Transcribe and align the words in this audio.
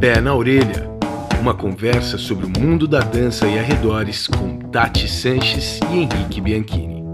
Pé 0.00 0.18
na 0.18 0.34
Orelha 0.34 0.88
uma 1.38 1.54
conversa 1.54 2.16
sobre 2.16 2.46
o 2.46 2.48
mundo 2.58 2.88
da 2.88 3.00
dança 3.00 3.46
e 3.46 3.58
arredores 3.58 4.26
com 4.26 4.58
Tati 4.70 5.06
Sanches 5.06 5.78
e 5.92 5.98
Henrique 5.98 6.40
Bianchini. 6.40 7.04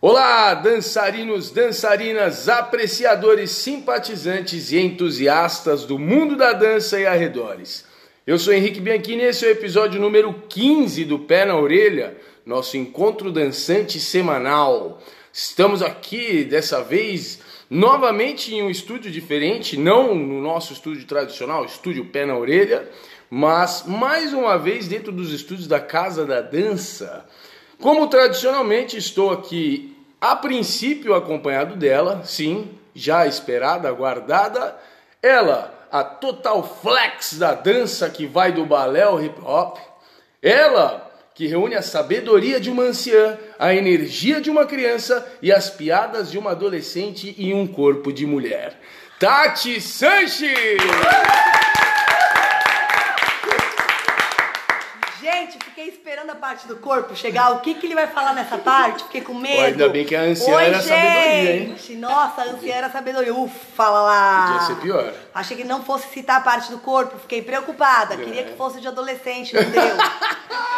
Olá, 0.00 0.54
dançarinos, 0.54 1.50
dançarinas, 1.50 2.48
apreciadores, 2.48 3.50
simpatizantes 3.50 4.72
e 4.72 4.78
entusiastas 4.78 5.84
do 5.84 5.98
mundo 5.98 6.34
da 6.34 6.54
dança 6.54 6.98
e 6.98 7.04
arredores. 7.04 7.84
Eu 8.26 8.38
sou 8.38 8.54
Henrique 8.54 8.80
Bianchini 8.80 9.24
e 9.24 9.26
esse 9.26 9.44
é 9.44 9.48
o 9.48 9.52
episódio 9.52 10.00
número 10.00 10.32
15 10.48 11.04
do 11.04 11.18
Pé 11.18 11.44
na 11.44 11.58
Orelha, 11.58 12.16
nosso 12.46 12.78
encontro 12.78 13.30
dançante 13.30 14.00
semanal. 14.00 14.98
Estamos 15.30 15.82
aqui 15.82 16.42
dessa 16.42 16.82
vez 16.82 17.46
novamente 17.70 18.54
em 18.54 18.62
um 18.62 18.70
estúdio 18.70 19.10
diferente, 19.10 19.76
não 19.76 20.14
no 20.14 20.40
nosso 20.40 20.72
estúdio 20.72 21.06
tradicional, 21.06 21.64
estúdio 21.64 22.06
Pé 22.06 22.24
na 22.24 22.36
Orelha, 22.36 22.88
mas 23.30 23.84
mais 23.86 24.32
uma 24.32 24.56
vez 24.56 24.88
dentro 24.88 25.12
dos 25.12 25.32
estúdios 25.32 25.66
da 25.66 25.80
Casa 25.80 26.24
da 26.24 26.40
Dança. 26.40 27.26
Como 27.80 28.08
tradicionalmente 28.08 28.96
estou 28.96 29.30
aqui 29.30 29.96
a 30.20 30.34
princípio 30.34 31.14
acompanhado 31.14 31.76
dela, 31.76 32.22
sim, 32.24 32.68
já 32.94 33.26
esperada, 33.26 33.88
aguardada, 33.88 34.76
ela, 35.22 35.72
a 35.90 36.02
total 36.02 36.62
flex 36.62 37.34
da 37.38 37.54
dança 37.54 38.10
que 38.10 38.26
vai 38.26 38.50
do 38.50 38.64
balé 38.64 39.02
ao 39.02 39.22
hip 39.22 39.40
hop, 39.42 39.78
ela 40.42 41.07
que 41.38 41.46
reúne 41.46 41.76
a 41.76 41.82
sabedoria 41.82 42.58
de 42.58 42.68
uma 42.68 42.82
anciã, 42.82 43.38
a 43.60 43.72
energia 43.72 44.40
de 44.40 44.50
uma 44.50 44.66
criança 44.66 45.24
e 45.40 45.52
as 45.52 45.70
piadas 45.70 46.32
de 46.32 46.36
uma 46.36 46.50
adolescente 46.50 47.32
em 47.38 47.54
um 47.54 47.64
corpo 47.64 48.12
de 48.12 48.26
mulher. 48.26 48.76
Tati 49.20 49.80
Sanches! 49.80 50.50
Gente, 55.20 55.58
fiquei 55.64 55.86
esperando 55.88 56.30
a 56.30 56.34
parte 56.34 56.66
do 56.66 56.74
corpo 56.78 57.14
chegar. 57.14 57.52
O 57.52 57.60
que, 57.60 57.74
que 57.74 57.86
ele 57.86 57.94
vai 57.94 58.08
falar 58.08 58.34
nessa 58.34 58.58
parte? 58.58 59.04
Fiquei 59.04 59.20
com 59.20 59.34
medo. 59.34 59.62
ainda 59.62 59.88
bem 59.88 60.04
que 60.04 60.16
a 60.16 60.22
anciã 60.22 60.56
Oi, 60.56 60.64
era 60.64 60.80
gente. 60.80 60.88
sabedoria, 60.88 61.56
hein? 61.56 61.76
Nossa, 61.98 62.40
a 62.42 62.44
anciã 62.46 62.74
era 62.74 62.90
sabedoria. 62.90 63.32
Ufa, 63.32 63.88
lá. 63.88 64.46
Podia 64.58 64.66
ser 64.66 64.82
pior. 64.82 65.12
Achei 65.32 65.56
que 65.56 65.62
não 65.62 65.84
fosse 65.84 66.08
citar 66.08 66.38
a 66.38 66.40
parte 66.40 66.68
do 66.72 66.78
corpo. 66.78 67.16
Fiquei 67.16 67.42
preocupada. 67.42 68.16
Queria 68.16 68.40
É. 68.40 68.44
que 68.44 68.56
fosse 68.56 68.80
de 68.80 68.88
adolescente, 68.88 69.54
não 69.54 69.62
deu. 69.70 69.82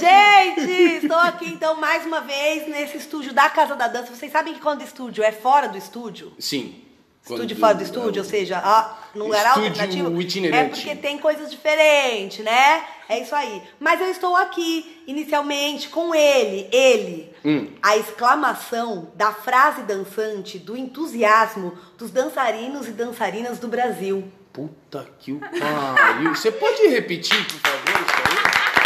Gente, 0.00 0.70
estou 1.02 1.18
aqui 1.18 1.46
então 1.50 1.78
mais 1.78 2.06
uma 2.06 2.22
vez 2.22 2.66
nesse 2.66 2.96
estúdio 2.96 3.34
da 3.34 3.50
Casa 3.50 3.76
da 3.76 3.86
Dança. 3.86 4.14
Vocês 4.14 4.32
sabem 4.32 4.54
que 4.54 4.60
quando 4.60 4.82
estúdio 4.82 5.22
é 5.22 5.30
fora 5.30 5.68
do 5.68 5.76
estúdio? 5.76 6.32
Sim. 6.38 6.82
Estúdio 7.22 7.54
Quando- 7.54 7.60
fora 7.60 7.74
do 7.74 7.82
estúdio, 7.82 8.22
ou 8.22 8.28
seja, 8.28 8.58
ah, 8.64 8.96
num 9.14 9.24
lugar 9.24 9.44
alternativo. 9.46 10.18
itinerante. 10.22 10.62
É 10.64 10.68
porque 10.68 10.96
tem 10.96 11.18
coisas 11.18 11.50
diferentes, 11.50 12.42
né? 12.42 12.82
É 13.10 13.20
isso 13.20 13.34
aí. 13.34 13.62
Mas 13.78 14.00
eu 14.00 14.06
estou 14.10 14.34
aqui, 14.36 15.02
inicialmente, 15.06 15.90
com 15.90 16.14
ele, 16.14 16.66
ele. 16.72 17.30
Hum. 17.44 17.68
A 17.82 17.98
exclamação 17.98 19.12
da 19.14 19.32
frase 19.34 19.82
dançante, 19.82 20.58
do 20.58 20.74
entusiasmo 20.78 21.76
dos 21.98 22.10
dançarinos 22.10 22.88
e 22.88 22.92
dançarinas 22.92 23.58
do 23.58 23.68
Brasil. 23.68 24.32
Puta 24.50 25.06
que 25.18 25.32
o 25.32 25.40
pariu. 25.40 26.34
Você 26.34 26.50
pode 26.50 26.86
repetir, 26.88 27.36
por 27.46 27.60
favor, 27.60 28.00
isso 28.00 28.14
aí? 28.16 28.79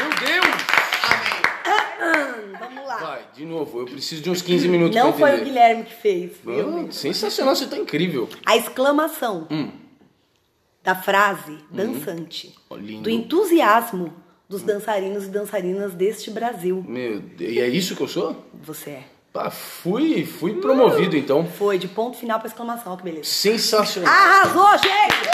Meu 0.00 0.10
Deus! 0.26 0.56
Vamos 2.58 2.86
lá. 2.86 2.96
Vai, 2.96 3.22
de 3.34 3.44
novo, 3.44 3.80
eu 3.80 3.84
preciso 3.86 4.22
de 4.22 4.30
uns 4.30 4.40
15 4.42 4.68
minutos 4.68 4.96
Não 4.96 5.12
pra 5.12 5.28
foi 5.28 5.40
o. 5.40 5.44
Guilherme 5.44 5.84
que 5.84 5.94
fez. 5.94 6.32
viu? 6.44 6.86
Ah, 6.88 6.92
sensacional, 6.92 7.54
você 7.54 7.66
tá 7.66 7.76
incrível. 7.76 8.28
A 8.46 8.56
exclamação 8.56 9.46
Hum. 9.50 9.70
da 10.82 10.94
frase 10.94 11.58
dançante, 11.70 12.54
Ó, 12.70 12.76
lindo. 12.76 13.02
do 13.02 13.10
entusiasmo 13.10 14.12
dos 14.48 14.62
dançarinos 14.62 15.24
e 15.24 15.28
dançarinas 15.28 15.92
deste 15.94 16.30
Brasil. 16.30 16.84
Meu 16.86 17.20
Deus, 17.20 17.52
e 17.52 17.60
é 17.60 17.68
isso 17.68 17.94
que 17.94 18.02
eu 18.02 18.08
sou? 18.08 18.44
Você 18.62 18.90
é. 18.90 19.04
Pá, 19.32 19.48
fui, 19.50 20.24
fui 20.26 20.54
promovido 20.60 21.16
então. 21.16 21.46
Foi 21.46 21.78
de 21.78 21.86
ponto 21.86 22.16
final 22.16 22.40
pra 22.40 22.48
exclamação, 22.48 22.96
que 22.96 23.04
beleza. 23.04 23.24
Sensacional. 23.24 24.12
Arrasou, 24.12 24.70
gente! 24.78 25.30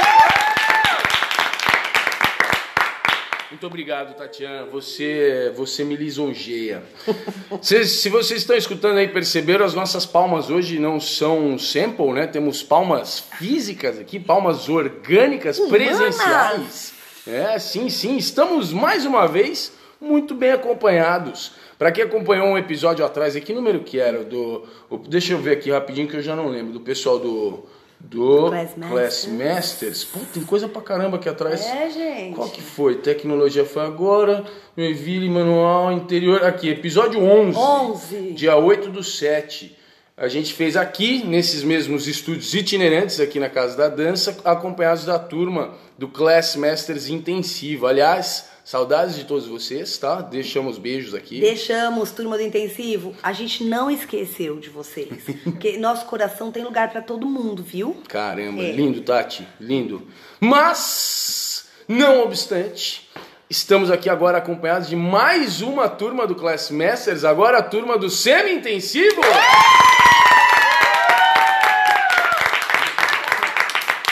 Muito 3.51 3.67
obrigado, 3.67 4.17
Tatiana. 4.17 4.67
Você, 4.67 5.53
você 5.57 5.85
me 5.85 5.95
lisonjeia. 5.95 6.83
Cês- 7.63 8.01
se 8.01 8.09
vocês 8.09 8.41
estão 8.41 8.57
escutando 8.57 8.99
aí, 8.99 9.07
perceberam, 9.09 9.65
as 9.65 9.73
nossas 9.75 10.05
palmas 10.05 10.51
hoje 10.51 10.79
não 10.81 10.99
são 10.99 11.57
sample, 11.59 12.13
né? 12.13 12.27
Temos 12.27 12.63
palmas 12.63 13.21
físicas 13.39 13.99
aqui, 14.01 14.19
palmas 14.19 14.69
orgânicas, 14.69 15.59
Humanas. 15.59 15.77
presenciais. 15.77 16.95
É, 17.27 17.59
sim, 17.59 17.89
sim. 17.89 18.17
Estamos 18.17 18.73
mais 18.73 19.07
uma 19.07 19.27
vez 19.29 19.73
muito 20.01 20.35
bem 20.35 20.51
acompanhados. 20.51 21.53
Para 21.79 21.93
quem 21.93 22.05
acompanhou 22.05 22.47
um 22.49 22.59
episódio 22.59 23.05
atrás, 23.05 23.37
aqui 23.37 23.53
número 23.53 23.81
que 23.81 23.99
era 24.01 24.25
do, 24.25 24.65
deixa 25.09 25.35
eu 25.35 25.39
ver 25.39 25.53
aqui 25.53 25.71
rapidinho 25.71 26.09
que 26.09 26.17
eu 26.17 26.23
já 26.23 26.35
não 26.35 26.49
lembro 26.49 26.73
do 26.73 26.81
pessoal 26.81 27.19
do 27.19 27.65
do 27.99 28.51
Class 28.91 29.27
Masters. 29.27 30.05
Pô, 30.05 30.21
tem 30.33 30.43
coisa 30.45 30.69
pra 30.69 30.83
caramba 30.83 31.17
aqui 31.17 31.29
atrás. 31.29 31.65
É, 31.65 31.91
gente. 31.91 32.35
Qual 32.35 32.49
que 32.49 32.63
foi? 32.63 32.97
Tecnologia 32.97 33.65
foi 33.65 33.85
agora. 33.85 34.45
Joinville, 34.77 35.29
manual, 35.29 35.93
interior. 35.93 36.45
Aqui, 36.45 36.69
episódio 36.69 37.21
11. 37.23 37.59
11. 37.59 38.33
Dia 38.33 38.57
8 38.57 38.91
do 38.91 39.03
7. 39.03 39.77
A 40.17 40.29
gente 40.29 40.55
fez 40.55 40.79
aqui, 40.79 41.25
nesses 41.27 41.63
mesmos 41.63 42.09
estúdios 42.09 42.55
itinerantes 42.55 43.21
aqui 43.21 43.39
na 43.39 43.51
Casa 43.51 43.77
da 43.77 43.89
Dança, 43.89 44.35
acompanhados 44.45 45.05
da 45.05 45.19
turma 45.19 45.75
do 45.99 46.09
Class 46.09 46.57
Masters 46.57 47.11
Intensivo. 47.11 47.87
Aliás, 47.87 48.49
saudades 48.67 49.15
de 49.15 49.23
todos 49.23 49.47
vocês, 49.47 49.97
tá? 49.97 50.21
Deixamos 50.21 50.77
beijos 50.77 51.15
aqui. 51.15 51.39
Deixamos, 51.41 52.11
turma 52.11 52.37
do 52.37 52.43
intensivo. 52.43 53.15
A 53.23 53.33
gente 53.33 53.63
não 53.63 53.89
esqueceu 53.89 54.59
de 54.59 54.69
vocês. 54.69 55.23
Porque 55.45 55.79
nosso 55.79 56.05
coração 56.07 56.51
tem 56.51 56.65
lugar 56.65 56.91
pra 56.91 57.01
todo 57.01 57.27
mundo, 57.29 57.63
viu? 57.63 58.03
Caramba, 58.09 58.61
É. 58.65 58.73
lindo, 58.73 59.01
Tati, 59.03 59.47
lindo. 59.61 60.09
Mas, 60.41 61.69
não 61.87 62.25
obstante, 62.25 63.09
estamos 63.49 63.89
aqui 63.89 64.11
agora 64.11 64.39
acompanhados 64.39 64.89
de 64.89 64.97
mais 64.97 65.63
uma 65.63 65.89
turma 65.89 66.27
do 66.27 66.35
Class 66.35 66.69
Masters, 66.73 67.23
agora 67.25 67.59
a 67.59 67.63
turma 67.63 67.97
do 67.97 68.11
Semi-Intensivo. 68.11 69.21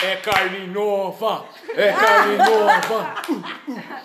É 0.01 0.15
carne 0.17 0.67
nova, 0.67 1.45
é 1.75 1.91
carne 1.91 2.37
nova. 2.37 3.15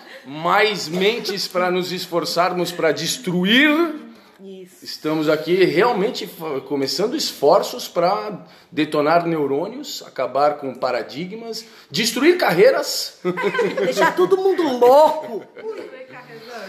Mais 0.25 0.87
mentes 0.87 1.47
para 1.47 1.71
nos 1.71 1.91
esforçarmos 1.91 2.71
para 2.71 2.91
destruir 2.91 3.95
Isso. 4.39 4.83
Estamos 4.83 5.29
aqui 5.29 5.63
realmente 5.63 6.27
começando 6.67 7.15
esforços 7.15 7.87
para 7.87 8.45
detonar 8.71 9.25
neurônios, 9.27 10.03
acabar 10.05 10.57
com 10.57 10.73
paradigmas, 10.73 11.65
destruir 11.89 12.37
carreiras. 12.37 13.19
Deixar 13.85 14.15
todo 14.15 14.37
mundo 14.37 14.63
louco. 14.63 15.45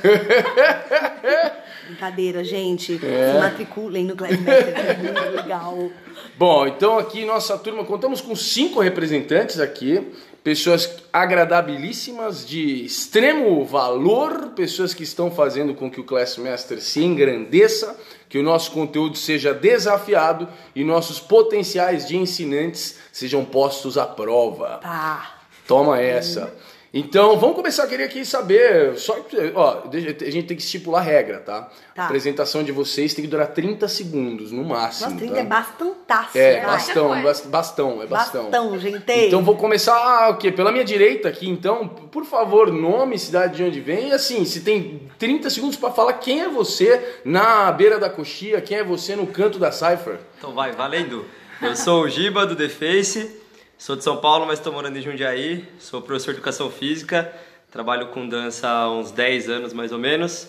Brincadeira, 1.87 2.45
gente. 2.45 3.01
É. 3.05 3.33
Se 3.33 3.39
matriculem 3.39 4.05
no 4.05 4.17
Class 4.17 4.39
Master, 4.39 4.75
é 4.77 4.97
muito 4.97 5.37
legal. 5.37 5.91
Bom, 6.37 6.67
então 6.67 6.99
aqui 6.99 7.25
nossa 7.25 7.57
turma, 7.59 7.85
contamos 7.85 8.21
com 8.21 8.35
cinco 8.35 8.81
representantes 8.81 9.61
aqui, 9.61 10.13
pessoas 10.43 10.91
agradabilíssimas, 11.13 12.47
de 12.47 12.85
extremo 12.85 13.65
valor, 13.65 14.51
pessoas 14.57 14.93
que 14.93 15.03
estão 15.03 15.31
fazendo 15.31 15.75
com 15.75 15.91
que 15.91 16.01
o 16.01 16.05
Class 16.05 16.37
Master 16.37 16.81
se 16.81 17.03
engrandeça, 17.03 17.97
que 18.29 18.39
o 18.39 18.43
nosso 18.43 18.73
conteúdo 18.73 19.17
seja 19.17 19.55
desafiado 19.55 20.49
e 20.75 20.83
nossos 20.83 21.21
potenciais 21.21 22.07
de 22.07 22.17
ensinantes 22.17 22.99
sejam 23.13 23.45
postos 23.45 23.97
à 23.97 24.07
prova. 24.07 24.79
Tá. 24.83 25.39
Toma 25.67 26.01
essa. 26.01 26.53
Então, 26.95 27.39
vamos 27.39 27.57
começar. 27.57 27.85
Eu 27.85 27.89
queria 27.89 28.05
aqui 28.05 28.23
saber. 28.23 28.99
Só, 28.99 29.17
ó, 29.55 29.85
a 29.89 29.97
gente 30.31 30.47
tem 30.47 30.57
que 30.57 30.63
estipular 30.63 31.03
regra, 31.03 31.39
tá? 31.39 31.71
Tá. 31.95 32.03
A 32.03 32.05
apresentação 32.05 32.63
de 32.63 32.71
vocês 32.71 33.15
tem 33.15 33.25
que 33.25 33.31
durar 33.31 33.47
30 33.47 33.89
segundos, 33.89 34.53
no 34.53 34.63
máximo. 34.63 35.09
Nossa, 35.09 35.19
30 35.19 35.35
tá? 35.35 35.41
é 35.41 35.45
bastantaço. 35.45 36.39
É, 36.39 36.61
né? 36.61 36.67
bastão, 36.67 37.23
bas- 37.23 37.41
bastão, 37.47 38.03
é 38.03 38.07
bastão. 38.07 38.51
Bastão, 38.51 38.79
gente. 38.79 39.03
Então 39.09 39.43
vou 39.43 39.57
começar 39.57 39.95
ah, 39.95 40.29
o 40.29 40.37
quê? 40.37 40.53
Pela 40.53 40.71
minha 40.71 40.85
direita 40.85 41.31
aqui, 41.31 41.49
então, 41.49 41.89
por 41.89 42.27
favor, 42.27 42.71
nome, 42.71 43.19
cidade 43.19 43.57
de 43.57 43.65
onde 43.65 43.81
vem 43.81 44.09
e 44.09 44.13
assim, 44.13 44.45
se 44.45 44.61
tem 44.61 45.11
30 45.19 45.49
segundos 45.49 45.77
pra 45.77 45.91
falar 45.91 46.15
quem 46.15 46.43
é 46.43 46.49
você 46.49 47.21
na 47.25 47.73
beira 47.73 47.99
da 47.99 48.11
coxia, 48.11 48.61
quem 48.61 48.79
é 48.79 48.85
você 48.85 49.17
no 49.17 49.27
canto 49.27 49.59
da 49.59 49.73
Cypher. 49.73 50.19
Então 50.39 50.53
vai, 50.53 50.73
valendo. 50.73 51.25
Eu 51.63 51.75
sou 51.75 52.03
o 52.03 52.09
Giba 52.09 52.45
do 52.45 52.57
The 52.57 52.69
Face, 52.69 53.42
sou 53.83 53.97
de 53.97 54.05
São 54.05 54.17
Paulo, 54.19 54.47
mas 54.47 54.61
estou 54.61 54.73
morando 54.73 54.97
em 54.97 55.03
Jundiaí, 55.03 55.69
sou 55.81 56.01
professor 56.01 56.31
de 56.31 56.39
educação 56.39 56.71
física, 56.71 57.33
trabalho 57.69 58.07
com 58.11 58.29
dança 58.29 58.69
há 58.69 58.89
uns 58.89 59.11
10 59.11 59.49
anos 59.49 59.73
mais 59.73 59.91
ou 59.91 59.99
menos. 59.99 60.49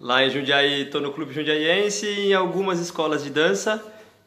Lá 0.00 0.24
em 0.24 0.30
Jundiaí 0.30 0.82
estou 0.82 1.00
no 1.00 1.12
Clube 1.12 1.32
Jundiaiense 1.32 2.04
e 2.04 2.30
em 2.30 2.34
algumas 2.34 2.80
escolas 2.80 3.22
de 3.22 3.30
dança 3.30 3.80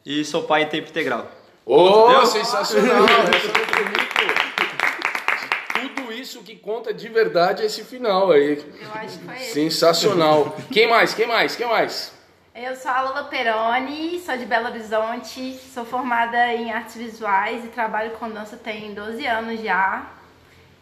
e 0.05 0.23
sou 0.23 0.43
pai 0.43 0.63
em 0.63 0.67
tempo 0.67 0.87
integral. 0.87 1.29
Oh, 1.65 2.07
Deu? 2.07 2.25
sensacional! 2.25 3.03
Essa 3.03 3.49
foi. 3.49 3.67
Tudo 5.93 6.13
isso 6.13 6.41
que 6.41 6.55
conta 6.55 6.93
de 6.93 7.09
verdade 7.09 7.63
é 7.63 7.65
esse 7.65 7.83
final 7.83 8.31
aí. 8.31 8.63
Eu 8.81 8.91
acho 8.93 9.19
que 9.19 9.25
foi 9.25 9.35
esse. 9.35 9.51
Sensacional. 9.51 10.55
Quem 10.71 10.87
mais? 10.87 11.13
Quem 11.13 11.27
mais? 11.27 11.53
Quem 11.57 11.67
mais? 11.67 12.16
Eu 12.59 12.75
sou 12.75 12.89
a 12.89 13.01
Lula 13.01 13.23
Peroni, 13.25 14.19
sou 14.19 14.35
de 14.35 14.43
Belo 14.43 14.65
Horizonte, 14.65 15.53
sou 15.71 15.85
formada 15.85 16.51
em 16.55 16.71
artes 16.71 16.95
visuais 16.95 17.63
e 17.63 17.67
trabalho 17.67 18.09
com 18.17 18.27
dança 18.31 18.57
tem 18.57 18.95
12 18.95 19.27
anos 19.27 19.61
já. 19.61 20.07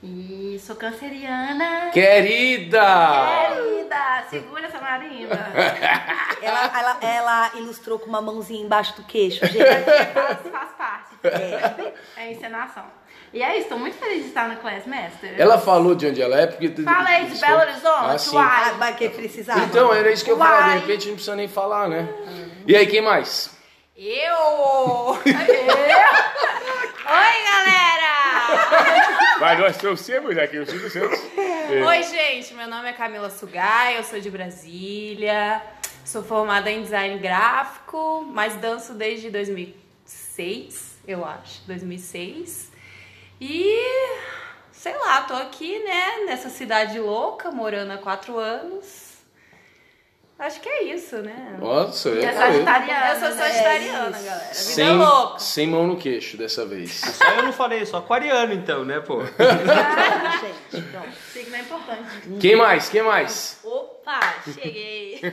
E 0.02 0.58
sou 0.66 0.78
canceriana. 0.78 1.90
Querida! 1.92 2.80
Querida, 2.80 4.24
segura 4.30 4.68
essa 4.68 4.80
marimba. 4.80 5.36
Ela, 6.42 6.80
ela, 6.80 6.98
ela 7.02 7.52
ilustrou 7.56 7.98
com 7.98 8.08
uma 8.08 8.22
mãozinha 8.22 8.64
embaixo 8.64 8.96
do 8.96 9.04
queixo, 9.04 9.46
gente. 9.48 9.58
faz, 10.14 10.38
faz 10.50 10.72
parte. 10.78 11.16
É. 11.24 11.94
É 12.16 12.32
encenação. 12.32 12.86
E 13.36 13.44
é 13.44 13.60
isso, 13.60 13.68
tô 13.68 13.78
muito 13.78 13.98
feliz 13.98 14.22
de 14.22 14.28
estar 14.30 14.48
no 14.48 14.56
Classmaster. 14.62 15.36
Ela 15.38 15.60
falou 15.60 15.94
de 15.94 16.08
onde 16.08 16.22
ela 16.22 16.40
é, 16.40 16.48
porque. 16.48 16.70
Falei 16.70 17.26
de 17.26 17.38
Belo 17.38 17.60
Horizonte, 17.60 17.84
Ah, 18.06 18.18
sim. 18.18 18.34
uai. 18.38 18.74
Vai 18.76 18.96
que 18.96 19.10
precisar. 19.10 19.58
Então, 19.60 19.94
era 19.94 20.10
isso 20.10 20.24
que 20.24 20.32
eu 20.32 20.38
falar, 20.38 20.76
de 20.76 20.80
repente 20.80 21.08
não 21.08 21.16
precisa 21.16 21.36
nem 21.36 21.50
falar, 21.50 21.90
né? 21.90 22.08
E 22.66 22.74
aí, 22.74 22.88
quem 22.88 23.02
mais? 23.02 23.50
Eu! 23.98 25.18
Oi, 25.18 25.34
galera! 27.44 29.38
Vai, 29.38 29.58
nós 29.58 29.76
trouxemos 29.76 30.38
aqui 30.38 30.58
o 30.58 30.66
Silvio 30.66 30.90
Santos. 30.90 31.20
Oi, 31.88 32.04
gente, 32.04 32.54
meu 32.54 32.70
nome 32.70 32.88
é 32.90 32.94
Camila 32.94 33.30
Sugai, 33.30 33.98
eu 33.98 34.04
sou 34.06 34.22
de 34.22 34.30
Brasília, 34.30 35.62
sou 36.06 36.24
formada 36.24 36.72
em 36.72 36.82
design 36.82 37.18
gráfico, 37.20 38.26
mas 38.32 38.56
danço 38.56 38.94
desde 38.94 39.30
2006, 39.30 41.00
eu 41.06 41.26
acho, 41.26 41.62
2006. 41.68 42.74
E 43.40 43.80
sei 44.72 44.96
lá, 44.98 45.22
tô 45.22 45.34
aqui, 45.34 45.80
né, 45.80 46.26
nessa 46.26 46.50
cidade 46.50 47.00
louca, 47.00 47.52
morando 47.52 47.92
há 47.92 47.98
quatro 47.98 48.38
anos. 48.38 49.06
Acho 50.38 50.60
que 50.60 50.68
é 50.68 50.84
isso, 50.84 51.16
né? 51.18 51.56
Nossa, 51.60 52.10
eu 52.10 52.22
E 52.22 52.26
é 52.26 52.34
sagitariana. 52.34 53.08
Eu 53.08 53.20
sou 53.20 53.30
né? 53.30 53.36
sagitariana, 53.36 54.10
isso. 54.18 54.26
galera. 54.26 54.44
Vida 54.48 54.54
sem, 54.54 54.98
louca. 54.98 55.40
sem 55.40 55.68
mão 55.68 55.88
no 55.88 55.96
queixo 55.96 56.36
dessa 56.36 56.66
vez. 56.66 56.92
Só 56.92 57.24
eu 57.36 57.44
não 57.44 57.54
falei, 57.54 57.86
sou 57.86 58.00
aquariano 58.00 58.52
então, 58.54 58.84
né, 58.84 59.00
pô? 59.00 59.22
gente, 60.72 60.86
pronto. 60.92 61.14
Signo 61.32 61.56
é 61.56 61.60
importante. 61.62 62.10
Quem 62.42 62.58
mais? 62.58 62.90
Quem 62.90 63.02
mais? 63.02 63.60
Opa, 63.64 64.20
cheguei! 64.54 65.22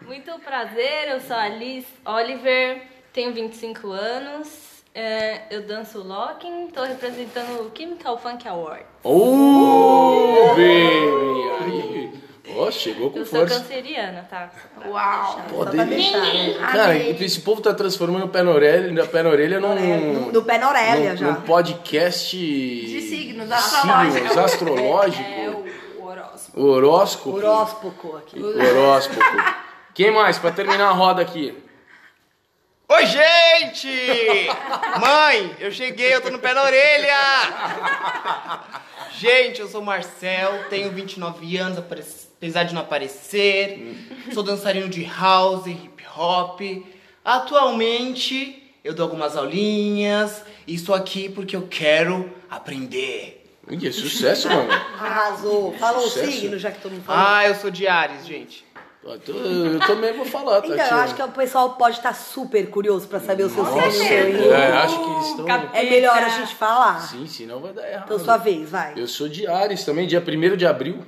Muito 0.00 0.38
prazer, 0.40 1.10
eu 1.10 1.20
sou 1.20 1.36
a 1.36 1.42
Alice 1.42 1.86
Oliver, 2.04 2.82
tenho 3.12 3.32
25 3.34 3.90
anos, 3.92 4.48
é, 5.00 5.46
eu 5.50 5.62
danço 5.62 5.98
locking, 6.02 6.68
tô 6.68 6.82
representando 6.84 7.60
o 7.62 7.70
Chemical 7.76 8.18
Funk 8.18 8.46
Award. 8.48 8.84
Oh, 9.02 10.48
baby! 10.50 11.50
Aí. 11.64 12.10
Ó, 12.56 12.70
chegou 12.70 13.10
com 13.10 13.18
Eu 13.20 13.24
sou 13.26 13.40
força. 13.40 13.60
canceriana, 13.60 14.26
tá? 14.28 14.50
Só 14.74 14.80
pra 14.80 14.90
Uau. 14.90 15.64
delícia. 15.66 16.20
deixar, 16.20 16.20
né? 16.60 16.72
Cara, 16.72 16.96
esse 16.98 17.40
povo 17.40 17.60
tá 17.62 17.72
transformando 17.72 18.26
o 18.26 18.28
pé 18.28 18.42
na 18.42 18.50
orelha, 18.50 19.06
pé 19.06 19.22
na 19.22 19.30
orelha 19.30 19.60
num, 19.60 19.74
No, 20.14 20.32
no 20.32 20.42
pé 20.42 20.58
na 20.58 20.68
orelha 20.68 21.10
num, 21.12 21.16
já. 21.16 21.26
num 21.28 21.40
podcast 21.42 22.36
De 22.36 23.00
signos, 23.02 23.48
signos 23.48 23.52
astrológico. 23.52 24.40
astrológico. 24.40 25.30
É 25.30 25.48
o, 25.48 26.00
o 26.02 26.06
horóscopo. 26.06 26.60
O 26.60 26.64
horóscopo. 26.66 27.36
Horóscopo 27.36 28.16
aqui. 28.16 28.40
O 28.40 28.58
horóscopo. 28.58 29.20
Quem 29.94 30.10
mais? 30.10 30.38
Pra 30.38 30.50
terminar 30.50 30.88
a 30.88 30.92
roda 30.92 31.22
aqui. 31.22 31.56
Oi, 32.92 33.06
gente! 33.06 33.88
Mãe, 35.00 35.54
eu 35.60 35.70
cheguei, 35.70 36.12
eu 36.12 36.20
tô 36.20 36.28
no 36.28 36.40
pé 36.40 36.52
da 36.52 36.64
orelha! 36.64 37.14
Gente, 39.16 39.60
eu 39.60 39.68
sou 39.68 39.80
o 39.80 39.84
Marcel, 39.84 40.64
tenho 40.68 40.90
29 40.90 41.56
anos, 41.56 41.78
apesar 41.78 42.64
de 42.64 42.74
não 42.74 42.82
aparecer. 42.82 43.96
Sou 44.34 44.42
dançarino 44.42 44.88
de 44.88 45.04
house, 45.04 45.68
hip 45.68 46.04
hop. 46.16 46.60
Atualmente, 47.24 48.60
eu 48.82 48.92
dou 48.92 49.04
algumas 49.04 49.36
aulinhas 49.36 50.42
e 50.66 50.74
estou 50.74 50.92
aqui 50.92 51.28
porque 51.28 51.54
eu 51.54 51.68
quero 51.68 52.28
aprender. 52.50 53.40
Ih, 53.70 53.86
é 53.86 53.92
sucesso, 53.92 54.48
mano. 54.48 54.68
Arrasou. 54.72 55.76
Falou 55.78 56.06
o 56.06 56.10
signo, 56.10 56.58
já 56.58 56.72
que 56.72 56.80
todo 56.80 56.90
mundo 56.90 57.04
falou. 57.04 57.24
Ah, 57.24 57.46
eu 57.46 57.54
sou 57.54 57.70
de 57.70 57.86
Ares, 57.86 58.26
gente. 58.26 58.64
Eu, 59.02 59.80
também 59.86 60.12
vou 60.12 60.26
falar, 60.26 60.60
tá, 60.60 60.68
Então, 60.68 60.86
eu 60.86 60.96
acho 60.96 61.14
que 61.14 61.22
o 61.22 61.28
pessoal 61.28 61.70
pode 61.70 61.96
estar 61.96 62.14
super 62.14 62.68
curioso 62.68 63.08
pra 63.08 63.18
saber 63.18 63.44
o 63.44 63.50
seu 63.50 63.64
hein? 63.64 64.50
é, 64.52 64.72
acho 64.72 64.98
que 64.98 65.28
estão... 65.30 65.46
É 65.72 65.84
melhor 65.84 66.18
a 66.18 66.28
gente 66.28 66.54
falar. 66.54 67.00
Sim, 67.00 67.26
senão 67.26 67.60
vai 67.60 67.72
dar 67.72 67.90
errado. 67.90 68.04
Então, 68.04 68.18
sua 68.18 68.36
vez, 68.36 68.68
vai. 68.68 68.92
Eu 68.96 69.08
sou 69.08 69.26
de 69.26 69.46
Ares 69.46 69.84
também, 69.84 70.06
dia 70.06 70.22
1 70.22 70.56
de 70.56 70.66
abril. 70.66 70.98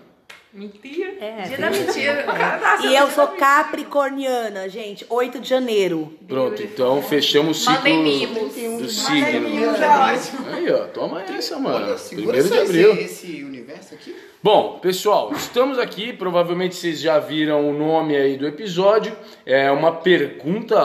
Mentira. 0.55 1.15
É, 1.19 1.43
Dia 1.49 1.59
da 1.59 1.71
mentira. 1.71 2.27
Nasceu 2.61 2.91
E 2.91 2.97
eu 2.97 3.11
sou 3.11 3.27
mentira. 3.29 3.47
capricorniana, 3.47 4.69
gente. 4.69 5.06
8 5.09 5.41
de 5.41 5.49
janeiro. 5.49 6.15
Pronto, 6.29 6.62
então 6.62 7.03
fechamos 7.03 7.67
o 7.67 7.71
ciclo 7.71 8.79
do 8.79 8.89
signo. 8.91 9.49
Mimos 9.49 9.81
é 9.81 9.89
ótimo. 9.89 10.47
Aí, 10.53 10.71
ó, 10.71 10.87
toma 10.89 11.23
essa, 11.23 11.59
mano. 11.59 11.97
segura 11.99 12.39
Primeiro 12.39 12.49
de 12.50 12.59
abril. 12.59 12.93
Esse, 12.93 13.03
esse 13.05 13.44
universo 13.44 13.94
aqui. 13.94 14.15
Bom, 14.43 14.81
pessoal, 14.83 15.33
estamos 15.35 15.79
aqui. 15.79 16.12
Provavelmente 16.12 16.75
vocês 16.75 16.99
já 17.00 17.19
viram 17.21 17.69
o 17.69 17.73
nome 17.73 18.17
aí 18.17 18.37
do 18.37 18.44
episódio. 18.47 19.17
É 19.47 19.71
uma 19.71 19.93
pergunta 19.93 20.81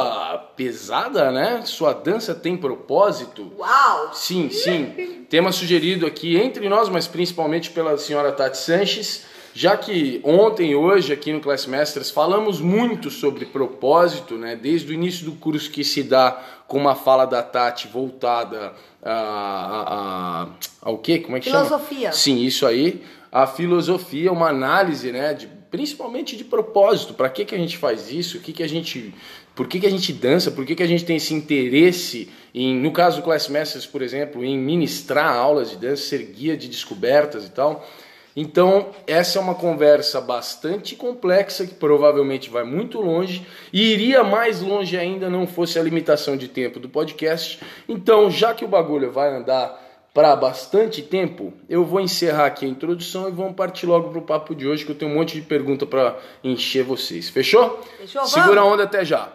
pesada, 0.56 1.32
né? 1.32 1.62
Sua 1.66 1.92
dança 1.94 2.36
tem 2.36 2.56
propósito? 2.56 3.52
Uau! 3.58 4.12
Sim, 4.14 4.52
sim. 4.52 5.26
Tema 5.28 5.52
sugerido 5.52 6.06
aqui 6.06 6.38
entre 6.38 6.70
nós, 6.70 6.88
mas 6.88 7.08
principalmente 7.08 7.72
pela 7.72 7.98
senhora 7.98 8.32
Tati 8.32 8.60
Sanches, 8.60 9.26
já 9.56 9.76
que 9.76 10.22
ontem 10.24 10.72
e 10.72 10.76
hoje 10.76 11.12
aqui 11.12 11.34
no 11.34 11.40
Class 11.40 11.66
Masters 11.66 12.12
falamos 12.12 12.62
muito 12.62 13.10
sobre 13.10 13.46
propósito, 13.48 14.36
né? 14.36 14.56
Desde 14.56 14.92
o 14.92 14.94
início 14.94 15.26
do 15.26 15.32
curso 15.32 15.72
que 15.72 15.84
se 15.84 16.04
dá 16.04 16.40
com 16.68 16.78
uma 16.78 16.94
fala 16.94 17.26
da 17.26 17.42
Tati 17.42 17.88
voltada 17.88 18.74
a, 19.02 19.12
a, 19.12 20.44
a- 20.44 20.48
ao 20.80 21.00
quê? 21.00 21.18
Como 21.18 21.38
é 21.38 21.40
que 21.40 21.50
Filosofia. 21.50 22.00
chama? 22.02 22.14
Sim, 22.14 22.38
isso 22.44 22.64
aí. 22.68 23.04
A 23.38 23.46
filosofia, 23.46 24.32
uma 24.32 24.50
análise, 24.50 25.12
né? 25.12 25.32
De, 25.32 25.46
principalmente 25.70 26.36
de 26.36 26.44
propósito. 26.44 27.14
Para 27.14 27.30
que, 27.30 27.46
que 27.46 27.54
a 27.54 27.58
gente 27.58 27.78
faz 27.78 28.12
isso? 28.12 28.40
O 28.40 28.42
que, 28.42 28.52
que 28.52 28.64
a 28.64 28.68
gente 28.68 29.14
por 29.54 29.68
que, 29.68 29.80
que 29.80 29.86
a 29.86 29.92
gente 29.92 30.12
dança? 30.12 30.50
Por 30.50 30.66
que, 30.66 30.74
que 30.74 30.82
a 30.82 30.88
gente 30.88 31.06
tem 31.06 31.18
esse 31.18 31.36
interesse 31.36 32.30
em, 32.52 32.76
no 32.76 32.92
caso 32.92 33.18
do 33.18 33.24
Class 33.24 33.48
Masters, 33.48 33.86
por 33.86 34.02
exemplo, 34.02 34.44
em 34.44 34.58
ministrar 34.58 35.36
aulas 35.36 35.70
de 35.70 35.78
dança, 35.78 36.02
ser 36.02 36.24
guia 36.24 36.58
de 36.58 36.68
descobertas 36.68 37.46
e 37.46 37.52
tal? 37.52 37.88
Então, 38.36 38.90
essa 39.06 39.38
é 39.38 39.42
uma 39.42 39.54
conversa 39.54 40.20
bastante 40.20 40.96
complexa 40.96 41.66
que 41.68 41.76
provavelmente 41.76 42.50
vai 42.50 42.64
muito 42.64 43.00
longe 43.00 43.46
e 43.72 43.94
iria 43.94 44.24
mais 44.24 44.62
longe 44.62 44.98
ainda 44.98 45.30
não 45.30 45.46
fosse 45.46 45.78
a 45.78 45.84
limitação 45.84 46.36
de 46.36 46.48
tempo 46.48 46.80
do 46.80 46.90
podcast. 46.90 47.60
Então, 47.88 48.32
já 48.32 48.56
que 48.56 48.66
o 48.66 48.68
bagulho 48.68 49.12
vai 49.12 49.36
andar 49.36 49.87
para 50.18 50.36
bastante 50.36 51.04
tempo, 51.04 51.54
eu 51.70 51.86
vou 51.86 52.02
encerrar 52.02 52.48
aqui 52.48 52.66
a 52.66 52.68
introdução 52.68 53.30
e 53.30 53.32
vamos 53.32 53.54
partir 53.54 53.86
logo 53.86 54.10
pro 54.10 54.24
papo 54.24 54.56
de 54.56 54.68
hoje 54.68 54.84
que 54.84 54.92
eu 54.92 54.96
tenho 54.96 55.12
um 55.12 55.14
monte 55.14 55.36
de 55.36 55.44
pergunta 55.44 55.86
para 55.86 56.18
encher 56.44 56.84
vocês. 56.84 57.30
Fechou? 57.30 57.80
Fechou? 58.00 58.26
Segura 58.26 58.62
a 58.62 58.66
onda 58.66 58.82
até 58.86 59.06
já. 59.06 59.32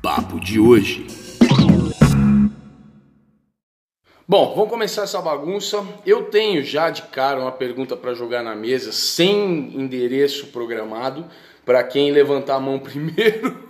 Papo 0.00 0.38
de 0.38 0.60
hoje. 0.60 1.08
Bom, 4.26 4.54
vamos 4.54 4.70
começar 4.70 5.02
essa 5.02 5.20
bagunça. 5.20 5.84
Eu 6.06 6.24
tenho 6.24 6.62
já 6.64 6.88
de 6.88 7.02
cara 7.02 7.40
uma 7.40 7.52
pergunta 7.52 7.96
para 7.96 8.14
jogar 8.14 8.42
na 8.42 8.54
mesa, 8.54 8.90
sem 8.90 9.76
endereço 9.76 10.46
programado, 10.46 11.26
para 11.64 11.82
quem 11.82 12.10
levantar 12.10 12.56
a 12.56 12.60
mão 12.60 12.78
primeiro. 12.80 13.62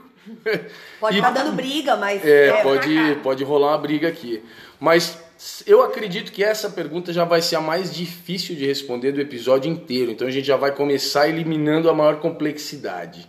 Pode 1.01 1.17
estar 1.17 1.31
dando 1.31 1.53
briga, 1.53 1.97
mas. 1.97 2.25
É, 2.25 2.63
pode, 2.63 3.19
pode 3.23 3.45
rolar 3.45 3.73
uma 3.73 3.79
briga 3.79 4.09
aqui. 4.09 4.43
Mas 4.81 5.19
eu 5.67 5.83
acredito 5.83 6.33
que 6.33 6.43
essa 6.43 6.71
pergunta 6.71 7.13
já 7.13 7.25
vai 7.25 7.43
ser 7.43 7.57
a 7.57 7.61
mais 7.61 7.93
difícil 7.93 8.57
de 8.57 8.67
responder 8.67 9.13
do 9.13 9.21
episódio 9.21 9.71
inteiro. 9.71 10.11
Então 10.11 10.27
a 10.27 10.31
gente 10.31 10.47
já 10.47 10.57
vai 10.57 10.73
começar 10.73 11.29
eliminando 11.29 11.91
a 11.91 11.95
maior 11.95 12.21
complexidade. 12.21 13.29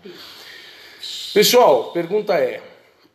Pessoal, 1.33 1.91
pergunta 1.91 2.33
é: 2.35 2.61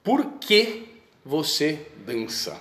por 0.04 0.24
que 0.40 0.88
você 1.24 1.86
dança? 2.04 2.60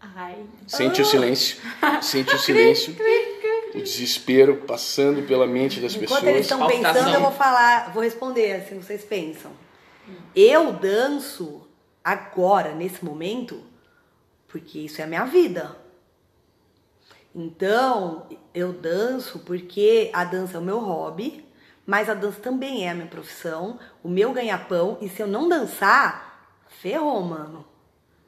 Ai, 0.00 0.36
Sente 0.66 1.02
o 1.02 1.04
silêncio. 1.04 1.56
Sente 2.00 2.34
o 2.34 2.38
silêncio. 2.38 2.94
O 3.76 3.82
desespero 3.82 4.56
passando 4.66 5.26
pela 5.26 5.46
mente 5.46 5.80
das 5.80 5.94
Enquanto 5.94 6.08
pessoas. 6.08 6.24
eles 6.24 6.40
estão 6.42 6.66
pensando, 6.66 7.14
eu 7.14 7.20
vou 7.20 7.32
falar, 7.32 7.92
vou 7.92 8.02
responder 8.02 8.52
assim, 8.52 8.80
vocês 8.80 9.04
pensam. 9.04 9.52
Eu 10.34 10.72
danço 10.72 11.66
agora, 12.02 12.72
nesse 12.72 13.04
momento, 13.04 13.62
porque 14.48 14.78
isso 14.78 15.00
é 15.00 15.04
a 15.04 15.06
minha 15.06 15.24
vida. 15.24 15.76
Então, 17.34 18.26
eu 18.54 18.72
danço 18.72 19.40
porque 19.40 20.10
a 20.12 20.24
dança 20.24 20.56
é 20.56 20.60
o 20.60 20.62
meu 20.62 20.78
hobby, 20.78 21.44
mas 21.84 22.08
a 22.08 22.14
dança 22.14 22.40
também 22.40 22.86
é 22.86 22.90
a 22.90 22.94
minha 22.94 23.06
profissão, 23.06 23.78
o 24.02 24.08
meu 24.08 24.32
ganha-pão, 24.32 24.96
e 25.02 25.08
se 25.08 25.20
eu 25.20 25.26
não 25.26 25.48
dançar, 25.48 26.48
ferrou, 26.80 27.20
mano. 27.22 27.64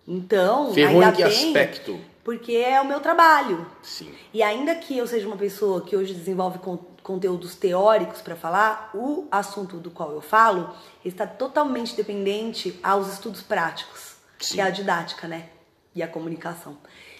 Então, 0.07 0.73
Ferrou 0.75 1.02
ainda 1.02 1.12
em 1.12 1.17
que 1.17 1.25
bem, 1.25 1.47
aspecto? 1.49 2.00
Porque 2.28 2.52
é 2.52 2.78
o 2.78 2.85
meu 2.85 3.00
trabalho. 3.00 3.66
Sim. 3.82 4.14
E 4.35 4.42
ainda 4.42 4.75
que 4.75 4.99
eu 4.99 5.06
seja 5.06 5.26
uma 5.26 5.38
pessoa 5.38 5.80
que 5.80 5.97
hoje 5.97 6.12
desenvolve 6.12 6.58
con- 6.58 6.76
conteúdos 7.02 7.54
teóricos 7.54 8.20
para 8.20 8.37
falar, 8.37 8.90
o 8.92 9.26
assunto 9.30 9.78
do 9.78 9.90
qual 9.90 10.12
eu 10.12 10.20
falo 10.20 10.75
está 11.02 11.26
totalmente 11.26 11.97
dependente 11.97 12.78
aos 12.82 13.11
estudos 13.11 13.40
práticos, 13.40 14.16
Sim. 14.38 14.56
que 14.56 14.61
é 14.61 14.64
a 14.64 14.68
didática, 14.68 15.26
né? 15.26 15.49
E 15.94 16.02
a 16.02 16.06
comunicação. 16.06 16.76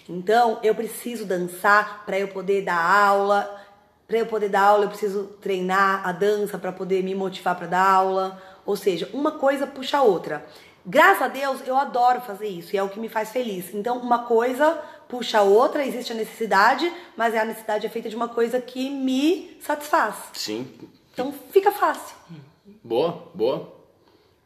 Então, 0.07 0.59
eu 0.61 0.75
preciso 0.75 1.25
dançar 1.25 2.05
para 2.05 2.19
eu 2.19 2.27
poder 2.27 2.61
dar 2.61 2.79
aula. 2.79 3.59
Para 4.07 4.19
eu 4.19 4.27
poder 4.27 4.49
dar 4.49 4.61
aula, 4.61 4.85
eu 4.85 4.89
preciso 4.89 5.23
treinar 5.41 6.07
a 6.07 6.11
dança 6.11 6.59
para 6.59 6.71
poder 6.71 7.03
me 7.03 7.15
motivar 7.15 7.55
para 7.55 7.65
dar 7.65 7.83
aula. 7.83 8.39
Ou 8.63 8.75
seja, 8.75 9.09
uma 9.11 9.31
coisa 9.31 9.65
puxa 9.65 9.97
a 9.97 10.03
outra. 10.03 10.45
Graças 10.85 11.23
a 11.23 11.27
Deus, 11.27 11.67
eu 11.67 11.75
adoro 11.75 12.21
fazer 12.21 12.47
isso 12.47 12.75
e 12.75 12.77
é 12.77 12.83
o 12.83 12.89
que 12.89 12.99
me 12.99 13.09
faz 13.09 13.31
feliz. 13.31 13.73
Então, 13.73 13.97
uma 13.97 14.19
coisa 14.25 14.79
puxa 15.09 15.39
a 15.39 15.41
outra, 15.41 15.85
existe 15.85 16.13
a 16.13 16.15
necessidade, 16.15 16.89
mas 17.17 17.35
a 17.35 17.43
necessidade 17.43 17.85
é 17.85 17.89
feita 17.89 18.07
de 18.07 18.15
uma 18.15 18.29
coisa 18.29 18.61
que 18.61 18.89
me 18.89 19.57
satisfaz. 19.59 20.15
Sim. 20.33 20.65
Então, 21.11 21.33
fica 21.51 21.71
fácil. 21.71 22.15
Boa, 22.83 23.27
boa. 23.33 23.73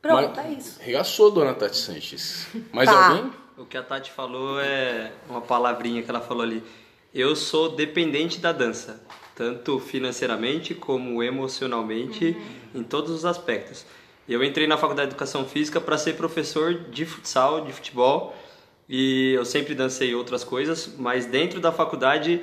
Pronto, 0.01 0.33
Mas- 0.35 0.45
é 0.45 0.49
isso. 0.53 0.79
Regaçou, 0.81 1.29
dona 1.29 1.53
Tati 1.53 1.77
Sanches. 1.77 2.47
Mais 2.71 2.89
Tá. 2.89 3.09
alguém? 3.09 3.31
O 3.57 3.65
que 3.65 3.77
a 3.77 3.83
Tati 3.83 4.09
falou 4.11 4.59
é 4.59 5.11
uma 5.29 5.41
palavrinha 5.41 6.01
que 6.01 6.09
ela 6.09 6.19
falou 6.21 6.41
ali. 6.43 6.63
Eu 7.13 7.35
sou 7.35 7.69
dependente 7.75 8.39
da 8.39 8.51
dança, 8.51 9.01
tanto 9.35 9.79
financeiramente 9.79 10.73
como 10.73 11.21
emocionalmente, 11.21 12.35
em 12.73 12.83
todos 12.83 13.11
os 13.11 13.23
aspectos. 13.25 13.85
Eu 14.27 14.43
entrei 14.43 14.65
na 14.65 14.77
faculdade 14.77 15.09
de 15.09 15.13
educação 15.13 15.45
física 15.45 15.79
para 15.79 15.97
ser 15.97 16.15
professor 16.15 16.73
de 16.73 17.05
futsal, 17.05 17.61
de 17.61 17.71
futebol, 17.71 18.35
e 18.87 19.33
eu 19.33 19.45
sempre 19.45 19.73
dancei 19.73 20.13
outras 20.13 20.43
coisas, 20.43 20.93
mas 20.97 21.25
dentro 21.25 21.59
da 21.59 21.71
faculdade 21.71 22.41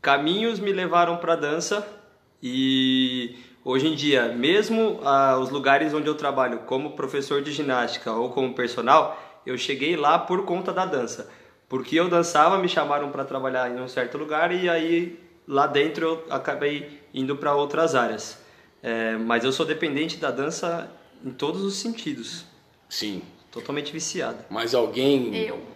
caminhos 0.00 0.58
me 0.58 0.72
levaram 0.72 1.16
para 1.16 1.36
dança 1.36 1.86
e 2.42 3.36
hoje 3.64 3.88
em 3.88 3.94
dia, 3.94 4.28
mesmo 4.28 5.00
ah, 5.04 5.38
os 5.38 5.50
lugares 5.50 5.92
onde 5.94 6.06
eu 6.06 6.14
trabalho 6.14 6.60
como 6.60 6.92
professor 6.92 7.42
de 7.42 7.52
ginástica 7.52 8.12
ou 8.12 8.30
como 8.30 8.54
personal, 8.54 9.20
eu 9.44 9.56
cheguei 9.56 9.96
lá 9.96 10.18
por 10.18 10.44
conta 10.44 10.72
da 10.72 10.84
dança. 10.84 11.28
Porque 11.68 11.98
eu 11.98 12.08
dançava, 12.08 12.58
me 12.58 12.68
chamaram 12.68 13.10
para 13.10 13.24
trabalhar 13.24 13.70
em 13.70 13.80
um 13.80 13.88
certo 13.88 14.16
lugar 14.16 14.52
e 14.52 14.68
aí 14.68 15.18
lá 15.48 15.66
dentro 15.66 16.06
eu 16.06 16.24
acabei 16.30 17.00
indo 17.12 17.36
para 17.36 17.54
outras 17.54 17.94
áreas. 17.94 18.38
É, 18.82 19.16
mas 19.16 19.44
eu 19.44 19.50
sou 19.50 19.66
dependente 19.66 20.16
da 20.16 20.30
dança 20.30 20.88
em 21.24 21.30
todos 21.30 21.62
os 21.62 21.74
sentidos, 21.74 22.44
Sim. 22.88 23.22
totalmente 23.50 23.92
viciado. 23.92 24.38
Mais 24.48 24.74
alguém? 24.74 25.34
Eu. 25.34 25.75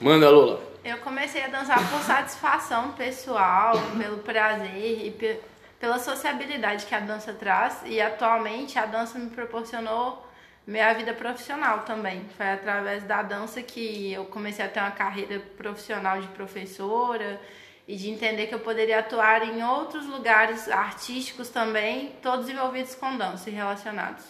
Manda, 0.00 0.30
Lola. 0.30 0.60
Eu 0.84 0.98
comecei 0.98 1.42
a 1.42 1.48
dançar 1.48 1.78
por 1.90 2.00
satisfação 2.00 2.92
pessoal, 2.92 3.74
pelo 4.00 4.18
prazer 4.18 5.06
e 5.06 5.10
pe- 5.10 5.40
pela 5.80 5.98
sociabilidade 5.98 6.86
que 6.86 6.94
a 6.94 7.00
dança 7.00 7.32
traz. 7.32 7.82
E 7.84 8.00
atualmente 8.00 8.78
a 8.78 8.86
dança 8.86 9.18
me 9.18 9.28
proporcionou 9.30 10.24
minha 10.66 10.92
vida 10.94 11.12
profissional 11.12 11.80
também. 11.80 12.24
Foi 12.36 12.48
através 12.50 13.02
da 13.04 13.22
dança 13.22 13.60
que 13.62 14.12
eu 14.12 14.24
comecei 14.26 14.64
a 14.64 14.68
ter 14.68 14.80
uma 14.80 14.90
carreira 14.92 15.40
profissional 15.56 16.20
de 16.20 16.28
professora 16.28 17.40
e 17.86 17.96
de 17.96 18.10
entender 18.10 18.46
que 18.46 18.54
eu 18.54 18.60
poderia 18.60 19.00
atuar 19.00 19.42
em 19.48 19.62
outros 19.64 20.06
lugares 20.06 20.68
artísticos 20.68 21.48
também, 21.48 22.12
todos 22.22 22.48
envolvidos 22.48 22.94
com 22.94 23.16
dança 23.16 23.50
e 23.50 23.52
relacionados. 23.52 24.24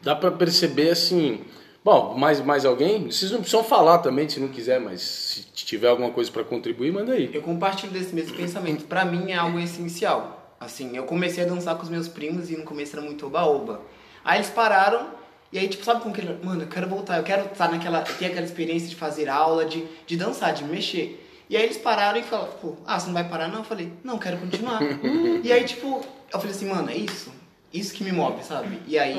Dá 0.00 0.16
pra 0.16 0.30
perceber 0.30 0.90
assim. 0.90 1.44
Bom, 1.84 2.14
mais, 2.16 2.40
mais 2.40 2.64
alguém? 2.64 3.10
Vocês 3.10 3.30
não 3.30 3.40
precisam 3.40 3.62
falar 3.62 3.98
também 3.98 4.26
se 4.26 4.40
não 4.40 4.48
quiser, 4.48 4.80
mas 4.80 5.02
se 5.02 5.42
tiver 5.52 5.88
alguma 5.88 6.10
coisa 6.10 6.30
pra 6.30 6.42
contribuir, 6.42 6.90
manda 6.90 7.12
aí. 7.12 7.28
Eu 7.30 7.42
compartilho 7.42 7.92
desse 7.92 8.14
mesmo 8.14 8.34
pensamento. 8.34 8.86
Pra 8.86 9.04
mim 9.04 9.32
é 9.32 9.36
algo 9.36 9.58
essencial. 9.60 10.56
Assim, 10.58 10.96
eu 10.96 11.04
comecei 11.04 11.44
a 11.44 11.46
dançar 11.46 11.76
com 11.76 11.82
os 11.82 11.90
meus 11.90 12.08
primos 12.08 12.50
e 12.50 12.56
no 12.56 12.64
começo 12.64 12.96
era 12.96 13.04
muito 13.04 13.26
oba-oba. 13.26 13.82
Aí 14.24 14.38
eles 14.38 14.48
pararam 14.48 15.08
e 15.52 15.58
aí, 15.58 15.68
tipo, 15.68 15.84
sabe 15.84 16.00
como 16.00 16.14
que 16.14 16.22
ele... 16.22 16.38
Mano, 16.42 16.62
eu 16.62 16.68
quero 16.68 16.88
voltar, 16.88 17.18
eu 17.18 17.22
quero 17.22 17.44
estar 17.52 17.70
naquela... 17.70 18.00
ter 18.00 18.26
aquela 18.26 18.46
experiência 18.46 18.88
de 18.88 18.96
fazer 18.96 19.28
aula, 19.28 19.66
de, 19.66 19.84
de 20.06 20.16
dançar, 20.16 20.54
de 20.54 20.64
mexer. 20.64 21.22
E 21.50 21.56
aí 21.56 21.64
eles 21.64 21.76
pararam 21.76 22.18
e 22.18 22.22
falaram, 22.22 22.50
pô, 22.62 22.76
ah, 22.86 22.98
você 22.98 23.08
não 23.08 23.14
vai 23.14 23.28
parar 23.28 23.48
não? 23.48 23.58
Eu 23.58 23.64
falei, 23.64 23.92
não, 24.02 24.16
quero 24.16 24.38
continuar. 24.38 24.80
e 25.44 25.52
aí, 25.52 25.64
tipo, 25.64 26.00
eu 26.32 26.40
falei 26.40 26.56
assim, 26.56 26.66
mano, 26.66 26.88
é 26.88 26.96
isso? 26.96 27.30
Isso 27.70 27.92
que 27.92 28.02
me 28.02 28.10
move, 28.10 28.42
sabe? 28.42 28.80
E 28.86 28.98
aí 28.98 29.18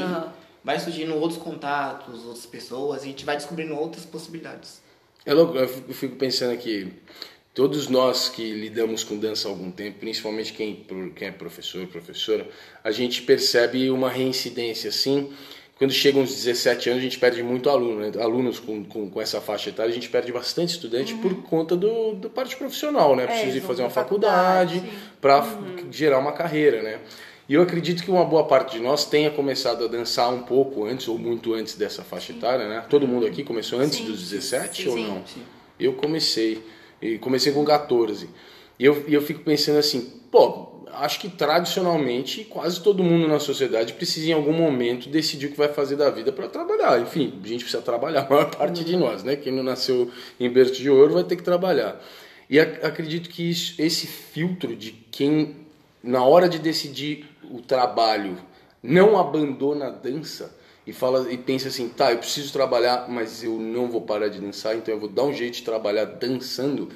vai 0.66 0.80
surgindo 0.80 1.16
outros 1.16 1.40
contatos, 1.42 2.26
outras 2.26 2.46
pessoas, 2.46 3.04
e 3.04 3.06
a 3.06 3.08
gente 3.10 3.24
vai 3.24 3.38
descobrindo 3.38 3.76
outras 3.76 4.04
possibilidades. 4.06 4.82
É 5.26 5.34
louco, 5.34 5.56
eu 5.58 5.68
fico- 5.68 5.86
eu 5.92 5.96
fico 5.96 6.16
pensando 6.16 6.52
aqui, 6.54 6.92
todos 7.54 7.88
nós 7.88 8.28
que 8.30 8.52
lidamos 8.52 9.04
com 9.04 9.16
dança 9.18 9.48
há 9.48 9.52
algum 9.52 9.72
tempo, 9.72 10.00
principalmente 10.00 10.52
quem, 10.52 10.86
quem 11.16 11.28
é 11.28 11.32
professor, 11.32 11.86
professora, 11.88 12.48
a 12.84 12.92
gente 12.92 13.22
percebe 13.22 13.90
uma 13.92 14.10
reincidência 14.10 14.90
assim. 14.90 15.32
Quando 15.78 15.92
chegam 15.92 16.22
uns 16.22 16.34
17 16.34 16.90
anos, 16.90 17.02
a 17.02 17.04
gente 17.04 17.20
perde 17.20 17.44
muito 17.44 17.70
aluno, 17.70 18.00
né? 18.00 18.12
Alunos 18.24 18.60
com, 18.60 18.84
com, 18.86 19.10
com 19.10 19.22
essa 19.22 19.42
faixa 19.42 19.70
etária, 19.70 19.92
a 19.92 19.94
gente 19.94 20.08
perde 20.10 20.32
bastante 20.32 20.70
estudante 20.70 21.14
por 21.16 21.44
conta 21.44 21.76
do, 21.76 22.14
do 22.14 22.30
parte 22.30 22.56
profissional, 22.56 23.14
né? 23.14 23.26
Precisa 23.26 23.48
ir 23.48 23.52
eles 23.52 23.62
vão 23.62 23.68
fazer 23.70 23.84
uma 23.84 23.90
faculdade, 23.90 24.76
faculdade 24.80 25.00
para 25.20 25.46
gerar 25.92 26.20
uma 26.20 26.32
carreira, 26.32 26.82
né? 26.82 27.00
E 27.48 27.54
eu 27.54 27.62
acredito 27.62 28.04
que 28.04 28.10
uma 28.10 28.26
boa 28.26 28.46
parte 28.46 28.78
de 28.78 28.82
nós 28.82 29.06
tenha 29.06 29.30
começado 29.30 29.86
a 29.86 29.88
dançar 29.88 30.34
um 30.34 30.42
pouco 30.44 30.86
antes 30.86 31.08
ou 31.08 31.18
muito 31.18 31.54
antes 31.54 31.76
dessa 31.76 32.04
faixa 32.04 32.32
etária, 32.34 32.68
né? 32.68 32.84
Todo 32.90 33.08
mundo 33.08 33.26
aqui 33.26 33.44
começou 33.44 33.80
antes 33.80 34.00
Sim. 34.00 34.06
dos 34.06 34.20
17 34.30 34.90
ou 34.90 34.96
Sim. 34.98 35.08
não? 35.08 35.24
Eu 35.80 35.94
comecei. 35.94 36.64
E 37.02 37.18
comecei 37.20 37.52
com 37.54 37.64
14. 37.64 38.28
E 38.80 38.86
eu, 38.86 39.04
eu 39.08 39.22
fico 39.22 39.42
pensando 39.42 39.78
assim, 39.78 40.12
pô, 40.32 40.82
acho 40.94 41.20
que 41.20 41.30
tradicionalmente 41.30 42.46
quase 42.46 42.82
todo 42.82 43.04
mundo 43.04 43.28
na 43.28 43.38
sociedade 43.40 43.94
precisa 43.94 44.30
em 44.30 44.34
algum 44.34 44.54
momento 44.54 45.08
decidir 45.10 45.48
o 45.48 45.52
que 45.52 45.58
vai 45.58 45.68
fazer 45.68 45.98
da 45.98 46.10
vida 46.10 46.32
para 46.32 46.48
trabalhar. 46.48 47.00
Enfim, 47.02 47.40
a 47.44 47.48
gente 47.48 47.64
precisa 47.64 47.84
trabalhar, 47.84 48.22
a 48.26 48.30
maior 48.30 48.50
parte 48.50 48.84
de 48.84 48.96
nós, 48.98 49.24
né? 49.24 49.36
Quem 49.36 49.54
não 49.54 49.62
nasceu 49.64 50.10
em 50.40 50.50
berço 50.50 50.74
de 50.82 50.90
ouro 50.90 51.14
vai 51.14 51.24
ter 51.24 51.36
que 51.36 51.44
trabalhar. 51.44 52.02
E 52.50 52.60
ac- 52.60 52.84
acredito 52.84 53.30
que 53.30 53.50
isso- 53.52 53.76
esse 53.80 54.08
filtro 54.08 54.76
de 54.76 54.92
quem, 55.12 55.56
na 56.04 56.24
hora 56.24 56.48
de 56.48 56.60
decidir 56.60 57.26
o 57.52 57.62
trabalho, 57.62 58.38
não 58.82 59.18
abandona 59.18 59.88
a 59.88 59.90
dança 59.90 60.56
e 60.86 60.94
fala 60.94 61.32
e 61.32 61.38
pensa 61.38 61.68
assim, 61.68 61.90
tá, 61.90 62.12
eu 62.12 62.20
preciso 62.20 62.54
trabalhar, 62.54 63.08
mas 63.10 63.44
eu 63.44 63.58
não 63.60 63.90
vou 63.90 64.02
parar 64.02 64.28
de 64.28 64.40
dançar, 64.40 64.76
então 64.76 64.94
eu 64.94 65.00
vou 65.00 65.10
dar 65.10 65.24
um 65.24 65.34
jeito 65.34 65.56
de 65.56 65.64
trabalhar 65.64 66.06
dançando. 66.06 66.90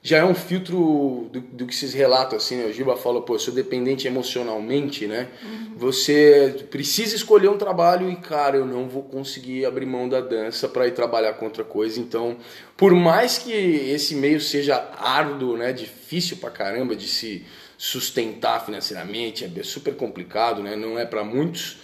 Já 0.00 0.18
é 0.18 0.24
um 0.24 0.34
filtro 0.34 1.28
do, 1.32 1.40
do 1.40 1.66
que 1.66 1.74
se 1.74 1.86
relata 1.96 2.36
assim, 2.36 2.56
né? 2.56 2.66
O 2.66 2.72
Giba 2.72 2.96
fala, 2.96 3.20
pô, 3.20 3.34
eu 3.34 3.38
sou 3.38 3.52
dependente 3.52 4.06
emocionalmente, 4.06 5.08
né? 5.08 5.28
Você 5.76 6.66
precisa 6.70 7.16
escolher 7.16 7.48
um 7.48 7.58
trabalho 7.58 8.08
e, 8.08 8.16
cara, 8.16 8.56
eu 8.56 8.64
não 8.64 8.88
vou 8.88 9.02
conseguir 9.02 9.66
abrir 9.66 9.86
mão 9.86 10.08
da 10.08 10.20
dança 10.20 10.68
para 10.68 10.86
ir 10.86 10.92
trabalhar 10.92 11.34
com 11.34 11.46
outra 11.46 11.64
coisa. 11.64 11.98
Então, 11.98 12.36
por 12.76 12.94
mais 12.94 13.38
que 13.38 13.50
esse 13.52 14.14
meio 14.14 14.40
seja 14.40 14.88
árduo, 14.98 15.56
né, 15.56 15.72
difícil 15.72 16.36
pra 16.36 16.50
caramba 16.50 16.94
de 16.94 17.08
se 17.08 17.44
sustentar 17.78 18.66
financeiramente, 18.66 19.44
é 19.44 19.62
super 19.62 19.96
complicado, 19.96 20.62
né? 20.62 20.74
Não 20.74 20.98
é 20.98 21.06
para 21.06 21.22
muitos. 21.22 21.78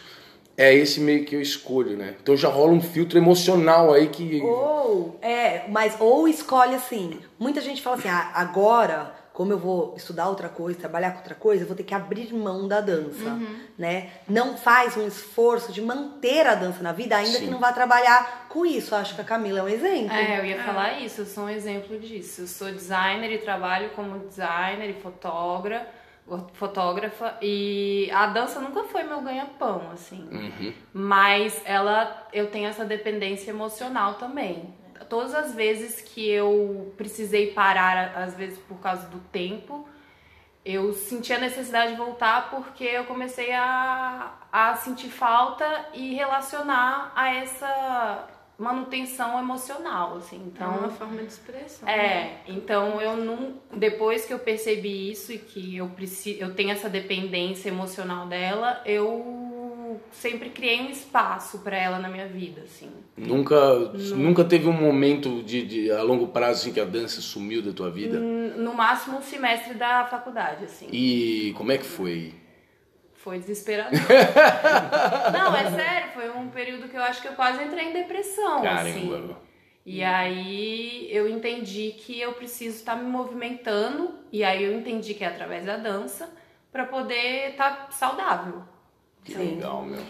É 0.57 0.75
esse 0.75 1.01
meio 1.01 1.25
que 1.25 1.37
eu 1.37 1.41
escolho, 1.41 1.97
né? 1.97 2.17
Então 2.21 2.37
já 2.37 2.49
rola 2.49 2.73
um 2.73 2.81
filtro 2.81 3.17
emocional 3.17 3.93
aí 3.93 4.09
que 4.09 4.41
Ou, 4.43 5.19
é, 5.23 5.69
mas 5.69 5.97
ou 6.01 6.27
escolhe 6.29 6.75
assim. 6.75 7.21
Muita 7.39 7.61
gente 7.61 7.81
fala 7.81 7.97
assim, 7.97 8.09
ah, 8.09 8.33
agora, 8.35 9.15
como 9.35 9.53
eu 9.53 9.59
vou 9.59 9.95
estudar 9.97 10.29
outra 10.29 10.49
coisa, 10.49 10.79
trabalhar 10.79 11.11
com 11.11 11.19
outra 11.19 11.35
coisa, 11.35 11.64
eu 11.64 11.67
vou 11.67 11.76
ter 11.76 11.83
que 11.83 11.93
abrir 11.93 12.33
mão 12.33 12.69
da 12.69 12.81
dança, 12.81 13.37
né? 13.76 14.12
Não 14.29 14.57
faz 14.57 14.97
um 14.97 15.05
esforço 15.09 15.73
de 15.73 15.83
manter 15.83 16.47
a 16.47 16.55
dança 16.55 16.81
na 16.85 16.93
vida, 16.93 17.17
ainda 17.17 17.38
Sim. 17.38 17.47
que 17.47 17.50
não 17.50 17.59
vá 17.59 17.73
trabalhar 17.73 18.47
com 18.49 18.64
isso. 18.64 18.95
Acho 18.95 19.12
que 19.17 19.21
a 19.21 19.25
Camila 19.25 19.59
é 19.59 19.62
um 19.64 19.69
exemplo. 19.69 20.14
É, 20.14 20.38
eu 20.38 20.45
ia 20.45 20.62
falar 20.62 21.00
isso, 21.00 21.23
eu 21.23 21.26
sou 21.26 21.45
um 21.45 21.49
exemplo 21.49 21.99
disso. 21.99 22.43
Eu 22.43 22.47
sou 22.47 22.71
designer 22.71 23.33
e 23.33 23.38
trabalho 23.38 23.91
como 23.91 24.21
designer 24.21 24.91
e 24.91 25.03
fotógrafa, 25.03 25.88
fotógrafa 26.53 27.37
e 27.43 28.09
a 28.14 28.26
dança 28.29 28.61
nunca 28.61 28.85
foi 28.85 29.03
meu 29.03 29.21
ganha-pão, 29.21 29.91
assim. 29.93 30.29
Mas 30.93 31.61
ela, 31.64 32.29
eu 32.33 32.53
tenho 32.53 32.69
essa 32.69 32.85
dependência 32.85 33.50
emocional 33.50 34.14
também. 34.14 34.73
Todas 35.14 35.33
as 35.33 35.54
vezes 35.54 36.00
que 36.00 36.28
eu 36.28 36.92
precisei 36.97 37.52
parar, 37.52 38.18
às 38.18 38.35
vezes 38.35 38.59
por 38.59 38.80
causa 38.80 39.06
do 39.06 39.21
tempo, 39.30 39.87
eu 40.64 40.92
senti 40.92 41.33
a 41.33 41.38
necessidade 41.38 41.92
de 41.92 41.97
voltar 41.97 42.50
porque 42.50 42.83
eu 42.83 43.04
comecei 43.04 43.52
a, 43.52 44.33
a 44.50 44.75
sentir 44.75 45.11
falta 45.11 45.64
e 45.94 46.14
relacionar 46.14 47.12
a 47.14 47.33
essa 47.33 48.28
manutenção 48.59 49.38
emocional, 49.38 50.16
assim. 50.16 50.38
É 50.38 50.49
Então, 50.49 50.78
uma 50.78 50.90
forma 50.90 51.18
de 51.18 51.28
expressão. 51.28 51.88
é, 51.88 52.38
então 52.49 53.00
eu 53.00 53.16
não. 53.16 53.54
Depois 53.73 54.25
que 54.25 54.33
eu 54.35 54.40
percebi 54.40 55.12
isso 55.12 55.33
e 55.33 55.38
que 55.38 55.76
eu 55.76 55.88
preciso, 55.90 56.40
eu 56.40 56.56
tenho 56.56 56.73
essa 56.73 56.88
dependência 56.88 57.68
emocional 57.68 58.26
dela, 58.26 58.83
eu 58.85 59.44
sempre 60.13 60.51
criei 60.51 60.81
um 60.81 60.91
espaço 60.91 61.59
pra 61.61 61.77
ela 61.77 61.99
na 61.99 62.09
minha 62.09 62.27
vida, 62.27 62.63
assim. 62.63 62.91
Nunca, 63.17 63.57
nunca 64.15 64.45
teve 64.45 64.69
um 64.69 64.73
momento 64.73 65.43
de, 65.43 65.65
de- 65.67 65.91
a 65.91 66.03
longo 66.03 66.29
prazo 66.29 66.61
assim, 66.63 66.73
que 66.73 66.81
a 66.81 66.85
dança 66.85 67.21
sumiu 67.21 67.63
da 67.63 67.73
tua 67.73 67.91
vida? 67.91 68.19
No 68.19 68.75
máximo 68.75 69.19
um 69.19 69.23
semestre 69.23 69.75
da 69.75 70.05
faculdade, 70.07 70.65
assim. 70.65 70.89
E 70.93 71.53
como 71.57 71.73
é 71.73 71.79
que 71.79 71.85
foi? 71.87 72.35
Foi 73.15 73.39
desesperador. 73.39 73.93
não, 75.33 75.57
é 75.57 75.71
sério, 75.71 76.13
foi 76.13 76.31
um 76.31 76.49
período 76.49 76.89
que 76.89 76.97
eu 76.97 77.03
acho 77.03 77.23
que 77.23 77.29
eu 77.29 77.33
quase 77.33 77.63
entrei 77.65 77.89
em 77.89 77.93
depressão, 77.93 78.67
assim. 78.67 79.09
Caramba. 79.09 79.39
E 79.87 80.03
aí 80.03 81.09
eu 81.11 81.29
entendi 81.29 81.95
que 81.99 82.19
eu 82.19 82.33
preciso 82.33 82.77
estar 82.77 82.97
me 82.97 83.05
movimentando, 83.05 84.15
e 84.33 84.43
aí 84.43 84.63
eu 84.65 84.73
entendi 84.79 85.13
que 85.15 85.23
é 85.25 85.27
através 85.29 85.65
da 85.67 85.77
dança 85.77 86.29
pra 86.73 86.85
poder 86.87 87.51
estar 87.51 87.89
saudável. 87.93 88.63
Que 89.25 89.35
legal, 89.35 89.83
meu. 89.83 90.00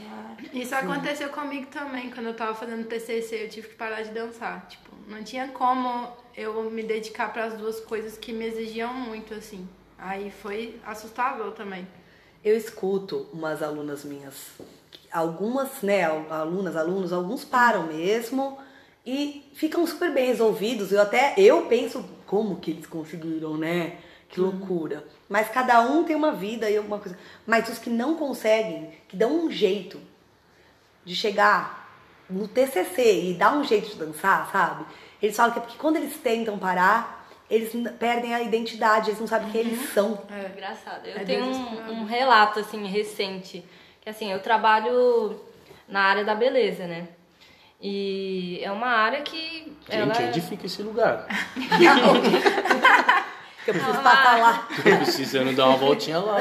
Isso 0.53 0.75
aconteceu 0.75 1.29
comigo 1.29 1.67
também, 1.67 2.11
quando 2.11 2.27
eu 2.27 2.35
tava 2.35 2.55
fazendo 2.55 2.87
TCC, 2.87 3.45
eu 3.45 3.49
tive 3.49 3.69
que 3.69 3.75
parar 3.75 4.03
de 4.03 4.11
dançar. 4.11 4.67
Tipo, 4.69 4.91
não 5.09 5.23
tinha 5.23 5.49
como 5.49 6.09
eu 6.37 6.71
me 6.71 6.83
dedicar 6.83 7.33
para 7.33 7.45
as 7.45 7.55
duas 7.55 7.81
coisas 7.81 8.19
que 8.19 8.33
me 8.33 8.45
exigiam 8.47 8.93
muito, 8.93 9.33
assim. 9.35 9.69
Aí 9.97 10.31
foi 10.31 10.81
assustador 10.85 11.53
também. 11.53 11.87
Eu 12.45 12.57
escuto 12.57 13.29
umas 13.33 13.63
alunas 13.63 14.05
minhas, 14.05 14.35
algumas, 15.11 15.81
né, 15.83 16.05
alunas, 16.05 16.77
alunos, 16.77 17.13
alguns 17.13 17.45
param 17.45 17.87
mesmo 17.87 18.59
e 19.07 19.51
ficam 19.55 19.87
super 19.87 20.13
bem 20.13 20.27
resolvidos. 20.27 20.93
Eu 20.93 21.01
até 21.01 21.35
eu 21.39 21.63
penso 21.67 22.05
como 22.27 22.57
que 22.57 22.73
eles 22.73 22.87
conseguiram, 22.87 23.57
né? 23.57 23.99
Que 24.35 24.41
loucura. 24.41 25.05
Mas 25.29 25.49
cada 25.49 25.81
um 25.81 26.03
tem 26.03 26.17
uma 26.17 26.33
vida 26.33 26.69
e 26.69 26.77
alguma 26.77 26.99
coisa. 26.99 27.17
Mas 27.47 27.69
os 27.69 27.79
que 27.79 27.89
não 27.89 28.17
conseguem, 28.17 28.93
que 29.07 29.17
dão 29.17 29.45
um 29.45 29.51
jeito 29.51 30.01
de 31.05 31.15
chegar 31.15 31.89
no 32.29 32.49
TCC 32.49 33.31
e 33.31 33.35
dar 33.35 33.57
um 33.57 33.63
jeito 33.63 33.91
de 33.91 33.95
dançar, 33.95 34.51
sabe? 34.51 34.85
Eles 35.23 35.37
falam 35.37 35.53
que 35.53 35.59
é 35.61 35.63
porque 35.63 35.79
quando 35.79 35.97
eles 35.97 36.17
tentam 36.17 36.59
parar, 36.59 37.29
eles 37.49 37.71
perdem 37.97 38.35
a 38.35 38.43
identidade, 38.43 39.11
eles 39.11 39.21
não 39.21 39.29
sabem 39.29 39.51
quem 39.53 39.61
eles 39.61 39.93
são. 39.93 40.21
É 40.29 40.49
engraçado. 40.49 41.07
Eu 41.07 41.17
É 41.17 41.25
tenho 41.25 41.45
um, 41.45 42.01
um 42.01 42.05
relato, 42.05 42.59
assim, 42.59 42.85
recente. 42.89 43.65
Que, 44.01 44.11
assim, 44.11 44.33
eu 44.33 44.41
trabalho 44.41 45.41
na 45.87 46.01
área 46.01 46.25
da 46.25 46.35
beleza, 46.35 46.89
né? 46.89 47.07
E 47.81 48.59
é 48.63 48.73
uma 48.73 48.89
área 48.89 49.23
que... 49.23 49.73
ela 49.89 50.13
Gente, 50.13 50.29
onde 50.29 50.41
fica 50.41 50.67
esse 50.67 50.83
lugar? 50.83 51.29
Que 53.65 53.71
eu 53.71 53.75
preciso 53.75 53.97
Não, 53.97 54.03
passar 54.03 54.39
lá. 54.39 54.69
Tô 54.77 54.83
precisando 54.83 55.57
dar 55.57 55.69
uma 55.69 55.77
voltinha 55.77 56.19
lá. 56.19 56.39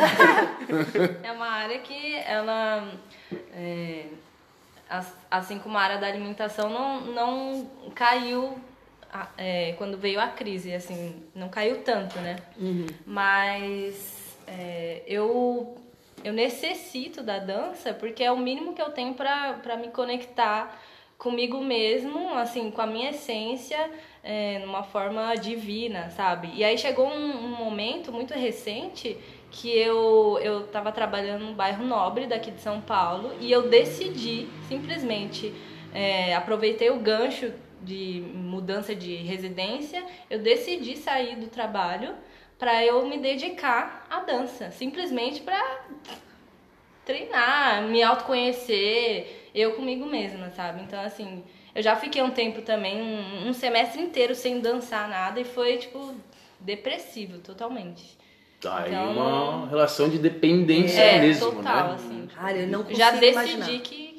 É 1.24 1.32
uma 1.32 1.48
área 1.48 1.80
que 1.80 2.16
ela, 2.16 2.88
é, 3.54 4.06
as- 4.90 5.14
assim 5.32 5.58
como 5.60 5.78
a 5.78 5.82
área 5.82 5.98
da 5.98 6.08
alimentação, 6.08 6.70
não, 6.70 7.02
não 7.02 7.68
caiu 7.96 8.58
é, 9.38 9.74
quando 9.78 9.98
veio 9.98 10.20
a 10.20 10.28
crise, 10.28 10.74
assim, 10.74 11.24
não 11.36 11.48
caiu 11.48 11.82
tanto, 11.84 12.20
né? 12.20 12.36
Mas 13.06 14.36
é, 14.48 15.02
eu, 15.08 15.78
eu 16.24 16.34
necessito 16.34 17.22
da 17.24 17.38
dança 17.40 17.94
porque 17.94 18.24
é 18.24 18.32
o 18.32 18.38
mínimo 18.38 18.74
que 18.74 18.82
eu 18.82 18.90
tenho 18.90 19.14
para 19.14 19.78
me 19.80 19.90
conectar 19.90 20.78
comigo 21.18 21.62
mesmo, 21.62 22.34
assim, 22.36 22.70
com 22.72 22.82
a 22.82 22.88
minha 22.88 23.12
essência, 23.12 23.90
é, 24.24 24.60
numa 24.60 24.84
forma 24.84 25.36
divina, 25.36 26.10
sabe? 26.10 26.50
E 26.56 26.64
aí 26.64 26.78
chegou 26.78 27.08
um, 27.08 27.46
um 27.46 27.56
momento 27.58 28.12
muito 28.12 28.34
recente 28.34 29.18
que 29.52 29.70
eu, 29.70 30.40
eu 30.42 30.68
tava 30.68 30.92
trabalhando 30.92 31.46
no 31.46 31.54
bairro 31.54 31.86
nobre 31.86 32.26
daqui 32.26 32.50
de 32.50 32.62
São 32.62 32.80
Paulo 32.82 33.34
e 33.40 33.52
eu 33.52 33.70
decidi, 33.70 34.48
simplesmente, 34.68 35.54
é, 35.94 36.34
aproveitei 36.34 36.90
o 36.90 37.00
gancho 37.00 37.54
de 37.82 38.24
mudança 38.34 38.96
de 38.96 39.16
residência, 39.18 40.04
eu 40.30 40.40
decidi 40.40 40.96
sair 40.96 41.36
do 41.36 41.48
trabalho 41.48 42.16
para 42.58 42.84
eu 42.84 43.06
me 43.06 43.18
dedicar 43.18 44.08
à 44.10 44.22
dança, 44.22 44.72
simplesmente 44.72 45.42
para 45.42 45.84
treinar, 47.06 47.84
me 47.84 48.02
autoconhecer, 48.02 49.50
eu 49.54 49.74
comigo 49.74 50.06
mesma, 50.06 50.50
sabe? 50.52 50.82
Então, 50.82 51.00
assim, 51.02 51.44
eu 51.76 51.82
já 51.82 51.96
fiquei 51.96 52.22
um 52.22 52.32
tempo 52.32 52.62
também, 52.62 53.02
um, 53.02 53.50
um 53.50 53.54
semestre 53.54 54.02
inteiro 54.02 54.34
sem 54.36 54.60
dançar 54.60 55.08
nada 55.10 55.40
e 55.40 55.44
foi, 55.44 55.78
tipo, 55.78 56.14
depressivo 56.60 57.40
totalmente. 57.40 58.18
Tá 58.62 58.80
aí 58.80 58.92
Então- 58.94 59.12
uma 59.12 59.68
relação 59.68 60.08
de 60.10 60.18
dependência 60.18 61.02
é, 61.02 61.20
mesmo, 61.20 61.52
total, 61.52 61.88
né? 61.90 61.94
assim. 61.96 62.28
Cara, 62.34 62.58
eu 62.58 62.68
não 62.68 62.80
consigo 62.84 62.98
já 63.00 63.12
decidi 63.12 63.32
imaginar. 63.32 63.66
que, 63.82 64.14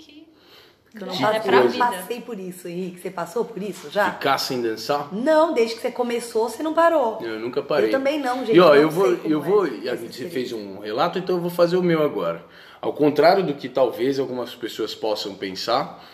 eu 1.00 1.06
não 1.06 1.14
é 1.14 1.18
passei, 1.18 1.40
pra 1.40 1.56
eu 1.56 1.68
vida. 1.68 1.84
passei 1.86 2.20
por 2.20 2.38
isso, 2.38 2.68
Henrique. 2.68 3.00
Você 3.00 3.10
passou 3.10 3.44
por 3.44 3.60
isso 3.62 3.90
já? 3.90 4.12
Ficar 4.12 4.38
sem 4.38 4.62
dançar? 4.62 5.12
Não, 5.12 5.52
desde 5.52 5.74
que 5.76 5.80
você 5.80 5.90
começou, 5.90 6.48
você 6.48 6.62
não 6.62 6.72
parou. 6.74 7.18
Eu 7.22 7.40
nunca 7.40 7.62
parei. 7.62 7.88
Eu 7.88 7.92
também 7.92 8.20
não, 8.20 8.44
gente, 8.46 8.54
E 8.54 8.60
ó, 8.60 8.74
eu 8.74 8.74
não 8.74 8.80
eu 8.82 8.90
vou, 8.90 9.06
eu 9.08 9.40
é 9.40 9.42
vou. 9.42 9.66
esse 9.66 9.76
Você 9.80 9.88
experiência. 9.88 10.30
fez 10.30 10.52
um 10.52 10.78
relato, 10.78 11.18
então 11.18 11.34
eu 11.36 11.40
vou 11.40 11.50
fazer 11.50 11.76
o 11.76 11.82
meu 11.82 12.02
agora. 12.04 12.44
Ao 12.80 12.92
contrário 12.92 13.42
do 13.42 13.54
que 13.54 13.68
talvez 13.68 14.18
algumas 14.20 14.54
pessoas 14.54 14.94
possam 14.94 15.34
pensar, 15.34 16.04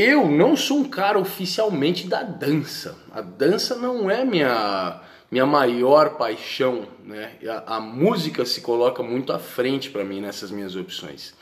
eu 0.00 0.26
não 0.28 0.56
sou 0.56 0.78
um 0.78 0.88
cara 0.88 1.18
oficialmente 1.18 2.06
da 2.06 2.22
dança. 2.22 2.96
A 3.12 3.20
dança 3.20 3.74
não 3.74 4.10
é 4.10 4.24
minha 4.24 5.02
minha 5.30 5.46
maior 5.46 6.16
paixão, 6.16 6.88
né? 7.04 7.34
A, 7.46 7.76
a 7.76 7.80
música 7.80 8.44
se 8.44 8.60
coloca 8.62 9.00
muito 9.00 9.32
à 9.32 9.38
frente 9.38 9.88
para 9.88 10.04
mim 10.04 10.20
nessas 10.20 10.50
minhas 10.50 10.74
opções. 10.74 11.34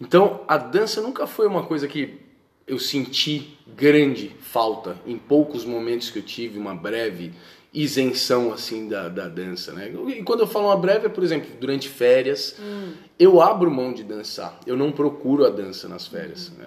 Então, 0.00 0.40
a 0.48 0.56
dança 0.56 1.00
nunca 1.00 1.26
foi 1.28 1.46
uma 1.46 1.62
coisa 1.62 1.86
que 1.86 2.18
eu 2.66 2.78
senti 2.78 3.56
grande 3.68 4.34
falta 4.40 4.96
em 5.06 5.16
poucos 5.16 5.64
momentos 5.64 6.10
que 6.10 6.18
eu 6.18 6.22
tive 6.22 6.58
uma 6.58 6.74
breve 6.74 7.32
isenção 7.72 8.52
assim 8.52 8.88
da, 8.88 9.08
da 9.08 9.28
dança, 9.28 9.72
né? 9.72 9.92
E 10.08 10.22
quando 10.24 10.40
eu 10.40 10.46
falo 10.46 10.66
uma 10.66 10.76
breve 10.76 11.06
é, 11.06 11.08
por 11.08 11.22
exemplo, 11.22 11.50
durante 11.60 11.88
férias, 11.88 12.56
eu 13.18 13.40
abro 13.40 13.70
mão 13.70 13.92
de 13.92 14.02
dançar. 14.02 14.58
Eu 14.66 14.76
não 14.76 14.90
procuro 14.90 15.46
a 15.46 15.50
dança 15.50 15.88
nas 15.88 16.06
férias, 16.06 16.50
né? 16.58 16.66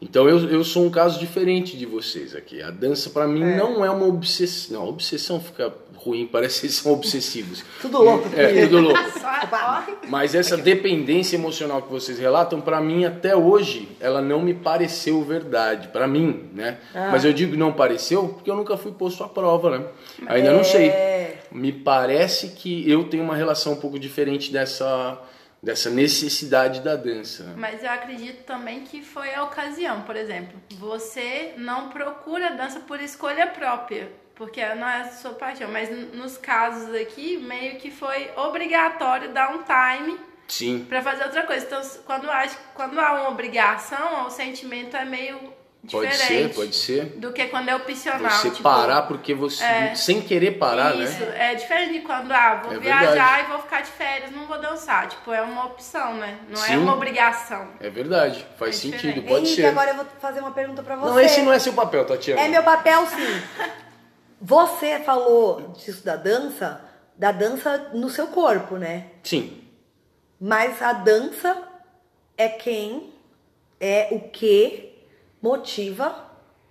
Então 0.00 0.26
eu, 0.28 0.48
eu 0.48 0.64
sou 0.64 0.84
um 0.86 0.90
caso 0.90 1.18
diferente 1.18 1.76
de 1.76 1.84
vocês 1.84 2.34
aqui. 2.34 2.62
A 2.62 2.70
dança 2.70 3.10
pra 3.10 3.26
mim 3.26 3.44
não 3.44 3.84
é 3.84 3.90
uma 3.90 4.06
obsessão. 4.06 4.80
Não, 4.80 4.88
obsessão 4.88 5.38
fica 5.38 5.72
ruim, 5.94 6.26
parece 6.32 6.62
que 6.62 6.68
são 6.72 6.92
obsessivos. 6.92 7.62
Tudo 7.82 8.02
louco. 8.02 8.28
É, 8.34 8.66
tudo 8.66 8.80
louco. 8.80 8.98
Corre. 9.50 10.08
Mas 10.08 10.34
essa 10.34 10.56
dependência 10.56 11.36
emocional 11.36 11.82
que 11.82 11.90
vocês 11.90 12.18
relatam, 12.18 12.60
pra 12.60 12.80
mim 12.80 13.04
até 13.04 13.36
hoje, 13.36 13.88
ela 14.00 14.20
não 14.22 14.40
me 14.40 14.54
pareceu 14.54 15.22
verdade, 15.22 15.88
Pra 15.88 16.06
mim, 16.06 16.48
né? 16.54 16.78
Mas 16.94 17.24
eu 17.24 17.32
digo 17.32 17.56
não 17.56 17.72
pareceu 17.72 18.28
porque 18.28 18.50
eu 18.50 18.56
nunca 18.56 18.76
fui 18.76 18.92
posto 18.92 19.22
à 19.22 19.28
prova, 19.28 19.78
né? 19.78 19.84
Ainda 20.26 20.52
não 20.52 20.64
sei. 20.64 20.88
É. 20.88 21.38
Me 21.52 21.72
parece 21.72 22.48
que 22.48 22.88
eu 22.88 23.04
tenho 23.04 23.22
uma 23.22 23.34
relação 23.34 23.72
um 23.72 23.76
pouco 23.76 23.98
diferente 23.98 24.52
dessa 24.52 25.20
dessa 25.62 25.90
necessidade 25.90 26.80
da 26.80 26.96
dança. 26.96 27.44
né? 27.44 27.54
Mas 27.56 27.82
eu 27.82 27.90
acredito 27.90 28.44
também 28.44 28.80
que 28.80 29.02
foi 29.02 29.34
a 29.34 29.44
ocasião, 29.44 30.02
por 30.02 30.16
exemplo. 30.16 30.60
Você 30.78 31.54
não 31.56 31.88
procura 31.90 32.50
dança 32.50 32.80
por 32.80 33.00
escolha 33.00 33.46
própria, 33.46 34.10
porque 34.34 34.64
não 34.74 34.88
é 34.88 35.02
a 35.02 35.10
sua 35.10 35.32
paixão. 35.32 35.70
Mas 35.70 35.90
nos 36.14 36.38
casos 36.38 36.94
aqui, 36.94 37.36
meio 37.36 37.76
que 37.78 37.90
foi 37.90 38.30
obrigatório 38.36 39.32
dar 39.32 39.54
um 39.54 39.62
time 39.62 40.18
Sim. 40.48 40.86
pra 40.88 41.02
fazer 41.02 41.24
outra 41.24 41.42
coisa. 41.42 41.66
Então, 41.66 41.82
quando, 42.06 42.30
acho, 42.30 42.56
quando 42.74 42.98
há 42.98 43.12
uma 43.20 43.28
obrigação, 43.28 44.26
o 44.26 44.30
sentimento 44.30 44.96
é 44.96 45.04
meio 45.04 45.52
Pode 45.90 46.14
ser, 46.14 46.54
pode 46.54 46.74
ser. 46.76 47.04
do 47.16 47.32
que 47.32 47.46
quando 47.46 47.68
é 47.70 47.74
opcional. 47.74 48.30
Você 48.30 48.50
tipo, 48.50 48.62
parar 48.62 49.02
porque 49.02 49.32
você 49.34 49.64
sem 49.96 50.20
querer 50.20 50.52
parar, 50.58 50.94
Isso, 50.94 51.20
né? 51.24 51.52
é 51.52 51.54
diferente 51.54 51.92
de 51.94 52.00
quando, 52.00 52.30
ah, 52.32 52.60
vou 52.62 52.74
É 52.74 52.78
viajar 52.78 53.06
verdade. 53.12 53.44
e 53.44 53.48
vou 53.52 53.58
ficar 53.62 53.80
de 53.80 53.90
férias, 53.90 54.30
não 54.30 54.46
vou 54.46 54.60
dançar. 54.60 55.08
Tipo, 55.08 55.32
é 55.32 55.40
uma 55.40 55.64
opção, 55.66 56.14
né? 56.14 56.38
Não 56.48 56.56
Sim. 56.56 56.74
é 56.74 56.76
uma 56.78 56.92
obrigação. 56.94 57.70
É 57.80 57.88
verdade, 57.88 58.46
faz 58.58 58.76
É 58.76 58.78
sentido, 58.78 58.98
diferente. 59.00 59.26
pode 59.28 59.40
Henrique, 59.46 59.62
ser. 59.62 59.66
agora 59.68 59.90
eu 59.90 59.96
vou 59.96 60.06
fazer 60.20 60.40
uma 60.40 60.50
pergunta 60.52 60.82
pra 60.82 60.96
você. 60.96 61.10
Não, 61.10 61.18
esse 61.20 61.42
não 61.42 61.52
é 61.52 61.58
seu 61.58 61.72
papel, 61.72 62.04
Tatiana. 62.06 62.40
É 62.42 62.48
meu 62.48 62.62
papel, 62.62 63.06
sim. 63.06 63.16
Você 64.40 65.00
falou 65.00 65.72
disso 65.76 66.04
da 66.04 66.16
dança, 66.16 66.80
da 67.16 67.30
dança 67.32 67.90
no 67.92 68.08
seu 68.08 68.28
corpo, 68.28 68.76
né? 68.76 69.06
Sim, 69.22 69.56
Mas 70.40 70.80
a 70.80 70.94
dança 70.94 71.62
é 72.38 72.48
quem, 72.48 73.12
é 73.78 74.08
o 74.12 74.20
que 74.30 74.89
motiva 75.42 76.14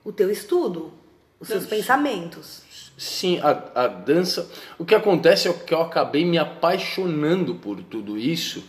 o 0.03 0.12
teu 0.12 0.29
estudo, 0.32 0.93
os 1.39 1.47
seus 1.47 1.65
pensamentos. 1.65 2.63
sim, 2.97 3.39
a, 3.39 3.84
a 3.84 3.88
dança. 3.88 4.49
O 4.77 4.86
que 4.86 4.93
acontece 4.93 5.47
é 5.47 5.53
que 5.53 5.73
eu 5.73 5.82
acabei 5.82 6.25
me 6.25 6.38
apaixonando 6.38 7.55
por 7.55 7.82
tudo 7.82 8.17
isso 8.17 8.63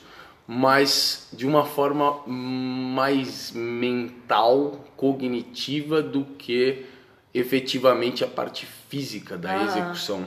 mas 0.53 1.29
de 1.33 1.47
uma 1.47 1.65
forma 1.65 2.23
mais 2.27 3.53
mental, 3.53 4.85
cognitiva 4.97 6.03
do 6.03 6.25
que 6.25 6.87
efetivamente 7.33 8.25
a 8.25 8.27
parte 8.27 8.67
física 8.89 9.39
da 9.39 9.53
Ah. 9.53 9.65
execução. 9.65 10.25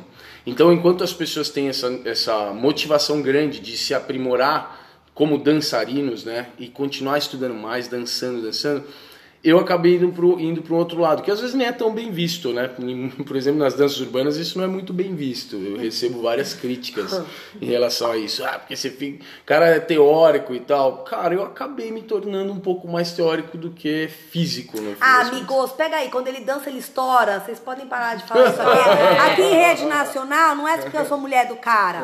Então, 0.47 0.71
enquanto 0.71 1.03
as 1.03 1.11
pessoas 1.11 1.49
têm 1.49 1.67
essa, 1.67 1.99
essa 2.05 2.53
motivação 2.53 3.21
grande 3.21 3.59
de 3.59 3.77
se 3.77 3.93
aprimorar 3.93 5.01
como 5.13 5.37
dançarinos, 5.37 6.23
né, 6.23 6.47
e 6.57 6.69
continuar 6.69 7.17
estudando 7.17 7.53
mais, 7.53 7.89
dançando, 7.89 8.41
dançando, 8.41 8.85
eu 9.43 9.59
acabei 9.59 9.95
indo 9.95 10.07
pro, 10.13 10.39
indo 10.39 10.61
para 10.61 10.73
um 10.73 10.77
outro 10.77 10.99
lado, 11.01 11.21
que 11.21 11.29
às 11.29 11.41
vezes 11.41 11.53
nem 11.53 11.67
é 11.67 11.71
tão 11.73 11.91
bem 11.93 12.11
visto, 12.11 12.53
né? 12.53 12.69
Por 13.27 13.35
exemplo, 13.35 13.59
nas 13.59 13.73
danças 13.73 13.99
urbanas 13.99 14.37
isso 14.37 14.57
não 14.57 14.63
é 14.63 14.67
muito 14.67 14.93
bem 14.93 15.13
visto. 15.15 15.57
Eu 15.57 15.77
recebo 15.77 16.21
várias 16.21 16.53
críticas 16.53 17.21
em 17.61 17.65
relação 17.65 18.11
a 18.11 18.17
isso. 18.17 18.43
Ah, 18.45 18.57
porque 18.59 18.75
você 18.75 18.89
fica. 18.89 19.25
Cara 19.45 19.65
é 19.67 19.79
teórico 19.81 20.53
e 20.53 20.61
tal. 20.61 20.99
Cara, 20.99 21.33
eu 21.33 21.43
acabei 21.43 21.91
me 21.91 22.01
tornando 22.01 22.53
um 22.53 22.59
pouco 22.59 22.87
mais 22.87 23.11
teórico 23.11 23.57
do 23.57 23.71
que 23.71 24.07
físico, 24.07 24.79
no 24.79 24.91
fim 24.91 24.97
Ah, 25.01 25.21
amigos, 25.21 25.71
pega 25.73 25.97
aí, 25.97 26.09
quando 26.09 26.29
ele 26.29 26.39
dança, 26.39 26.69
ele 26.69 26.79
estoura. 26.79 27.41
Vocês 27.41 27.59
podem 27.59 27.85
parar 27.85 28.15
de 28.15 28.23
falar 28.25 28.49
isso 28.49 28.61
aqui. 28.61 28.73
Aqui 29.33 29.41
em 29.41 29.55
rede 29.55 29.85
nacional, 29.85 30.55
não 30.55 30.67
é 30.67 30.77
porque 30.77 30.95
eu 30.95 31.05
sou 31.05 31.17
mulher 31.17 31.47
do 31.47 31.55
cara, 31.57 31.99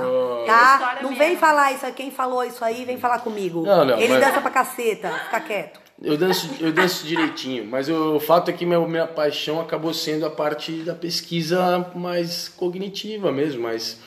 tá? 0.46 1.00
Não 1.02 1.16
vem 1.16 1.38
falar 1.38 1.72
isso 1.72 1.86
aí. 1.86 1.94
Quem 1.94 2.12
falou 2.12 2.44
isso 2.44 2.66
aí, 2.66 2.84
vem 2.84 2.98
falar 2.98 3.20
comigo. 3.20 3.64
Não, 3.66 3.86
não, 3.86 3.98
ele 3.98 4.14
mas- 4.14 4.26
dança 4.26 4.42
pra 4.42 4.52
caceta, 4.52 5.10
fica 5.26 5.40
quieto. 5.40 5.89
Eu 6.02 6.16
danço, 6.18 6.50
eu 6.62 6.72
danço 6.72 7.06
direitinho, 7.06 7.66
mas 7.66 7.90
o, 7.90 8.16
o 8.16 8.20
fato 8.22 8.50
é 8.50 8.54
que 8.54 8.66
minha, 8.66 8.80
minha 8.88 9.06
paixão 9.08 9.60
acabou 9.60 9.94
sendo 9.94 10.26
a 10.26 10.30
parte 10.30 10.72
da 10.84 10.96
pesquisa 10.96 11.92
mais 11.94 12.48
cognitiva 12.48 13.32
mesmo, 13.34 13.64
mais 13.64 14.00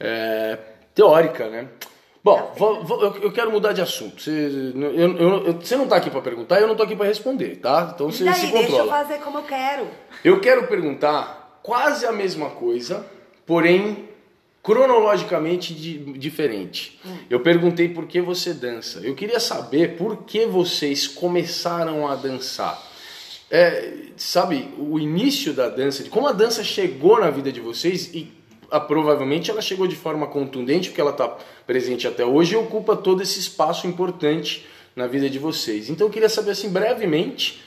é, 0.00 0.58
teórica, 0.94 1.48
né? 1.50 1.68
Bom, 2.24 2.52
vou- 2.56 2.82
vou- 2.84 3.02
eu, 3.02 3.16
eu 3.24 3.32
quero 3.32 3.50
mudar 3.50 3.72
de 3.72 3.80
assunto. 3.80 4.20
Você, 4.22 4.30
eu, 4.74 5.16
eu- 5.16 5.46
eu- 5.46 5.52
você 5.54 5.76
não 5.76 5.84
está 5.84 5.96
aqui 5.96 6.10
para 6.10 6.20
perguntar, 6.22 6.60
eu 6.60 6.66
não 6.66 6.72
estou 6.72 6.84
aqui 6.86 6.96
para 6.96 7.06
responder, 7.06 7.56
tá? 7.56 7.92
Então 7.94 8.10
você 8.10 8.24
e 8.28 8.32
se 8.32 8.46
aí, 8.46 8.52
deixa 8.52 8.68
eu 8.72 8.78
controla. 8.78 8.92
fazer 8.92 9.18
como 9.20 9.38
eu 9.38 9.42
quero. 9.42 9.86
Eu 10.24 10.40
quero 10.40 10.66
perguntar 10.66 11.60
quase 11.62 12.06
a 12.06 12.12
mesma 12.12 12.50
coisa, 12.50 13.04
porém 13.46 14.07
cronologicamente 14.62 15.74
di- 15.74 15.98
diferente. 16.18 17.00
Eu 17.30 17.40
perguntei 17.40 17.88
por 17.88 18.06
que 18.06 18.20
você 18.20 18.52
dança. 18.52 19.00
Eu 19.00 19.14
queria 19.14 19.40
saber 19.40 19.96
por 19.96 20.24
que 20.24 20.46
vocês 20.46 21.06
começaram 21.06 22.06
a 22.06 22.14
dançar. 22.14 22.86
É, 23.50 23.94
sabe, 24.16 24.68
o 24.78 24.98
início 24.98 25.54
da 25.54 25.68
dança, 25.68 26.04
de 26.04 26.10
como 26.10 26.28
a 26.28 26.32
dança 26.32 26.62
chegou 26.62 27.18
na 27.18 27.30
vida 27.30 27.50
de 27.50 27.60
vocês 27.60 28.12
e 28.12 28.30
ah, 28.70 28.78
provavelmente 28.78 29.50
ela 29.50 29.62
chegou 29.62 29.86
de 29.86 29.96
forma 29.96 30.26
contundente, 30.26 30.90
porque 30.90 31.00
ela 31.00 31.12
está 31.12 31.28
presente 31.66 32.06
até 32.06 32.24
hoje 32.26 32.52
e 32.52 32.56
ocupa 32.56 32.94
todo 32.94 33.22
esse 33.22 33.40
espaço 33.40 33.86
importante 33.86 34.66
na 34.94 35.06
vida 35.06 35.30
de 35.30 35.38
vocês. 35.38 35.88
Então 35.88 36.06
eu 36.06 36.10
queria 36.12 36.28
saber 36.28 36.50
assim 36.50 36.68
brevemente 36.68 37.62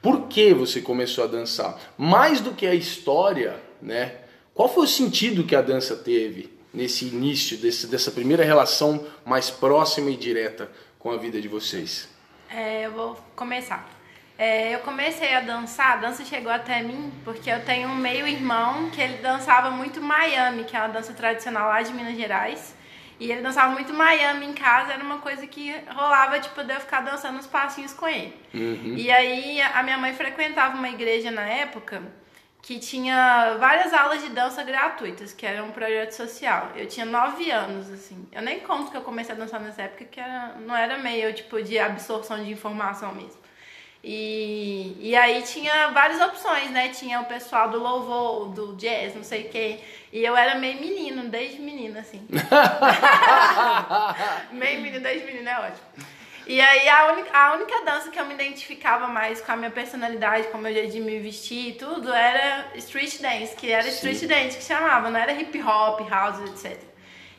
por 0.00 0.28
que 0.28 0.54
você 0.54 0.80
começou 0.80 1.24
a 1.24 1.26
dançar? 1.26 1.80
Mais 1.98 2.40
do 2.40 2.52
que 2.52 2.66
a 2.66 2.74
história, 2.74 3.56
né? 3.82 4.16
Qual 4.54 4.68
foi 4.68 4.84
o 4.84 4.88
sentido 4.88 5.42
que 5.42 5.56
a 5.56 5.60
dança 5.60 5.96
teve 5.96 6.48
nesse 6.72 7.06
início, 7.06 7.58
desse, 7.58 7.88
dessa 7.88 8.12
primeira 8.12 8.44
relação 8.44 9.04
mais 9.26 9.50
próxima 9.50 10.10
e 10.10 10.16
direta 10.16 10.70
com 10.96 11.10
a 11.10 11.16
vida 11.16 11.40
de 11.40 11.48
vocês? 11.48 12.08
É, 12.48 12.86
eu 12.86 12.92
vou 12.92 13.18
começar. 13.34 13.90
É, 14.38 14.72
eu 14.72 14.78
comecei 14.80 15.34
a 15.34 15.40
dançar, 15.40 15.94
a 15.94 15.96
dança 15.96 16.24
chegou 16.24 16.52
até 16.52 16.82
mim 16.82 17.12
porque 17.24 17.50
eu 17.50 17.64
tenho 17.64 17.88
um 17.88 17.96
meio-irmão 17.96 18.90
que 18.90 19.00
ele 19.00 19.18
dançava 19.18 19.72
muito 19.72 20.00
Miami, 20.00 20.62
que 20.62 20.76
é 20.76 20.78
uma 20.78 20.88
dança 20.88 21.12
tradicional 21.12 21.68
lá 21.68 21.82
de 21.82 21.92
Minas 21.92 22.16
Gerais. 22.16 22.76
E 23.18 23.30
ele 23.30 23.42
dançava 23.42 23.72
muito 23.72 23.92
Miami 23.92 24.46
em 24.46 24.52
casa, 24.52 24.92
era 24.92 25.02
uma 25.02 25.18
coisa 25.18 25.46
que 25.48 25.74
rolava, 25.88 26.38
tipo, 26.38 26.62
de 26.62 26.74
eu 26.74 26.80
ficar 26.80 27.00
dançando 27.00 27.38
uns 27.38 27.46
passinhos 27.46 27.92
com 27.92 28.06
ele. 28.06 28.34
E 28.96 29.10
aí 29.10 29.60
a 29.60 29.82
minha 29.82 29.98
mãe 29.98 30.14
frequentava 30.14 30.76
uma 30.76 30.88
igreja 30.88 31.30
na 31.32 31.42
época 31.42 32.02
que 32.64 32.78
tinha 32.78 33.56
várias 33.58 33.92
aulas 33.92 34.22
de 34.22 34.30
dança 34.30 34.62
gratuitas, 34.62 35.34
que 35.34 35.44
era 35.44 35.62
um 35.62 35.70
projeto 35.70 36.12
social. 36.12 36.70
Eu 36.74 36.86
tinha 36.86 37.04
nove 37.04 37.50
anos, 37.50 37.90
assim. 37.90 38.26
Eu 38.32 38.40
nem 38.40 38.60
conto 38.60 38.90
que 38.90 38.96
eu 38.96 39.02
comecei 39.02 39.34
a 39.34 39.38
dançar 39.38 39.60
nessa 39.60 39.82
época, 39.82 40.06
que 40.06 40.18
era, 40.18 40.54
não 40.60 40.74
era 40.74 40.96
meio, 40.96 41.34
tipo, 41.34 41.62
de 41.62 41.78
absorção 41.78 42.42
de 42.42 42.50
informação 42.50 43.14
mesmo. 43.14 43.36
E, 44.02 44.96
e 44.98 45.14
aí 45.14 45.42
tinha 45.42 45.88
várias 45.88 46.22
opções, 46.22 46.70
né? 46.70 46.88
Tinha 46.88 47.20
o 47.20 47.26
pessoal 47.26 47.68
do 47.68 47.78
louvor, 47.78 48.48
do 48.48 48.74
jazz, 48.76 49.14
não 49.14 49.24
sei 49.24 49.44
quem. 49.44 49.78
E 50.10 50.24
eu 50.24 50.34
era 50.34 50.54
meio 50.54 50.80
menino, 50.80 51.28
desde 51.28 51.60
menina, 51.60 52.00
assim. 52.00 52.26
meio 54.52 54.80
menino, 54.80 55.02
desde 55.02 55.26
menino 55.26 55.50
é 55.50 55.58
ótimo. 55.58 56.13
E 56.46 56.60
aí 56.60 56.88
a 56.88 57.12
única, 57.12 57.38
a 57.38 57.54
única 57.54 57.84
dança 57.84 58.10
que 58.10 58.20
eu 58.20 58.26
me 58.26 58.34
identificava 58.34 59.06
mais 59.06 59.40
com 59.40 59.52
a 59.52 59.56
minha 59.56 59.70
personalidade, 59.70 60.48
com 60.48 60.58
o 60.58 60.60
meu 60.60 60.72
jeito 60.72 60.92
de 60.92 61.00
me 61.00 61.18
vestir 61.18 61.70
e 61.70 61.72
tudo, 61.72 62.12
era 62.12 62.66
street 62.74 63.20
dance, 63.20 63.56
que 63.56 63.70
era 63.70 63.88
street 63.88 64.26
dance 64.26 64.58
que 64.58 64.64
chamava, 64.64 65.10
não 65.10 65.18
era 65.18 65.32
hip 65.32 65.58
hop, 65.62 66.06
house, 66.08 66.40
etc. 66.50 66.78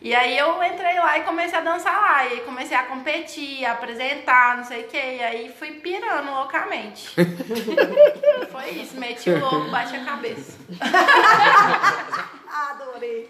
E 0.01 0.13
aí 0.13 0.37
eu 0.37 0.61
entrei 0.63 0.99
lá 0.99 1.17
e 1.17 1.23
comecei 1.23 1.57
a 1.57 1.61
dançar 1.61 1.99
lá, 1.99 2.25
e 2.25 2.33
aí 2.33 2.39
comecei 2.41 2.77
a 2.77 2.83
competir, 2.83 3.65
a 3.65 3.71
apresentar, 3.71 4.57
não 4.57 4.63
sei 4.63 4.83
o 4.83 4.87
que, 4.87 4.97
e 4.97 5.23
aí 5.23 5.51
fui 5.57 5.71
pirando 5.79 6.31
loucamente. 6.31 7.09
Foi 8.51 8.69
isso, 8.69 8.99
meti 8.99 9.29
o 9.29 9.39
louco, 9.39 9.71
bati 9.71 9.95
a 9.95 10.05
cabeça. 10.05 10.59
Adorei. 12.69 13.29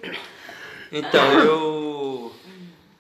Então, 0.91 1.39
eu. 1.39 2.35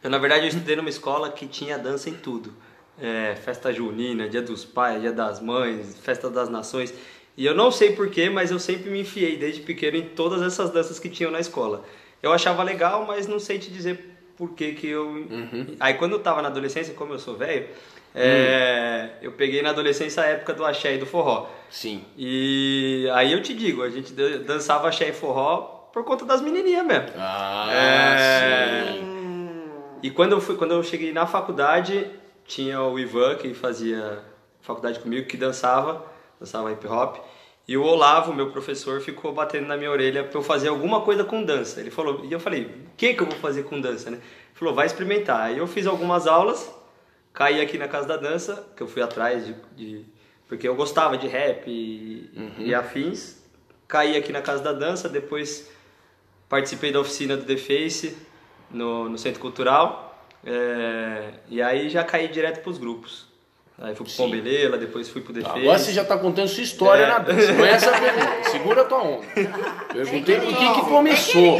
Eu, 0.03 0.09
na 0.09 0.19
verdade, 0.19 0.43
eu 0.43 0.49
estudei 0.49 0.75
numa 0.75 0.89
escola 0.89 1.31
que 1.31 1.47
tinha 1.47 1.77
dança 1.77 2.09
em 2.09 2.13
tudo. 2.13 2.53
É, 2.99 3.35
festa 3.35 3.73
junina, 3.73 4.27
dia 4.29 4.41
dos 4.41 4.63
pais, 4.63 5.01
dia 5.01 5.11
das 5.11 5.41
mães, 5.41 5.97
festa 6.01 6.29
das 6.29 6.49
nações. 6.49 6.93
E 7.37 7.45
eu 7.45 7.53
não 7.53 7.69
sei 7.69 7.91
porquê, 7.93 8.29
mas 8.29 8.51
eu 8.51 8.59
sempre 8.59 8.89
me 8.89 9.01
enfiei 9.01 9.35
desde 9.37 9.61
pequeno 9.61 9.97
em 9.97 10.03
todas 10.03 10.41
essas 10.41 10.69
danças 10.71 10.97
que 10.99 11.09
tinham 11.09 11.29
na 11.31 11.39
escola. 11.39 11.83
Eu 12.23 12.31
achava 12.31 12.63
legal, 12.63 13.05
mas 13.05 13.27
não 13.27 13.37
sei 13.39 13.59
te 13.59 13.69
dizer 13.69 14.15
por 14.37 14.51
que 14.51 14.71
que 14.73 14.87
eu... 14.87 15.27
Aí 15.79 15.95
quando 15.95 16.13
eu 16.13 16.19
tava 16.19 16.41
na 16.41 16.47
adolescência, 16.47 16.93
como 16.93 17.13
eu 17.13 17.19
sou 17.19 17.35
velho, 17.35 17.67
é, 18.13 19.09
eu 19.21 19.33
peguei 19.33 19.61
na 19.61 19.71
adolescência 19.71 20.23
a 20.23 20.27
época 20.27 20.53
do 20.53 20.63
axé 20.65 20.95
e 20.95 20.97
do 20.97 21.05
forró. 21.05 21.47
Sim. 21.69 22.01
E 22.17 23.09
aí 23.13 23.33
eu 23.33 23.41
te 23.41 23.53
digo, 23.53 23.83
a 23.83 23.89
gente 23.89 24.13
dan- 24.13 24.37
dançava 24.43 24.87
axé 24.87 25.09
e 25.09 25.13
forró 25.13 25.89
por 25.91 26.05
conta 26.05 26.23
das 26.23 26.41
menininhas 26.41 26.85
mesmo. 26.85 27.09
Ah, 27.17 27.67
É. 27.73 28.93
sim. 28.93 29.15
E 30.01 30.09
quando 30.11 30.31
eu, 30.31 30.39
fui, 30.41 30.55
quando 30.55 30.71
eu 30.71 30.81
cheguei 30.83 31.11
na 31.11 31.25
faculdade, 31.27 32.05
tinha 32.47 32.81
o 32.81 32.97
Ivan, 32.99 33.35
que 33.35 33.53
fazia 33.53 34.23
faculdade 34.61 34.99
comigo, 34.99 35.27
que 35.27 35.37
dançava, 35.37 36.05
dançava 36.39 36.71
hip 36.71 36.85
hop. 36.87 37.17
E 37.67 37.75
o 37.77 37.83
Olavo, 37.83 38.31
meu 38.33 38.51
professor, 38.51 39.01
ficou 39.01 39.33
batendo 39.33 39.67
na 39.67 39.75
minha 39.75 39.89
orelha 39.89 40.23
pra 40.23 40.37
eu 40.37 40.43
fazer 40.43 40.67
alguma 40.67 41.01
coisa 41.01 41.23
com 41.23 41.43
dança. 41.43 41.79
Ele 41.79 41.89
falou, 41.89 42.23
e 42.23 42.31
eu 42.31 42.39
falei, 42.39 42.65
o 42.65 42.95
que 42.95 43.13
que 43.15 43.21
eu 43.21 43.25
vou 43.27 43.37
fazer 43.39 43.63
com 43.63 43.81
dança, 43.81 44.11
né? 44.11 44.17
Ele 44.17 44.25
falou, 44.53 44.73
vai 44.75 44.85
experimentar. 44.85 45.41
Aí 45.41 45.57
eu 45.57 45.65
fiz 45.65 45.87
algumas 45.87 46.27
aulas, 46.27 46.71
caí 47.33 47.59
aqui 47.59 47.77
na 47.77 47.87
casa 47.87 48.07
da 48.07 48.17
dança, 48.17 48.67
que 48.75 48.83
eu 48.83 48.87
fui 48.87 49.01
atrás 49.01 49.45
de... 49.45 49.55
de- 49.75 50.05
porque 50.47 50.67
eu 50.67 50.75
gostava 50.75 51.17
de 51.17 51.27
rap 51.27 51.63
e, 51.67 52.29
e 52.59 52.73
afins. 52.75 53.43
Caí 53.87 54.15
aqui 54.15 54.31
na 54.31 54.43
casa 54.43 54.61
da 54.61 54.73
dança, 54.73 55.09
depois 55.09 55.71
participei 56.47 56.91
da 56.91 56.99
oficina 56.99 57.35
do 57.35 57.43
The 57.45 57.57
Face 57.57 58.15
no, 58.69 59.09
no 59.09 59.17
Centro 59.17 59.41
Cultural. 59.41 60.04
É, 60.45 61.29
e 61.49 61.61
aí 61.61 61.89
já 61.89 62.03
caí 62.03 62.27
direto 62.27 62.61
pros 62.61 62.77
grupos. 62.77 63.25
Aí 63.77 63.93
fui 63.93 64.05
pro 64.05 64.13
Sim. 64.13 64.23
Pombelela, 64.23 64.77
depois 64.77 65.09
fui 65.09 65.21
pro 65.21 65.33
The 65.33 65.41
Face. 65.41 65.59
Agora 65.59 65.77
você 65.79 65.91
já 65.91 66.03
está 66.03 66.17
contando 66.17 66.47
sua 66.47 66.63
história 66.63 67.03
É. 67.03 67.07
na 67.07 67.19
dança. 67.19 67.51
Não 67.51 67.65
é 67.65 67.71
essa 67.71 67.89
a 67.93 67.99
pergunta. 67.99 68.43
Segura 68.49 68.81
a 68.83 68.85
tua 68.85 69.03
onda. 69.03 69.25
Perguntei 69.91 70.39
por 70.39 70.55
que, 70.57 70.73
que 70.75 70.81
começou. 70.87 71.57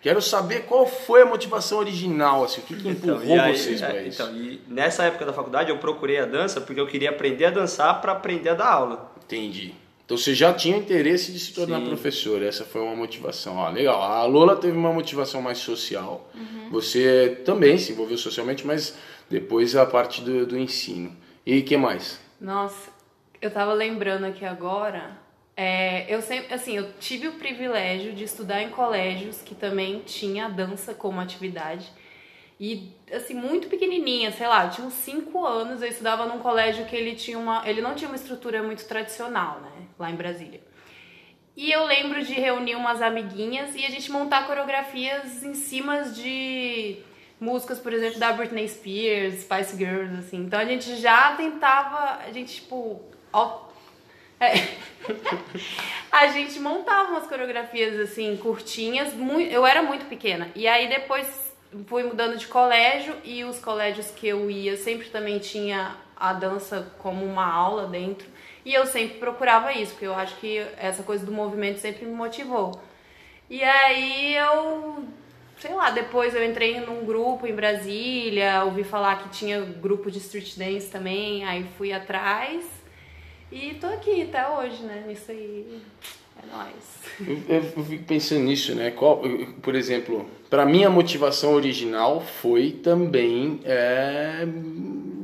Quero 0.00 0.22
saber 0.22 0.60
qual 0.62 0.86
foi 0.86 1.20
a 1.20 1.26
motivação 1.26 1.76
original, 1.78 2.44
assim, 2.44 2.62
o 2.62 2.64
que, 2.64 2.74
que 2.74 2.88
empurrou 2.88 3.22
Então, 3.22 3.36
e 3.36 3.38
aí- 3.38 3.54
vocês 3.58 3.82
é, 3.82 3.86
para 3.86 4.02
isso. 4.02 4.22
Então, 4.22 4.34
e 4.34 4.62
nessa 4.66 5.04
época 5.04 5.26
da 5.26 5.32
faculdade 5.34 5.68
eu 5.68 5.76
procurei 5.76 6.18
a 6.18 6.24
dança 6.24 6.58
porque 6.58 6.80
eu 6.80 6.86
queria 6.86 7.10
aprender 7.10 7.44
a 7.44 7.50
dançar 7.50 8.00
para 8.00 8.12
aprender 8.12 8.48
a 8.48 8.54
dar 8.54 8.68
aula. 8.72 9.12
Entendi. 9.22 9.74
Então 10.10 10.18
você 10.18 10.34
já 10.34 10.52
tinha 10.52 10.76
interesse 10.76 11.30
de 11.30 11.38
se 11.38 11.54
tornar 11.54 11.78
Sim. 11.78 11.86
professor, 11.86 12.42
essa 12.42 12.64
foi 12.64 12.80
uma 12.80 12.96
motivação. 12.96 13.58
Ó, 13.58 13.70
legal. 13.70 14.02
A 14.02 14.24
Lola 14.24 14.56
teve 14.56 14.76
uma 14.76 14.92
motivação 14.92 15.40
mais 15.40 15.58
social. 15.58 16.28
Você 16.68 17.40
também 17.44 17.78
se 17.78 17.92
envolveu 17.92 18.18
socialmente, 18.18 18.66
mas 18.66 18.98
depois 19.30 19.76
a 19.76 19.86
parte 19.86 20.20
do, 20.20 20.44
do 20.44 20.58
ensino. 20.58 21.16
E 21.46 21.60
o 21.60 21.64
que 21.64 21.76
mais? 21.76 22.20
Nossa, 22.40 22.90
eu 23.40 23.52
tava 23.52 23.72
lembrando 23.72 24.24
aqui 24.24 24.44
agora. 24.44 25.16
é, 25.56 26.12
eu 26.12 26.20
sempre, 26.20 26.52
assim, 26.52 26.76
eu 26.76 26.90
tive 26.98 27.28
o 27.28 27.34
privilégio 27.34 28.12
de 28.12 28.24
estudar 28.24 28.60
em 28.64 28.70
colégios 28.70 29.40
que 29.40 29.54
também 29.54 30.00
tinha 30.00 30.48
dança 30.48 30.92
como 30.92 31.20
atividade. 31.20 31.86
E, 32.58 32.92
assim, 33.12 33.34
muito 33.34 33.68
pequenininha, 33.68 34.32
sei 34.32 34.48
lá, 34.48 34.64
eu 34.64 34.70
tinha 34.70 34.86
uns 34.88 34.94
5 34.94 35.46
anos, 35.46 35.82
eu 35.82 35.88
estudava 35.88 36.26
num 36.26 36.40
colégio 36.40 36.84
que 36.86 36.96
ele 36.96 37.14
tinha 37.14 37.38
uma. 37.38 37.62
Ele 37.64 37.80
não 37.80 37.94
tinha 37.94 38.10
uma 38.10 38.16
estrutura 38.16 38.60
muito 38.60 38.84
tradicional, 38.88 39.60
né? 39.60 39.79
Lá 40.00 40.10
em 40.10 40.16
Brasília. 40.16 40.60
E 41.56 41.70
eu 41.70 41.84
lembro 41.84 42.24
de 42.24 42.32
reunir 42.32 42.74
umas 42.74 43.00
amiguinhas 43.00 43.76
e 43.76 43.84
a 43.84 43.90
gente 43.90 44.10
montar 44.10 44.46
coreografias 44.46 45.44
em 45.44 45.54
cima 45.54 46.04
de, 46.04 47.02
músicas, 47.40 47.78
por 47.78 47.92
exemplo, 47.92 48.20
da 48.20 48.32
Britney 48.32 48.68
Spears, 48.68 49.40
Spice 49.40 49.76
Girls, 49.76 50.18
assim. 50.18 50.44
Então 50.44 50.60
a 50.60 50.64
gente 50.64 50.96
já 50.96 51.34
tentava, 51.34 52.22
a 52.22 52.30
gente, 52.30 52.56
tipo, 52.56 53.00
ó, 53.32 53.62
é. 54.38 54.52
a 56.12 56.26
gente 56.28 56.60
montava 56.60 57.12
umas 57.12 57.26
coreografias, 57.26 57.98
assim, 57.98 58.36
curtinhas. 58.36 59.14
Muito, 59.14 59.50
eu 59.50 59.66
era 59.66 59.82
muito 59.82 60.04
pequena. 60.06 60.50
E 60.54 60.68
aí 60.68 60.88
depois 60.88 61.50
fui 61.86 62.02
mudando 62.02 62.36
de 62.36 62.46
colégio 62.46 63.16
e 63.24 63.42
os 63.44 63.58
colégios 63.58 64.10
que 64.10 64.28
eu 64.28 64.50
ia 64.50 64.76
sempre 64.76 65.08
também 65.08 65.38
tinha 65.38 65.96
a 66.16 66.32
dança 66.34 66.92
como 66.98 67.24
uma 67.24 67.46
aula 67.46 67.86
dentro. 67.86 68.28
E 68.64 68.74
eu 68.74 68.86
sempre 68.86 69.18
procurava 69.18 69.72
isso, 69.72 69.92
porque 69.92 70.06
eu 70.06 70.14
acho 70.14 70.36
que 70.36 70.58
essa 70.76 71.02
coisa 71.02 71.24
do 71.24 71.32
movimento 71.32 71.78
sempre 71.78 72.04
me 72.04 72.12
motivou. 72.12 72.80
E 73.48 73.62
aí 73.64 74.36
eu, 74.36 75.04
sei 75.58 75.74
lá, 75.74 75.90
depois 75.90 76.34
eu 76.34 76.44
entrei 76.44 76.80
num 76.80 77.04
grupo 77.04 77.46
em 77.46 77.54
Brasília, 77.54 78.64
ouvi 78.64 78.84
falar 78.84 79.22
que 79.22 79.30
tinha 79.30 79.60
grupo 79.60 80.10
de 80.10 80.18
street 80.18 80.56
dance 80.56 80.88
também, 80.88 81.44
aí 81.44 81.66
fui 81.76 81.92
atrás 81.92 82.64
e 83.50 83.74
tô 83.80 83.88
aqui 83.88 84.22
até 84.22 84.48
hoje, 84.48 84.82
né? 84.84 85.04
Nisso 85.08 85.32
aí. 85.32 85.80
É 86.40 86.56
nóis. 86.56 87.42
Eu, 87.48 87.56
eu 87.56 87.84
fico 87.84 88.04
pensando 88.04 88.44
nisso, 88.44 88.74
né? 88.74 88.92
Qual, 88.92 89.20
por 89.60 89.74
exemplo, 89.74 90.26
para 90.48 90.64
mim 90.64 90.84
a 90.84 90.90
motivação 90.90 91.54
original 91.54 92.20
foi 92.20 92.70
também 92.70 93.60
é, 93.64 94.46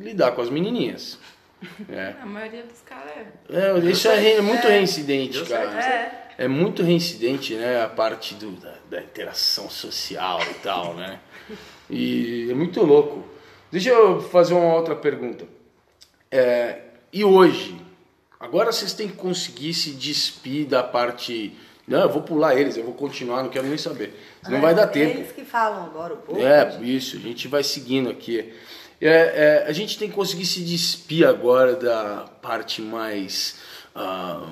lidar 0.00 0.32
com 0.32 0.42
as 0.42 0.50
menininhas. 0.50 1.18
É. 1.88 2.14
A 2.20 2.26
maioria 2.26 2.62
dos 2.64 2.80
caras 2.82 3.10
é. 3.10 3.26
É, 3.50 3.90
isso 3.90 4.08
é, 4.08 4.32
é 4.32 4.40
muito 4.40 4.66
reincidente, 4.66 5.38
Deu 5.38 5.46
cara. 5.46 5.84
É. 5.84 6.26
É 6.38 6.48
muito 6.48 6.82
reincidente, 6.82 7.54
né? 7.54 7.82
A 7.82 7.88
parte 7.88 8.34
do, 8.34 8.50
da, 8.52 8.74
da 8.90 9.00
interação 9.02 9.70
social 9.70 10.40
e 10.50 10.54
tal, 10.54 10.94
né? 10.94 11.18
E 11.88 12.48
é 12.50 12.54
muito 12.54 12.82
louco. 12.82 13.24
Deixa 13.70 13.88
eu 13.88 14.20
fazer 14.20 14.54
uma 14.54 14.74
outra 14.74 14.94
pergunta. 14.94 15.46
É, 16.30 16.80
e 17.12 17.24
hoje? 17.24 17.80
Agora 18.38 18.70
vocês 18.70 18.92
têm 18.92 19.08
que 19.08 19.16
conseguir 19.16 19.72
se 19.72 19.92
despir 19.92 20.66
da 20.66 20.82
parte. 20.82 21.56
Não, 21.88 22.00
eu 22.00 22.08
vou 22.10 22.22
pular 22.22 22.56
eles, 22.56 22.76
eu 22.76 22.84
vou 22.84 22.94
continuar, 22.94 23.42
não 23.42 23.48
quero 23.48 23.66
nem 23.66 23.78
saber. 23.78 24.14
Senão 24.44 24.60
vai 24.60 24.74
dar 24.74 24.88
tempo. 24.88 25.18
Eles 25.18 25.32
que 25.32 25.44
falam 25.44 25.84
agora 25.84 26.14
o 26.14 26.16
povo. 26.18 26.40
É, 26.40 26.78
isso, 26.82 27.16
a 27.16 27.20
gente 27.20 27.48
vai 27.48 27.62
seguindo 27.62 28.10
aqui. 28.10 28.52
É, 29.00 29.08
é, 29.08 29.64
a 29.66 29.72
gente 29.72 29.98
tem 29.98 30.08
que 30.08 30.14
conseguir 30.14 30.46
se 30.46 30.62
despir 30.62 31.26
agora 31.26 31.76
da 31.76 32.26
parte 32.40 32.80
mais 32.80 33.56
ah, 33.94 34.48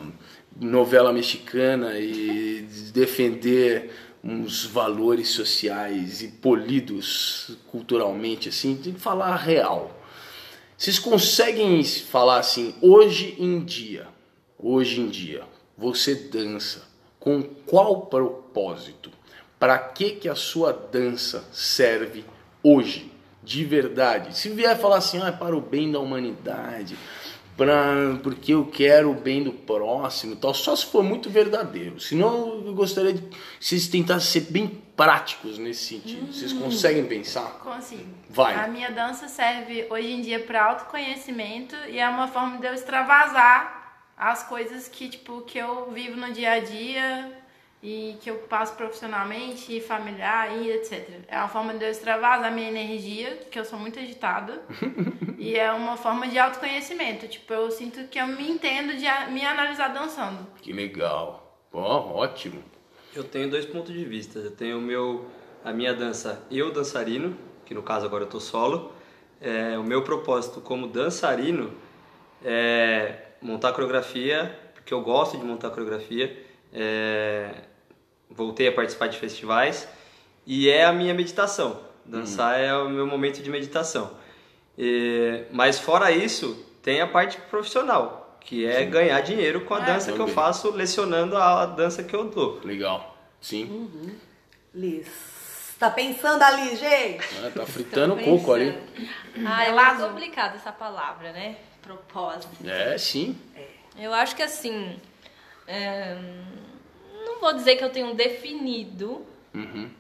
novela 0.61 1.13
mexicana 1.13 1.99
e 1.99 2.67
defender 2.93 3.91
uns 4.23 4.65
valores 4.65 5.29
sociais 5.29 6.23
e 6.23 6.29
polidos 6.29 7.57
culturalmente, 7.71 8.49
assim, 8.49 8.77
tem 8.77 8.93
que 8.95 9.01
falar 9.01 9.37
real. 9.37 10.01
Vocês 10.77 10.99
conseguem 10.99 11.83
falar 11.85 12.39
assim, 12.39 12.75
hoje 12.81 13.37
em 13.39 13.63
dia, 13.65 14.09
hoje 14.59 15.01
em 15.01 15.09
dia, 15.09 15.45
você 15.77 16.15
dança 16.15 16.83
com 17.21 17.43
qual 17.43 18.07
propósito? 18.07 19.11
Para 19.59 19.79
que 19.79 20.11
que 20.11 20.29
a 20.29 20.35
sua 20.35 20.73
dança 20.73 21.45
serve 21.53 22.25
hoje, 22.63 23.11
de 23.45 23.65
verdade? 23.65 24.37
Se 24.37 24.49
vier 24.49 24.77
falar 24.79 24.97
assim, 24.97 25.21
ah, 25.23 25.29
é 25.29 25.33
para 25.33 25.57
o 25.57 25.61
bem 25.61 25.91
da 25.93 25.99
humanidade, 25.99 26.97
pra, 27.57 28.19
porque 28.23 28.55
eu 28.55 28.67
quero 28.67 29.11
o 29.11 29.15
bem 29.15 29.43
do 29.43 29.53
próximo, 29.53 30.37
tal, 30.37 30.55
só 30.55 30.75
se 30.75 30.87
for 30.87 31.03
muito 31.03 31.29
verdadeiro. 31.29 32.01
Senão 32.01 32.65
eu 32.65 32.75
gostaria 32.75 33.13
de 33.13 33.23
vocês 33.61 33.87
tentassem 33.89 34.43
ser 34.43 34.51
bem 34.51 34.83
práticos 34.97 35.59
nesse 35.59 35.85
sentido. 35.85 36.33
Vocês 36.33 36.53
conseguem 36.53 37.05
pensar? 37.05 37.59
Consigo. 37.63 38.07
Vai. 38.31 38.55
A 38.55 38.69
minha 38.69 38.91
dança 38.91 39.29
serve 39.29 39.87
hoje 39.91 40.13
em 40.13 40.21
dia 40.21 40.41
para 40.41 40.65
autoconhecimento 40.65 41.75
e 41.89 41.99
é 41.99 42.09
uma 42.09 42.29
forma 42.29 42.59
de 42.59 42.67
eu 42.67 42.75
extravasar 42.75 43.83
as 44.17 44.45
coisas 44.45 44.89
que, 44.89 45.09
tipo, 45.09 45.43
que 45.43 45.59
eu 45.59 45.91
vivo 45.91 46.17
no 46.17 46.33
dia 46.33 46.53
a 46.53 46.61
dia 46.61 47.44
e 47.85 48.17
que 48.19 48.31
eu 48.31 48.37
passo 48.49 48.75
profissionalmente 48.77 49.77
e 49.77 49.79
familiar 49.79 50.57
e 50.57 50.71
etc. 50.71 51.21
É 51.29 51.37
uma 51.37 51.49
forma 51.49 51.75
de 51.75 51.85
eu 51.85 51.91
extravasar 51.91 52.51
a 52.51 52.51
minha 52.51 52.71
energia, 52.71 53.37
que 53.51 53.59
eu 53.59 53.65
sou 53.65 53.79
muito 53.79 53.99
agitada, 53.99 54.63
e 55.39 55.55
é 55.55 55.71
uma 55.71 55.95
forma 55.95 56.27
de 56.27 56.39
autoconhecimento. 56.39 57.29
Tipo, 57.29 57.53
eu 57.53 57.71
sinto 57.71 58.09
que 58.09 58.19
eu 58.19 58.27
me 58.27 58.51
entendo 58.51 58.95
de 58.95 59.05
me 59.31 59.45
analisar 59.45 59.89
dançando. 59.89 60.47
Que 60.63 60.73
legal. 60.73 61.61
Ó, 61.71 62.15
ótimo. 62.23 62.65
Eu 63.15 63.23
tenho 63.23 63.51
dois 63.51 63.67
pontos 63.67 63.93
de 63.93 64.03
vista. 64.03 64.39
Eu 64.39 64.53
tenho 64.53 64.79
o 64.79 64.81
meu, 64.81 65.27
a 65.63 65.71
minha 65.71 65.93
dança 65.93 66.43
eu 66.51 66.73
dançarino, 66.73 67.37
que 67.67 67.75
no 67.75 67.83
caso 67.83 68.07
agora 68.07 68.25
eu 68.25 68.29
tô 68.29 68.41
solo. 68.41 68.93
É, 69.43 69.77
o 69.77 69.85
meu 69.85 70.03
propósito 70.03 70.63
como 70.63 70.87
dançarino 70.87 71.71
é 72.43 73.25
montar 73.43 73.75
coreografia, 73.75 74.59
porque 74.73 74.95
eu 74.95 75.03
gosto 75.03 75.37
de 75.37 75.45
montar 75.45 75.69
coreografia. 75.69 76.43
É, 76.73 77.74
voltei 78.37 78.69
a 78.69 78.73
participar 78.73 79.07
de 79.09 79.19
festivais 79.19 79.87
e 80.47 80.69
é 80.69 80.85
a 80.85 80.93
minha 80.93 81.15
meditação. 81.15 81.81
Dançar 82.05 82.59
é 82.61 82.75
o 82.77 82.89
meu 82.89 83.07
momento 83.07 83.43
de 83.43 83.49
meditação. 83.51 84.11
E- 84.77 85.45
mas 85.51 85.79
fora 85.79 86.11
isso, 86.11 86.55
tem 86.83 87.01
a 87.01 87.07
parte 87.07 87.39
profissional, 87.43 88.37
que 88.41 88.67
é 88.67 88.85
ganhar 88.85 89.21
dinheiro 89.21 89.63
com 89.63 89.75
a 89.75 89.81
É. 89.83 89.87
dança 89.87 90.13
que 90.13 90.19
eu 90.21 90.29
faço, 90.29 90.71
lecionando 90.71 91.37
a 91.37 91.65
dança 91.67 92.03
que 92.03 92.15
eu 92.15 92.25
dou. 92.25 92.61
Legal. 92.65 93.17
Sim. 93.41 93.89
Liz. 94.75 95.07
Tá 95.79 95.91
pensando 95.91 96.43
ali, 96.43 96.77
gente? 96.77 97.25
Ah, 97.45 97.51
tá 97.55 97.67
fritando 97.67 98.17
Tô 98.17 98.23
coco 98.23 98.53
ali. 98.53 98.77
Ah, 99.47 99.63
é 99.63 99.67
Gelazo. 99.67 100.01
muito 100.01 100.13
complicada 100.13 100.57
essa 100.57 100.73
palavra, 100.73 101.33
né? 101.33 101.57
Propósito. 101.83 102.49
É, 102.67 102.97
sim. 102.97 103.37
Eu 103.99 104.13
acho 104.13 104.35
que 104.37 104.43
assim. 104.43 104.99
é, 105.67 106.17
não 107.35 107.41
vou 107.41 107.53
dizer 107.53 107.77
que 107.77 107.85
eu 107.85 107.91
tenho 107.91 108.15
definido, 108.15 109.25
Uhum. 109.55 109.91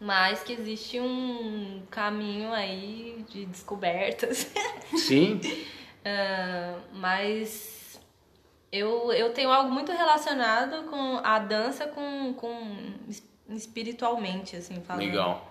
mas 0.00 0.42
que 0.42 0.52
existe 0.52 1.00
um 1.00 1.82
caminho 1.90 2.52
aí 2.52 3.24
de 3.28 3.46
descobertas. 3.46 4.50
Sim. 4.96 5.40
Ah, 6.04 6.78
mas 6.92 7.98
eu, 8.70 9.12
eu 9.12 9.32
tenho 9.32 9.50
algo 9.50 9.70
muito 9.72 9.90
relacionado 9.92 10.84
com 10.90 11.18
a 11.24 11.38
dança 11.38 11.86
com, 11.86 12.34
com 12.34 12.76
es- 13.08 13.26
espiritualmente, 13.48 14.56
assim, 14.56 14.80
falando. 14.82 15.04
Legal. 15.04 15.50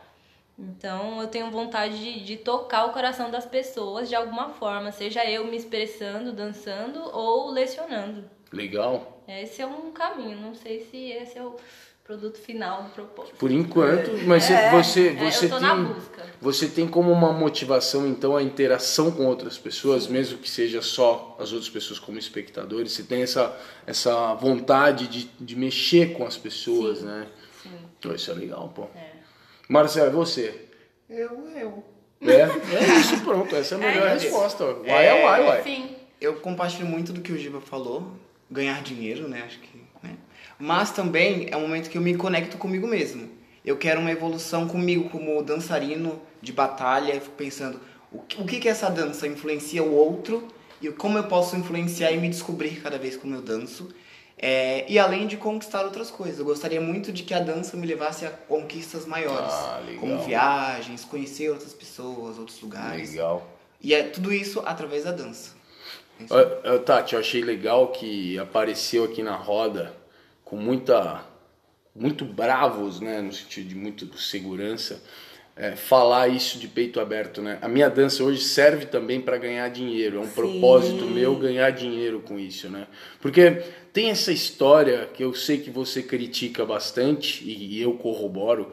Então 0.57 1.19
eu 1.19 1.27
tenho 1.27 1.49
vontade 1.49 1.97
de, 1.97 2.23
de 2.23 2.38
tocar 2.38 2.86
o 2.86 2.91
coração 2.93 3.31
das 3.31 3.45
pessoas 3.45 4.07
de 4.07 4.13
alguma 4.15 4.49
forma, 4.49 4.91
seja 4.91 5.25
eu 5.25 5.45
me 5.47 5.57
expressando, 5.57 6.31
dançando 6.31 6.99
ou 7.12 7.49
lecionando. 7.49 8.29
Legal. 8.51 9.12
Esse 9.27 9.62
é 9.62 9.65
um 9.67 9.91
caminho, 9.91 10.39
não 10.39 10.53
sei 10.55 10.81
se 10.89 10.97
esse 11.12 11.38
é 11.38 11.43
o 11.43 11.55
produto 12.03 12.38
final 12.38 12.83
do 12.83 12.89
propósito. 12.89 13.36
Por 13.38 13.49
enquanto, 13.49 14.12
mas 14.27 14.43
você, 14.43 14.69
você, 14.71 15.07
É, 15.09 15.31
você 15.31 15.47
na 15.47 15.75
tem, 15.75 15.83
busca. 15.86 16.25
você 16.41 16.67
tem 16.67 16.88
como 16.88 17.09
uma 17.12 17.31
motivação 17.31 18.05
então 18.05 18.36
a 18.36 18.43
interação 18.43 19.09
com 19.09 19.25
outras 19.25 19.57
pessoas, 19.57 20.07
mesmo 20.07 20.38
que 20.38 20.49
seja 20.49 20.81
só 20.81 21.38
as 21.39 21.53
outras 21.53 21.69
pessoas 21.69 21.99
como 21.99 22.17
espectadores. 22.19 22.91
Você 22.91 23.03
tem 23.03 23.21
essa, 23.23 23.57
essa 23.88 24.33
vontade 24.33 25.07
de, 25.07 25.29
de 25.39 25.55
mexer 25.55 26.12
com 26.13 26.25
as 26.25 26.36
pessoas, 26.38 26.99
Sim, 26.99 27.05
né? 27.05 27.27
Sim. 27.62 28.13
Isso 28.13 28.31
é 28.31 28.33
legal, 28.33 28.67
pô. 28.75 28.83
É. 28.95 29.13
Marcelo, 29.69 30.09
e 30.09 30.12
você? 30.13 30.67
Eu, 31.09 31.47
eu. 31.55 31.83
É, 32.21 32.41
é 32.41 32.99
isso, 32.99 33.21
pronto. 33.21 33.55
Essa 33.55 33.75
é 33.75 33.77
a 33.77 33.79
melhor 33.79 34.07
É 34.07 34.13
resposta. 34.13 34.65
Uai 34.65 35.07
é 35.07 35.23
uai, 35.25 35.45
uai. 35.45 35.59
Enfim, 35.62 35.95
Eu 36.19 36.36
compartilho 36.36 36.86
muito 36.86 37.13
do 37.13 37.21
que 37.21 37.31
o 37.31 37.38
Giba 37.38 37.62
falou, 37.62 38.12
ganhar 38.53 38.81
dinheiro, 38.81 39.27
né? 39.27 39.43
Acho 39.45 39.59
que, 39.59 39.77
né? 40.01 40.15
Mas 40.57 40.91
também 40.91 41.47
é 41.51 41.57
um 41.57 41.61
momento 41.61 41.89
que 41.89 41.97
eu 41.97 42.01
me 42.01 42.15
conecto 42.15 42.57
comigo 42.57 42.87
mesmo. 42.87 43.29
Eu 43.65 43.77
quero 43.77 43.99
uma 43.99 44.11
evolução 44.11 44.67
comigo 44.67 45.09
como 45.09 45.41
dançarino 45.41 46.21
de 46.41 46.53
batalha, 46.53 47.13
eu 47.13 47.21
fico 47.21 47.35
pensando 47.35 47.79
o 48.11 48.19
que, 48.19 48.41
o 48.41 48.45
que 48.45 48.59
que 48.59 48.69
essa 48.69 48.89
dança 48.89 49.25
influencia 49.27 49.81
o 49.83 49.93
outro 49.93 50.47
e 50.81 50.89
como 50.91 51.17
eu 51.17 51.23
posso 51.23 51.55
influenciar 51.55 52.11
e 52.11 52.17
me 52.17 52.29
descobrir 52.29 52.81
cada 52.81 52.97
vez 52.97 53.17
como 53.17 53.33
eu 53.33 53.41
danço. 53.41 53.89
É, 54.37 54.85
e 54.89 54.99
além 54.99 55.25
de 55.25 55.37
conquistar 55.37 55.83
outras 55.85 56.11
coisas, 56.11 56.39
eu 56.39 56.45
gostaria 56.45 56.81
muito 56.81 57.13
de 57.13 57.23
que 57.23 57.33
a 57.33 57.39
dança 57.39 57.77
me 57.77 57.87
levasse 57.87 58.25
a 58.25 58.29
conquistas 58.29 59.05
maiores, 59.05 59.53
Ah, 59.53 59.81
como 59.99 60.19
viagens, 60.23 61.05
conhecer 61.05 61.49
outras 61.49 61.73
pessoas, 61.73 62.37
outros 62.37 62.59
lugares. 62.61 63.11
Legal. 63.11 63.47
E 63.79 63.93
é 63.93 64.03
tudo 64.03 64.33
isso 64.33 64.61
através 64.65 65.05
da 65.05 65.11
dança. 65.11 65.51
Ó, 66.30 66.76
ó, 66.76 66.78
Tati, 66.80 67.13
eu 67.15 67.19
achei 67.19 67.41
legal 67.41 67.88
que 67.88 68.38
apareceu 68.38 69.04
aqui 69.04 69.21
na 69.21 69.36
roda 69.36 69.93
com 70.43 70.56
muita. 70.56 71.26
muito 71.95 72.26
bravos, 72.26 72.99
né? 72.99 73.21
No 73.21 73.34
sentido 73.34 73.69
de 73.69 73.76
muito 73.76 74.17
segurança. 74.17 75.02
é, 75.56 75.76
falar 75.76 76.28
isso 76.30 76.58
de 76.58 76.67
peito 76.67 76.99
aberto, 76.99 77.41
né? 77.41 77.60
A 77.62 77.67
minha 77.67 77.89
dança 77.89 78.23
hoje 78.23 78.43
serve 78.43 78.86
também 78.88 79.21
para 79.21 79.38
ganhar 79.38 79.69
dinheiro. 79.69 80.17
É 80.17 80.21
um 80.21 80.28
propósito 80.30 81.06
meu 81.06 81.36
ganhar 81.36 81.69
dinheiro 81.69 82.21
com 82.21 82.39
isso, 82.39 82.69
né? 82.69 82.88
Porque 83.21 83.62
tem 83.91 84.10
essa 84.10 84.32
história 84.32 85.08
que 85.13 85.23
eu 85.23 85.34
sei 85.34 85.60
que 85.60 85.69
você 85.69 86.02
critica 86.02 86.65
bastante 86.65 87.43
e 87.45 87.80
eu 87.80 87.93
corroboro 87.93 88.71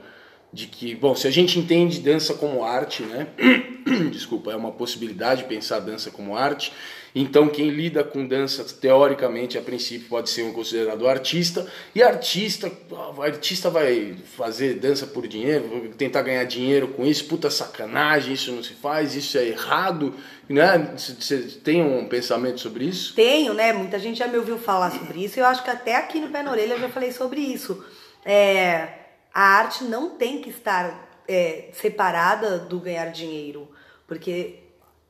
de 0.53 0.67
que, 0.67 0.95
bom, 0.95 1.15
se 1.15 1.29
a 1.29 1.31
gente 1.31 1.59
entende 1.59 2.01
dança 2.01 2.35
como 2.35 2.65
arte, 2.65 3.03
né? 3.03 3.29
Desculpa, 4.11 4.51
é 4.51 4.57
uma 4.57 4.73
possibilidade 4.73 5.45
pensar 5.45 5.81
dança 5.81 6.11
como 6.11 6.37
arte. 6.37 6.73
Então, 7.15 7.49
quem 7.49 7.71
lida 7.71 8.05
com 8.05 8.27
dança, 8.27 8.65
teoricamente, 8.65 9.59
a 9.59 9.63
princípio, 9.63 10.09
pode 10.09 10.31
ser 10.31 10.43
um 10.43 10.53
considerado 10.53 11.09
artista. 11.09 11.67
E 11.95 12.03
artista, 12.03 12.71
o 13.17 13.23
artista 13.23 13.69
vai 13.69 14.17
fazer 14.37 14.75
dança 14.75 15.07
por 15.07 15.27
dinheiro, 15.27 15.93
tentar 15.99 16.23
ganhar 16.23 16.45
dinheiro 16.45 16.89
com 16.89 17.05
isso. 17.05 17.25
Puta 17.25 17.51
sacanagem, 17.51 18.35
isso 18.35 18.53
não 18.53 18.63
se 18.63 18.75
faz, 18.75 19.15
isso 19.15 19.37
é 19.39 19.49
errado. 19.49 20.15
Né? 20.49 20.95
Você 20.97 21.39
tem 21.63 21.83
um 21.83 22.09
pensamento 22.09 22.61
sobre 22.61 22.85
isso? 22.85 23.15
Tenho, 23.15 23.55
né? 23.55 23.73
Muita 23.73 23.99
gente 23.99 24.19
já 24.19 24.29
me 24.29 24.39
ouviu 24.39 24.59
falar 24.59 24.91
sobre 24.91 25.25
isso. 25.25 25.39
Eu 25.39 25.47
acho 25.47 25.65
que 25.65 25.71
até 25.71 25.97
aqui 25.97 26.21
no 26.21 26.29
Pé 26.29 26.43
na 26.43 26.53
Orelha 26.53 26.75
eu 26.75 26.81
já 26.81 26.89
falei 26.89 27.13
sobre 27.13 27.41
isso. 27.41 27.85
É, 28.25 28.89
a 29.35 29.43
arte 29.43 29.85
não 29.85 30.11
tem 30.11 30.41
que 30.41 30.51
estar 30.51 31.23
é, 31.27 31.71
separada 31.73 32.59
do 32.59 32.79
ganhar 32.79 33.07
dinheiro. 33.07 33.69
Porque 34.07 34.59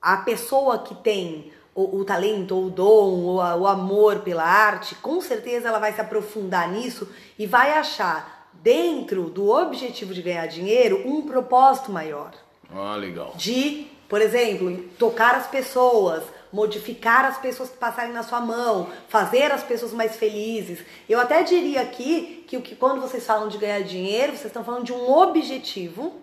a 0.00 0.18
pessoa 0.18 0.82
que 0.82 0.94
tem 0.96 1.52
o, 1.85 2.01
o 2.01 2.05
talento, 2.05 2.55
ou 2.55 2.66
o 2.66 2.71
dom, 2.71 3.21
ou 3.25 3.40
a, 3.40 3.57
o 3.57 3.66
amor 3.66 4.21
pela 4.21 4.45
arte, 4.45 4.95
com 4.97 5.21
certeza 5.21 5.69
ela 5.69 5.79
vai 5.79 5.93
se 5.93 6.01
aprofundar 6.01 6.71
nisso 6.71 7.09
e 7.38 7.47
vai 7.47 7.73
achar 7.73 8.49
dentro 8.53 9.31
do 9.31 9.51
objetivo 9.51 10.12
de 10.12 10.23
ganhar 10.23 10.47
dinheiro 10.47 11.03
um 11.07 11.23
propósito 11.23 11.90
maior. 11.90 12.33
Ah, 12.73 12.97
legal. 12.97 13.33
De, 13.37 13.87
por 14.09 14.21
exemplo, 14.21 14.77
tocar 14.99 15.35
as 15.35 15.47
pessoas, 15.47 16.23
modificar 16.53 17.25
as 17.25 17.38
pessoas 17.38 17.71
que 17.71 17.77
passarem 17.77 18.12
na 18.12 18.23
sua 18.23 18.40
mão, 18.40 18.88
fazer 19.09 19.53
as 19.53 19.62
pessoas 19.62 19.93
mais 19.93 20.16
felizes. 20.16 20.81
Eu 21.09 21.21
até 21.21 21.43
diria 21.43 21.81
aqui 21.81 22.45
que, 22.47 22.61
que 22.61 22.77
quando 22.77 23.01
vocês 23.01 23.25
falam 23.25 23.49
de 23.49 23.59
ganhar 23.59 23.83
dinheiro, 23.83 24.33
vocês 24.33 24.47
estão 24.47 24.64
falando 24.64 24.85
de 24.85 24.93
um 24.93 25.11
objetivo 25.11 26.21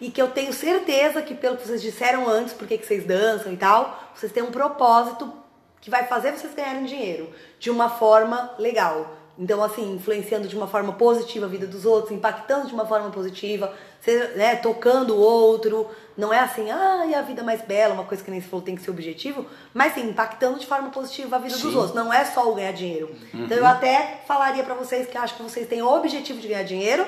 e 0.00 0.10
que 0.10 0.20
eu 0.20 0.28
tenho 0.28 0.52
certeza 0.52 1.22
que 1.22 1.34
pelo 1.34 1.56
que 1.56 1.66
vocês 1.66 1.82
disseram 1.82 2.28
antes, 2.28 2.52
porque 2.52 2.78
que 2.78 2.86
vocês 2.86 3.04
dançam 3.04 3.52
e 3.52 3.56
tal, 3.56 4.10
vocês 4.14 4.32
têm 4.32 4.42
um 4.42 4.50
propósito 4.50 5.32
que 5.80 5.90
vai 5.90 6.04
fazer 6.04 6.32
vocês 6.32 6.54
ganharem 6.54 6.84
dinheiro 6.84 7.30
de 7.58 7.70
uma 7.70 7.88
forma 7.88 8.52
legal. 8.58 9.14
Então, 9.38 9.62
assim, 9.62 9.94
influenciando 9.94 10.48
de 10.48 10.56
uma 10.56 10.66
forma 10.66 10.94
positiva 10.94 11.44
a 11.44 11.48
vida 11.48 11.66
dos 11.66 11.84
outros, 11.84 12.10
impactando 12.10 12.68
de 12.68 12.74
uma 12.74 12.86
forma 12.86 13.10
positiva, 13.10 13.72
seja, 14.00 14.28
né, 14.28 14.56
tocando 14.56 15.14
o 15.14 15.20
outro. 15.20 15.90
Não 16.16 16.32
é 16.32 16.38
assim, 16.38 16.70
ah, 16.70 17.04
e 17.06 17.14
a 17.14 17.20
vida 17.20 17.42
mais 17.42 17.60
bela, 17.60 17.92
uma 17.92 18.04
coisa 18.04 18.24
que 18.24 18.30
nem 18.30 18.40
se 18.40 18.48
falou 18.48 18.64
tem 18.64 18.74
que 18.74 18.80
ser 18.80 18.90
objetivo, 18.90 19.44
mas 19.74 19.92
sim, 19.92 20.08
impactando 20.08 20.58
de 20.58 20.66
forma 20.66 20.88
positiva 20.88 21.36
a 21.36 21.38
vida 21.38 21.54
Sim. 21.54 21.62
dos 21.62 21.74
outros. 21.74 21.94
Não 21.94 22.10
é 22.10 22.24
só 22.24 22.50
o 22.50 22.54
ganhar 22.54 22.72
dinheiro. 22.72 23.14
Então, 23.34 23.58
eu 23.58 23.66
até 23.66 24.22
falaria 24.26 24.64
pra 24.64 24.74
vocês 24.74 25.06
que 25.06 25.18
acho 25.18 25.34
que 25.36 25.42
vocês 25.42 25.68
têm 25.68 25.82
o 25.82 25.92
objetivo 25.92 26.40
de 26.40 26.48
ganhar 26.48 26.62
dinheiro 26.62 27.06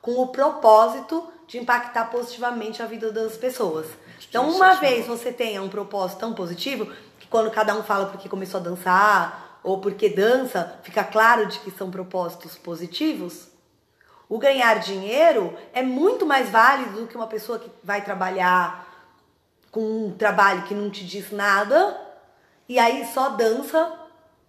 com 0.00 0.22
o 0.22 0.28
propósito 0.28 1.26
de 1.46 1.58
impactar 1.58 2.06
positivamente 2.06 2.82
a 2.82 2.86
vida 2.86 3.12
das 3.12 3.36
pessoas. 3.36 3.86
Então, 4.28 4.50
uma 4.50 4.74
vez 4.74 5.06
você 5.06 5.32
tenha 5.32 5.62
um 5.62 5.68
propósito 5.68 6.18
tão 6.18 6.34
positivo, 6.34 6.92
que 7.18 7.26
quando 7.28 7.50
cada 7.50 7.74
um 7.74 7.82
fala 7.82 8.06
porque 8.06 8.28
começou 8.28 8.60
a 8.60 8.62
dançar 8.62 9.60
ou 9.62 9.80
porque 9.80 10.08
dança, 10.08 10.78
fica 10.82 11.04
claro 11.04 11.46
de 11.46 11.58
que 11.60 11.70
são 11.70 11.90
propósitos 11.90 12.56
positivos. 12.56 13.48
O 14.28 14.38
ganhar 14.38 14.80
dinheiro 14.80 15.56
é 15.72 15.82
muito 15.82 16.26
mais 16.26 16.50
válido 16.50 17.00
do 17.00 17.06
que 17.06 17.16
uma 17.16 17.26
pessoa 17.26 17.58
que 17.58 17.70
vai 17.82 18.02
trabalhar 18.02 18.86
com 19.70 20.06
um 20.06 20.16
trabalho 20.16 20.62
que 20.62 20.74
não 20.74 20.90
te 20.90 21.04
diz 21.04 21.30
nada 21.30 22.00
e 22.68 22.78
aí 22.78 23.06
só 23.12 23.30
dança 23.30 23.92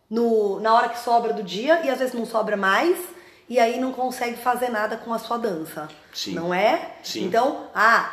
no, 0.10 0.60
na 0.60 0.74
hora 0.74 0.90
que 0.90 1.00
sobra 1.00 1.34
do 1.34 1.44
dia 1.44 1.82
e 1.86 1.90
às 1.90 2.00
vezes 2.00 2.14
não 2.14 2.26
sobra 2.26 2.56
mais 2.56 2.98
e 3.50 3.60
aí 3.60 3.80
não 3.80 3.94
consegue 3.94 4.38
fazer 4.38 4.70
nada 4.70 4.98
com 4.98 5.14
a 5.14 5.20
sua 5.20 5.38
dança. 5.38 5.88
Sim. 6.14 6.34
Não 6.34 6.54
é? 6.54 6.92
Sim. 7.04 7.26
Então, 7.26 7.68
ah, 7.74 8.12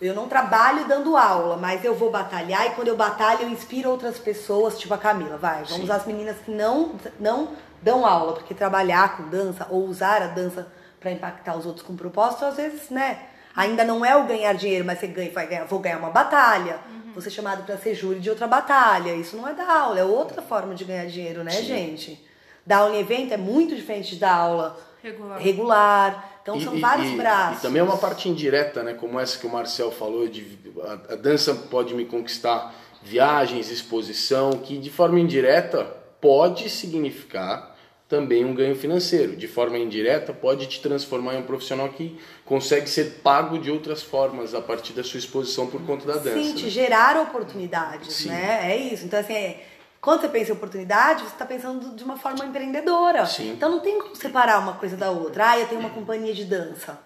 eu 0.00 0.14
não 0.14 0.28
trabalho 0.28 0.86
dando 0.86 1.16
aula, 1.16 1.56
mas 1.56 1.84
eu 1.84 1.94
vou 1.94 2.10
batalhar 2.10 2.66
e 2.66 2.70
quando 2.70 2.88
eu 2.88 2.96
batalho 2.96 3.42
eu 3.42 3.48
inspiro 3.50 3.90
outras 3.90 4.18
pessoas, 4.18 4.78
tipo 4.78 4.94
a 4.94 4.98
Camila, 4.98 5.36
vai. 5.36 5.64
Vamos 5.64 5.76
Sim. 5.76 5.82
usar 5.84 5.96
as 5.96 6.06
meninas 6.06 6.36
que 6.38 6.50
não, 6.50 6.94
não 7.18 7.50
dão 7.82 8.06
aula, 8.06 8.32
porque 8.34 8.54
trabalhar 8.54 9.16
com 9.16 9.28
dança 9.28 9.66
ou 9.70 9.84
usar 9.86 10.22
a 10.22 10.28
dança 10.28 10.66
para 10.98 11.10
impactar 11.10 11.56
os 11.56 11.66
outros 11.66 11.84
com 11.84 11.96
propósito, 11.96 12.44
às 12.44 12.56
vezes, 12.56 12.90
né? 12.90 13.26
Ainda 13.54 13.84
não 13.84 14.04
é 14.04 14.16
o 14.16 14.24
ganhar 14.24 14.52
dinheiro, 14.54 14.84
mas 14.84 15.00
você 15.00 15.06
ganha, 15.06 15.30
vai 15.32 15.46
ganhar, 15.46 15.64
vou 15.64 15.80
ganhar 15.80 15.98
uma 15.98 16.10
batalha, 16.10 16.78
vou 17.12 17.20
ser 17.20 17.30
chamado 17.30 17.64
para 17.64 17.76
ser 17.76 17.94
júri 17.94 18.20
de 18.20 18.30
outra 18.30 18.46
batalha. 18.46 19.14
Isso 19.14 19.36
não 19.36 19.48
é 19.48 19.52
dar 19.52 19.68
aula, 19.68 19.98
é 19.98 20.04
outra 20.04 20.40
forma 20.40 20.74
de 20.74 20.84
ganhar 20.84 21.06
dinheiro, 21.06 21.42
né, 21.42 21.50
Sim. 21.50 21.64
gente? 21.64 22.29
Dar 22.70 22.78
aula 22.78 22.94
em 22.94 23.00
evento 23.00 23.34
é 23.34 23.36
muito 23.36 23.74
diferente 23.74 24.14
dar 24.14 24.32
aula 24.32 24.78
Regular. 25.02 25.38
regular. 25.40 26.38
Então 26.40 26.56
E- 26.56 26.62
são 26.62 26.76
e- 26.76 26.80
vários 26.80 27.08
e- 27.08 27.16
braços. 27.16 27.58
E 27.58 27.62
também 27.62 27.80
é 27.80 27.82
uma 27.82 27.96
parte 27.96 28.28
indireta, 28.28 28.84
né? 28.84 28.94
Como 28.94 29.18
essa 29.18 29.36
que 29.36 29.44
o 29.44 29.50
Marcel 29.50 29.90
falou, 29.90 30.28
de 30.28 30.56
a, 30.84 31.14
a 31.14 31.16
dança 31.16 31.52
pode 31.52 31.92
me 31.94 32.04
conquistar 32.04 32.72
viagens, 33.02 33.72
exposição, 33.72 34.52
que 34.52 34.78
de 34.78 34.88
forma 34.88 35.18
indireta 35.18 35.82
pode 36.20 36.70
significar 36.70 37.76
também 38.08 38.44
um 38.44 38.54
ganho 38.54 38.76
financeiro. 38.76 39.34
De 39.34 39.48
forma 39.48 39.76
indireta 39.76 40.32
pode 40.32 40.66
te 40.66 40.80
transformar 40.80 41.34
em 41.34 41.38
um 41.38 41.42
profissional 41.42 41.88
que 41.88 42.16
consegue 42.44 42.88
ser 42.88 43.20
pago 43.22 43.58
de 43.58 43.68
outras 43.68 44.00
formas 44.00 44.54
a 44.54 44.60
partir 44.60 44.92
da 44.92 45.02
sua 45.02 45.18
exposição 45.18 45.66
por 45.66 45.80
conta 45.82 46.06
da 46.06 46.14
dança. 46.18 46.40
Sim, 46.40 46.54
te 46.54 46.64
né? 46.64 46.70
gerar 46.70 47.20
oportunidades, 47.20 48.12
Sim. 48.14 48.28
né? 48.28 48.70
É 48.72 48.76
isso. 48.76 49.04
Então, 49.06 49.18
assim, 49.18 49.32
é- 49.34 49.66
quando 50.00 50.20
você 50.22 50.28
pensa 50.28 50.50
em 50.50 50.54
oportunidade, 50.54 51.22
você 51.22 51.26
está 51.32 51.44
pensando 51.44 51.94
de 51.94 52.02
uma 52.04 52.16
forma 52.16 52.44
empreendedora. 52.44 53.26
Sim. 53.26 53.52
Então, 53.52 53.70
não 53.70 53.80
tem 53.80 53.98
como 54.00 54.14
separar 54.16 54.58
uma 54.58 54.74
coisa 54.74 54.96
da 54.96 55.10
outra. 55.10 55.50
Ah, 55.50 55.58
eu 55.58 55.68
tenho 55.68 55.80
uma 55.80 55.90
companhia 55.90 56.32
de 56.32 56.44
dança. 56.44 56.98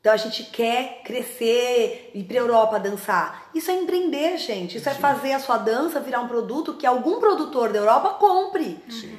Então, 0.00 0.12
a 0.12 0.16
gente 0.16 0.44
quer 0.44 1.02
crescer, 1.04 2.12
ir 2.14 2.24
pra 2.24 2.36
Europa 2.36 2.78
dançar. 2.78 3.50
Isso 3.54 3.70
é 3.70 3.74
empreender, 3.74 4.36
gente. 4.38 4.78
Isso 4.78 4.88
é 4.88 4.94
fazer 4.94 5.32
a 5.32 5.40
sua 5.40 5.58
dança 5.58 5.98
virar 6.00 6.20
um 6.20 6.28
produto 6.28 6.74
que 6.74 6.86
algum 6.86 7.18
produtor 7.18 7.72
da 7.72 7.80
Europa 7.80 8.10
compre. 8.14 8.78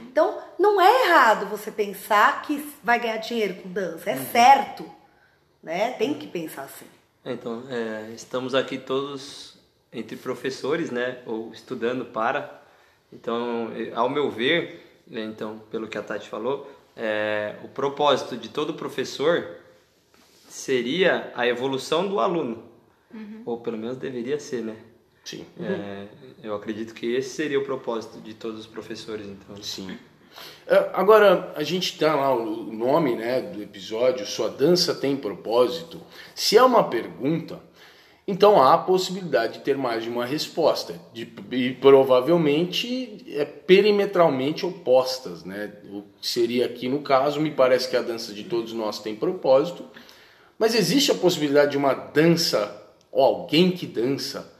Então, 0.09 0.38
não 0.57 0.79
é 0.79 1.05
errado 1.07 1.45
você 1.47 1.69
pensar 1.69 2.41
que 2.43 2.73
vai 2.83 2.97
ganhar 2.99 3.17
dinheiro 3.17 3.55
com 3.55 3.69
dança. 3.69 4.09
É 4.09 4.15
Uhum. 4.15 4.25
certo. 4.31 4.91
Né? 5.62 5.91
Tem 5.91 6.13
que 6.13 6.27
pensar 6.27 6.63
assim. 6.63 6.85
Então, 7.25 7.63
é, 7.69 8.12
estamos 8.15 8.55
aqui 8.55 8.77
todos 8.77 9.57
entre 9.91 10.15
professores, 10.15 10.89
né, 10.91 11.17
ou 11.25 11.51
estudando 11.51 12.05
para. 12.05 12.59
Então, 13.12 13.72
ao 13.95 14.10
meu 14.10 14.30
ver, 14.30 15.02
né, 15.08 15.24
então, 15.24 15.62
pelo 15.72 15.88
que 15.88 15.98
a 15.98 16.04
Tati 16.04 16.30
falou, 16.30 16.69
é, 16.95 17.56
o 17.63 17.67
propósito 17.67 18.38
de 18.38 18.50
todo 18.50 18.74
professor 18.74 19.58
seria 20.48 21.32
a 21.36 21.48
evolução 21.48 22.08
do 22.08 22.19
aluno, 22.19 22.63
ou 23.45 23.60
pelo 23.60 23.78
menos 23.78 23.98
deveria 23.98 24.39
ser, 24.39 24.62
né? 24.62 24.76
Sim. 25.24 25.45
É, 25.60 26.08
eu 26.43 26.56
acredito 26.56 26.93
que 26.93 27.13
esse 27.13 27.30
seria 27.30 27.60
o 27.60 27.63
propósito 27.63 28.19
de 28.19 28.34
todos 28.34 28.60
os 28.60 28.67
professores, 28.67 29.28
então. 29.28 29.62
Sim. 29.62 29.98
É, 30.65 30.89
Agora, 30.93 31.54
a 31.56 31.63
gente 31.63 31.98
tá 31.98 32.15
lá 32.15 32.34
o 32.34 32.72
nome 32.72 33.15
né, 33.15 33.41
do 33.41 33.62
episódio, 33.62 34.26
Sua 34.26 34.50
Dança 34.50 34.95
Tem 34.95 35.15
Propósito. 35.15 36.02
Se 36.34 36.58
é 36.58 36.63
uma 36.63 36.84
pergunta, 36.84 37.62
então 38.32 38.62
há 38.62 38.76
a 38.76 38.78
possibilidade 38.78 39.54
de 39.54 39.60
ter 39.62 39.76
mais 39.76 40.04
de 40.04 40.10
uma 40.10 40.24
resposta. 40.24 40.94
De, 41.12 41.28
e 41.52 41.74
provavelmente 41.74 43.26
é 43.30 43.44
perimetralmente 43.44 44.63
opostas. 44.65 45.44
Né? 45.44 45.74
O 45.92 46.04
que 46.22 46.28
seria 46.28 46.68
aqui 46.68 46.88
no 46.88 47.02
caso, 47.02 47.42
me 47.42 47.50
parece 47.50 47.89
que 47.89 47.98
a 47.98 48.04
dança 48.04 48.32
de 48.32 48.44
todos 48.44 48.72
nós 48.72 49.00
tem 49.00 49.15
propósito. 49.15 49.84
Mas 50.60 50.76
existe 50.76 51.10
a 51.12 51.15
possibilidade 51.15 51.72
de 51.72 51.78
uma 51.78 51.96
dança, 51.96 52.80
ou 53.12 53.24
alguém 53.24 53.72
que 53.72 53.88
dança, 53.88 54.54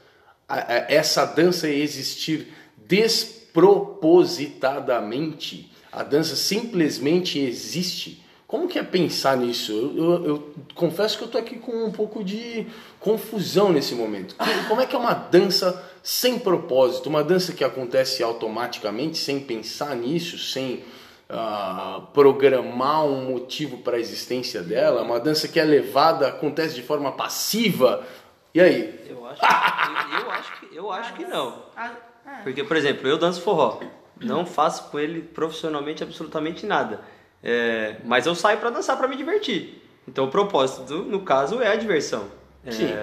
a- 0.48 0.56
a- 0.58 0.86
essa 0.88 1.24
dança 1.24 1.68
existir 1.68 2.48
despropositadamente, 2.76 5.70
a 5.92 6.02
dança 6.02 6.34
simplesmente 6.34 7.38
existe. 7.38 8.20
Como 8.50 8.66
que 8.66 8.80
é 8.80 8.82
pensar 8.82 9.36
nisso? 9.36 9.70
Eu, 9.72 9.94
eu- 10.12 10.26
eu 10.26 10.54
confesso 10.74 11.16
que 11.16 11.22
eu 11.22 11.28
tô 11.28 11.38
aqui 11.38 11.56
com 11.56 11.84
um 11.84 11.92
pouco 11.92 12.24
de 12.24 12.66
confusão 12.98 13.70
nesse 13.72 13.94
momento. 13.94 14.34
Que- 14.34 14.64
Como 14.68 14.80
é 14.80 14.86
que 14.86 14.96
é 14.96 14.98
uma 14.98 15.14
dança 15.14 15.80
sem 16.02 16.36
propósito? 16.36 17.08
Uma 17.08 17.22
dança 17.22 17.52
que 17.52 17.62
acontece 17.62 18.24
automaticamente, 18.24 19.18
sem 19.18 19.38
pensar 19.38 19.94
nisso, 19.94 20.36
sem 20.36 20.82
ah, 21.28 22.00
programar 22.12 23.04
um 23.06 23.30
motivo 23.30 23.78
para 23.78 23.96
a 23.96 24.00
existência 24.00 24.60
dela? 24.64 25.02
Uma 25.02 25.20
dança 25.20 25.46
que 25.46 25.60
é 25.60 25.64
levada, 25.64 26.26
acontece 26.26 26.74
de 26.74 26.82
forma 26.82 27.12
passiva. 27.12 28.04
E 28.52 28.60
aí? 28.60 29.00
Eu 29.08 29.24
acho, 29.26 29.40
eu, 29.44 30.18
eu 30.24 30.30
acho 30.32 30.58
que 30.60 30.76
eu 30.76 30.90
acho 30.92 31.14
que 31.14 31.24
não. 31.24 31.62
Ah, 31.76 31.92
é. 32.26 32.42
Porque, 32.42 32.64
por 32.64 32.76
exemplo, 32.76 33.06
eu 33.06 33.16
danço 33.16 33.42
forró. 33.42 33.78
Não 34.20 34.44
faço 34.44 34.90
com 34.90 34.98
ele 34.98 35.20
profissionalmente 35.22 36.02
absolutamente 36.02 36.66
nada. 36.66 37.00
É, 37.42 37.96
mas 38.04 38.26
eu 38.26 38.34
saio 38.34 38.58
pra 38.58 38.70
dançar 38.70 38.96
pra 38.96 39.08
me 39.08 39.16
divertir. 39.16 39.82
Então 40.06 40.24
o 40.26 40.30
propósito, 40.30 40.82
do- 40.84 41.04
no 41.04 41.22
caso, 41.22 41.62
é 41.62 41.68
a 41.68 41.76
diversão. 41.76 42.30
É, 42.64 42.70
Sim. 42.70 42.94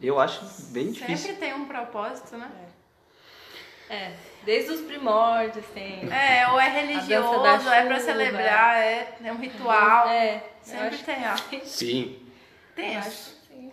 Eu 0.00 0.20
acho 0.20 0.44
bem 0.72 0.90
difícil. 0.92 1.16
Sempre 1.16 1.36
tem 1.46 1.54
um 1.54 1.64
propósito, 1.64 2.36
né? 2.36 2.50
É, 3.88 4.12
desde 4.44 4.72
os 4.72 4.80
primórdios 4.80 5.64
tem. 5.72 6.10
É, 6.12 6.48
ou 6.50 6.58
é 6.60 6.68
religioso, 6.68 7.28
ou 7.28 7.46
é 7.46 7.58
pra 7.86 7.96
chuva. 7.96 8.00
celebrar, 8.00 8.76
é, 8.78 9.16
é 9.24 9.32
um 9.32 9.36
ritual. 9.38 10.08
É, 10.08 10.42
Sempre 10.62 10.86
acho 10.88 11.04
tem, 11.04 11.16
ó. 11.26 11.60
Sim. 11.64 12.18
Tem, 12.74 12.94
eu 12.94 12.98
acho. 13.00 13.10
sim. 13.48 13.70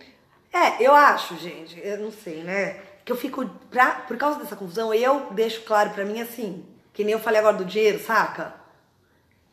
É, 0.52 0.82
eu 0.86 0.94
acho, 0.94 1.36
gente, 1.38 1.80
eu 1.82 1.98
não 1.98 2.12
sei, 2.12 2.42
né? 2.44 2.80
Que 3.04 3.10
eu 3.10 3.16
fico, 3.16 3.44
pra, 3.70 3.92
por 4.06 4.16
causa 4.16 4.38
dessa 4.38 4.54
confusão, 4.54 4.92
eu 4.94 5.28
deixo 5.32 5.62
claro 5.62 5.90
pra 5.90 6.04
mim 6.04 6.20
assim, 6.20 6.64
que 6.92 7.02
nem 7.04 7.14
eu 7.14 7.18
falei 7.20 7.40
agora 7.40 7.56
do 7.56 7.64
dinheiro, 7.64 7.98
saca? 7.98 8.54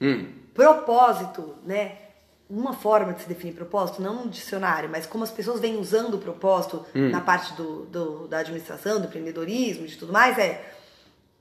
Hum. 0.02 0.28
Propósito, 0.54 1.56
né? 1.66 1.94
Uma 2.50 2.74
forma 2.74 3.14
de 3.14 3.22
se 3.22 3.28
definir 3.28 3.54
propósito, 3.54 4.02
não 4.02 4.24
no 4.26 4.30
dicionário, 4.30 4.90
mas 4.90 5.06
como 5.06 5.24
as 5.24 5.30
pessoas 5.32 5.60
vêm 5.60 5.78
usando 5.78 6.16
o 6.16 6.18
propósito 6.18 6.84
na 7.12 7.22
parte 7.22 7.54
do, 7.54 7.86
do- 7.86 8.28
da 8.28 8.40
administração, 8.40 9.00
do 9.00 9.06
empreendedorismo, 9.06 9.86
de 9.86 9.96
tudo 9.96 10.12
mais, 10.12 10.38
é 10.40 10.74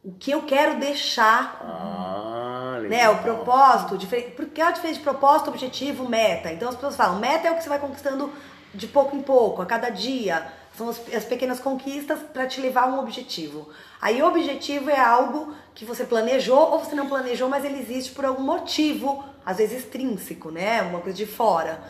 o 0.05 0.13
que 0.13 0.31
eu 0.31 0.43
quero 0.43 0.79
deixar 0.79 1.61
Ah, 1.65 2.79
né, 2.89 3.09
o 3.09 3.19
propósito, 3.23 3.97
diferente, 3.97 4.33
porque 4.33 4.61
é 4.61 4.65
a 4.65 4.71
diferença 4.71 4.99
de 4.99 5.05
propósito, 5.05 5.49
objetivo, 5.49 6.07
meta. 6.09 6.53
Então 6.53 6.69
as 6.69 6.75
pessoas 6.75 6.97
falam, 6.97 7.19
meta 7.19 7.49
é 7.49 7.51
o 7.51 7.57
que 7.57 7.63
você 7.63 7.69
vai 7.71 7.79
conquistando 7.79 8.31
de 8.75 8.87
pouco 8.87 9.17
em 9.17 9.23
pouco, 9.23 9.63
a 9.63 9.67
cada 9.67 9.89
dia. 9.89 10.47
São 10.79 10.89
as, 10.89 11.01
as 11.13 11.25
pequenas 11.25 11.59
conquistas 11.59 12.21
para 12.33 12.47
te 12.47 12.61
levar 12.61 12.85
a 12.85 12.87
um 12.87 13.01
objetivo. 13.01 13.69
Aí 14.01 14.23
o 14.23 14.27
objetivo 14.29 14.89
é 14.89 15.01
algo 15.01 15.53
que 15.75 15.85
você 15.85 16.05
planejou 16.05 16.71
ou 16.71 16.79
você 16.79 16.95
não 16.95 17.09
planejou, 17.09 17.49
mas 17.49 17.65
ele 17.65 17.81
existe 17.81 18.13
por 18.13 18.25
algum 18.25 18.45
motivo, 18.45 19.25
às 19.45 19.57
vezes 19.57 19.81
extrínseco, 19.81 20.53
né? 20.53 20.83
Uma 20.83 21.01
coisa 21.01 21.17
de 21.17 21.27
fora. 21.27 21.83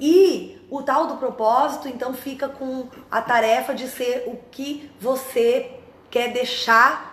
E 0.00 0.58
o 0.70 0.82
tal 0.82 1.06
do 1.06 1.18
propósito, 1.18 1.86
então, 1.86 2.14
fica 2.14 2.48
com 2.48 2.88
a 3.10 3.20
tarefa 3.20 3.74
de 3.74 3.86
ser 3.88 4.24
o 4.26 4.38
que 4.50 4.90
você 4.98 5.72
quer 6.10 6.32
deixar 6.32 7.10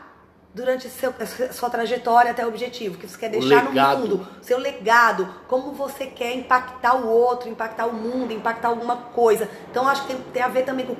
durante 0.54 0.90
seu, 0.90 1.14
a 1.20 1.54
sua 1.54 1.70
trajetória 1.70 2.32
até 2.32 2.46
o 2.46 2.48
objetivo, 2.48 2.98
que 2.98 3.06
você 3.06 3.18
quer 3.18 3.30
deixar 3.30 3.66
no 3.66 3.72
mundo, 3.72 4.28
seu 4.42 4.58
legado, 4.58 5.28
como 5.48 5.74
você 5.74 6.08
quer 6.08 6.34
impactar 6.36 6.96
o 6.96 7.08
outro, 7.08 7.50
impactar 7.50 7.86
o 7.86 7.94
mundo, 7.94 8.32
impactar 8.32 8.70
alguma 8.70 8.96
coisa. 8.96 9.50
Então 9.70 9.88
acho 9.88 10.08
que 10.08 10.14
tem, 10.14 10.22
tem 10.34 10.42
a 10.42 10.48
ver 10.48 10.64
também 10.64 10.86
com 10.86 10.96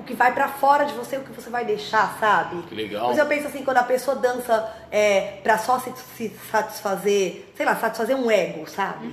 o 0.00 0.02
que 0.04 0.14
vai 0.14 0.32
pra 0.34 0.48
fora 0.48 0.84
de 0.84 0.94
você, 0.94 1.16
o 1.16 1.22
que 1.22 1.32
você 1.32 1.50
vai 1.50 1.64
deixar, 1.64 2.16
sabe? 2.18 2.62
Que 2.62 2.74
legal. 2.74 3.08
Mas 3.08 3.18
eu 3.18 3.26
penso 3.26 3.46
assim, 3.46 3.62
quando 3.64 3.76
a 3.76 3.82
pessoa 3.82 4.16
dança 4.16 4.74
é, 4.90 5.38
pra 5.42 5.58
só 5.58 5.78
se, 5.78 5.92
se 6.16 6.32
satisfazer, 6.50 7.46
sei 7.54 7.66
lá, 7.66 7.76
satisfazer 7.76 8.16
um 8.16 8.30
ego, 8.30 8.68
sabe? 8.68 9.08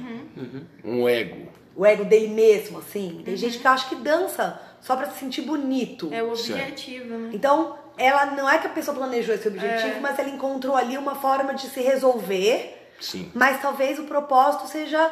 Um 0.83 1.07
ego. 1.07 1.47
O 1.75 1.85
ego 1.85 2.05
dele 2.05 2.29
mesmo, 2.29 2.79
assim. 2.79 3.21
Tem 3.23 3.35
gente 3.35 3.59
que 3.59 3.67
eu 3.67 3.71
acho 3.71 3.89
que 3.89 3.95
dança 3.95 4.59
só 4.81 4.95
pra 4.95 5.09
se 5.09 5.19
sentir 5.19 5.41
bonito. 5.41 6.09
É 6.11 6.23
o 6.23 6.29
objetivo, 6.31 7.17
né? 7.17 7.29
Então, 7.33 7.77
ela 7.97 8.27
não 8.27 8.49
é 8.49 8.57
que 8.57 8.67
a 8.67 8.69
pessoa 8.71 8.95
planejou 8.95 9.35
esse 9.35 9.47
objetivo, 9.47 9.97
É. 9.97 9.99
mas 9.99 10.17
ela 10.17 10.29
encontrou 10.29 10.75
ali 10.75 10.97
uma 10.97 11.15
forma 11.15 11.53
de 11.53 11.67
se 11.67 11.81
resolver. 11.81 12.91
Sim. 12.99 13.31
Mas 13.35 13.61
talvez 13.61 13.99
o 13.99 14.03
propósito 14.05 14.67
seja 14.67 15.11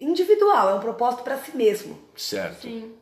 individual, 0.00 0.70
é 0.70 0.74
um 0.74 0.80
propósito 0.80 1.22
pra 1.22 1.36
si 1.38 1.56
mesmo. 1.56 1.96
Certo. 2.16 2.62
Sim. 2.62 2.92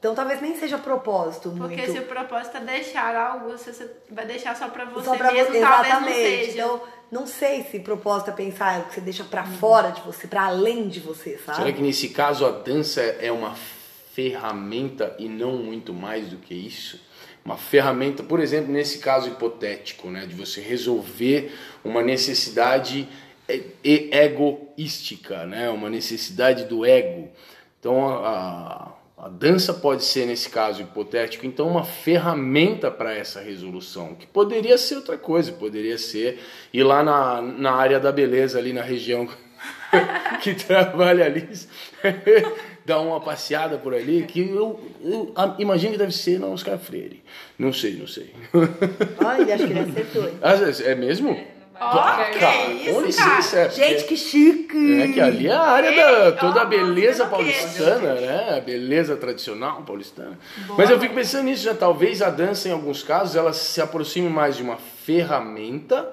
Então 0.00 0.14
talvez 0.14 0.40
nem 0.40 0.56
seja 0.58 0.78
propósito 0.78 1.50
Porque 1.58 1.76
muito. 1.76 1.92
se 1.92 1.98
o 1.98 2.06
propósito 2.06 2.56
é 2.56 2.60
deixar 2.60 3.14
algo, 3.14 3.50
você 3.50 3.70
você 3.72 3.88
vai 4.10 4.24
deixar 4.26 4.56
só 4.56 4.68
pra 4.68 4.86
você 4.86 5.04
só 5.04 5.14
pra 5.14 5.30
mesmo, 5.30 5.52
você, 5.52 5.60
talvez 5.60 5.92
não 5.92 6.00
exatamente. 6.08 6.16
seja. 6.16 6.52
Então, 6.52 6.82
não 7.12 7.26
sei 7.26 7.64
se 7.64 7.80
propósito 7.80 8.30
é 8.30 8.32
pensar 8.32 8.76
é 8.76 8.78
o 8.80 8.84
que 8.86 8.94
você 8.94 9.00
deixa 9.02 9.24
pra 9.24 9.44
fora 9.44 9.90
de 9.90 10.00
você, 10.00 10.26
pra 10.26 10.46
além 10.46 10.88
de 10.88 11.00
você, 11.00 11.36
sabe? 11.44 11.58
Será 11.58 11.72
que 11.72 11.82
nesse 11.82 12.08
caso 12.08 12.46
a 12.46 12.50
dança 12.50 13.02
é 13.02 13.30
uma 13.30 13.54
ferramenta 14.14 15.14
e 15.18 15.28
não 15.28 15.52
muito 15.58 15.92
mais 15.92 16.28
do 16.28 16.36
que 16.38 16.54
isso? 16.54 16.98
Uma 17.44 17.56
ferramenta, 17.58 18.22
por 18.22 18.40
exemplo, 18.40 18.72
nesse 18.72 18.98
caso 19.00 19.28
hipotético, 19.28 20.08
né, 20.08 20.24
de 20.26 20.34
você 20.34 20.60
resolver 20.62 21.54
uma 21.84 22.02
necessidade 22.02 23.06
e- 23.48 24.08
egoística, 24.12 25.44
né, 25.46 25.68
uma 25.70 25.90
necessidade 25.90 26.64
do 26.64 26.84
ego. 26.86 27.28
Então 27.78 28.08
a, 28.08 28.28
a 28.28 28.92
dança 29.28 29.74
pode 29.74 30.04
ser, 30.04 30.26
nesse 30.26 30.48
caso 30.48 30.80
hipotético, 30.82 31.44
então 31.46 31.68
uma 31.68 31.84
ferramenta 31.84 32.90
para 32.90 33.14
essa 33.14 33.40
resolução, 33.40 34.14
que 34.14 34.26
poderia 34.26 34.78
ser 34.78 34.96
outra 34.96 35.18
coisa, 35.18 35.52
poderia 35.52 35.98
ser 35.98 36.38
ir 36.72 36.82
lá 36.84 37.02
na, 37.02 37.42
na 37.42 37.72
área 37.72 38.00
da 38.00 38.10
beleza, 38.10 38.58
ali 38.58 38.72
na 38.72 38.82
região 38.82 39.28
que 40.42 40.54
trabalha 40.54 41.24
ali, 41.26 41.48
dar 42.86 43.00
uma 43.00 43.20
passeada 43.20 43.76
por 43.76 43.94
ali, 43.94 44.24
que 44.26 44.40
eu, 44.48 44.80
eu 45.02 45.32
a- 45.36 45.54
imagino 45.58 45.92
que 45.92 45.98
deve 45.98 46.12
ser 46.12 46.38
na 46.40 46.46
Oscar 46.46 46.78
Freire. 46.78 47.22
Não 47.58 47.72
sei, 47.72 47.94
não 47.96 48.06
sei. 48.06 48.32
Olha, 49.22 49.54
acho 49.54 49.66
que 49.66 49.72
ele 49.72 49.80
acertou. 49.80 50.30
é 50.86 50.94
mesmo? 50.94 51.38
Ó, 51.80 51.84
Ah, 51.98 52.28
que 52.30 52.38
cara, 52.38 52.66
isso, 52.72 53.56
é 53.56 53.64
porque- 53.68 53.88
Gente, 53.88 54.04
que 54.04 54.16
chique! 54.16 55.00
É 55.00 55.08
que 55.12 55.20
ali 55.20 55.46
é 55.46 55.52
a 55.52 55.60
área 55.62 55.90
da 55.96 56.32
toda 56.32 56.60
a 56.60 56.64
beleza 56.66 57.24
paulistana, 57.26 58.14
né? 58.14 58.56
A 58.58 58.60
beleza 58.60 59.16
tradicional 59.16 59.82
paulistana. 59.82 60.38
Mas 60.76 60.90
eu 60.90 61.00
fico 61.00 61.14
pensando 61.14 61.44
nisso, 61.44 61.62
já 61.64 61.74
talvez 61.74 62.20
a 62.20 62.28
dança 62.28 62.68
em 62.68 62.72
alguns 62.72 63.02
casos 63.02 63.34
ela 63.34 63.52
se 63.54 63.80
aproxime 63.80 64.28
mais 64.28 64.56
de 64.56 64.62
uma 64.62 64.76
ferramenta, 64.76 66.10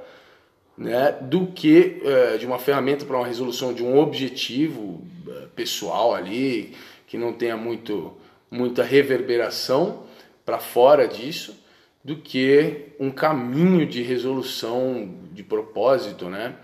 né, 0.78 1.16
do 1.22 1.48
que 1.48 2.02
eh, 2.06 2.38
de 2.38 2.46
uma 2.46 2.60
ferramenta 2.60 3.04
para 3.04 3.18
uma 3.18 3.26
resolução 3.28 3.74
de 3.74 3.84
um 3.84 3.98
objetivo 3.98 5.02
eh, 5.28 5.48
pessoal 5.56 6.14
ali, 6.14 6.76
que 7.08 7.18
não 7.18 7.34
tenha 7.34 7.58
muito 7.58 8.16
muita 8.50 8.84
reverberação 8.84 10.04
para 10.46 10.60
fora 10.60 11.08
disso, 11.08 11.54
do 12.08 12.16
que 12.16 12.94
um 12.98 13.12
caminho 13.12 13.86
de 13.86 14.02
resolução 14.02 15.20
de 15.34 15.44
propósito, 15.44 16.30
né? 16.30 16.56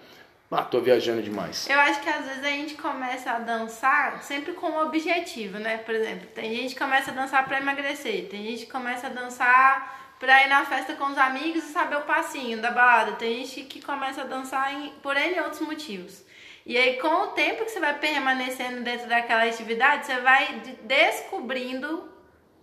Ah, 0.49 0.63
tô 0.63 0.79
viajando 0.79 1.21
demais. 1.21 1.67
Eu 1.69 1.77
acho 1.81 1.99
que 1.99 2.07
às 2.07 2.25
vezes 2.25 2.45
a 2.45 2.49
gente 2.49 2.75
começa 2.75 3.29
a 3.31 3.39
dançar 3.39 4.23
sempre 4.23 4.53
com 4.53 4.67
um 4.67 4.79
objetivo, 4.83 5.59
né? 5.59 5.79
Por 5.79 5.93
exemplo, 5.93 6.27
tem 6.33 6.55
gente 6.55 6.75
que 6.75 6.79
começa 6.79 7.11
a 7.11 7.13
dançar 7.13 7.45
pra 7.45 7.57
emagrecer, 7.59 8.29
tem 8.29 8.41
gente 8.45 8.65
que 8.67 8.71
começa 8.71 9.07
a 9.07 9.09
dançar 9.09 10.15
pra 10.17 10.45
ir 10.45 10.47
na 10.47 10.63
festa 10.63 10.93
com 10.93 11.11
os 11.11 11.17
amigos 11.17 11.65
e 11.65 11.73
saber 11.73 11.97
o 11.97 12.01
passinho 12.03 12.61
da 12.61 12.71
balada, 12.71 13.11
tem 13.13 13.43
gente 13.43 13.63
que 13.63 13.81
começa 13.81 14.21
a 14.21 14.25
dançar 14.25 14.73
em, 14.73 14.91
por 15.01 15.17
N 15.17 15.41
outros 15.41 15.59
motivos. 15.59 16.23
E 16.65 16.77
aí, 16.77 16.97
com 17.01 17.23
o 17.23 17.27
tempo 17.29 17.65
que 17.65 17.71
você 17.71 17.81
vai 17.81 17.99
permanecendo 17.99 18.81
dentro 18.81 19.09
daquela 19.09 19.43
atividade, 19.43 20.05
você 20.05 20.21
vai 20.21 20.59
de- 20.59 20.77
descobrindo 20.83 22.07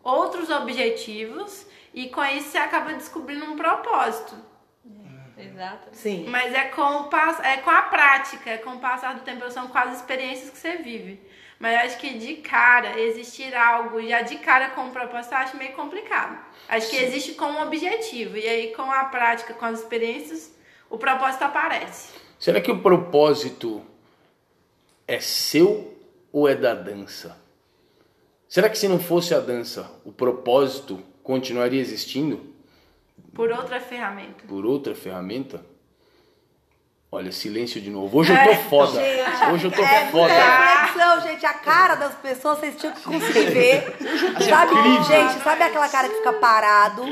outros 0.02 0.48
objetivos 0.48 1.66
e 1.94 2.08
com 2.08 2.24
isso 2.24 2.50
você 2.50 2.58
acaba 2.58 2.92
descobrindo 2.94 3.44
um 3.44 3.56
propósito. 3.56 4.34
Exato. 5.36 5.88
Sim. 5.92 6.26
Mas 6.28 6.52
é 6.52 6.64
com, 6.66 6.82
o 6.82 7.04
pass- 7.04 7.40
é 7.40 7.56
com 7.58 7.70
a 7.70 7.82
prática, 7.82 8.50
é 8.50 8.58
com 8.58 8.70
o 8.72 8.78
passar 8.78 9.14
do 9.14 9.20
tempo, 9.22 9.50
são 9.50 9.68
com 9.68 9.78
as 9.78 9.96
experiências 9.96 10.50
que 10.50 10.58
você 10.58 10.76
vive. 10.76 11.20
Mas 11.58 11.74
eu 11.74 11.80
acho 11.86 11.98
que 11.98 12.18
de 12.18 12.36
cara, 12.36 12.98
existir 13.00 13.54
algo 13.54 14.02
já 14.06 14.22
de 14.22 14.36
cara 14.36 14.70
com 14.70 14.82
um 14.82 14.90
propósito, 14.90 15.32
eu 15.32 15.38
acho 15.38 15.56
meio 15.56 15.72
complicado. 15.72 16.38
Acho 16.68 16.88
que 16.90 16.96
existe 16.96 17.32
com 17.34 17.46
um 17.46 17.62
objetivo. 17.62 18.36
E 18.36 18.46
aí, 18.46 18.72
com 18.74 18.82
a 18.90 19.04
prática, 19.04 19.52
com 19.54 19.64
as 19.66 19.80
experiências, 19.80 20.54
o 20.88 20.96
propósito 20.98 21.42
aparece. 21.42 22.14
Será 22.38 22.60
que 22.60 22.70
o 22.70 22.80
propósito 22.80 23.84
é 25.06 25.20
seu 25.20 25.98
ou 26.32 26.48
é 26.48 26.54
da 26.54 26.74
dança? 26.74 27.38
Será 28.48 28.68
que 28.68 28.78
se 28.78 28.88
não 28.88 28.98
fosse 28.98 29.34
a 29.34 29.40
dança, 29.40 29.90
o 30.04 30.12
propósito 30.12 31.02
continuaria 31.22 31.80
existindo 31.80 32.40
Por 33.34 33.50
outra 33.50 33.80
ferramenta. 33.80 34.44
por 34.48 34.64
outra 34.66 34.94
ferramenta? 34.94 35.64
Olha, 37.12 37.32
silêncio 37.32 37.80
de 37.80 37.90
novo. 37.90 38.18
Hoje 38.18 38.32
eu 38.32 38.36
tô 38.38 38.54
foda. 38.68 39.00
Hoje 39.52 39.64
eu 39.66 39.72
tô 39.72 39.82
É 39.82 40.06
foda. 40.12 40.32
reflexão, 40.32 41.20
gente. 41.22 41.44
A 41.44 41.54
cara 41.54 41.96
das 41.96 42.14
pessoas, 42.14 42.60
vocês 42.60 42.76
tinham 42.76 42.92
que 42.94 43.02
conseguir 43.02 43.46
ver. 43.46 43.96
Sabe, 44.48 44.74
gente, 45.08 45.42
sabe 45.42 45.62
aquela 45.64 45.88
cara 45.88 46.08
que 46.08 46.14
fica 46.14 46.32
parado, 46.34 47.02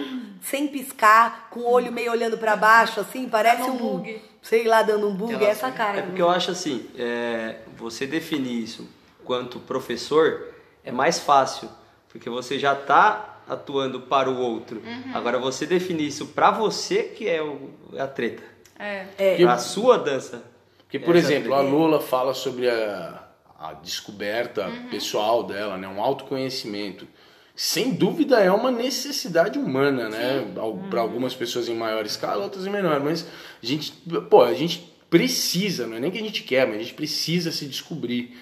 sem 0.41 0.69
piscar, 0.69 1.49
com 1.51 1.61
o 1.61 1.71
olho 1.73 1.91
meio 1.91 2.13
olhando 2.13 2.39
pra 2.39 2.55
baixo, 2.55 3.01
assim? 3.01 3.29
Parece 3.29 3.63
um 3.63 3.75
um 3.75 3.77
bug. 3.77 4.23
Sei 4.41 4.63
lá, 4.69 4.85
dando 4.85 5.09
um 5.09 5.15
bug. 5.17 5.33
Relação. 5.35 5.51
Essa 5.69 5.71
cara. 5.77 5.99
É 5.99 6.03
porque 6.03 6.23
eu 6.23 6.31
acho 6.31 6.53
assim, 6.53 6.89
é, 6.97 7.57
você 7.77 8.07
definir 8.07 8.63
isso 8.63 8.89
quanto 9.25 9.59
professor 9.59 10.47
é 10.85 10.93
mais 10.93 11.19
fácil, 11.19 11.69
porque 12.09 12.31
você 12.31 12.57
já 12.57 12.73
está 12.73 13.38
atuando 13.49 14.01
para 14.01 14.31
o 14.31 14.39
outro. 14.39 14.83
Agora 15.15 15.39
você 15.39 15.67
definir 15.67 16.07
isso 16.07 16.27
para 16.27 16.51
você 16.51 17.05
que 17.05 17.29
é 17.29 17.43
o, 17.43 17.71
a 17.99 18.07
treta, 18.07 18.43
É. 18.79 19.07
É. 19.19 19.43
a 19.45 19.59
sua 19.59 19.99
dança. 19.99 20.43
Porque, 20.85 20.99
por 20.99 21.17
exemplo, 21.17 21.53
a. 21.55 21.61
Lula 21.61 22.01
fala 22.01 22.33
sobre 22.33 22.69
a, 22.69 23.23
a 23.59 23.75
descoberta 23.75 24.71
pessoal 24.91 25.43
dela, 25.43 25.77
né? 25.77 25.87
um 25.87 26.01
autoconhecimento. 26.01 27.07
Sem 27.55 27.93
dúvida 27.93 28.39
é 28.39 28.51
uma 28.53 28.71
necessidade 28.71 29.59
humana, 29.59 30.09
né? 30.09 30.47
Para 30.89 31.01
algumas 31.01 31.35
pessoas 31.35 31.69
em 31.69 31.75
maior 31.75 32.07
escala, 32.07 32.45
outras 32.45 32.67
em 32.67 32.71
menor. 32.71 33.01
Mas 33.01 33.27
a 33.61 33.67
gente, 33.67 33.93
pô, 34.31 34.43
a 34.45 34.55
gente 34.55 34.95
precisa, 35.11 35.87
não 35.87 35.97
é 35.97 36.01
nem 36.01 36.11
que 36.11 36.19
a 36.19 36.23
gente 36.23 36.45
quer, 36.45 36.67
mas 36.67 36.77
a 36.77 36.83
gente 36.83 36.95
precisa 36.95 37.51
se 37.51 37.67
descobrir. 37.67 38.39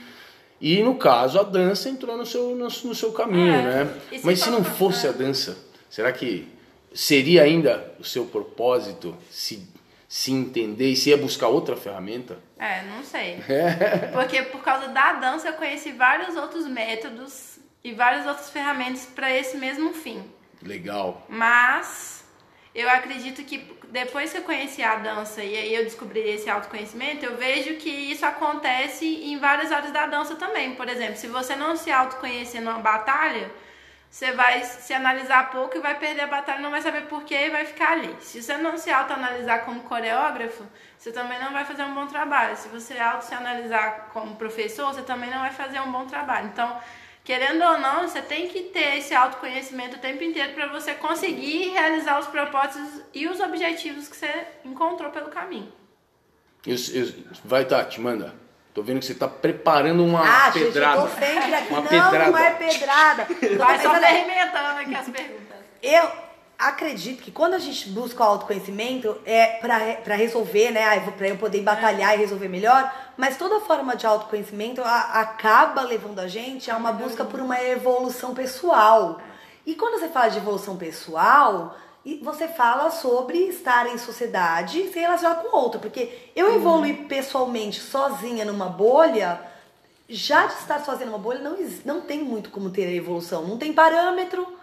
E 0.61 0.83
no 0.83 0.95
caso, 0.97 1.39
a 1.39 1.43
dança 1.43 1.89
entrou 1.89 2.17
no 2.17 2.25
seu, 2.25 2.57
no, 2.57 2.65
no 2.67 2.95
seu 2.95 3.13
caminho, 3.13 3.53
É. 3.55 3.63
né? 3.63 3.95
Mas 4.25 4.41
se 4.41 4.51
não 4.51 4.65
fosse 4.65 5.07
é. 5.07 5.11
a 5.11 5.13
dança, 5.13 5.57
será 5.91 6.11
que 6.13 6.49
seria 6.95 7.43
ainda 7.43 7.93
o 7.99 8.05
seu 8.05 8.25
propósito 8.25 9.15
se, 9.31 9.69
se 10.09 10.33
entender 10.33 10.91
e 10.93 10.97
se 10.97 11.11
ia 11.11 11.17
buscar 11.17 11.49
outra 11.49 11.77
ferramenta? 11.77 12.39
É, 12.59 12.83
não 12.85 13.05
sei. 13.05 13.39
Porque 14.15 14.43
por 14.45 14.63
causa 14.63 14.89
da 14.89 15.13
dança 15.13 15.49
eu 15.49 15.53
conheci 15.55 15.93
vários 15.93 16.35
outros 16.37 16.67
métodos 16.67 17.59
e 17.85 17.93
várias 17.93 18.27
outras 18.27 18.49
ferramentas 18.49 19.05
para 19.15 19.31
esse 19.31 19.59
mesmo 19.59 19.93
fim. 19.93 20.23
Legal. 20.63 21.27
Mas 21.29 22.16
eu 22.77 22.91
acredito 22.91 23.43
que 23.43 23.59
depois 23.89 24.31
que 24.31 24.39
eu 24.39 24.43
conheci 24.43 24.83
a 24.83 24.97
dança 24.97 25.43
e 25.43 25.57
aí 25.57 25.75
eu 25.75 25.83
descobri 25.83 26.21
esse 26.21 26.51
autoconhecimento, 26.51 27.25
eu 27.25 27.37
vejo 27.37 27.77
que 27.77 27.89
isso 27.89 28.27
acontece 28.27 29.07
em 29.07 29.39
várias 29.39 29.73
áreas 29.73 29.93
da 29.93 30.07
dança 30.07 30.35
também. 30.37 30.75
Por 30.75 30.87
exemplo, 30.87 31.17
se 31.17 31.27
você 31.27 31.57
não 31.57 31.75
se 31.75 31.91
autoconhecer 31.91 32.61
numa 32.61 32.79
batalha, 32.79 33.51
você 34.11 34.33
vai 34.33 34.63
se 34.63 34.93
analisar 34.93 35.51
pouco 35.51 35.79
e 35.79 35.81
vai 35.81 35.99
perder 35.99 36.23
a 36.23 36.27
batalha, 36.27 36.61
não 36.61 36.71
vai 36.71 36.83
saber 36.83 37.07
porquê 37.07 37.47
e 37.47 37.51
vai 37.51 37.65
ficar 37.65 37.93
ali. 37.93 38.15
Se 38.21 38.43
você 38.43 38.59
não 38.59 38.77
se 38.77 38.91
autoanalisar 38.91 39.65
como 39.65 39.81
coreógrafo, 39.81 40.65
você 40.99 41.11
também 41.11 41.39
não 41.39 41.53
vai 41.53 41.65
fazer 41.65 41.83
um 41.85 41.95
bom 41.95 42.07
trabalho. 42.07 42.57
Se 42.57 42.69
você 42.69 42.99
auto 42.99 43.25
se 43.25 43.35
analisar 43.35 44.11
como 44.13 44.37
professor, 44.37 44.93
você 44.93 45.03
também 45.03 45.31
não 45.31 45.41
vai 45.41 45.51
fazer 45.51 45.81
um 45.81 45.91
bom 45.91 46.07
trabalho. 46.07 46.49
Então, 46.49 46.79
querendo 47.27 47.61
ou 47.63 47.77
não, 47.79 48.07
você 48.09 48.23
tem 48.23 48.47
que 48.49 48.61
ter 48.63 48.99
esse 48.99 49.13
autoconhecimento 49.13 49.97
o 49.97 49.99
tempo 49.99 50.23
inteiro 50.23 50.55
para 50.55 50.69
você 50.69 50.95
conseguir 50.95 51.71
realizar 51.71 52.21
os 52.21 52.29
propósitos 52.29 53.03
e 53.13 53.27
os 53.27 53.41
objetivos 53.41 54.07
que 54.07 54.17
você 54.17 54.47
encontrou 54.65 55.11
pelo 55.11 55.29
caminho. 55.29 55.71
Eu, 56.65 56.77
eu, 56.95 57.13
vai, 57.45 57.65
Tati, 57.65 58.01
manda. 58.01 58.33
Tô 58.73 58.83
vendo 58.83 59.01
que 59.01 59.07
você 59.07 59.15
tá 59.15 59.27
preparando 59.27 60.05
uma 60.05 60.21
Ah, 60.21 60.51
gente, 60.51 60.67
eu 60.67 60.73
pedrada. 60.73 61.03
tô 61.03 61.09
sempre 61.09 61.55
aqui. 61.55 61.69
Uma 61.73 61.81
não, 61.81 61.89
pedrada. 61.89 62.31
não 62.31 62.39
é 62.39 62.51
pedrada. 62.51 63.27
Eu 63.43 63.59
tô 63.59 63.65
Vai 63.65 63.79
só 63.83 63.95
fermentando 63.95 64.81
aqui 64.81 64.95
as 64.95 65.09
perguntas. 65.09 65.57
Eu 65.83 66.26
acredito 66.59 67.23
que 67.23 67.31
quando 67.31 67.55
a 67.55 67.59
gente 67.59 67.89
busca 67.91 68.23
o 68.23 68.27
autoconhecimento 68.27 69.17
é 69.25 69.59
pra 70.03 70.15
resolver, 70.17 70.71
né? 70.71 70.99
Pra 71.17 71.29
eu 71.29 71.37
poder 71.37 71.63
batalhar 71.63 72.15
e 72.15 72.19
resolver 72.19 72.49
melhor. 72.49 72.93
Mas 73.17 73.37
toda 73.37 73.61
forma 73.61 73.95
de 73.97 74.07
autoconhecimento 74.07 74.83
a- 74.83 75.21
acaba 75.21 75.83
levando 75.83 76.19
a 76.19 76.29
gente 76.29 76.71
a 76.71 76.77
uma 76.77 76.93
busca 76.93 77.25
por 77.25 77.41
uma 77.41 77.61
evolução 77.63 78.35
pessoal. 78.35 79.21
E 79.67 79.75
quando 79.75 79.99
você 79.99 80.09
fala 80.09 80.29
de 80.29 80.39
evolução 80.39 80.77
pessoal, 80.77 81.77
você 82.23 82.47
fala 82.47 82.91
sobre 82.91 83.39
estar 83.49 83.87
em 83.93 83.99
sociedade 83.99 84.81
e 84.81 84.93
se 84.93 84.99
relacionar 84.99 85.37
com 85.37 85.57
outro. 85.57 85.81
Porque 85.81 86.31
eu 86.37 86.55
evoluir 86.55 87.07
pessoalmente 87.09 87.81
sozinha 87.81 88.45
numa 88.45 88.67
bolha, 88.69 89.41
já 90.09 90.47
de 90.47 90.55
estar 90.55 90.85
sozinha 90.85 91.07
numa 91.07 91.19
bolha, 91.19 91.41
não, 91.41 91.57
não 91.85 92.01
tem 92.01 92.23
muito 92.23 92.51
como 92.51 92.71
ter 92.71 92.95
evolução. 92.95 93.43
Não 93.43 93.59
tem 93.59 93.73
parâmetro, 93.73 94.56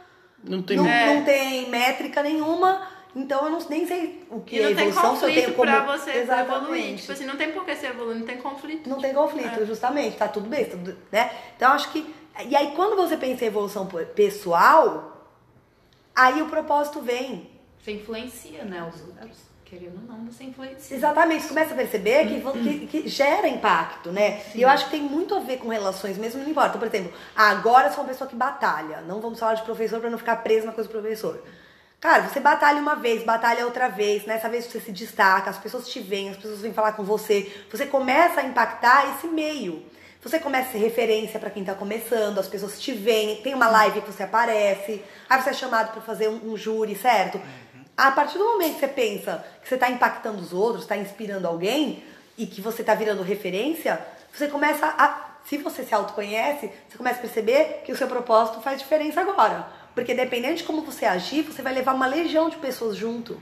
Não 0.43 0.61
tem 0.61 0.77
não, 0.77 0.87
É. 0.87 1.15
não 1.15 1.23
tem 1.23 1.69
métrica 1.69 2.21
nenhuma, 2.21 2.87
então 3.15 3.45
eu 3.45 3.49
não, 3.51 3.59
nem 3.69 3.87
sei 3.87 4.25
o 4.29 4.41
que 4.41 4.55
E 4.55 4.59
é 4.59 4.69
não 4.69 4.75
tem 4.75 4.87
evolução, 4.87 5.15
se 5.15 5.23
eu 5.25 5.29
tenho 5.29 5.41
conflito 5.53 5.55
como... 5.55 5.71
pra 5.71 5.97
você 5.97 6.09
evoluir. 6.09 6.23
Exatamente. 6.23 7.01
Tipo 7.01 7.11
assim, 7.13 7.25
não 7.25 7.35
tem 7.37 7.51
por 7.51 7.65
que 7.65 7.75
você 7.75 7.87
evoluir, 7.87 8.17
não 8.19 8.25
tem 8.25 8.37
conflito. 8.37 8.89
Não 8.89 8.99
tem 8.99 9.13
conflito, 9.13 9.65
justamente, 9.65 10.17
tá 10.17 10.27
tudo 10.27 10.49
bem, 10.49 10.65
tudo, 10.65 10.97
né? 11.11 11.31
Então 11.55 11.69
eu 11.69 11.75
acho 11.75 11.91
que. 11.91 12.13
E 12.47 12.55
aí, 12.55 12.71
quando 12.75 12.95
você 12.95 13.15
pensa 13.15 13.43
em 13.43 13.47
evolução 13.47 13.85
pe- 13.85 14.05
pessoal, 14.05 15.27
aí 16.15 16.41
o 16.41 16.47
propósito 16.47 16.99
vem. 16.99 17.49
Você 17.79 17.91
influencia, 17.91 18.63
né? 18.65 18.83
Os 18.93 19.01
outros. 19.01 19.37
Querendo 19.74 20.01
ou 20.01 20.15
não, 20.15 20.26
você 20.26 20.43
influencia. 20.43 20.95
Exatamente, 20.95 21.41
você 21.41 21.49
começa 21.49 21.74
a 21.74 21.78
perceber 21.78 22.28
que, 22.28 22.41
que, 22.41 22.88
que 22.88 23.07
gera 23.09 23.47
impacto, 23.47 24.11
né? 24.11 24.43
E 24.53 24.61
eu 24.61 24.69
acho 24.69 24.86
que 24.86 24.91
tem 24.91 25.01
muito 25.01 25.34
a 25.34 25.39
ver 25.39 25.57
com 25.57 25.67
relações 25.67 26.15
mesmo, 26.15 26.43
não 26.43 26.49
importa. 26.49 26.78
Por 26.78 26.88
exemplo, 26.88 27.11
agora 27.36 27.88
eu 27.88 27.91
sou 27.91 28.03
uma 28.03 28.09
pessoa 28.09 28.30
que 28.30 28.36
batalha. 28.36 29.01
Não 29.01 29.19
vamos 29.19 29.39
falar 29.39 29.55
de 29.55 29.63
professor 29.63 29.99
pra 29.99 30.11
não 30.11 30.19
ficar 30.19 30.36
preso 30.38 30.67
na 30.67 30.74
coisa 30.74 30.88
do 30.88 30.91
professor. 30.91 31.43
Cara, 31.99 32.21
você 32.21 32.39
batalha 32.39 32.80
uma 32.80 32.95
vez, 32.95 33.24
batalha 33.24 33.65
outra 33.65 33.88
vez, 33.88 34.26
nessa 34.28 34.47
vez 34.47 34.65
você 34.65 34.80
se 34.80 34.91
destaca, 34.91 35.49
as 35.49 35.57
pessoas 35.57 35.89
te 35.89 35.99
veem, 35.99 36.30
as 36.30 36.38
pessoas 36.38 36.61
vêm 36.61 36.74
falar 36.74 36.91
com 36.91 37.03
você, 37.03 37.51
você 37.71 37.88
começa 37.88 38.41
a 38.41 38.43
impactar 38.43 39.15
esse 39.15 39.26
meio. 39.26 39.84
Você 40.21 40.39
começa 40.39 40.69
a 40.69 40.71
ser 40.74 40.78
referência 40.78 41.39
pra 41.39 41.49
quem 41.49 41.65
tá 41.65 41.74
começando, 41.74 42.39
as 42.39 42.47
pessoas 42.47 42.80
te 42.80 42.91
veem, 42.91 43.41
tem 43.41 43.53
uma 43.53 43.67
live 43.67 44.01
que 44.01 44.11
você 44.11 44.24
aparece, 44.24 45.03
aí 45.30 45.41
você 45.41 45.49
é 45.49 45.53
chamado 45.53 45.91
pra 45.91 46.01
fazer 46.01 46.30
um, 46.30 46.51
um 46.51 46.55
júri, 46.55 46.95
certo? 46.95 47.41
A 47.95 48.11
partir 48.11 48.37
do 48.37 48.43
momento 48.43 48.73
que 48.73 48.79
você 48.79 48.87
pensa 48.87 49.45
que 49.61 49.69
você 49.69 49.77
tá 49.77 49.89
impactando 49.89 50.41
os 50.41 50.51
outros, 50.51 50.85
tá 50.85 50.97
inspirando 50.97 51.47
alguém 51.47 52.03
e 52.37 52.47
que 52.47 52.59
você 52.59 52.83
tá 52.83 52.95
virando 52.95 53.21
referência, 53.21 53.99
você 54.31 54.47
começa 54.47 54.85
a. 54.85 55.31
Se 55.45 55.57
você 55.57 55.83
se 55.83 55.93
autoconhece, 55.93 56.71
você 56.87 56.97
começa 56.97 57.19
a 57.19 57.21
perceber 57.21 57.81
que 57.85 57.91
o 57.91 57.97
seu 57.97 58.07
propósito 58.07 58.61
faz 58.61 58.79
diferença 58.79 59.19
agora. 59.19 59.67
Porque 59.93 60.13
dependendo 60.13 60.55
de 60.55 60.63
como 60.63 60.81
você 60.81 61.05
agir, 61.05 61.43
você 61.43 61.61
vai 61.61 61.73
levar 61.73 61.93
uma 61.93 62.07
legião 62.07 62.49
de 62.49 62.55
pessoas 62.55 62.95
junto. 62.95 63.39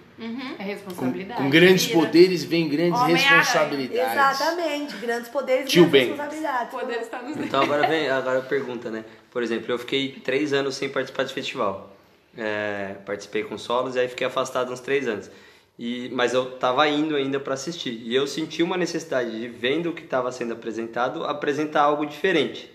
É 0.59 0.63
responsabilidade. 0.63 1.41
Com 1.41 1.49
grandes 1.49 1.85
Vira. 1.85 1.99
poderes 1.99 2.43
vem 2.43 2.67
grandes 2.67 2.99
Homem-Aranha. 2.99 3.37
responsabilidades. 3.37 4.11
Exatamente. 4.11 4.97
Grandes 4.97 5.29
poderes 5.29 5.69
Tio 5.69 5.83
e 5.83 5.87
grandes 5.87 6.09
responsabilidades. 6.09 6.73
O 6.73 6.79
poder 6.79 7.01
está 7.01 7.21
nos 7.21 7.37
Então 7.37 7.61
agora 7.61 7.87
vem 7.87 8.09
agora 8.09 8.39
a 8.39 8.41
pergunta, 8.41 8.89
né? 8.89 9.05
Por 9.29 9.43
exemplo, 9.43 9.71
eu 9.71 9.79
fiquei 9.79 10.11
três 10.23 10.51
anos 10.51 10.75
sem 10.75 10.89
participar 10.89 11.23
de 11.23 11.33
festival. 11.33 11.89
É, 12.37 12.95
participei 13.05 13.43
com 13.43 13.57
solos 13.57 13.95
e 13.95 13.99
aí 13.99 14.07
fiquei 14.07 14.25
afastado 14.25 14.71
uns 14.71 14.79
três 14.79 15.07
anos. 15.07 15.29
E, 15.77 16.09
mas 16.13 16.33
eu 16.33 16.51
tava 16.57 16.87
indo 16.87 17.15
ainda 17.15 17.39
para 17.39 17.53
assistir. 17.55 18.01
E 18.05 18.15
eu 18.15 18.27
senti 18.27 18.61
uma 18.61 18.77
necessidade 18.77 19.31
de, 19.31 19.47
vendo 19.47 19.89
o 19.89 19.93
que 19.93 20.03
estava 20.03 20.31
sendo 20.31 20.53
apresentado, 20.53 21.23
apresentar 21.25 21.81
algo 21.83 22.05
diferente. 22.05 22.71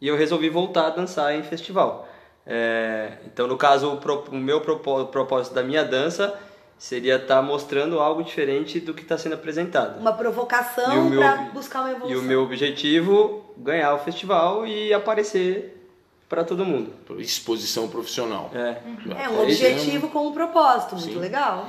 E 0.00 0.06
eu 0.08 0.16
resolvi 0.16 0.48
voltar 0.50 0.86
a 0.86 0.90
dançar 0.90 1.34
em 1.34 1.42
festival. 1.42 2.06
É, 2.46 3.12
então, 3.26 3.46
no 3.46 3.56
caso, 3.56 3.92
o, 3.92 3.96
pro- 3.96 4.24
o 4.30 4.36
meu 4.36 4.60
propó- 4.60 5.00
o 5.02 5.06
propósito 5.06 5.54
da 5.54 5.62
minha 5.62 5.82
dança 5.82 6.38
seria 6.78 7.16
estar 7.16 7.40
mostrando 7.42 7.98
algo 7.98 8.22
diferente 8.22 8.78
do 8.78 8.92
que 8.92 9.02
está 9.02 9.16
sendo 9.16 9.34
apresentado. 9.34 9.98
Uma 9.98 10.12
provocação 10.12 11.08
ob- 11.42 11.50
buscar 11.54 11.80
uma 11.80 11.90
evolução. 11.92 12.12
E 12.14 12.16
o 12.18 12.22
meu 12.22 12.42
objetivo, 12.42 13.42
ganhar 13.56 13.94
o 13.94 13.98
festival 13.98 14.66
e 14.66 14.92
aparecer 14.92 15.75
para 16.28 16.42
todo 16.44 16.64
mundo. 16.64 16.90
Exposição 17.18 17.88
profissional. 17.88 18.50
É, 18.54 18.78
É 19.24 19.28
um 19.28 19.42
objetivo 19.42 20.08
com 20.08 20.26
um 20.28 20.32
propósito. 20.32 20.96
Muito 20.96 21.12
Sim. 21.12 21.18
legal. 21.18 21.68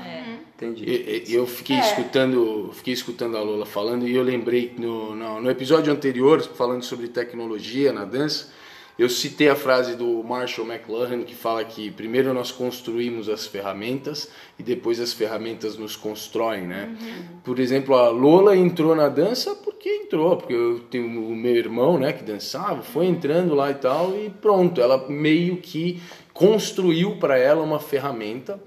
entendi. 0.56 0.84
E- 0.86 1.26
e- 1.28 1.34
Eu 1.36 1.46
fiquei 1.46 1.76
É. 1.76 1.80
escutando, 1.82 2.72
fiquei 2.74 2.94
escutando 2.94 3.38
a 3.38 3.42
Lola 3.42 3.66
falando 3.66 4.08
e 4.08 4.16
eu 4.16 4.24
lembrei 4.24 4.74
no, 4.78 5.16
no, 5.16 5.42
no 5.42 5.50
episódio 5.52 5.94
anterior, 5.94 6.42
falando 6.42 6.84
sobre 6.84 7.08
tecnologia 7.08 7.94
na 7.94 8.06
dança, 8.06 8.50
eu 8.98 9.10
citei 9.10 9.48
a 9.48 9.56
frase 9.56 9.96
do 9.96 10.24
Marshall 10.24 10.68
McLuhan 10.68 11.24
que 11.24 11.36
fala 11.36 11.64
que 11.64 11.92
primeiro 11.92 12.34
nós 12.34 12.52
construímos 12.52 13.30
as 13.30 13.46
ferramentas 13.46 14.30
e 14.58 14.64
depois 14.64 15.00
as 15.00 15.14
ferramentas 15.14 15.78
nos 15.78 15.96
constroem, 15.96 16.66
né? 16.66 16.96
Por 17.44 17.60
exemplo, 17.60 17.96
a 17.96 18.10
Lola 18.10 18.56
entrou 18.56 18.96
na 18.96 19.08
dança 19.08 19.54
porque 19.56 19.88
entrou, 19.88 20.36
porque 20.38 20.54
eu 20.54 20.80
tenho 20.90 21.06
o 21.28 21.36
meu 21.36 21.56
irmão, 21.56 22.00
né, 22.00 22.12
que 22.12 22.24
dançava, 22.24 22.82
foi 22.82 23.06
entrando 23.06 23.54
lá 23.54 23.70
e 23.70 23.76
tal 23.76 24.16
e 24.18 24.30
pronto, 24.30 24.82
ela 24.82 25.08
meio 25.08 25.58
que 25.58 26.02
construiu 26.34 27.18
para 27.18 27.38
ela 27.38 27.62
uma 27.64 27.80
ferramenta. 27.80 28.60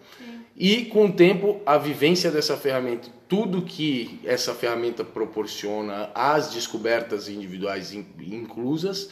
E 0.57 0.85
com 0.87 1.07
o 1.07 1.13
tempo, 1.13 1.61
a 1.65 1.79
vivência 1.79 2.31
dessa 2.31 2.55
ferramenta, 2.57 3.09
tudo 3.27 3.63
que 3.63 4.21
essa 4.25 4.53
ferramenta 4.53 5.03
proporciona, 5.03 6.11
as 6.15 6.53
descobertas 6.53 7.29
individuais 7.29 7.95
in- 7.95 8.05
inclusas, 8.21 9.11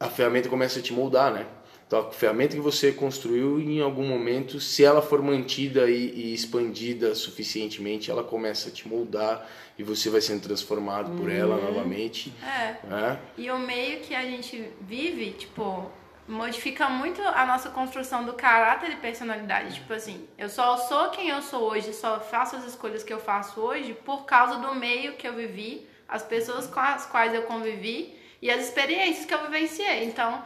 a 0.00 0.08
ferramenta 0.08 0.48
começa 0.48 0.78
a 0.78 0.82
te 0.82 0.94
moldar, 0.94 1.30
né? 1.30 1.46
Então, 1.86 2.08
a 2.08 2.10
ferramenta 2.10 2.54
que 2.54 2.62
você 2.62 2.92
construiu, 2.92 3.60
em 3.60 3.82
algum 3.82 4.06
momento, 4.06 4.60
se 4.60 4.84
ela 4.84 5.02
for 5.02 5.20
mantida 5.20 5.90
e, 5.90 6.10
e 6.14 6.32
expandida 6.32 7.14
suficientemente, 7.14 8.10
ela 8.10 8.24
começa 8.24 8.68
a 8.68 8.72
te 8.72 8.88
moldar 8.88 9.46
e 9.76 9.82
você 9.82 10.08
vai 10.08 10.20
sendo 10.20 10.40
transformado 10.40 11.10
por 11.18 11.30
ela 11.30 11.56
novamente. 11.56 12.32
É. 12.42 12.76
né? 12.86 13.18
E 13.36 13.50
o 13.50 13.58
meio 13.58 14.00
que 14.00 14.14
a 14.14 14.22
gente 14.22 14.70
vive, 14.80 15.32
tipo, 15.32 15.90
modifica 16.28 16.88
muito 16.88 17.20
a 17.22 17.44
nossa 17.44 17.70
construção 17.70 18.24
do 18.24 18.34
caráter 18.34 18.92
e 18.92 18.96
personalidade. 18.96 19.74
Tipo 19.74 19.92
assim, 19.92 20.28
eu 20.38 20.48
só 20.48 20.76
sou 20.76 21.10
quem 21.10 21.28
eu 21.28 21.42
sou 21.42 21.72
hoje, 21.72 21.92
só 21.92 22.20
faço 22.20 22.54
as 22.54 22.64
escolhas 22.64 23.02
que 23.02 23.12
eu 23.12 23.18
faço 23.18 23.60
hoje 23.60 23.94
por 24.04 24.24
causa 24.24 24.58
do 24.58 24.74
meio 24.76 25.14
que 25.14 25.26
eu 25.26 25.34
vivi, 25.34 25.86
as 26.08 26.22
pessoas 26.22 26.68
com 26.68 26.78
as 26.78 27.04
quais 27.04 27.34
eu 27.34 27.42
convivi 27.42 28.19
e 28.42 28.50
as 28.50 28.64
experiências 28.64 29.24
que 29.26 29.34
eu 29.34 29.42
vivenciei. 29.42 30.04
Então, 30.04 30.42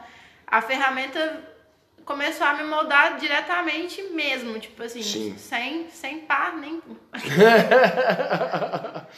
a 0.46 0.60
ferramenta 0.60 1.52
começou 2.04 2.46
a 2.46 2.54
me 2.54 2.64
moldar 2.64 3.18
diretamente 3.18 4.02
mesmo, 4.12 4.58
tipo 4.60 4.82
assim, 4.82 5.02
Sim. 5.02 5.34
sem, 5.38 5.88
sem 5.90 6.18
par 6.20 6.56
nem. 6.56 6.82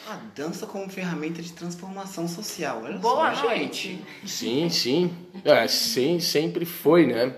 A 0.07 0.19
dança 0.35 0.65
como 0.65 0.89
ferramenta 0.89 1.41
de 1.41 1.51
transformação 1.53 2.27
social. 2.27 2.81
Olha 2.83 2.97
Boa 2.97 3.33
só, 3.35 3.43
noite. 3.49 3.89
gente. 3.89 4.05
Sim, 4.25 4.69
sim. 4.69 5.13
É, 5.43 5.67
sim, 5.67 6.19
sempre 6.19 6.65
foi, 6.65 7.07
né? 7.07 7.35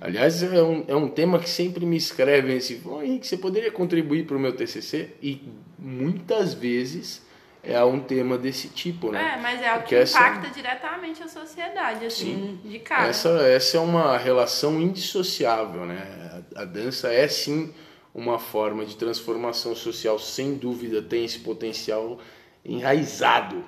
Aliás, 0.00 0.42
é 0.42 0.62
um, 0.62 0.84
é 0.88 0.96
um 0.96 1.08
tema 1.08 1.38
que 1.38 1.48
sempre 1.48 1.84
me 1.86 1.96
escrevem 1.96 2.56
assim, 2.56 2.80
"Ô, 2.84 3.02
Henrique, 3.02 3.26
você 3.26 3.36
poderia 3.36 3.70
contribuir 3.70 4.26
para 4.26 4.36
o 4.36 4.40
meu 4.40 4.52
TCC? 4.52 5.10
E 5.22 5.42
muitas 5.78 6.54
vezes 6.54 7.24
é 7.70 7.84
um 7.84 8.00
tema 8.00 8.38
desse 8.38 8.68
tipo, 8.68 9.12
né? 9.12 9.34
É, 9.36 9.40
mas 9.40 9.60
é 9.60 9.68
algo 9.68 9.80
Porque 9.82 9.94
que 9.94 10.00
essa- 10.02 10.18
impacta 10.18 10.48
diretamente 10.50 11.22
a 11.22 11.28
sociedade, 11.28 12.06
assim, 12.06 12.58
de 12.64 12.78
cara. 12.78 13.08
Essa, 13.08 13.28
essa 13.42 13.76
é 13.76 13.80
uma 13.80 14.16
relação 14.16 14.80
indissociável, 14.80 15.84
né? 15.84 16.42
A, 16.56 16.62
a 16.62 16.64
dança 16.64 17.12
é 17.12 17.28
sim 17.28 17.72
uma 18.14 18.38
forma 18.38 18.84
de 18.86 18.96
transformação 18.96 19.76
social, 19.76 20.18
sem 20.18 20.54
dúvida, 20.54 21.02
tem 21.02 21.24
esse 21.24 21.38
potencial 21.40 22.18
enraizado. 22.64 23.64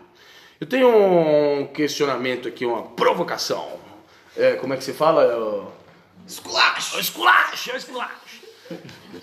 Eu 0.60 0.66
tenho 0.66 0.88
um 0.88 1.66
questionamento 1.66 2.48
aqui, 2.48 2.64
uma 2.66 2.82
provocação. 2.82 3.78
É, 4.36 4.54
como 4.54 4.72
é 4.72 4.76
que 4.76 4.84
você 4.84 4.92
fala? 4.92 5.70
Esculacho! 6.26 6.98
Esculacho! 6.98 7.76
Esculacho! 7.76 8.40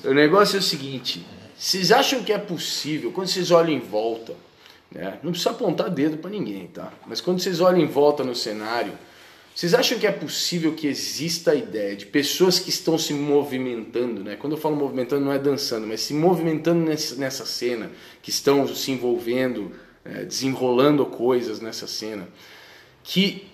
O 0.04 0.14
negócio 0.14 0.58
é 0.58 0.60
o 0.60 0.64
seguinte: 0.64 1.26
vocês 1.58 1.92
acham 1.92 2.24
que 2.24 2.32
é 2.34 2.38
possível, 2.38 3.12
quando 3.12 3.28
vocês 3.28 3.52
olham 3.52 3.72
em 3.72 3.80
volta, 3.80 4.36
né? 4.92 5.20
Não 5.24 5.32
precisa 5.32 5.52
apontar 5.52 5.90
dedo 5.90 6.18
pra 6.18 6.30
ninguém, 6.30 6.68
tá? 6.68 6.92
Mas 7.06 7.22
quando 7.22 7.40
vocês 7.40 7.60
olham 7.60 7.80
em 7.80 7.88
volta 7.88 8.24
no 8.24 8.36
cenário, 8.36 8.94
vocês 9.54 9.74
acham 9.74 9.98
que 9.98 10.06
é 10.06 10.12
possível 10.12 10.74
que 10.76 10.88
exista 10.88 11.52
a 11.52 11.56
ideia 11.56 11.96
de 11.96 12.06
pessoas 12.06 12.60
que 12.60 12.70
estão 12.70 12.98
se 12.98 13.14
movimentando, 13.14 14.24
né? 14.24 14.36
Quando 14.36 14.54
eu 14.54 14.58
falo 14.58 14.76
movimentando, 14.76 15.26
não 15.26 15.34
é 15.34 15.40
dançando, 15.40 15.88
mas 15.88 16.02
se 16.02 16.14
movimentando 16.14 16.86
nessa, 16.86 17.16
nessa 17.16 17.46
cena, 17.46 17.92
que 18.22 18.30
estão 18.30 18.68
se 18.68 18.92
envolvendo, 18.92 19.72
é, 20.06 20.24
desenrolando 20.24 21.06
coisas 21.06 21.60
nessa 21.60 21.88
cena, 21.88 22.28
que 23.04 23.48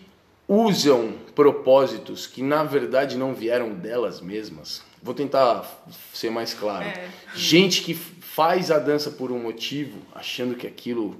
usam 0.47 1.13
propósitos 1.34 2.27
que 2.27 2.43
na 2.43 2.63
verdade 2.63 3.17
não 3.17 3.34
vieram 3.34 3.73
delas 3.73 4.19
mesmas. 4.19 4.81
Vou 5.01 5.13
tentar 5.13 5.86
ser 6.13 6.29
mais 6.29 6.53
claro. 6.53 6.86
É. 6.86 7.09
Gente 7.34 7.81
que 7.81 7.93
faz 7.93 8.71
a 8.71 8.79
dança 8.79 9.11
por 9.11 9.31
um 9.31 9.39
motivo, 9.39 9.99
achando 10.13 10.55
que 10.55 10.65
aquilo, 10.65 11.15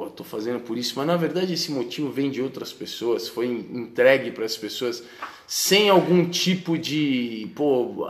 pô, 0.00 0.08
tô 0.08 0.24
fazendo 0.24 0.60
por 0.60 0.78
isso, 0.78 0.94
mas 0.96 1.06
na 1.06 1.16
verdade 1.18 1.52
esse 1.52 1.70
motivo 1.70 2.10
vem 2.10 2.30
de 2.30 2.40
outras 2.40 2.72
pessoas, 2.72 3.28
foi 3.28 3.48
entregue 3.48 4.30
para 4.30 4.46
as 4.46 4.56
pessoas 4.56 5.04
sem 5.46 5.90
algum 5.90 6.26
tipo 6.26 6.78
de, 6.78 7.52
pô, 7.54 8.08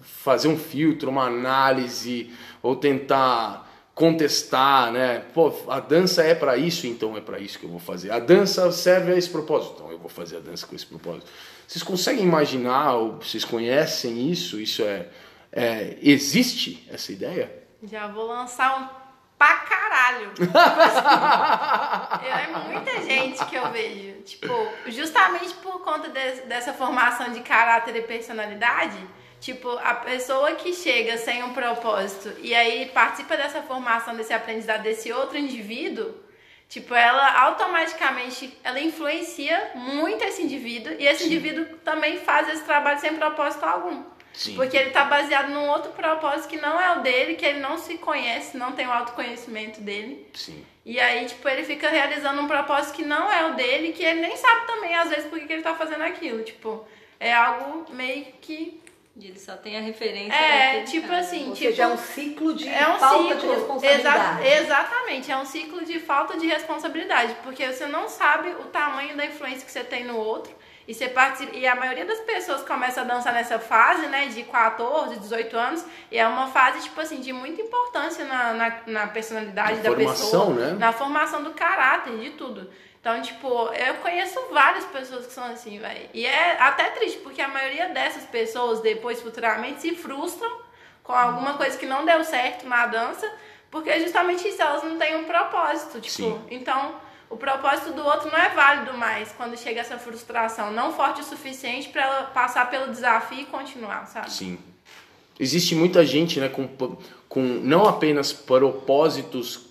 fazer 0.00 0.48
um 0.48 0.56
filtro, 0.56 1.10
uma 1.10 1.26
análise 1.26 2.30
ou 2.62 2.74
tentar 2.74 3.70
contestar, 3.94 4.90
né? 4.92 5.18
Pô, 5.34 5.52
a 5.68 5.78
dança 5.78 6.22
é 6.22 6.34
para 6.34 6.56
isso, 6.56 6.86
então 6.86 7.18
é 7.18 7.20
para 7.20 7.38
isso 7.38 7.58
que 7.58 7.66
eu 7.66 7.70
vou 7.70 7.78
fazer. 7.78 8.10
A 8.10 8.18
dança 8.18 8.72
serve 8.72 9.12
a 9.12 9.16
esse 9.16 9.28
propósito, 9.28 9.74
então 9.74 9.92
eu 9.92 9.98
vou 9.98 10.08
fazer 10.08 10.38
a 10.38 10.40
dança 10.40 10.66
com 10.66 10.74
esse 10.74 10.86
propósito. 10.86 11.30
Vocês 11.68 11.82
conseguem 11.82 12.24
imaginar, 12.24 12.94
ou 12.94 13.18
vocês 13.18 13.44
conhecem 13.44 14.30
isso? 14.30 14.58
Isso 14.58 14.82
é, 14.82 15.08
é 15.52 15.98
existe 16.00 16.82
essa 16.90 17.12
ideia? 17.12 17.52
Já 17.82 18.08
vou 18.08 18.26
lançar 18.26 18.80
um 18.80 19.03
pra 19.38 19.56
caralho. 19.56 20.32
É 22.24 22.46
muita 22.46 23.02
gente 23.02 23.44
que 23.46 23.54
eu 23.56 23.70
vejo. 23.70 24.22
Tipo, 24.22 24.52
justamente 24.86 25.54
por 25.54 25.80
conta 25.82 26.08
de- 26.08 26.42
dessa 26.42 26.72
formação 26.72 27.30
de 27.32 27.40
caráter 27.40 27.94
e 27.96 28.02
personalidade, 28.02 28.96
tipo, 29.40 29.68
a 29.82 29.94
pessoa 29.94 30.52
que 30.52 30.72
chega 30.72 31.18
sem 31.18 31.42
um 31.42 31.52
propósito 31.52 32.32
e 32.40 32.54
aí 32.54 32.86
participa 32.86 33.36
dessa 33.36 33.62
formação, 33.62 34.14
desse 34.16 34.32
aprendizado 34.32 34.82
desse 34.82 35.12
outro 35.12 35.36
indivíduo, 35.36 36.14
tipo, 36.68 36.94
ela 36.94 37.40
automaticamente 37.42 38.58
ela 38.64 38.80
influencia 38.80 39.72
muito 39.74 40.24
esse 40.24 40.42
indivíduo 40.42 40.94
e 40.98 41.06
esse 41.06 41.24
indivíduo 41.26 41.64
também 41.84 42.18
faz 42.20 42.48
esse 42.48 42.62
trabalho 42.64 42.98
sem 43.00 43.14
propósito 43.16 43.64
algum. 43.64 44.02
Sim. 44.34 44.56
Porque 44.56 44.76
ele 44.76 44.90
tá 44.90 45.04
baseado 45.04 45.48
num 45.50 45.68
outro 45.68 45.92
propósito 45.92 46.48
que 46.48 46.56
não 46.60 46.78
é 46.80 46.98
o 46.98 47.00
dele, 47.02 47.34
que 47.36 47.46
ele 47.46 47.60
não 47.60 47.78
se 47.78 47.96
conhece, 47.98 48.56
não 48.56 48.72
tem 48.72 48.86
o 48.86 48.92
autoconhecimento 48.92 49.80
dele. 49.80 50.26
Sim. 50.34 50.66
E 50.84 50.98
aí, 51.00 51.24
tipo, 51.24 51.48
ele 51.48 51.62
fica 51.64 51.88
realizando 51.88 52.42
um 52.42 52.46
propósito 52.48 52.94
que 52.96 53.04
não 53.04 53.30
é 53.32 53.46
o 53.46 53.54
dele, 53.54 53.92
que 53.92 54.02
ele 54.04 54.20
nem 54.20 54.36
sabe 54.36 54.66
também, 54.66 54.94
às 54.96 55.08
vezes, 55.08 55.26
por 55.30 55.38
que 55.38 55.50
ele 55.52 55.62
tá 55.62 55.74
fazendo 55.74 56.02
aquilo. 56.02 56.42
Tipo, 56.42 56.84
é 57.18 57.32
algo 57.32 57.86
meio 57.92 58.26
que. 58.40 58.82
E 59.16 59.28
ele 59.28 59.38
só 59.38 59.56
tem 59.56 59.78
a 59.78 59.80
referência. 59.80 60.34
É, 60.34 60.82
tipo 60.82 61.06
cara. 61.06 61.20
assim, 61.20 61.50
Ou 61.50 61.54
tipo. 61.54 61.68
seja, 61.70 61.84
é 61.84 61.86
um 61.86 61.96
ciclo 61.96 62.52
de 62.54 62.68
É 62.68 62.88
um 62.88 62.98
falta 62.98 63.34
de 63.36 63.40
ciclo. 63.40 63.54
responsabilidade. 63.54 64.46
Exa- 64.48 64.60
exatamente, 64.64 65.30
é 65.30 65.36
um 65.36 65.44
ciclo 65.46 65.84
de 65.84 66.00
falta 66.00 66.36
de 66.36 66.46
responsabilidade, 66.48 67.36
porque 67.44 67.64
você 67.72 67.86
não 67.86 68.08
sabe 68.08 68.48
o 68.50 68.64
tamanho 68.64 69.16
da 69.16 69.24
influência 69.24 69.64
que 69.64 69.70
você 69.70 69.84
tem 69.84 70.02
no 70.02 70.16
outro. 70.18 70.52
E 70.86 70.92
você 70.94 71.08
participa, 71.08 71.56
e 71.56 71.66
a 71.66 71.74
maioria 71.74 72.04
das 72.04 72.20
pessoas 72.20 72.62
começa 72.62 73.00
a 73.00 73.04
dançar 73.04 73.32
nessa 73.32 73.58
fase, 73.58 74.06
né, 74.06 74.26
de 74.26 74.42
14, 74.42 75.18
18 75.18 75.56
anos, 75.56 75.84
e 76.10 76.18
é 76.18 76.26
uma 76.26 76.48
fase, 76.48 76.82
tipo 76.82 77.00
assim, 77.00 77.20
de 77.20 77.32
muita 77.32 77.62
importância 77.62 78.24
na, 78.26 78.52
na, 78.52 78.76
na 78.86 79.06
personalidade 79.06 79.76
Na 79.76 79.82
da 79.82 79.90
formação, 79.90 80.14
pessoa, 80.14 80.54
né? 80.54 80.76
na 80.78 80.92
formação 80.92 81.42
do 81.42 81.52
caráter, 81.52 82.18
de 82.18 82.30
tudo. 82.30 82.70
Então, 83.00 83.20
tipo, 83.20 83.48
eu 83.48 83.94
conheço 83.96 84.40
várias 84.50 84.84
pessoas 84.86 85.26
que 85.26 85.32
são 85.32 85.44
assim, 85.44 85.78
velho. 85.78 86.08
E 86.14 86.24
é 86.24 86.56
até 86.58 86.84
triste, 86.90 87.18
porque 87.18 87.40
a 87.40 87.48
maioria 87.48 87.90
dessas 87.90 88.24
pessoas, 88.24 88.80
depois, 88.80 89.20
futuramente, 89.20 89.82
se 89.82 89.94
frustram 89.94 90.50
com 91.02 91.12
alguma 91.12 91.54
coisa 91.54 91.76
que 91.76 91.84
não 91.84 92.04
deu 92.06 92.24
certo 92.24 92.66
na 92.66 92.86
dança, 92.86 93.30
porque 93.70 94.00
justamente 94.00 94.48
isso, 94.48 94.62
elas 94.62 94.82
não 94.82 94.96
têm 94.96 95.16
um 95.16 95.24
propósito, 95.24 96.00
tipo. 96.00 96.16
Sim. 96.16 96.46
Então, 96.50 96.94
o 97.34 97.36
propósito 97.36 97.92
do 97.92 98.04
outro 98.04 98.30
não 98.30 98.38
é 98.38 98.50
válido 98.50 98.96
mais 98.96 99.32
quando 99.32 99.58
chega 99.58 99.80
essa 99.80 99.98
frustração, 99.98 100.72
não 100.72 100.92
forte 100.92 101.20
o 101.20 101.24
suficiente 101.24 101.88
pra 101.88 102.02
ela 102.02 102.22
passar 102.26 102.70
pelo 102.70 102.92
desafio 102.92 103.40
e 103.40 103.44
continuar, 103.46 104.06
sabe? 104.06 104.30
Sim. 104.30 104.58
Existe 105.38 105.74
muita 105.74 106.06
gente 106.06 106.38
né, 106.38 106.48
com, 106.48 106.68
com 107.28 107.40
não 107.40 107.86
apenas 107.86 108.32
propósitos 108.32 109.66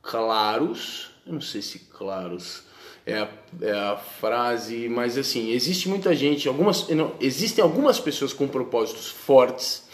claros, 0.00 1.10
eu 1.26 1.34
não 1.34 1.40
sei 1.42 1.60
se 1.60 1.80
claros 1.80 2.64
é 3.04 3.18
a, 3.18 3.28
é 3.60 3.72
a 3.72 3.96
frase, 3.96 4.88
mas 4.88 5.18
assim, 5.18 5.50
existe 5.50 5.90
muita 5.90 6.14
gente, 6.14 6.48
algumas, 6.48 6.88
não, 6.88 7.12
existem 7.20 7.62
algumas 7.62 8.00
pessoas 8.00 8.32
com 8.32 8.48
propósitos 8.48 9.10
fortes 9.10 9.84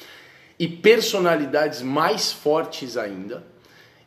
e 0.56 0.68
personalidades 0.68 1.82
mais 1.82 2.30
fortes 2.30 2.96
ainda. 2.96 3.44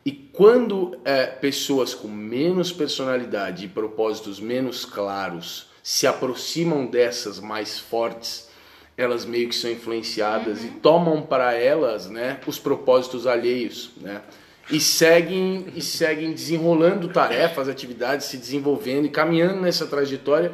E 0.04 0.10
quando 0.10 0.98
é, 1.04 1.26
pessoas 1.26 1.94
com 1.94 2.08
menos 2.08 2.72
personalidade 2.72 3.64
e 3.64 3.68
propósitos 3.68 4.40
menos 4.40 4.84
claros 4.84 5.68
se 5.82 6.06
aproximam 6.06 6.86
dessas 6.86 7.38
mais 7.38 7.78
fortes, 7.78 8.48
elas 8.96 9.24
meio 9.24 9.48
que 9.48 9.54
são 9.54 9.70
influenciadas 9.70 10.64
e 10.64 10.68
tomam 10.68 11.22
para 11.22 11.54
elas, 11.54 12.08
né, 12.08 12.40
os 12.46 12.58
propósitos 12.58 13.26
alheios, 13.26 13.90
né? 14.00 14.22
E 14.70 14.78
seguem 14.78 15.66
e 15.74 15.80
seguem 15.80 16.32
desenrolando 16.32 17.08
tarefas, 17.08 17.68
atividades, 17.68 18.26
se 18.26 18.36
desenvolvendo 18.36 19.06
e 19.06 19.10
caminhando 19.10 19.60
nessa 19.60 19.86
trajetória 19.86 20.52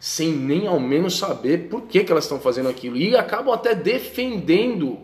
sem 0.00 0.32
nem 0.32 0.66
ao 0.66 0.78
menos 0.78 1.16
saber 1.16 1.68
por 1.70 1.82
que, 1.82 2.04
que 2.04 2.12
elas 2.12 2.24
estão 2.24 2.38
fazendo 2.38 2.68
aquilo 2.68 2.96
e 2.96 3.16
acabam 3.16 3.54
até 3.54 3.74
defendendo 3.74 4.98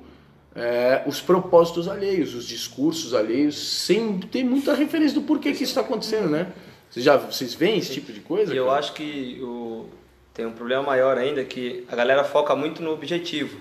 é, 0.54 1.02
os 1.06 1.20
propósitos 1.20 1.88
alheios, 1.88 2.34
os 2.34 2.44
discursos 2.44 3.14
alheios, 3.14 3.84
sem 3.84 4.18
ter 4.18 4.44
muita 4.44 4.74
referência 4.74 5.20
do 5.20 5.26
porquê 5.26 5.52
que 5.52 5.62
isso 5.62 5.72
está 5.72 5.80
acontecendo, 5.80 6.28
né? 6.28 6.52
Vocês 6.90 7.04
já 7.04 7.16
vocês 7.16 7.54
veem 7.54 7.78
esse 7.78 7.92
tipo 7.92 8.12
de 8.12 8.20
coisa? 8.20 8.52
E 8.52 8.56
eu 8.56 8.70
acho 8.70 8.92
que 8.94 9.38
o, 9.42 9.88
tem 10.34 10.44
um 10.44 10.52
problema 10.52 10.82
maior 10.82 11.16
ainda 11.18 11.44
que 11.44 11.86
a 11.90 11.94
galera 11.94 12.24
foca 12.24 12.54
muito 12.56 12.82
no 12.82 12.92
objetivo. 12.92 13.60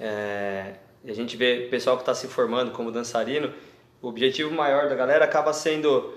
É, 0.00 0.74
e 1.04 1.10
a 1.10 1.14
gente 1.14 1.36
vê 1.36 1.68
pessoal 1.70 1.96
que 1.96 2.02
está 2.02 2.14
se 2.14 2.26
formando 2.26 2.72
como 2.72 2.90
dançarino, 2.90 3.52
o 4.00 4.08
objetivo 4.08 4.50
maior 4.50 4.88
da 4.88 4.94
galera 4.94 5.24
acaba 5.24 5.52
sendo 5.52 6.14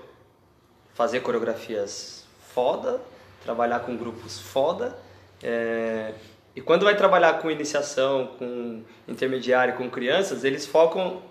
fazer 0.94 1.20
coreografias 1.20 2.24
foda, 2.54 3.00
trabalhar 3.44 3.80
com 3.80 3.96
grupos 3.96 4.40
foda. 4.40 4.98
é, 5.42 6.14
e 6.58 6.60
quando 6.60 6.82
vai 6.82 6.96
trabalhar 6.96 7.34
com 7.34 7.48
iniciação, 7.48 8.32
com 8.36 8.82
intermediário, 9.06 9.74
com 9.76 9.88
crianças, 9.88 10.42
eles 10.42 10.66
focam 10.66 11.22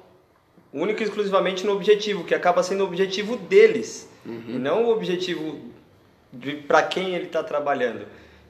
único 0.71 1.01
e 1.01 1.03
exclusivamente 1.03 1.65
no 1.65 1.73
objetivo, 1.73 2.23
que 2.23 2.33
acaba 2.33 2.63
sendo 2.63 2.79
o 2.85 2.87
objetivo 2.87 3.35
deles, 3.35 4.09
e 4.25 4.53
não 4.53 4.85
o 4.85 4.89
objetivo 4.89 5.59
de 6.31 6.53
para 6.55 6.81
quem 6.81 7.13
ele 7.13 7.25
está 7.25 7.43
trabalhando. 7.43 8.05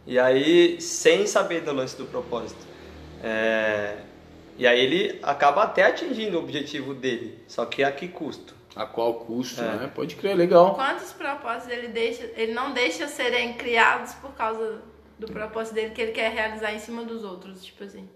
E 0.05 0.19
aí, 0.19 0.79
sem 0.79 1.25
saber 1.25 1.61
do 1.61 1.73
lance 1.73 1.97
do 1.97 2.05
propósito. 2.05 2.63
É, 3.23 3.95
e 4.55 4.67
aí 4.67 4.79
ele 4.79 5.19
acaba 5.23 5.63
até 5.63 5.83
atingindo 5.83 6.37
o 6.37 6.43
objetivo 6.43 6.93
dele, 6.93 7.39
só 7.47 7.65
que 7.65 7.83
a 7.83 7.91
que 7.91 8.07
custo? 8.07 8.53
A 8.75 8.85
qual 8.85 9.15
custo, 9.15 9.59
É. 9.59 9.77
né? 9.77 9.91
Pode 9.95 10.15
crer, 10.15 10.35
legal. 10.37 10.75
Quantos 10.75 11.11
propósitos 11.11 11.75
ele 11.75 11.87
deixa, 11.87 12.29
ele 12.35 12.53
não 12.53 12.71
deixa 12.71 13.07
serem 13.07 13.53
criados 13.53 14.13
por 14.13 14.35
causa 14.35 14.79
do 15.17 15.27
propósito 15.27 15.73
dele 15.73 15.91
que 15.91 16.01
ele 16.01 16.11
quer 16.11 16.31
realizar 16.31 16.73
em 16.73 16.79
cima 16.79 17.03
dos 17.03 17.23
outros, 17.23 17.63
tipo 17.63 17.83
assim. 17.83 18.07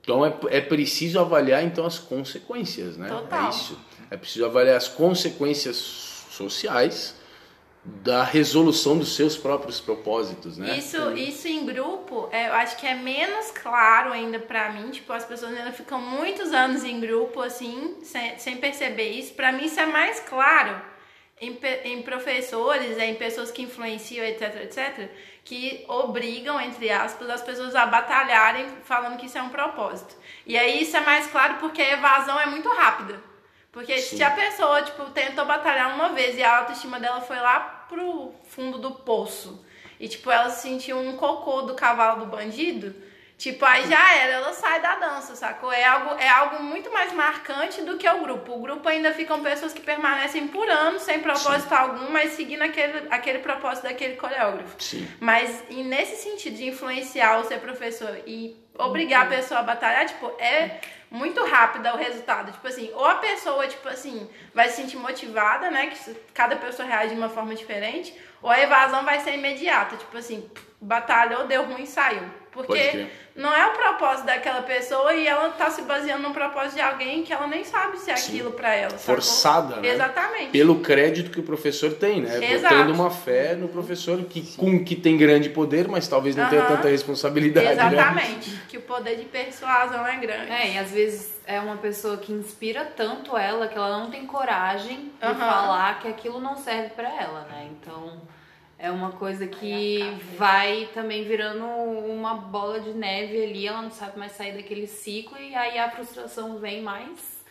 Então 0.00 0.24
é, 0.24 0.34
é 0.50 0.60
preciso 0.60 1.18
avaliar 1.18 1.64
então 1.64 1.86
as 1.86 1.98
consequências, 1.98 2.96
né? 2.96 3.08
Total. 3.08 3.46
É 3.46 3.50
isso. 3.50 3.78
É 4.10 4.16
preciso 4.16 4.44
avaliar 4.44 4.76
as 4.76 4.86
consequências 4.86 5.76
sociais 6.30 7.16
da 7.84 8.22
resolução 8.22 8.96
dos 8.96 9.14
seus 9.14 9.36
próprios 9.36 9.78
propósitos, 9.80 10.56
né? 10.56 10.78
Isso, 10.78 11.12
isso 11.12 11.48
em 11.48 11.66
grupo, 11.66 12.28
é, 12.32 12.48
eu 12.48 12.54
acho 12.54 12.78
que 12.78 12.86
é 12.86 12.94
menos 12.94 13.50
claro 13.50 14.10
ainda 14.10 14.38
pra 14.38 14.72
mim. 14.72 14.90
Tipo, 14.90 15.12
as 15.12 15.24
pessoas 15.24 15.52
ainda 15.52 15.72
ficam 15.72 16.00
muitos 16.00 16.52
anos 16.52 16.82
em 16.82 16.98
grupo, 16.98 17.40
assim, 17.40 17.96
sem, 18.02 18.38
sem 18.38 18.56
perceber 18.56 19.10
isso. 19.10 19.34
Pra 19.34 19.52
mim, 19.52 19.66
isso 19.66 19.78
é 19.78 19.86
mais 19.86 20.20
claro 20.20 20.80
em, 21.38 21.58
em 21.84 22.02
professores, 22.02 22.96
em 22.98 23.14
pessoas 23.16 23.50
que 23.50 23.62
influenciam, 23.62 24.24
etc, 24.24 24.62
etc, 24.62 25.10
que 25.44 25.84
obrigam, 25.88 26.58
entre 26.58 26.90
aspas, 26.90 27.28
as 27.28 27.42
pessoas 27.42 27.74
a 27.74 27.84
batalharem 27.84 28.66
falando 28.82 29.18
que 29.18 29.26
isso 29.26 29.36
é 29.36 29.42
um 29.42 29.50
propósito. 29.50 30.16
E 30.46 30.56
aí 30.56 30.82
isso 30.82 30.96
é 30.96 31.00
mais 31.00 31.26
claro 31.26 31.56
porque 31.60 31.82
a 31.82 31.92
evasão 31.92 32.40
é 32.40 32.46
muito 32.46 32.68
rápida. 32.70 33.20
Porque 33.70 33.98
se 33.98 34.22
a 34.22 34.30
pessoa, 34.30 34.82
tipo, 34.82 35.04
tentou 35.10 35.44
batalhar 35.44 35.94
uma 35.94 36.10
vez 36.10 36.36
e 36.38 36.42
a 36.42 36.58
autoestima 36.58 36.98
dela 36.98 37.20
foi 37.20 37.36
lá 37.36 37.60
pro 37.88 38.32
fundo 38.44 38.78
do 38.78 38.92
poço, 38.92 39.64
e, 39.98 40.08
tipo, 40.08 40.30
ela 40.30 40.48
sentiu 40.50 40.98
um 40.98 41.16
cocô 41.16 41.62
do 41.62 41.74
cavalo 41.74 42.24
do 42.24 42.30
bandido, 42.30 42.94
tipo, 43.44 43.62
aí 43.66 43.86
já 43.86 44.14
era, 44.14 44.32
ela 44.32 44.54
sai 44.54 44.80
da 44.80 44.94
dança, 44.96 45.36
sacou? 45.36 45.70
É 45.70 45.84
algo, 45.84 46.14
é 46.18 46.28
algo 46.28 46.62
muito 46.62 46.90
mais 46.90 47.12
marcante 47.12 47.82
do 47.82 47.98
que 47.98 48.08
o 48.08 48.20
grupo. 48.22 48.54
O 48.54 48.58
grupo 48.58 48.88
ainda 48.88 49.12
ficam 49.12 49.42
pessoas 49.42 49.74
que 49.74 49.82
permanecem 49.82 50.48
por 50.48 50.66
anos, 50.66 51.02
sem 51.02 51.20
propósito 51.20 51.70
algum, 51.74 52.10
mas 52.10 52.32
seguindo 52.32 52.62
aquele, 52.62 53.06
aquele 53.10 53.40
propósito 53.40 53.84
daquele 53.84 54.16
coreógrafo. 54.16 54.74
Sim. 54.78 55.06
Mas 55.20 55.62
e 55.68 55.82
nesse 55.82 56.22
sentido 56.22 56.56
de 56.56 56.68
influenciar 56.68 57.38
o 57.38 57.44
ser 57.44 57.58
professor 57.60 58.18
e 58.26 58.56
obrigar 58.78 59.26
a 59.26 59.28
pessoa 59.28 59.60
a 59.60 59.62
batalhar, 59.62 60.06
tipo, 60.06 60.26
é 60.40 60.80
muito 61.10 61.44
rápido 61.44 61.86
o 61.90 61.96
resultado. 61.98 62.50
Tipo 62.50 62.66
assim, 62.66 62.90
ou 62.94 63.04
a 63.04 63.16
pessoa, 63.16 63.68
tipo 63.68 63.86
assim, 63.90 64.26
vai 64.54 64.70
se 64.70 64.76
sentir 64.76 64.96
motivada, 64.96 65.70
né? 65.70 65.88
Que 65.88 66.14
cada 66.32 66.56
pessoa 66.56 66.88
reage 66.88 67.14
de 67.14 67.20
uma 67.20 67.28
forma 67.28 67.54
diferente, 67.54 68.18
ou 68.40 68.48
a 68.48 68.58
evasão 68.58 69.04
vai 69.04 69.20
ser 69.20 69.34
imediata. 69.34 69.96
Tipo 69.96 70.16
assim, 70.16 70.50
batalhou, 70.80 71.46
deu 71.46 71.64
ruim, 71.64 71.84
saiu. 71.84 72.22
Porque 72.54 73.08
não 73.34 73.52
é 73.52 73.66
o 73.66 73.72
propósito 73.72 74.26
daquela 74.26 74.62
pessoa 74.62 75.12
e 75.12 75.26
ela 75.26 75.48
tá 75.50 75.68
se 75.68 75.82
baseando 75.82 76.22
no 76.22 76.32
propósito 76.32 76.76
de 76.76 76.80
alguém 76.80 77.24
que 77.24 77.32
ela 77.32 77.48
nem 77.48 77.64
sabe 77.64 77.98
se 77.98 78.12
é 78.12 78.14
aquilo 78.14 78.52
pra 78.52 78.72
ela. 78.72 78.90
sacou? 78.90 79.16
Forçada, 79.16 79.76
né? 79.80 79.88
Exatamente. 79.88 80.50
Pelo 80.50 80.78
crédito 80.78 81.32
que 81.32 81.40
o 81.40 81.42
professor 81.42 81.92
tem, 81.94 82.20
né? 82.20 82.52
Exato. 82.54 82.74
Botando 82.74 82.90
uma 82.94 83.10
fé 83.10 83.56
no 83.56 83.66
professor 83.66 84.22
que, 84.22 84.56
com, 84.56 84.84
que 84.84 84.94
tem 84.94 85.16
grande 85.16 85.50
poder, 85.50 85.88
mas 85.88 86.06
talvez 86.06 86.36
não 86.36 86.48
tenha 86.48 86.62
Aham. 86.62 86.76
tanta 86.76 86.88
responsabilidade. 86.88 87.66
Né? 87.66 87.72
Exatamente. 87.72 88.50
Que 88.68 88.78
o 88.78 88.82
poder 88.82 89.16
de 89.16 89.24
persuasão 89.24 90.06
é 90.06 90.16
grande. 90.16 90.52
É, 90.52 90.74
e 90.74 90.78
às 90.78 90.92
vezes 90.92 91.34
é 91.44 91.58
uma 91.58 91.76
pessoa 91.76 92.16
que 92.16 92.32
inspira 92.32 92.84
tanto 92.96 93.36
ela 93.36 93.66
que 93.66 93.76
ela 93.76 93.98
não 93.98 94.10
tem 94.10 94.26
coragem 94.26 95.10
de 95.20 95.26
Aham. 95.26 95.34
falar 95.34 95.98
que 96.00 96.06
aquilo 96.06 96.40
não 96.40 96.56
serve 96.56 96.90
pra 96.90 97.08
ela, 97.08 97.40
né? 97.50 97.68
Então 97.72 98.22
é 98.84 98.90
uma 98.90 99.12
coisa 99.12 99.46
que 99.46 100.00
vai 100.36 100.88
também 100.92 101.24
virando 101.24 101.64
uma 101.64 102.34
bola 102.34 102.78
de 102.80 102.92
neve 102.92 103.42
ali, 103.42 103.66
ela 103.66 103.80
não 103.82 103.90
sabe 103.90 104.18
mais 104.18 104.32
sair 104.32 104.52
daquele 104.54 104.86
ciclo 104.86 105.38
e 105.38 105.54
aí 105.54 105.78
a 105.78 105.90
frustração 105.90 106.58
vem 106.58 106.82
mais 106.82 107.42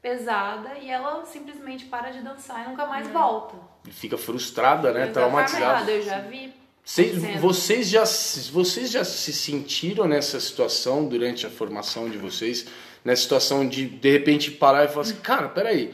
pesada 0.00 0.78
e 0.80 0.88
ela 0.88 1.24
simplesmente 1.26 1.86
para 1.86 2.10
de 2.10 2.20
dançar 2.20 2.64
e 2.64 2.68
nunca 2.70 2.86
mais 2.86 3.08
volta. 3.08 3.56
E 3.86 3.90
Fica 3.90 4.16
frustrada, 4.16 4.92
né? 4.92 5.06
Traumatizada. 5.08 5.90
Eu 5.90 6.02
já 6.02 6.20
vi. 6.20 6.52
Vocês, 6.84 7.40
vocês, 7.40 7.88
já, 7.88 8.06
se- 8.06 8.50
vocês 8.52 8.90
já 8.92 9.02
se 9.02 9.32
sentiram 9.32 10.06
nessa 10.06 10.38
situação 10.38 11.06
durante 11.08 11.44
a 11.44 11.50
formação 11.50 12.08
de 12.08 12.16
vocês? 12.16 12.66
Nessa 13.04 13.22
situação 13.22 13.66
de, 13.68 13.86
de 13.88 14.10
repente, 14.12 14.52
parar 14.52 14.84
e 14.84 14.88
falar 14.88 15.02
assim, 15.02 15.16
cara, 15.16 15.48
peraí, 15.48 15.92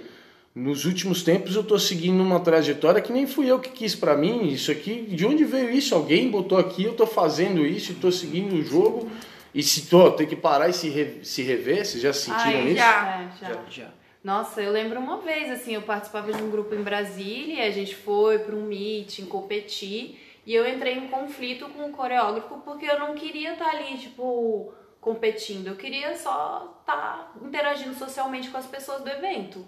nos 0.55 0.85
últimos 0.85 1.23
tempos 1.23 1.57
eu 1.57 1.65
tô 1.65 1.79
seguindo 1.79 2.23
uma 2.23 2.39
trajetória 2.41 3.01
que 3.01 3.13
nem 3.13 3.27
fui 3.27 3.51
eu 3.51 3.59
que 3.59 3.71
quis 3.71 3.95
pra 3.95 4.17
mim, 4.17 4.49
isso 4.49 4.71
aqui, 4.71 5.03
de 5.03 5.25
onde 5.27 5.45
veio 5.45 5.71
isso? 5.71 5.95
Alguém 5.95 6.31
botou 6.31 6.59
aqui, 6.59 6.85
eu 6.85 6.95
tô 6.95 7.07
fazendo 7.07 7.65
isso, 7.67 7.93
e 7.93 7.95
tô 7.95 8.13
seguindo 8.13 8.55
o 8.57 8.63
jogo, 8.63 9.11
e 9.55 9.63
se 9.63 9.87
tô, 9.89 10.11
tem 10.13 10.27
que 10.27 10.37
parar 10.37 10.69
e 10.69 10.73
se, 10.73 10.89
re- 10.91 11.21
se 11.25 11.43
rever, 11.43 11.85
vocês 11.87 12.03
já 12.03 12.13
se 12.13 12.23
sentiram 12.31 12.59
Ai, 12.61 12.65
nisso? 12.65 12.77
já. 12.77 13.07
É, 13.07 13.29
já. 13.41 13.49
Já, 13.55 13.61
já. 13.71 13.89
Nossa, 14.23 14.63
eu 14.63 14.71
lembro 14.71 15.01
uma 15.01 15.19
vez, 15.19 15.51
assim, 15.51 15.75
eu 15.75 15.83
participava 15.83 16.33
de 16.33 16.43
um 16.43 16.51
grupo 16.51 16.75
em 16.75 16.83
Brasília, 16.83 17.67
a 17.67 17.71
gente 17.71 17.97
foi 17.97 18.39
para 18.39 18.55
um 18.55 18.67
meeting, 18.67 19.25
competir, 19.27 20.19
e 20.47 20.55
eu 20.55 20.69
entrei 20.69 20.95
em 20.95 21.09
conflito 21.09 21.67
com 21.71 21.87
o 21.89 21.93
coreógrafo 21.93 22.59
porque 22.65 22.85
eu 22.87 22.99
não 23.01 23.15
queria 23.15 23.55
estar 23.55 23.69
ali, 23.71 23.97
tipo, 23.99 24.73
competindo, 25.01 25.67
eu 25.69 25.77
queria 25.77 26.17
só 26.17 26.79
estar 26.81 27.33
interagindo 27.43 27.95
socialmente 27.95 28.49
com 28.51 28.59
as 28.59 28.67
pessoas 28.67 29.03
do 29.03 29.09
evento. 29.09 29.65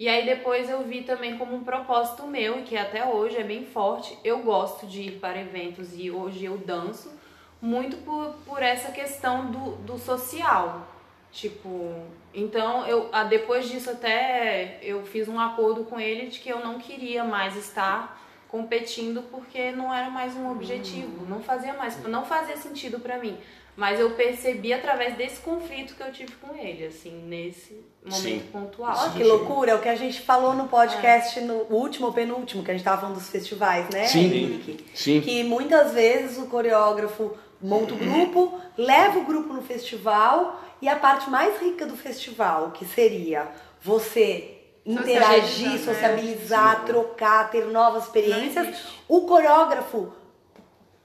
E 0.00 0.08
aí 0.08 0.24
depois 0.24 0.70
eu 0.70 0.82
vi 0.82 1.02
também 1.02 1.36
como 1.36 1.54
um 1.54 1.62
propósito 1.62 2.26
meu, 2.26 2.62
que 2.62 2.74
até 2.74 3.04
hoje 3.04 3.36
é 3.36 3.44
bem 3.44 3.66
forte, 3.66 4.18
eu 4.24 4.38
gosto 4.38 4.86
de 4.86 5.02
ir 5.02 5.18
para 5.20 5.38
eventos 5.38 5.90
e 5.94 6.10
hoje 6.10 6.46
eu 6.46 6.56
danço, 6.56 7.12
muito 7.60 7.98
por, 7.98 8.34
por 8.46 8.62
essa 8.62 8.92
questão 8.92 9.50
do, 9.50 9.72
do 9.82 9.98
social. 9.98 10.88
Tipo, 11.30 12.06
então 12.32 12.86
eu 12.86 13.10
ah, 13.12 13.24
depois 13.24 13.68
disso 13.68 13.90
até 13.90 14.78
eu 14.82 15.04
fiz 15.04 15.28
um 15.28 15.38
acordo 15.38 15.84
com 15.84 16.00
ele 16.00 16.28
de 16.28 16.38
que 16.38 16.48
eu 16.48 16.60
não 16.60 16.78
queria 16.78 17.22
mais 17.22 17.54
estar 17.54 18.18
competindo 18.48 19.22
porque 19.30 19.70
não 19.70 19.92
era 19.94 20.08
mais 20.08 20.34
um 20.34 20.50
objetivo, 20.50 21.26
não 21.28 21.42
fazia 21.42 21.74
mais, 21.74 22.02
não 22.04 22.24
fazia 22.24 22.56
sentido 22.56 23.00
pra 23.00 23.18
mim. 23.18 23.36
Mas 23.80 23.98
eu 23.98 24.10
percebi 24.10 24.74
através 24.74 25.16
desse 25.16 25.40
conflito 25.40 25.94
que 25.94 26.02
eu 26.02 26.12
tive 26.12 26.32
com 26.32 26.54
ele, 26.54 26.84
assim, 26.84 27.24
nesse 27.24 27.82
momento 28.04 28.20
Sim. 28.20 28.42
pontual. 28.52 28.94
Ó, 28.94 29.08
que 29.08 29.24
loucura, 29.24 29.70
é 29.70 29.74
o 29.74 29.80
que 29.80 29.88
a 29.88 29.94
gente 29.94 30.20
falou 30.20 30.52
no 30.52 30.68
podcast, 30.68 31.40
no 31.40 31.62
último 31.70 32.08
ou 32.08 32.12
penúltimo, 32.12 32.62
que 32.62 32.70
a 32.70 32.74
gente 32.74 32.84
tava 32.84 33.00
falando 33.00 33.14
dos 33.16 33.30
festivais, 33.30 33.88
né, 33.88 34.06
Sim. 34.06 34.26
Henrique? 34.26 34.84
Sim. 34.94 35.22
Que 35.22 35.42
muitas 35.44 35.94
vezes 35.94 36.36
o 36.36 36.44
coreógrafo 36.48 37.34
monta 37.58 37.94
o 37.94 37.96
grupo, 37.96 38.60
leva 38.76 39.18
o 39.18 39.24
grupo 39.24 39.54
no 39.54 39.62
festival 39.62 40.62
e 40.82 40.86
a 40.86 40.96
parte 40.96 41.30
mais 41.30 41.58
rica 41.58 41.86
do 41.86 41.96
festival, 41.96 42.72
que 42.72 42.84
seria 42.84 43.48
você 43.80 44.58
interagir, 44.84 45.70
Socializar, 45.70 45.72
né? 45.72 45.78
sociabilizar, 45.78 46.84
trocar, 46.84 47.50
ter 47.50 47.64
novas 47.64 48.04
experiências. 48.04 48.76
O 49.08 49.22
coreógrafo, 49.22 50.12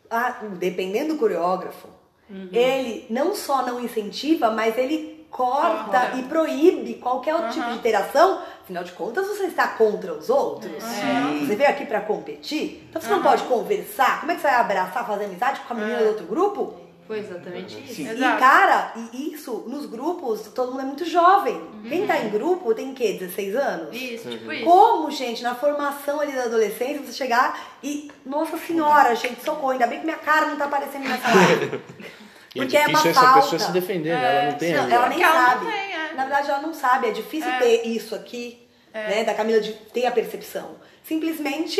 ah, 0.10 0.42
dependendo 0.60 1.14
do 1.14 1.20
coreógrafo, 1.20 1.96
ele 2.30 3.06
não 3.10 3.36
só 3.36 3.66
não 3.66 3.80
incentiva, 3.80 4.50
mas 4.52 4.78
ele 4.78 5.26
corta 5.30 6.00
Corta. 6.00 6.18
e 6.18 6.24
proíbe 6.24 6.94
qualquer 6.96 7.36
outro 7.36 7.52
tipo 7.52 7.68
de 7.70 7.76
interação. 7.76 8.42
Afinal 8.64 8.84
de 8.84 8.94
contas, 8.94 9.28
você 9.28 9.44
está 9.44 9.68
contra 9.68 10.14
os 10.14 10.30
outros. 10.30 10.82
Você 11.46 11.56
veio 11.56 11.70
aqui 11.70 11.86
pra 11.86 12.02
competir, 12.02 12.88
então 12.90 13.02
você 13.02 13.10
não 13.10 13.22
pode 13.22 13.44
conversar. 13.44 14.22
Como 14.22 14.32
é 14.32 14.36
que 14.36 14.42
você 14.42 14.48
vai 14.48 14.56
abraçar, 14.56 15.06
fazer 15.06 15.26
amizade 15.26 15.60
com 15.62 15.74
a 15.74 15.76
menina 15.78 16.00
do 16.00 16.08
outro 16.08 16.26
grupo? 16.26 16.85
Foi 17.08 17.20
exatamente 17.20 17.78
isso. 17.84 18.02
E, 18.02 18.08
Exato. 18.08 18.40
cara, 18.40 18.94
e 19.14 19.32
isso, 19.34 19.64
nos 19.68 19.86
grupos, 19.86 20.42
todo 20.56 20.72
mundo 20.72 20.82
é 20.82 20.86
muito 20.86 21.06
jovem. 21.06 21.62
Quem 21.88 22.08
tá 22.08 22.18
em 22.18 22.30
grupo 22.30 22.74
tem 22.74 22.92
o 22.92 22.96
quê? 22.96 23.14
16 23.20 23.56
anos? 23.56 23.96
Isso, 23.96 24.28
tipo 24.30 24.52
isso. 24.52 24.66
Como, 24.66 25.12
gente, 25.12 25.44
na 25.44 25.54
formação 25.54 26.20
ali 26.20 26.32
da 26.32 26.44
adolescência, 26.46 27.04
você 27.04 27.14
chegar 27.14 27.78
e. 27.84 28.12
Nossa 28.26 28.58
senhora, 28.58 29.16
gente, 29.16 29.44
socorro, 29.44 29.70
ainda 29.72 29.86
bem 29.86 30.00
que 30.00 30.06
minha 30.06 30.18
cara 30.18 30.48
não 30.48 30.58
tá 30.58 30.66
aparecendo 30.66 31.04
nessa 31.08 31.28
live. 31.36 31.66
E 32.56 32.60
é 32.60 32.62
Porque 32.64 32.78
é 32.78 32.86
difícil 32.88 33.02
uma 33.04 33.10
essa 33.12 33.22
falta. 33.22 33.42
pessoa 33.42 33.60
se 33.60 33.72
defender, 33.72 34.16
né? 34.16 34.38
Ela 34.44 34.52
não 34.52 34.58
tem 34.58 34.74
Não, 34.74 34.84
ainda. 34.84 34.96
ela 34.96 35.10
nem 35.10 35.22
ela 35.24 35.34
não 35.40 35.46
sabe. 35.50 35.66
tem, 35.72 35.94
é. 35.94 36.14
Na 36.16 36.24
verdade, 36.24 36.50
ela 36.50 36.62
não 36.62 36.74
sabe. 36.74 37.08
É 37.08 37.12
difícil 37.12 37.52
É. 37.52 37.60
ter 37.60 37.88
isso 37.88 38.16
aqui, 38.16 38.68
né? 38.94 39.24
Da 39.24 39.34
Camila 39.36 39.60
de 39.62 39.74
ter 39.74 40.06
a 40.08 40.12
percepção. 40.12 40.76
Simplesmente 41.04 41.80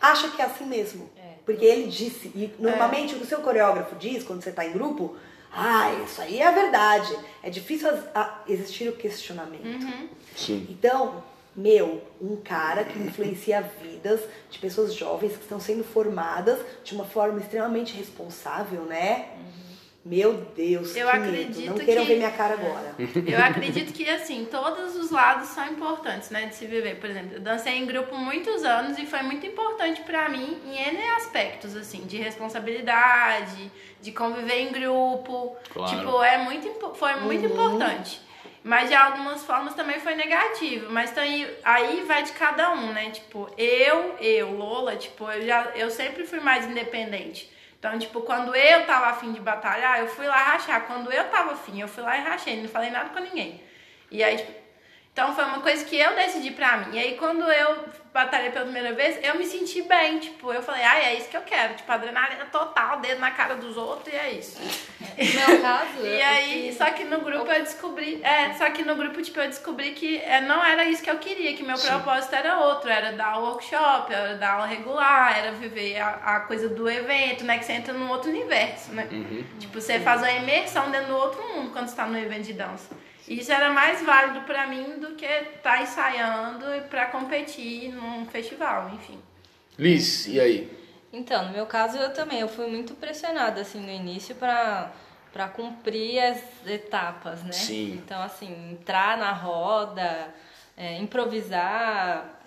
acha 0.00 0.28
que 0.28 0.42
é 0.42 0.44
assim 0.44 0.66
mesmo. 0.66 1.08
Porque 1.46 1.64
ele 1.64 1.88
disse. 1.88 2.28
E 2.34 2.52
normalmente 2.58 3.14
o 3.14 3.18
que 3.18 3.24
o 3.24 3.26
seu 3.26 3.40
coreógrafo 3.40 3.94
diz 3.94 4.24
quando 4.24 4.42
você 4.42 4.50
tá 4.50 4.66
em 4.66 4.72
grupo. 4.72 5.16
Ah, 5.50 5.90
isso 6.04 6.20
aí 6.20 6.40
é 6.40 6.46
a 6.46 6.50
verdade. 6.50 7.16
É 7.42 7.48
difícil 7.48 7.88
existir 8.46 8.88
o 8.88 8.96
questionamento. 8.96 9.64
Uhum. 9.64 10.08
Sim. 10.36 10.66
Então, 10.68 11.22
meu, 11.56 12.02
um 12.20 12.36
cara 12.36 12.84
que 12.84 12.98
influencia 12.98 13.62
vidas 13.80 14.20
de 14.50 14.58
pessoas 14.58 14.92
jovens 14.92 15.32
que 15.32 15.42
estão 15.42 15.58
sendo 15.58 15.82
formadas 15.82 16.58
de 16.84 16.94
uma 16.94 17.06
forma 17.06 17.40
extremamente 17.40 17.94
responsável, 17.94 18.82
né? 18.82 19.30
Meu 20.08 20.34
Deus, 20.54 20.94
Eu 20.94 21.08
que 21.10 21.16
acredito 21.16 21.58
medo. 21.58 21.78
Não 21.78 21.84
queiram 21.84 22.02
que- 22.02 22.08
ver 22.12 22.16
minha 22.18 22.30
cara 22.30 22.54
agora. 22.54 22.94
Eu 23.26 23.42
acredito 23.44 23.92
que, 23.92 24.08
assim, 24.08 24.46
todos 24.48 24.94
os 24.94 25.10
lados 25.10 25.48
são 25.48 25.66
importantes, 25.66 26.30
né, 26.30 26.46
de 26.46 26.54
se 26.54 26.64
viver. 26.64 27.00
Por 27.00 27.10
exemplo, 27.10 27.34
eu 27.34 27.40
dancei 27.40 27.72
em 27.74 27.84
grupo 27.84 28.16
muitos 28.16 28.62
anos 28.64 28.96
e 28.98 29.04
foi 29.04 29.22
muito 29.22 29.44
importante 29.44 30.02
pra 30.02 30.28
mim 30.28 30.58
em 30.64 30.76
N 30.76 31.02
aspectos, 31.16 31.74
assim, 31.74 32.06
de 32.06 32.18
responsabilidade, 32.18 33.70
de 34.00 34.12
conviver 34.12 34.60
em 34.60 34.72
grupo. 34.72 35.56
Claro. 35.72 35.96
Tipo, 35.98 36.22
é 36.22 36.38
muito, 36.38 36.94
foi 36.94 37.16
muito 37.16 37.46
importante. 37.46 38.20
Mas 38.62 38.88
de 38.88 38.94
algumas 38.94 39.44
formas 39.44 39.74
também 39.74 39.98
foi 39.98 40.14
negativo. 40.14 40.86
Mas 40.92 41.16
aí, 41.18 41.52
aí 41.64 42.04
vai 42.06 42.22
de 42.22 42.30
cada 42.32 42.72
um, 42.72 42.92
né? 42.92 43.10
Tipo, 43.10 43.48
eu, 43.58 44.14
eu, 44.20 44.52
Lola, 44.52 44.94
tipo, 44.96 45.28
eu, 45.30 45.44
já, 45.46 45.62
eu 45.74 45.90
sempre 45.90 46.24
fui 46.24 46.38
mais 46.40 46.64
independente. 46.66 47.50
Então, 47.86 48.00
tipo, 48.00 48.20
quando 48.22 48.52
eu 48.52 48.84
tava 48.84 49.06
afim 49.06 49.30
de 49.30 49.38
batalhar, 49.38 50.00
eu 50.00 50.08
fui 50.08 50.26
lá 50.26 50.36
rachar. 50.36 50.88
Quando 50.88 51.12
eu 51.12 51.30
tava 51.30 51.52
afim, 51.52 51.80
eu 51.80 51.86
fui 51.86 52.02
lá 52.02 52.18
e 52.18 52.20
rachei. 52.20 52.60
Não 52.60 52.68
falei 52.68 52.90
nada 52.90 53.10
com 53.10 53.20
ninguém. 53.20 53.62
E 54.10 54.24
aí, 54.24 54.38
tipo, 54.38 54.52
Então 55.16 55.34
foi 55.34 55.44
uma 55.44 55.60
coisa 55.60 55.82
que 55.82 55.96
eu 55.96 56.14
decidi 56.14 56.50
pra 56.50 56.76
mim. 56.76 56.94
E 56.94 56.98
aí 56.98 57.16
quando 57.16 57.50
eu 57.50 57.78
batalhei 58.12 58.50
pela 58.50 58.66
primeira 58.66 58.92
vez, 58.92 59.18
eu 59.22 59.38
me 59.38 59.46
senti 59.46 59.80
bem. 59.80 60.18
Tipo, 60.18 60.52
eu 60.52 60.62
falei, 60.62 60.82
ai, 60.82 61.04
é 61.06 61.14
isso 61.14 61.30
que 61.30 61.36
eu 61.38 61.40
quero. 61.40 61.72
Tipo, 61.72 61.90
adrenalina 61.90 62.44
total, 62.52 63.00
dedo 63.00 63.18
na 63.18 63.30
cara 63.30 63.54
dos 63.54 63.78
outros 63.78 64.12
e 64.12 64.16
é 64.16 64.32
isso. 64.32 64.60
No 64.60 65.54
meu 65.54 65.62
caso. 65.62 65.86
E 66.04 66.20
aí, 66.22 66.74
só 66.76 66.90
que 66.90 67.04
no 67.04 67.22
grupo 67.22 67.50
eu 67.50 67.62
descobri. 67.62 68.20
É, 68.22 68.52
só 68.52 68.68
que 68.68 68.82
no 68.82 68.94
grupo, 68.94 69.22
tipo, 69.22 69.40
eu 69.40 69.48
descobri 69.48 69.92
que 69.92 70.18
é, 70.18 70.42
não 70.42 70.62
era 70.62 70.84
isso 70.84 71.02
que 71.02 71.10
eu 71.10 71.16
queria, 71.16 71.54
que 71.54 71.62
meu 71.62 71.78
propósito 71.78 72.34
era 72.34 72.58
outro, 72.58 72.90
era 72.90 73.12
dar 73.12 73.38
workshop, 73.38 74.12
era 74.12 74.34
dar 74.34 74.52
aula 74.52 74.66
regular, 74.66 75.38
era 75.38 75.52
viver 75.52 75.98
a, 75.98 76.08
a 76.08 76.40
coisa 76.40 76.68
do 76.68 76.90
evento, 76.90 77.42
né? 77.42 77.56
Que 77.58 77.64
você 77.64 77.72
entra 77.72 77.94
num 77.94 78.10
outro 78.10 78.28
universo, 78.28 78.92
né? 78.92 79.06
Tipo, 79.58 79.80
você 79.80 79.98
faz 79.98 80.20
uma 80.20 80.30
imersão 80.30 80.90
dentro 80.90 81.08
do 81.08 81.16
outro 81.16 81.42
mundo 81.42 81.70
quando 81.72 81.88
você 81.88 81.96
tá 81.96 82.04
no 82.04 82.18
evento 82.18 82.42
de 82.42 82.52
dança. 82.52 83.05
Isso 83.28 83.50
era 83.52 83.70
mais 83.72 84.02
válido 84.02 84.42
pra 84.42 84.66
mim 84.66 84.98
do 85.00 85.14
que 85.14 85.24
estar 85.26 85.82
ensaiando 85.82 86.64
pra 86.88 87.06
competir 87.06 87.92
num 87.92 88.24
festival, 88.26 88.90
enfim. 88.94 89.20
Liz, 89.78 90.26
e 90.26 90.40
aí? 90.40 90.76
Então, 91.12 91.46
no 91.46 91.52
meu 91.52 91.66
caso, 91.66 91.96
eu 91.96 92.12
também. 92.12 92.40
Eu 92.40 92.48
fui 92.48 92.66
muito 92.66 92.94
pressionada, 92.94 93.60
assim, 93.62 93.80
no 93.80 93.90
início 93.90 94.34
pra, 94.34 94.92
pra 95.32 95.48
cumprir 95.48 96.20
as 96.20 96.40
etapas, 96.66 97.42
né? 97.42 97.52
Sim. 97.52 97.94
Então, 97.94 98.22
assim, 98.22 98.72
entrar 98.72 99.16
na 99.16 99.32
roda, 99.32 100.32
é, 100.76 100.96
improvisar, 100.98 102.40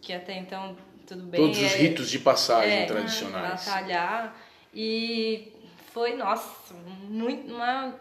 que 0.00 0.12
até 0.12 0.34
então 0.34 0.76
tudo 1.06 1.22
bem. 1.22 1.40
Todos 1.40 1.58
os 1.58 1.72
é- 1.72 1.76
ritos 1.76 2.10
de 2.10 2.18
passagem 2.18 2.82
é, 2.82 2.86
tradicionais. 2.86 3.64
Batalhar. 3.64 4.34
E 4.74 5.52
foi, 5.92 6.14
nossa, 6.14 6.74
muito, 7.08 7.54
uma, 7.54 7.94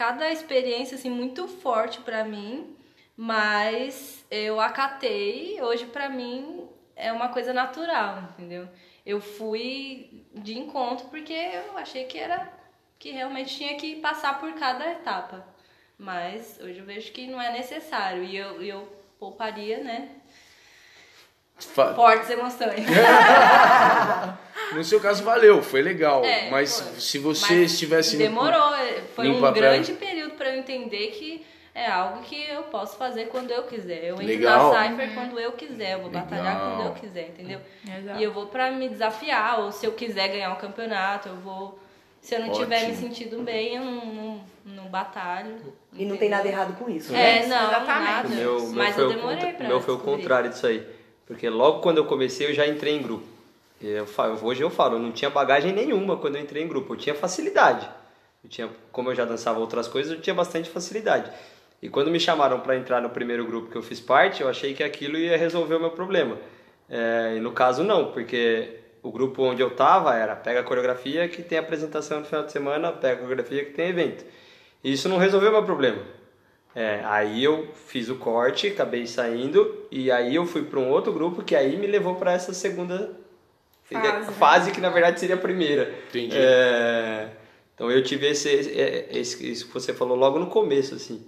cada 0.00 0.30
experiência 0.32 0.94
assim, 0.94 1.10
muito 1.10 1.46
forte 1.46 2.00
pra 2.00 2.24
mim, 2.24 2.74
mas 3.14 4.24
eu 4.30 4.58
acatei. 4.58 5.60
Hoje, 5.60 5.84
pra 5.84 6.08
mim, 6.08 6.66
é 6.96 7.12
uma 7.12 7.28
coisa 7.28 7.52
natural, 7.52 8.22
entendeu? 8.30 8.66
Eu 9.04 9.20
fui 9.20 10.24
de 10.32 10.56
encontro 10.58 11.06
porque 11.08 11.34
eu 11.34 11.76
achei 11.76 12.04
que 12.06 12.16
era 12.18 12.50
que 12.98 13.10
realmente 13.10 13.54
tinha 13.58 13.74
que 13.76 13.96
passar 13.96 14.40
por 14.40 14.50
cada 14.54 14.90
etapa. 14.90 15.44
Mas 15.98 16.58
hoje 16.62 16.78
eu 16.78 16.86
vejo 16.86 17.12
que 17.12 17.26
não 17.26 17.38
é 17.40 17.52
necessário 17.52 18.24
e 18.24 18.34
eu, 18.34 18.62
eu 18.62 18.88
pouparia, 19.18 19.84
né? 19.84 20.08
Fa- 21.58 21.92
Fortes 21.94 22.30
emoções. 22.30 22.86
No 24.72 24.84
seu 24.84 25.00
caso, 25.00 25.22
valeu, 25.24 25.62
foi 25.62 25.82
legal. 25.82 26.24
É, 26.24 26.48
mas 26.50 26.80
foi. 26.80 27.00
se 27.00 27.18
você 27.18 27.54
Mas 27.54 27.72
estivesse. 27.72 28.16
no- 28.16 28.22
Demorou, 28.22 28.74
é, 28.74 29.00
foi 29.16 29.28
no 29.28 29.36
um 29.36 29.40
papel. 29.40 29.62
grande 29.62 29.92
período 29.94 30.34
pra 30.34 30.50
eu 30.50 30.58
entender 30.58 31.08
que 31.08 31.44
é 31.74 31.86
algo 31.88 32.22
que 32.22 32.48
eu 32.48 32.62
posso 32.64 32.96
fazer 32.96 33.26
quando 33.26 33.50
eu 33.50 33.62
quiser. 33.64 34.04
Eu 34.04 34.14
entro 34.16 34.26
Legal. 34.26 34.72
na 34.72 34.88
Cypher 34.88 35.14
quando 35.14 35.38
eu 35.40 35.52
quiser, 35.52 35.94
eu 35.94 36.00
vou 36.02 36.10
batalhar 36.10 36.54
Legal. 36.54 36.76
quando 36.76 36.86
eu 36.86 36.92
quiser, 36.94 37.28
entendeu? 37.28 37.60
Exato. 37.98 38.18
E 38.20 38.22
eu 38.22 38.32
vou 38.32 38.46
pra 38.46 38.70
me 38.70 38.88
desafiar, 38.88 39.60
ou 39.60 39.72
se 39.72 39.86
eu 39.86 39.92
quiser 39.92 40.28
ganhar 40.28 40.50
um 40.52 40.56
campeonato, 40.56 41.28
eu 41.28 41.36
vou. 41.36 41.78
Se 42.20 42.34
eu 42.34 42.40
não 42.40 42.52
tiver 42.52 42.80
me 42.80 42.92
Ótimo. 42.92 43.08
sentindo 43.08 43.42
bem, 43.42 43.76
eu 43.76 43.82
não, 43.84 44.04
não, 44.06 44.44
não 44.66 44.84
batalho. 44.90 45.56
E 45.94 46.04
não 46.04 46.18
tem 46.18 46.28
nada 46.28 46.46
errado 46.46 46.76
com 46.78 46.88
isso. 46.90 47.14
É, 47.14 47.40
né? 47.40 47.46
não, 47.46 47.66
Exatamente. 47.68 48.04
nada. 48.10 48.28
O 48.28 48.30
meu, 48.30 48.60
meu 48.60 48.72
Mas 48.72 48.98
eu 48.98 49.06
o 49.06 49.08
demorei 49.14 49.36
contra- 49.38 49.52
pra 49.54 49.66
meu 49.68 49.80
foi 49.80 49.94
o 49.94 49.98
contrário 49.98 50.50
disso 50.50 50.66
aí. 50.66 50.86
Porque 51.26 51.48
logo 51.48 51.80
quando 51.80 51.96
eu 51.96 52.04
comecei 52.04 52.46
eu 52.48 52.52
já 52.54 52.66
entrei 52.66 52.94
em 52.94 53.02
grupo. 53.02 53.24
Eu 53.80 54.06
hoje 54.42 54.62
eu 54.62 54.68
falo, 54.68 54.96
eu 54.96 55.00
não 55.00 55.10
tinha 55.10 55.30
bagagem 55.30 55.72
nenhuma 55.72 56.16
quando 56.16 56.36
eu 56.36 56.42
entrei 56.42 56.62
em 56.62 56.68
grupo, 56.68 56.92
eu 56.92 56.98
tinha 56.98 57.14
facilidade. 57.14 57.88
Eu 58.44 58.50
tinha, 58.50 58.68
como 58.92 59.10
eu 59.10 59.14
já 59.14 59.24
dançava 59.24 59.58
outras 59.58 59.88
coisas, 59.88 60.12
eu 60.12 60.20
tinha 60.20 60.34
bastante 60.34 60.68
facilidade. 60.68 61.30
E 61.80 61.88
quando 61.88 62.10
me 62.10 62.20
chamaram 62.20 62.60
para 62.60 62.76
entrar 62.76 63.00
no 63.00 63.08
primeiro 63.08 63.46
grupo 63.46 63.70
que 63.70 63.76
eu 63.76 63.82
fiz 63.82 63.98
parte, 64.00 64.42
eu 64.42 64.48
achei 64.48 64.74
que 64.74 64.82
aquilo 64.82 65.16
ia 65.16 65.36
resolver 65.36 65.76
o 65.76 65.80
meu 65.80 65.90
problema. 65.90 66.36
É, 66.88 67.34
e 67.36 67.40
no 67.40 67.52
caso 67.52 67.82
não, 67.82 68.12
porque 68.12 68.80
o 69.02 69.10
grupo 69.10 69.42
onde 69.42 69.62
eu 69.62 69.70
tava 69.70 70.14
era 70.14 70.36
pega 70.36 70.60
a 70.60 70.62
coreografia 70.62 71.26
que 71.28 71.42
tem 71.42 71.56
apresentação 71.56 72.20
no 72.20 72.26
final 72.26 72.44
de 72.44 72.52
semana, 72.52 72.92
pega 72.92 73.14
a 73.14 73.18
coreografia 73.20 73.64
que 73.64 73.72
tem 73.72 73.88
evento. 73.88 74.24
E 74.84 74.92
isso 74.92 75.08
não 75.08 75.16
resolveu 75.16 75.50
meu 75.50 75.62
problema. 75.62 76.02
É, 76.74 77.00
aí 77.04 77.42
eu 77.42 77.68
fiz 77.86 78.08
o 78.08 78.16
corte, 78.16 78.68
acabei 78.68 79.06
saindo 79.06 79.86
e 79.90 80.10
aí 80.10 80.34
eu 80.34 80.46
fui 80.46 80.62
para 80.62 80.78
um 80.78 80.88
outro 80.88 81.12
grupo 81.12 81.42
que 81.42 81.56
aí 81.56 81.76
me 81.76 81.86
levou 81.86 82.14
para 82.16 82.32
essa 82.32 82.52
segunda 82.52 83.10
Fase, 83.90 84.32
fase, 84.32 84.68
né? 84.68 84.74
que 84.74 84.80
na 84.80 84.90
verdade 84.90 85.18
seria 85.20 85.34
a 85.36 85.38
primeira. 85.38 85.92
Entendi. 86.08 86.36
É, 86.36 87.28
então 87.74 87.90
eu 87.90 88.02
tive 88.02 88.26
esse, 88.28 88.48
esse, 88.48 88.70
esse- 89.10 89.50
isso 89.50 89.66
que 89.66 89.72
você 89.74 89.92
falou 89.94 90.16
logo 90.16 90.38
no 90.38 90.46
começo, 90.46 90.94
assim, 90.94 91.22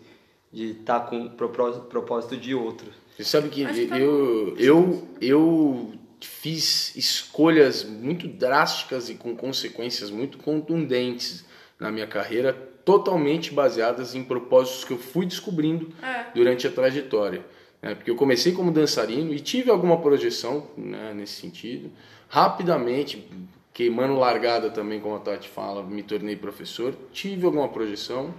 de 0.52 0.72
estar 0.72 1.00
com 1.00 1.28
propósito, 1.30 1.84
propósito 1.86 2.36
de 2.36 2.54
outro. 2.54 2.88
Você 3.16 3.24
sabe 3.24 3.48
que 3.48 3.64
que 3.66 3.86
tá 3.86 3.98
eu, 3.98 4.54
eu, 4.58 5.08
eu 5.20 5.92
fiz 6.20 6.94
escolhas 6.96 7.84
muito 7.84 8.26
drásticas 8.28 9.08
e 9.10 9.14
com 9.14 9.34
consequências 9.36 10.10
muito 10.10 10.38
contundentes 10.38 11.44
na 11.78 11.90
minha 11.90 12.06
carreira, 12.06 12.52
totalmente 12.84 13.52
baseadas 13.52 14.14
em 14.14 14.22
propósitos 14.24 14.84
que 14.84 14.92
eu 14.92 14.98
fui 14.98 15.26
descobrindo 15.26 15.88
É. 16.02 16.26
durante 16.34 16.66
a 16.66 16.70
trajetória. 16.70 17.44
né? 17.80 17.94
Porque 17.94 18.10
eu 18.10 18.16
comecei 18.16 18.52
como 18.52 18.70
dançarino 18.72 19.32
e 19.34 19.40
tive 19.40 19.70
alguma 19.70 20.00
projeção 20.00 20.68
né, 20.76 21.12
nesse 21.14 21.40
sentido. 21.40 21.90
Rapidamente, 22.32 23.28
queimando 23.74 24.18
largada 24.18 24.70
também, 24.70 24.98
como 24.98 25.16
a 25.16 25.18
Tati 25.18 25.50
fala, 25.50 25.82
me 25.82 26.02
tornei 26.02 26.34
professor, 26.34 26.94
tive 27.12 27.44
alguma 27.44 27.68
projeção. 27.68 28.32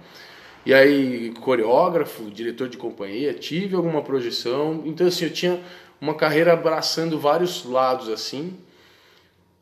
E 0.66 0.74
aí, 0.74 1.32
coreógrafo, 1.40 2.28
diretor 2.28 2.68
de 2.68 2.76
companhia, 2.76 3.32
tive 3.32 3.76
alguma 3.76 4.02
projeção. 4.02 4.82
Então, 4.84 5.06
assim, 5.06 5.26
eu 5.26 5.32
tinha 5.32 5.60
uma 6.00 6.12
carreira 6.12 6.54
abraçando 6.54 7.20
vários 7.20 7.64
lados, 7.64 8.08
assim. 8.08 8.58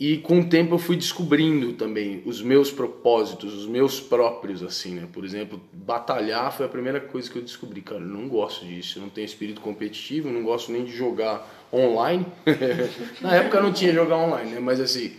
E 0.02 0.16
com 0.16 0.40
o 0.40 0.44
tempo 0.44 0.74
eu 0.74 0.80
fui 0.80 0.96
descobrindo 0.96 1.74
também 1.74 2.24
os 2.26 2.42
meus 2.42 2.72
propósitos, 2.72 3.54
os 3.54 3.68
meus 3.68 4.00
próprios, 4.00 4.60
assim, 4.60 4.96
né? 4.96 5.06
Por 5.12 5.24
exemplo, 5.24 5.60
batalhar 5.72 6.52
foi 6.52 6.66
a 6.66 6.68
primeira 6.68 6.98
coisa 6.98 7.30
que 7.30 7.38
eu 7.38 7.42
descobri. 7.42 7.82
Cara, 7.82 8.00
eu 8.00 8.08
não 8.08 8.26
gosto 8.26 8.64
disso, 8.64 8.98
eu 8.98 9.02
não 9.02 9.08
tenho 9.08 9.24
espírito 9.24 9.60
competitivo, 9.60 10.28
eu 10.28 10.32
não 10.32 10.42
gosto 10.42 10.72
nem 10.72 10.84
de 10.84 10.90
jogar 10.90 11.48
online. 11.72 12.26
Na 13.22 13.36
época 13.36 13.60
não 13.60 13.72
tinha 13.72 13.92
jogar 13.92 14.16
online, 14.16 14.50
né? 14.50 14.58
Mas 14.58 14.80
assim, 14.80 15.12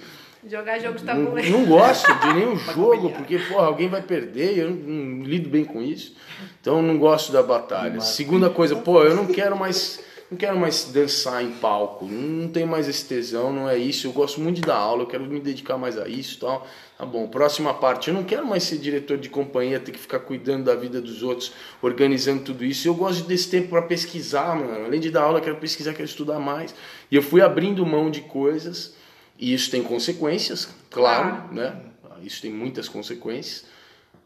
Jogar 0.46 0.78
jogo 0.78 1.00
de 1.00 1.06
não, 1.06 1.14
tabuleiro. 1.14 1.50
não 1.50 1.66
gosto 1.66 2.14
de 2.20 2.34
nenhum 2.34 2.58
jogo, 2.76 3.10
porque, 3.12 3.40
porra, 3.40 3.68
alguém 3.68 3.88
vai 3.88 4.02
perder 4.02 4.58
e 4.58 4.60
eu 4.60 4.70
não, 4.70 4.76
não 4.76 5.24
lido 5.24 5.48
bem 5.48 5.64
com 5.64 5.82
isso. 5.82 6.14
Então, 6.60 6.76
eu 6.78 6.84
não 6.84 6.98
gosto 6.98 7.32
da 7.32 7.42
batalha. 7.42 8.02
Segunda 8.02 8.50
coisa, 8.50 8.76
pô, 8.76 9.02
eu 9.02 9.16
não 9.16 9.28
quero 9.28 9.58
mais. 9.58 10.04
Não 10.34 10.38
quero 10.38 10.58
mais 10.58 10.86
dançar 10.86 11.44
em 11.44 11.52
palco, 11.52 12.06
não 12.08 12.48
tenho 12.48 12.66
mais 12.66 12.88
esse 12.88 13.06
tesão, 13.06 13.54
não 13.54 13.70
é 13.70 13.78
isso. 13.78 14.08
Eu 14.08 14.12
gosto 14.12 14.42
muito 14.42 14.56
de 14.56 14.62
dar 14.64 14.78
aula, 14.78 15.04
eu 15.04 15.06
quero 15.08 15.24
me 15.26 15.40
dedicar 15.40 15.78
mais 15.78 15.96
a 15.96 16.08
isso 16.08 16.40
tal. 16.40 16.68
Tá 16.98 17.06
bom, 17.06 17.28
próxima 17.28 17.72
parte. 17.72 18.08
Eu 18.08 18.16
não 18.16 18.24
quero 18.24 18.44
mais 18.44 18.64
ser 18.64 18.80
diretor 18.80 19.16
de 19.20 19.30
companhia, 19.30 19.80
ter 19.80 19.92
que 19.92 20.00
ficar 20.00 20.18
cuidando 20.22 20.64
da 20.64 20.74
vida 20.74 21.00
dos 21.00 21.22
outros, 21.22 21.54
organizando 21.84 22.42
tudo 22.42 22.66
isso. 22.66 22.88
Eu 22.88 22.96
gosto 22.96 23.28
desse 23.28 23.48
tempo 23.48 23.70
para 23.70 23.84
pesquisar, 23.84 24.56
mano. 24.56 24.86
Além 24.86 25.00
de 25.00 25.12
dar 25.12 25.22
aula, 25.22 25.38
eu 25.38 25.44
quero 25.44 25.58
pesquisar, 25.58 25.94
quero 25.94 26.06
estudar 26.10 26.40
mais. 26.40 26.74
E 27.12 27.16
eu 27.16 27.22
fui 27.22 27.40
abrindo 27.40 27.86
mão 27.86 28.10
de 28.10 28.22
coisas 28.22 28.96
e 29.38 29.54
isso 29.54 29.70
tem 29.70 29.84
consequências, 29.84 30.68
claro, 30.90 31.54
né? 31.54 31.76
Isso 32.24 32.42
tem 32.42 32.52
muitas 32.52 32.90
consequências, 32.90 33.66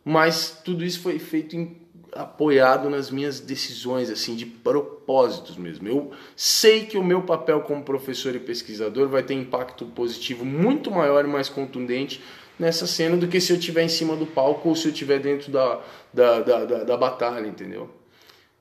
mas 0.05 0.61
tudo 0.63 0.85
isso 0.85 1.01
foi 1.01 1.19
feito 1.19 1.53
em- 1.57 1.75
apoiado 2.13 2.89
nas 2.89 3.09
minhas 3.09 3.39
decisões, 3.39 4.09
assim, 4.09 4.35
de 4.35 4.45
propósitos 4.45 5.57
mesmo. 5.57 5.87
Eu 5.87 6.11
sei 6.35 6.85
que 6.85 6.97
o 6.97 7.03
meu 7.03 7.21
papel 7.21 7.61
como 7.61 7.83
professor 7.83 8.35
e 8.35 8.39
pesquisador 8.39 9.07
vai 9.07 9.23
ter 9.23 9.33
impacto 9.33 9.85
positivo 9.85 10.45
muito 10.45 10.91
maior 10.91 11.25
e 11.25 11.27
mais 11.27 11.49
contundente 11.49 12.21
nessa 12.59 12.87
cena 12.87 13.15
do 13.15 13.27
que 13.27 13.39
se 13.39 13.51
eu 13.51 13.57
estiver 13.57 13.83
em 13.83 13.89
cima 13.89 14.15
do 14.15 14.25
palco 14.25 14.69
ou 14.69 14.75
se 14.75 14.87
eu 14.87 14.91
estiver 14.91 15.19
dentro 15.19 15.51
da, 15.51 15.81
da, 16.13 16.39
da, 16.41 16.65
da, 16.65 16.83
da 16.83 16.97
batalha, 16.97 17.47
entendeu? 17.47 17.89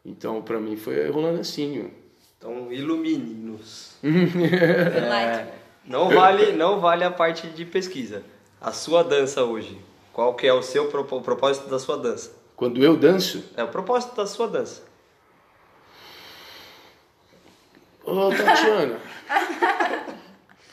Então, 0.05 0.43
pra 0.43 0.61
mim, 0.61 0.77
foi 0.77 1.09
rolando 1.11 1.41
assim. 1.41 1.91
Então, 2.39 2.73
ilumine-nos. 2.73 3.97
Enlighten. 4.03 5.57
Não 5.87 6.11
vale, 6.11 6.51
não 6.51 6.81
vale 6.81 7.05
a 7.05 7.13
parte 7.13 7.47
de 7.47 7.65
pesquisa. 7.65 8.25
A 8.61 8.73
sua 8.73 9.05
dança 9.05 9.45
hoje, 9.45 9.81
qual 10.13 10.35
que 10.35 10.45
é 10.45 10.53
o 10.53 10.61
seu 10.61 10.89
propósito 10.89 11.69
da 11.69 11.79
sua 11.79 11.97
dança? 11.97 12.36
Quando 12.57 12.83
eu 12.83 12.97
danço, 12.97 13.45
É 13.57 13.63
o 13.63 13.69
propósito 13.69 14.17
da 14.17 14.27
sua 14.27 14.49
dança. 14.49 14.83
Ô, 18.05 18.31
Tatiana. 18.31 18.99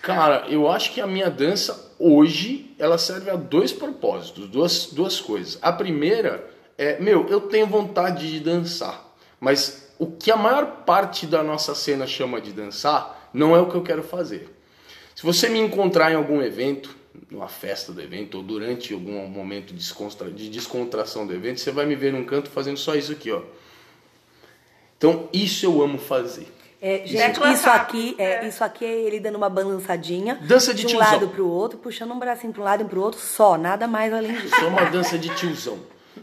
Cara, 0.02 0.46
eu 0.50 0.70
acho 0.70 0.94
que 0.94 1.02
a 1.02 1.08
minha 1.08 1.30
dança 1.30 1.94
hoje 2.00 2.74
ela 2.80 2.98
serve 2.98 3.30
a 3.30 3.36
dois 3.36 3.72
propósitos, 3.72 4.48
duas, 4.48 4.88
duas 4.88 5.20
coisas. 5.20 5.58
A 5.62 5.72
primeira 5.72 6.54
é, 6.78 7.00
meu, 7.00 7.28
eu 7.28 7.42
tenho 7.42 7.68
vontade 7.68 8.32
de 8.32 8.40
dançar, 8.40 9.16
mas 9.40 9.94
o 10.00 10.08
que 10.08 10.32
a 10.32 10.36
maior 10.36 10.84
parte 10.86 11.28
da 11.28 11.44
nossa 11.44 11.76
cena 11.76 12.08
chama 12.08 12.42
de 12.42 12.52
dançar 12.52 13.30
não 13.34 13.56
é 13.56 13.60
o 13.60 13.70
que 13.70 13.76
eu 13.76 13.84
quero 13.84 14.04
fazer. 14.04 14.50
Se 15.16 15.24
você 15.24 15.50
me 15.50 15.60
encontrar 15.60 16.12
em 16.12 16.16
algum 16.16 16.42
evento, 16.42 16.96
numa 17.30 17.48
festa 17.48 17.92
do 17.92 18.02
evento 18.02 18.38
ou 18.38 18.44
durante 18.44 18.94
algum 18.94 19.28
momento 19.28 19.68
de 19.68 19.74
descontra- 19.76 20.32
de 20.32 20.50
descontração 20.50 21.26
do 21.28 21.34
evento, 21.34 21.60
você 21.60 21.72
vai 21.72 21.86
me 21.86 21.96
ver 21.96 22.12
num 22.14 22.24
canto 22.26 22.50
fazendo 22.50 22.78
só 22.78 22.96
isso 22.96 23.12
aqui, 23.12 23.32
ó. 23.32 23.42
Então, 24.98 25.28
isso 25.34 25.66
eu 25.66 25.82
amo 25.82 25.98
fazer. 25.98 26.48
É, 26.82 27.04
gente, 27.06 27.18
Tecla 27.36 27.52
isso 27.54 27.64
sapo. 27.64 27.78
aqui, 27.78 28.16
é, 28.18 28.46
isso 28.48 28.64
aqui 28.64 28.84
é 28.84 28.92
ele 29.02 29.20
dando 29.20 29.36
uma 29.36 29.50
balançadinha. 29.50 30.36
Dança 30.42 30.74
de 30.74 30.86
um 30.86 30.90
tiozão. 30.90 31.12
lado 31.12 31.30
pro 31.30 31.48
outro, 31.48 31.78
puxando 31.78 32.12
um 32.12 32.20
bracinho 32.20 32.52
pro 32.52 32.62
lado 32.62 32.84
e 32.84 32.86
pro 32.86 33.02
outro, 33.02 33.20
só, 33.22 33.58
nada 33.58 33.88
mais 33.88 34.14
além 34.14 34.34
disso. 34.34 34.48
Isso 34.48 34.66
é 34.66 34.68
uma 34.68 34.84
dança 34.86 35.18
de 35.18 35.34
tiozão. 35.36 35.80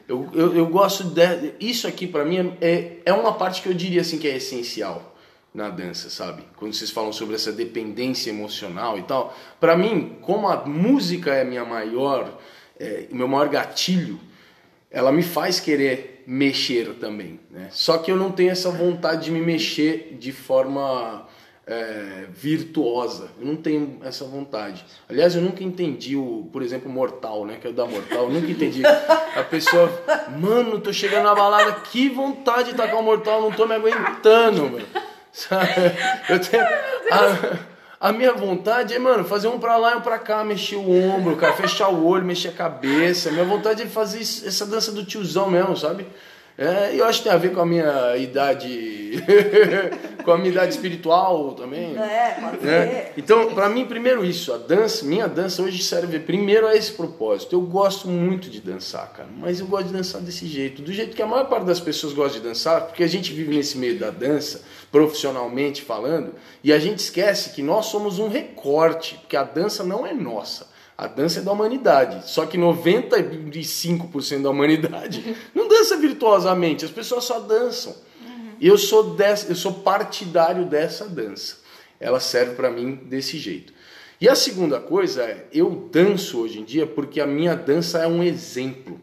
Eu, 0.07 0.29
eu, 0.35 0.55
eu 0.57 0.67
gosto 0.67 1.05
de. 1.05 1.23
Isso 1.59 1.87
aqui, 1.87 2.07
pra 2.07 2.25
mim, 2.25 2.57
é, 2.61 2.97
é 3.05 3.13
uma 3.13 3.33
parte 3.35 3.63
que 3.63 3.69
eu 3.69 3.75
diria 3.75 4.03
assim 4.03 4.19
que 4.19 4.29
é 4.29 4.37
essencial 4.37 5.10
na 5.53 5.69
dança, 5.69 6.09
sabe? 6.09 6.45
Quando 6.57 6.75
vocês 6.75 6.91
falam 6.91 7.13
sobre 7.13 7.35
essa 7.35 7.53
dependência 7.53 8.31
emocional 8.31 8.99
e 8.99 9.03
tal. 9.03 9.37
Pra 9.59 9.77
mim, 9.77 10.17
como 10.21 10.49
a 10.49 10.65
música 10.65 11.35
é 11.35 11.45
minha 11.45 11.65
maior. 11.65 12.39
É, 12.79 13.09
meu 13.11 13.29
maior 13.29 13.49
gatilho, 13.49 14.19
ela 14.91 15.13
me 15.13 15.23
faz 15.23 15.61
querer 15.61 16.23
mexer 16.27 16.95
também. 16.95 17.39
Né? 17.51 17.69
Só 17.71 17.99
que 17.99 18.11
eu 18.11 18.17
não 18.17 18.31
tenho 18.31 18.51
essa 18.51 18.71
vontade 18.71 19.25
de 19.25 19.31
me 19.31 19.41
mexer 19.41 20.17
de 20.19 20.33
forma 20.33 21.29
é, 21.67 22.27
virtuosa. 22.33 23.31
Eu 23.39 23.47
não 23.47 23.57
tenho 23.57 23.99
essa 24.03 24.25
vontade. 24.25 24.85
Aliás, 25.09 25.35
eu 25.35 25.43
nunca 25.43 25.63
entendi 25.63 26.17
o, 26.17 26.49
por 26.53 26.63
exemplo, 26.63 26.91
Mortal, 26.91 27.45
né? 27.45 27.59
Que 27.61 27.67
é 27.67 27.71
o 27.71 27.73
da 27.73 27.87
Mortal. 27.87 28.25
Eu 28.25 28.31
nunca 28.31 28.51
entendi. 28.51 28.83
A 28.87 29.43
pessoa, 29.43 29.89
mano, 30.39 30.81
tô 30.81 30.93
chegando 30.93 31.25
na 31.25 31.35
balada, 31.35 31.73
que 31.81 32.09
vontade 32.09 32.71
de 32.71 32.77
tacar 32.77 32.99
o 32.99 33.03
Mortal, 33.03 33.43
não 33.43 33.53
tô 33.53 33.67
me 33.67 33.75
aguentando, 33.75 34.71
mano. 34.71 35.10
Sabe? 35.33 35.71
Eu 36.29 36.39
tenho. 36.41 36.65
A, 37.11 38.09
a 38.09 38.13
minha 38.13 38.33
vontade 38.33 38.95
é, 38.95 38.99
mano, 38.99 39.25
fazer 39.25 39.49
um 39.49 39.59
pra 39.59 39.77
lá 39.77 39.93
e 39.93 39.97
um 39.97 40.01
pra 40.01 40.19
cá, 40.19 40.43
mexer 40.43 40.77
o 40.77 40.91
ombro, 40.91 41.37
cara, 41.37 41.53
fechar 41.53 41.89
o 41.89 42.07
olho, 42.07 42.25
mexer 42.25 42.49
a 42.49 42.53
cabeça. 42.53 43.31
Minha 43.31 43.45
vontade 43.45 43.83
é 43.83 43.87
fazer 43.87 44.21
essa 44.21 44.65
dança 44.67 44.91
do 44.91 45.05
tiozão 45.05 45.51
mesmo, 45.51 45.77
sabe? 45.77 46.07
É, 46.61 46.95
eu 46.95 47.07
acho 47.07 47.21
que 47.21 47.25
tem 47.25 47.33
a 47.33 47.39
ver 47.39 47.55
com 47.55 47.61
a 47.63 47.65
minha 47.65 48.19
idade. 48.19 49.25
com 50.23 50.31
a 50.31 50.37
minha 50.37 50.51
idade 50.51 50.75
espiritual 50.75 51.55
também. 51.55 51.97
É, 51.97 52.37
pode 52.39 52.63
né? 52.63 52.87
ser. 52.87 53.13
Então, 53.17 53.55
pra 53.55 53.67
mim, 53.71 53.87
primeiro 53.87 54.23
isso, 54.23 54.53
a 54.53 54.59
dança, 54.59 55.07
minha 55.07 55.27
dança 55.27 55.63
hoje 55.63 55.83
serve 55.83 56.19
primeiro 56.19 56.67
a 56.67 56.77
esse 56.77 56.93
propósito. 56.93 57.55
Eu 57.57 57.63
gosto 57.63 58.09
muito 58.09 58.51
de 58.51 58.61
dançar, 58.61 59.11
cara, 59.11 59.31
mas 59.39 59.59
eu 59.59 59.67
gosto 59.67 59.87
de 59.87 59.95
dançar 59.95 60.21
desse 60.21 60.47
jeito, 60.47 60.83
do 60.83 60.93
jeito 60.93 61.17
que 61.17 61.23
a 61.23 61.27
maior 61.27 61.49
parte 61.49 61.65
das 61.65 61.81
pessoas 61.81 62.13
gosta 62.13 62.39
de 62.39 62.47
dançar, 62.47 62.83
porque 62.83 63.03
a 63.03 63.09
gente 63.09 63.33
vive 63.33 63.57
nesse 63.57 63.79
meio 63.79 63.99
da 63.99 64.11
dança, 64.11 64.61
profissionalmente 64.93 65.81
falando, 65.81 66.35
e 66.63 66.75
a 66.75 66.79
gente 66.79 66.99
esquece 66.99 67.55
que 67.55 67.63
nós 67.63 67.87
somos 67.87 68.19
um 68.19 68.29
recorte, 68.29 69.15
porque 69.15 69.35
a 69.35 69.45
dança 69.45 69.83
não 69.83 70.07
é 70.07 70.13
nossa. 70.13 70.69
A 71.01 71.07
dança 71.07 71.41
é 71.41 71.43
da 71.43 71.51
humanidade. 71.51 72.31
Só 72.31 72.45
que 72.45 72.59
95% 72.59 74.43
da 74.43 74.51
humanidade 74.51 75.35
não 75.55 75.67
dança 75.67 75.97
virtuosamente, 75.97 76.85
as 76.85 76.91
pessoas 76.91 77.25
só 77.25 77.41
dançam. 77.41 77.97
E 78.61 78.69
eu 78.69 78.77
sou 78.77 79.15
dessa, 79.15 79.51
eu 79.51 79.57
sou 79.57 79.73
partidário 79.73 80.67
dessa 80.67 81.09
dança. 81.09 81.61
Ela 81.99 82.21
serve 82.21 82.55
para 82.55 82.71
mim 82.71 82.97
desse 82.97 83.39
jeito. 83.39 83.73
E 84.21 84.29
a 84.29 84.35
segunda 84.35 84.79
coisa 84.79 85.23
é, 85.23 85.47
eu 85.51 85.89
danço 85.91 86.39
hoje 86.39 86.61
em 86.61 86.65
dia 86.65 86.87
porque 86.87 87.19
a 87.19 87.27
minha 87.27 87.55
dança 87.55 88.01
é 88.01 88.07
um 88.07 88.23
exemplo. 88.23 89.01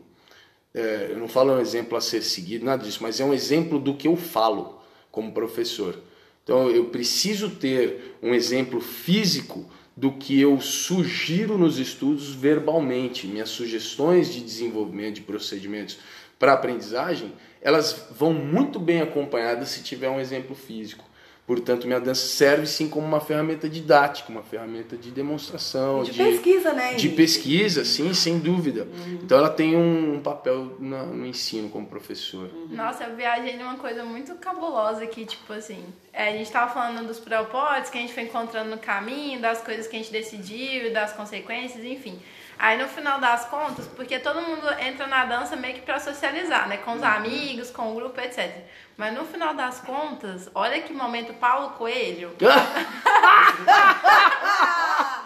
É, 0.76 1.08
eu 1.10 1.18
não 1.18 1.28
falo 1.28 1.54
um 1.54 1.60
exemplo 1.60 1.98
a 1.98 2.02
ser 2.02 2.22
seguido, 2.22 2.64
nada 2.64 2.84
disso, 2.84 3.00
mas 3.02 3.20
é 3.20 3.26
um 3.26 3.34
exemplo 3.34 3.80
do 3.80 3.96
que 3.96 4.08
eu 4.08 4.16
falo 4.16 4.80
como 5.10 5.32
professor. 5.32 5.98
Então 6.44 6.70
eu 6.70 6.86
preciso 6.86 7.50
ter 7.50 8.20
um 8.22 8.36
exemplo 8.36 8.80
físico 8.80 9.66
do 9.98 10.12
que 10.12 10.40
eu 10.40 10.62
sugiro 10.62 11.58
nos 11.58 11.80
estudos 11.80 12.32
verbalmente. 12.32 13.26
Minhas 13.26 13.50
sugestões 13.50 14.32
de 14.32 14.42
desenvolvimento 14.42 15.16
de 15.16 15.22
procedimentos 15.22 15.98
para 16.38 16.54
aprendizagem, 16.54 17.34
elas 17.60 18.08
vão 18.12 18.32
muito 18.32 18.80
bem 18.80 19.02
acompanhadas 19.02 19.70
se 19.70 19.82
tiver 19.82 20.08
um 20.08 20.20
exemplo 20.20 20.56
físico. 20.56 21.04
Portanto, 21.48 21.88
minha 21.88 22.00
dança 22.02 22.28
serve 22.28 22.68
sim 22.68 22.90
como 22.90 23.08
uma 23.08 23.22
ferramenta 23.22 23.70
didática, 23.70 24.30
uma 24.30 24.44
ferramenta 24.44 24.98
de 24.98 25.10
demonstração, 25.12 26.04
De 26.04 26.12
pesquisa, 26.12 26.74
né, 26.74 26.96
De 26.96 27.08
pesquisa, 27.08 27.86
sim, 27.86 28.14
sem 28.14 28.38
dúvida. 28.38 28.86
Então, 29.24 29.38
ela 29.38 29.50
tem 29.50 29.74
um 29.74 30.20
papel 30.22 30.76
na- 30.78 31.04
no 31.06 31.26
ensino 31.26 31.70
como 31.70 31.88
professor. 31.88 32.50
Nossa, 32.70 33.06
eu 33.06 33.16
viajei 33.16 33.56
numa 33.56 33.76
coisa 33.78 34.04
muito 34.04 34.36
cabulosa 34.36 35.04
aqui, 35.06 35.26
tipo 35.26 35.54
assim. 35.54 35.86
é, 36.12 36.30
a 36.30 36.32
gente 36.32 36.52
tava 36.52 36.74
falando 36.74 37.06
dos 37.08 37.20
propósitos 37.20 37.92
que 37.92 37.98
a 38.00 38.02
gente 38.02 38.12
foi 38.14 38.24
encontrando 38.24 38.72
no 38.72 38.78
caminho, 38.80 39.40
das 39.40 39.62
coisas 39.62 39.86
que 39.88 39.96
a 39.96 40.00
gente 40.00 40.12
decidiu, 40.12 40.92
das 40.92 41.14
consequências, 41.14 41.86
enfim. 41.86 42.20
Aí 42.60 42.76
no 42.82 42.88
final 42.90 43.20
das 43.22 43.46
contas, 43.46 43.86
porque 43.96 44.18
todo 44.18 44.42
mundo 44.42 44.68
entra 44.82 45.06
na 45.06 45.26
dança 45.26 45.56
meio 45.56 45.76
que 45.76 45.82
pra 45.82 46.00
socializar, 46.00 46.68
né? 46.68 46.78
Com 46.78 46.94
os 46.94 47.04
amigos, 47.04 47.70
com 47.70 47.92
o 47.92 47.96
grupo, 47.96 48.20
etc. 48.20 48.52
Mas 48.98 49.14
no 49.14 49.24
final 49.26 49.54
das 49.54 49.80
contas, 49.80 50.50
olha 50.56 50.82
que 50.82 50.92
momento 50.92 51.32
Paulo 51.36 51.70
Coelho. 51.78 52.36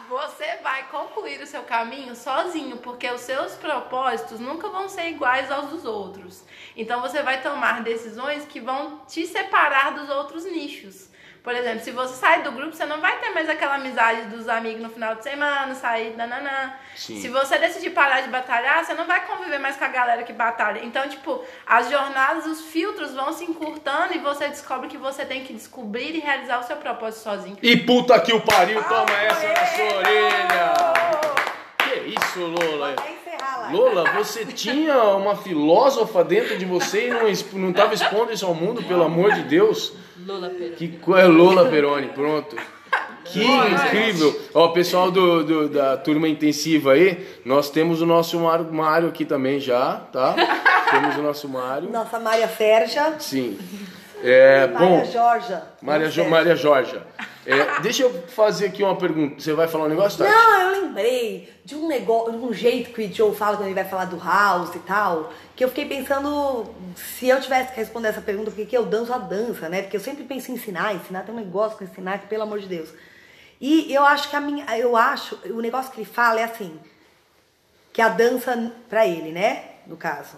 Você 0.09 0.57
vai 0.57 0.89
concluir 0.89 1.41
o 1.41 1.47
seu 1.47 1.63
caminho 1.63 2.13
sozinho, 2.13 2.75
porque 2.77 3.09
os 3.09 3.21
seus 3.21 3.55
propósitos 3.55 4.41
nunca 4.41 4.67
vão 4.67 4.89
ser 4.89 5.07
iguais 5.07 5.49
aos 5.49 5.69
dos 5.69 5.85
outros. 5.85 6.43
Então 6.75 6.99
você 6.99 7.23
vai 7.23 7.41
tomar 7.41 7.81
decisões 7.81 8.45
que 8.45 8.59
vão 8.59 8.99
te 9.07 9.25
separar 9.25 9.93
dos 9.93 10.09
outros 10.09 10.43
nichos. 10.43 11.09
Por 11.43 11.55
exemplo, 11.55 11.83
se 11.83 11.89
você 11.89 12.13
sair 12.15 12.43
do 12.43 12.51
grupo, 12.51 12.75
você 12.75 12.85
não 12.85 13.01
vai 13.01 13.17
ter 13.19 13.31
mais 13.31 13.49
aquela 13.49 13.75
amizade 13.75 14.27
dos 14.27 14.47
amigos 14.47 14.81
no 14.81 14.89
final 14.89 15.15
de 15.15 15.23
semana, 15.23 15.73
sair 15.73 16.15
nananã. 16.15 16.73
Sim. 16.95 17.19
Se 17.19 17.29
você 17.29 17.57
decidir 17.57 17.89
parar 17.91 18.21
de 18.21 18.29
batalhar, 18.29 18.85
você 18.85 18.93
não 18.93 19.07
vai 19.07 19.25
conviver 19.25 19.57
mais 19.57 19.75
com 19.75 19.83
a 19.83 19.87
galera 19.87 20.21
que 20.21 20.33
batalha. 20.33 20.81
Então, 20.83 21.09
tipo, 21.09 21.43
as 21.65 21.89
jornadas, 21.89 22.45
os 22.45 22.61
filtros 22.65 23.13
vão 23.13 23.33
se 23.33 23.43
encurtando 23.43 24.13
e 24.13 24.19
você 24.19 24.49
descobre 24.49 24.87
que 24.87 24.97
você 24.97 25.25
tem 25.25 25.43
que 25.43 25.53
descobrir 25.53 26.15
e 26.15 26.19
realizar 26.19 26.59
o 26.59 26.63
seu 26.63 26.77
propósito 26.77 27.23
sozinho. 27.23 27.57
E 27.61 27.75
puta 27.77 28.19
que 28.19 28.33
o 28.33 28.41
pariu, 28.41 28.83
toma 28.83 29.11
essa 29.11 29.47
na 29.47 29.65
sua 29.65 29.97
orelha! 29.97 31.51
Que 31.91 32.09
isso, 32.09 32.39
Lola? 32.39 32.93
Vai 32.95 33.13
encerrar 33.13 33.61
lá. 33.61 33.71
Lola, 33.71 34.11
você 34.13 34.45
tinha 34.45 35.03
uma 35.15 35.35
filósofa 35.35 36.23
dentro 36.23 36.57
de 36.57 36.65
você 36.65 37.07
e 37.07 37.09
não, 37.09 37.27
exp- 37.27 37.53
não 37.53 37.73
tava 37.73 37.93
expondo 37.93 38.31
isso 38.31 38.45
ao 38.45 38.53
mundo, 38.53 38.81
pelo 38.83 39.03
amor 39.03 39.33
de 39.33 39.41
Deus? 39.43 39.93
Lula 40.25 40.49
Peroni. 40.49 40.75
Que 40.75 40.87
coisa, 40.89 41.27
Lola 41.27 41.69
Peroni, 41.69 42.07
pronto. 42.09 42.55
Que 43.25 43.43
incrível! 43.43 44.39
Ó, 44.53 44.69
pessoal 44.69 45.09
do, 45.11 45.43
do- 45.43 45.69
da 45.69 45.95
turma 45.97 46.27
intensiva 46.27 46.93
aí, 46.93 47.25
nós 47.45 47.69
temos 47.69 48.01
o 48.01 48.05
nosso 48.05 48.39
Mário, 48.39 48.71
Mário 48.73 49.07
aqui 49.09 49.23
também 49.25 49.59
já, 49.59 49.97
tá? 50.11 50.35
Temos 50.89 51.15
o 51.17 51.21
nosso 51.21 51.47
Mário. 51.47 51.89
Nossa 51.89 52.19
Maria 52.19 52.47
Sérgia. 52.47 53.13
Sim. 53.19 53.57
É, 54.23 54.67
bom, 54.67 54.97
Maria 54.97 55.11
Jorja. 55.11 55.63
Maria, 55.81 56.09
jo. 56.09 56.25
Maria 56.29 56.55
Jorja. 56.55 57.03
É, 57.45 57.79
deixa 57.81 58.03
eu 58.03 58.27
fazer 58.27 58.67
aqui 58.67 58.83
uma 58.83 58.95
pergunta. 58.95 59.39
Você 59.39 59.53
vai 59.53 59.67
falar 59.67 59.85
um 59.85 59.89
negócio, 59.89 60.19
Tati? 60.19 60.31
Não, 60.31 60.61
eu 60.61 60.81
lembrei 60.81 61.51
de 61.65 61.75
um 61.75 61.87
negócio, 61.87 62.31
de 62.31 62.37
um 62.37 62.53
jeito 62.53 62.91
que 62.91 63.03
o 63.03 63.13
Joe 63.13 63.35
fala 63.35 63.57
quando 63.57 63.67
ele 63.67 63.75
vai 63.75 63.85
falar 63.85 64.05
do 64.05 64.17
house 64.17 64.75
e 64.75 64.79
tal, 64.79 65.33
que 65.55 65.63
eu 65.63 65.69
fiquei 65.69 65.85
pensando 65.85 66.69
se 66.95 67.27
eu 67.27 67.41
tivesse 67.41 67.71
que 67.71 67.77
responder 67.77 68.09
essa 68.09 68.21
pergunta, 68.21 68.51
por 68.51 68.65
que 68.65 68.77
eu 68.77 68.85
danço 68.85 69.13
a 69.13 69.17
dança, 69.17 69.69
né? 69.69 69.81
Porque 69.81 69.97
eu 69.97 70.01
sempre 70.01 70.23
penso 70.23 70.51
em 70.51 70.55
ensinar, 70.55 70.93
ensinar 70.93 71.23
tem 71.23 71.33
um 71.33 71.37
negócio 71.37 71.77
com 71.77 71.83
ensinar 71.83 72.19
que, 72.19 72.27
pelo 72.27 72.43
amor 72.43 72.59
de 72.59 72.67
Deus. 72.67 72.89
E 73.59 73.93
eu 73.93 74.03
acho 74.03 74.29
que 74.29 74.35
a 74.35 74.41
minha, 74.41 74.65
eu 74.77 74.95
acho, 74.95 75.37
o 75.45 75.61
negócio 75.61 75.91
que 75.91 75.99
ele 75.99 76.09
fala 76.09 76.39
é 76.39 76.43
assim, 76.43 76.79
que 77.93 78.01
a 78.01 78.09
dança 78.09 78.71
pra 78.89 79.05
ele, 79.07 79.31
né, 79.31 79.63
no 79.85 79.97
caso, 79.97 80.37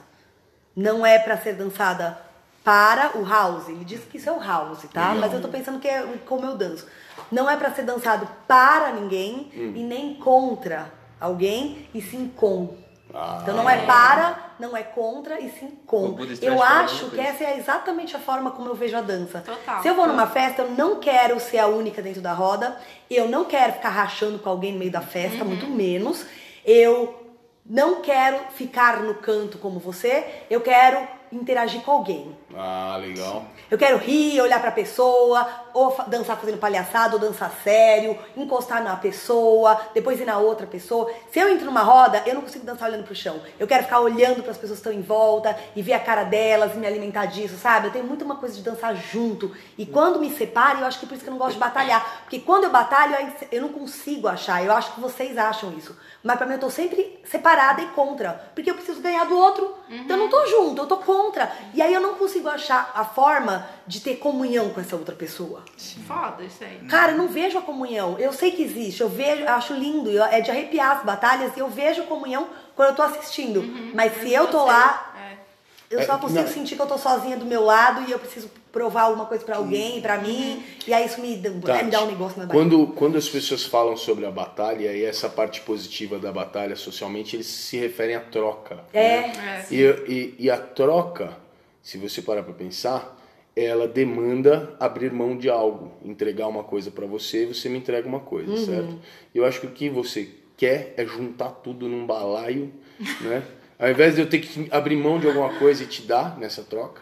não 0.75 1.05
é 1.05 1.19
pra 1.19 1.37
ser 1.37 1.53
dançada 1.53 2.17
para 2.63 3.17
o 3.17 3.25
house. 3.27 3.67
Ele 3.69 3.83
disse 3.83 4.05
que 4.07 4.17
isso 4.17 4.29
é 4.29 4.31
o 4.31 4.39
house, 4.39 4.83
tá? 4.93 5.09
Legal. 5.09 5.15
Mas 5.21 5.33
eu 5.33 5.41
tô 5.41 5.47
pensando 5.49 5.79
que 5.79 5.87
é 5.87 6.01
como 6.25 6.45
eu 6.45 6.55
danço. 6.55 6.87
Não 7.31 7.49
é 7.49 7.57
pra 7.57 7.71
ser 7.71 7.83
dançado 7.83 8.27
para 8.47 8.91
ninguém 8.91 9.51
Hum. 9.55 9.73
e 9.75 9.83
nem 9.83 10.15
contra 10.15 10.91
alguém, 11.19 11.87
e 11.93 12.01
sim 12.01 12.31
com. 12.35 12.75
Ah. 13.13 13.39
Então 13.41 13.55
não 13.55 13.69
é 13.69 13.85
para, 13.85 14.53
não 14.59 14.75
é 14.75 14.81
contra 14.81 15.39
e 15.39 15.49
sim 15.49 15.77
com. 15.85 16.17
Eu 16.41 16.61
acho 16.63 17.11
que 17.11 17.19
essa 17.19 17.43
é 17.43 17.57
exatamente 17.59 18.15
a 18.15 18.19
forma 18.19 18.49
como 18.51 18.69
eu 18.69 18.75
vejo 18.75 18.97
a 18.97 19.01
dança. 19.01 19.41
Total. 19.41 19.81
Se 19.81 19.87
eu 19.87 19.93
vou 19.95 20.07
numa 20.07 20.25
festa, 20.25 20.63
eu 20.63 20.71
não 20.71 20.99
quero 20.99 21.39
ser 21.39 21.59
a 21.59 21.67
única 21.67 22.01
dentro 22.01 22.21
da 22.21 22.33
roda. 22.33 22.75
Eu 23.09 23.27
não 23.29 23.45
quero 23.45 23.73
ficar 23.73 23.89
rachando 23.89 24.39
com 24.39 24.49
alguém 24.49 24.71
no 24.73 24.79
meio 24.79 24.91
da 24.91 25.01
festa, 25.01 25.43
muito 25.45 25.67
menos. 25.67 26.25
Eu 26.65 27.21
não 27.65 28.01
quero 28.01 28.39
ficar 28.55 29.01
no 29.01 29.13
canto 29.15 29.57
como 29.59 29.79
você. 29.79 30.43
Eu 30.49 30.61
quero 30.61 31.07
interagir 31.35 31.81
com 31.81 31.91
alguém. 31.91 32.35
Ah, 32.55 32.97
legal. 32.99 33.45
Eu 33.69 33.77
quero 33.77 33.97
rir, 33.97 34.39
olhar 34.41 34.61
pra 34.61 34.71
pessoa, 34.71 35.47
ou 35.73 35.95
dançar 36.07 36.37
fazendo 36.37 36.57
palhaçada, 36.57 37.15
ou 37.15 37.19
dançar 37.19 37.51
sério, 37.63 38.17
encostar 38.35 38.83
na 38.83 38.95
pessoa, 38.95 39.79
depois 39.93 40.19
ir 40.19 40.25
na 40.25 40.37
outra 40.37 40.67
pessoa. 40.67 41.11
Se 41.31 41.39
eu 41.39 41.49
entro 41.49 41.65
numa 41.65 41.81
roda, 41.81 42.21
eu 42.25 42.35
não 42.35 42.41
consigo 42.41 42.65
dançar 42.65 42.89
olhando 42.89 43.05
pro 43.05 43.15
chão. 43.15 43.41
Eu 43.59 43.67
quero 43.67 43.83
ficar 43.83 43.99
olhando 43.99 44.43
pras 44.43 44.57
pessoas 44.57 44.79
que 44.79 44.87
estão 44.87 44.93
em 44.93 45.01
volta 45.01 45.57
e 45.75 45.81
ver 45.81 45.93
a 45.93 45.99
cara 45.99 46.23
delas 46.23 46.73
e 46.73 46.77
me 46.77 46.87
alimentar 46.87 47.25
disso, 47.25 47.57
sabe? 47.57 47.87
Eu 47.87 47.91
tenho 47.91 48.05
muito 48.05 48.23
uma 48.23 48.35
coisa 48.35 48.55
de 48.55 48.61
dançar 48.61 48.95
junto. 48.95 49.55
E 49.77 49.85
quando 49.85 50.19
me 50.19 50.29
separo, 50.29 50.79
eu 50.79 50.85
acho 50.85 50.99
que 50.99 51.05
é 51.05 51.07
por 51.07 51.15
isso 51.15 51.23
que 51.23 51.29
eu 51.29 51.33
não 51.33 51.39
gosto 51.39 51.53
de 51.53 51.59
batalhar. 51.59 52.21
Porque 52.21 52.39
quando 52.39 52.65
eu 52.65 52.69
batalho, 52.69 53.15
eu 53.51 53.61
não 53.61 53.69
consigo 53.69 54.27
achar. 54.27 54.63
Eu 54.63 54.71
acho 54.71 54.93
que 54.93 55.01
vocês 55.01 55.37
acham 55.37 55.73
isso. 55.73 55.95
Mas 56.23 56.37
pra 56.37 56.45
mim 56.45 56.53
eu 56.53 56.59
tô 56.59 56.69
sempre 56.69 57.19
separada 57.25 57.81
e 57.81 57.87
contra. 57.87 58.51
Porque 58.55 58.69
eu 58.69 58.75
preciso 58.75 59.01
ganhar 59.01 59.25
do 59.25 59.37
outro. 59.37 59.75
Então 59.89 60.17
eu 60.17 60.23
não 60.23 60.29
tô 60.29 60.45
junto, 60.47 60.81
eu 60.81 60.87
tô 60.87 60.97
contra. 60.97 61.51
E 61.73 61.81
aí 61.81 61.93
eu 61.93 62.01
não 62.01 62.15
consigo 62.15 62.47
achar 62.49 62.91
a 62.95 63.03
forma 63.03 63.67
de 63.85 63.99
ter 63.99 64.15
comunhão 64.17 64.69
com 64.69 64.79
essa 64.79 64.95
outra 64.95 65.13
pessoa. 65.15 65.63
Foda 66.07 66.43
isso 66.43 66.63
aí. 66.63 66.77
Cara, 66.89 67.11
eu 67.13 67.17
não 67.17 67.27
vejo 67.27 67.57
a 67.57 67.61
comunhão. 67.61 68.17
Eu 68.17 68.31
sei 68.31 68.51
que 68.51 68.63
existe, 68.63 69.01
eu 69.01 69.09
vejo, 69.09 69.41
eu 69.41 69.49
acho 69.49 69.73
lindo, 69.73 70.09
eu- 70.09 70.23
é 70.23 70.39
de 70.41 70.49
arrepiar 70.51 70.97
as 70.97 71.03
batalhas 71.05 71.55
e 71.55 71.59
eu 71.59 71.69
vejo 71.69 72.03
comunhão 72.03 72.47
quando 72.75 72.89
eu 72.89 72.95
tô 72.95 73.01
assistindo. 73.01 73.61
Mas 73.93 74.13
se 74.21 74.31
eu 74.33 74.47
tô 74.47 74.59
Você- 74.59 74.67
lá, 74.71 75.13
é. 75.17 75.95
eu 75.95 75.99
É, 75.99 76.05
só 76.05 76.17
consigo 76.17 76.41
não. 76.41 76.47
sentir 76.47 76.75
que 76.75 76.81
eu 76.81 76.87
tô 76.87 76.97
sozinha 76.97 77.35
do 77.37 77.45
meu 77.45 77.63
lado 77.63 78.07
e 78.07 78.11
eu 78.11 78.19
preciso 78.19 78.49
provar 78.71 79.03
alguma 79.03 79.25
coisa 79.27 79.43
pra 79.45 79.57
alguém, 79.57 80.01
pra 80.01 80.17
mim. 80.17 80.63
E 80.87 80.93
aí 80.93 81.05
isso 81.05 81.21
me, 81.21 81.35
dá- 81.35 81.51
Tati, 81.73 81.83
me 81.85 81.91
dá 81.91 82.01
um 82.03 82.07
negócio 82.07 82.39
na 82.39 82.45
barriga. 82.47 82.53
quando, 82.69 82.87
quando 82.93 83.17
as 83.17 83.29
pessoas 83.29 83.63
falam 83.65 83.95
sobre 83.95 84.25
a 84.25 84.31
batalha 84.31 84.91
e 84.93 85.03
essa 85.05 85.29
parte 85.29 85.61
positiva 85.61 86.17
da 86.17 86.31
batalha 86.31 86.75
socialmente, 86.75 87.35
eles 87.35 87.45
se 87.47 87.77
referem 87.77 88.15
à 88.15 88.19
troca. 88.21 88.79
É. 88.93 89.27
né? 89.27 89.65
E, 89.69 89.81
e, 89.81 90.35
e 90.39 90.49
a 90.49 90.57
troca, 90.57 91.37
se 91.83 91.97
você 91.99 92.21
parar 92.21 92.41
pra 92.41 92.53
pensar, 92.53 93.15
ela 93.55 93.87
demanda 93.87 94.75
abrir 94.79 95.11
mão 95.11 95.37
de 95.37 95.49
algo, 95.49 95.91
entregar 96.03 96.47
uma 96.47 96.63
coisa 96.63 96.89
pra 96.89 97.05
você 97.05 97.43
e 97.43 97.53
você 97.53 97.69
me 97.69 97.77
entrega 97.77 98.07
uma 98.07 98.19
coisa, 98.19 98.51
Uhum. 98.51 98.65
certo? 98.65 98.95
Eu 99.33 99.45
acho 99.45 99.59
que 99.61 99.67
o 99.67 99.71
que 99.71 99.89
você 99.89 100.29
quer 100.57 100.93
é 100.97 101.05
juntar 101.05 101.49
tudo 101.49 101.87
num 101.87 102.05
balaio, 102.05 102.71
né? 103.21 103.43
Ao 103.77 103.89
invés 103.89 104.15
de 104.15 104.21
eu 104.21 104.29
ter 104.29 104.39
que 104.39 104.67
abrir 104.71 104.95
mão 104.95 105.19
de 105.19 105.27
alguma 105.27 105.53
coisa 105.59 105.83
e 105.83 105.87
te 105.87 106.03
dar 106.03 106.37
nessa 106.37 106.63
troca, 106.63 107.01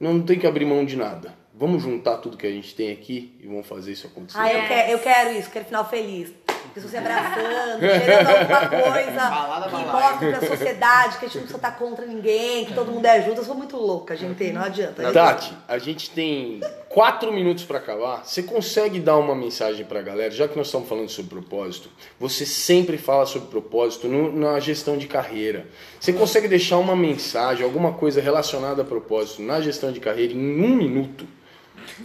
não, 0.00 0.14
não 0.14 0.22
tem 0.22 0.38
que 0.38 0.46
abrir 0.46 0.64
mão 0.64 0.84
de 0.84 0.96
nada. 0.96 1.34
Vamos 1.56 1.82
juntar 1.82 2.16
tudo 2.16 2.36
que 2.36 2.46
a 2.46 2.50
gente 2.50 2.74
tem 2.74 2.90
aqui 2.90 3.32
e 3.40 3.46
vamos 3.46 3.66
fazer 3.66 3.92
isso 3.92 4.06
acontecer. 4.08 4.38
Ah, 4.38 4.52
eu, 4.52 4.66
quero, 4.66 4.90
eu 4.90 4.98
quero 4.98 5.38
isso, 5.38 5.50
quero 5.50 5.64
final 5.66 5.88
feliz. 5.88 6.32
Pessoas 6.72 6.90
se 6.90 6.96
abraçando, 6.96 7.80
cheirando 7.80 8.28
alguma 8.28 8.68
coisa 8.92 9.10
Balada, 9.30 9.68
que 9.68 9.84
mostre 9.84 10.30
pra 10.32 10.40
sociedade 10.48 11.18
que 11.18 11.24
a 11.24 11.28
gente 11.28 11.36
não 11.36 11.42
precisa 11.42 11.56
estar 11.56 11.72
contra 11.72 12.06
ninguém, 12.06 12.64
que 12.64 12.74
todo 12.74 12.90
mundo 12.90 13.04
é 13.06 13.20
junto. 13.22 13.40
Eu 13.40 13.44
sou 13.44 13.54
muito 13.54 13.76
louca, 13.76 14.16
gente, 14.16 14.50
não 14.52 14.62
adianta. 14.62 15.12
Tati, 15.12 15.52
a 15.68 15.78
gente 15.78 16.10
tem 16.10 16.60
quatro 16.88 17.32
minutos 17.32 17.64
para 17.64 17.78
acabar. 17.78 18.24
Você 18.24 18.42
consegue 18.42 18.98
dar 19.00 19.16
uma 19.16 19.34
mensagem 19.34 19.84
para 19.84 20.00
a 20.00 20.02
galera? 20.02 20.30
Já 20.30 20.48
que 20.48 20.56
nós 20.56 20.66
estamos 20.66 20.88
falando 20.88 21.08
sobre 21.08 21.30
propósito, 21.30 21.88
você 22.18 22.44
sempre 22.46 22.96
fala 22.98 23.26
sobre 23.26 23.48
propósito 23.48 24.08
no- 24.08 24.32
na 24.34 24.58
gestão 24.60 24.96
de 24.96 25.06
carreira. 25.06 25.66
Você 26.00 26.12
consegue 26.12 26.48
deixar 26.48 26.78
uma 26.78 26.96
mensagem, 26.96 27.64
alguma 27.64 27.92
coisa 27.92 28.20
relacionada 28.20 28.82
a 28.82 28.84
propósito 28.84 29.42
na 29.42 29.60
gestão 29.60 29.92
de 29.92 30.00
carreira 30.00 30.32
em 30.32 30.60
um 30.62 30.74
minuto? 30.76 31.26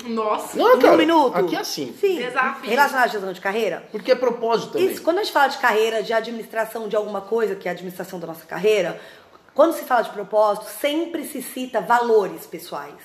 Nossa. 0.05 0.57
Não, 0.57 0.79
cara, 0.79 0.93
um 0.93 0.97
minuto? 0.97 1.35
Aqui 1.35 1.55
é 1.55 1.59
assim. 1.59 1.95
Sim. 1.99 2.17
Desafio. 2.17 2.69
Relacionado 2.69 3.05
à 3.05 3.07
gestão 3.07 3.33
de 3.33 3.41
carreira? 3.41 3.87
Porque 3.91 4.11
é 4.11 4.15
propósito 4.15 4.73
também. 4.73 4.87
Isso, 4.87 5.01
quando 5.01 5.19
a 5.19 5.23
gente 5.23 5.33
fala 5.33 5.47
de 5.47 5.57
carreira, 5.57 6.03
de 6.03 6.13
administração 6.13 6.87
de 6.87 6.95
alguma 6.95 7.21
coisa, 7.21 7.55
que 7.55 7.67
é 7.67 7.71
a 7.71 7.73
administração 7.73 8.19
da 8.19 8.27
nossa 8.27 8.45
carreira, 8.45 8.99
quando 9.53 9.73
se 9.73 9.83
fala 9.83 10.03
de 10.03 10.11
propósito, 10.11 10.67
sempre 10.79 11.25
se 11.25 11.41
cita 11.41 11.81
valores 11.81 12.45
pessoais. 12.45 13.01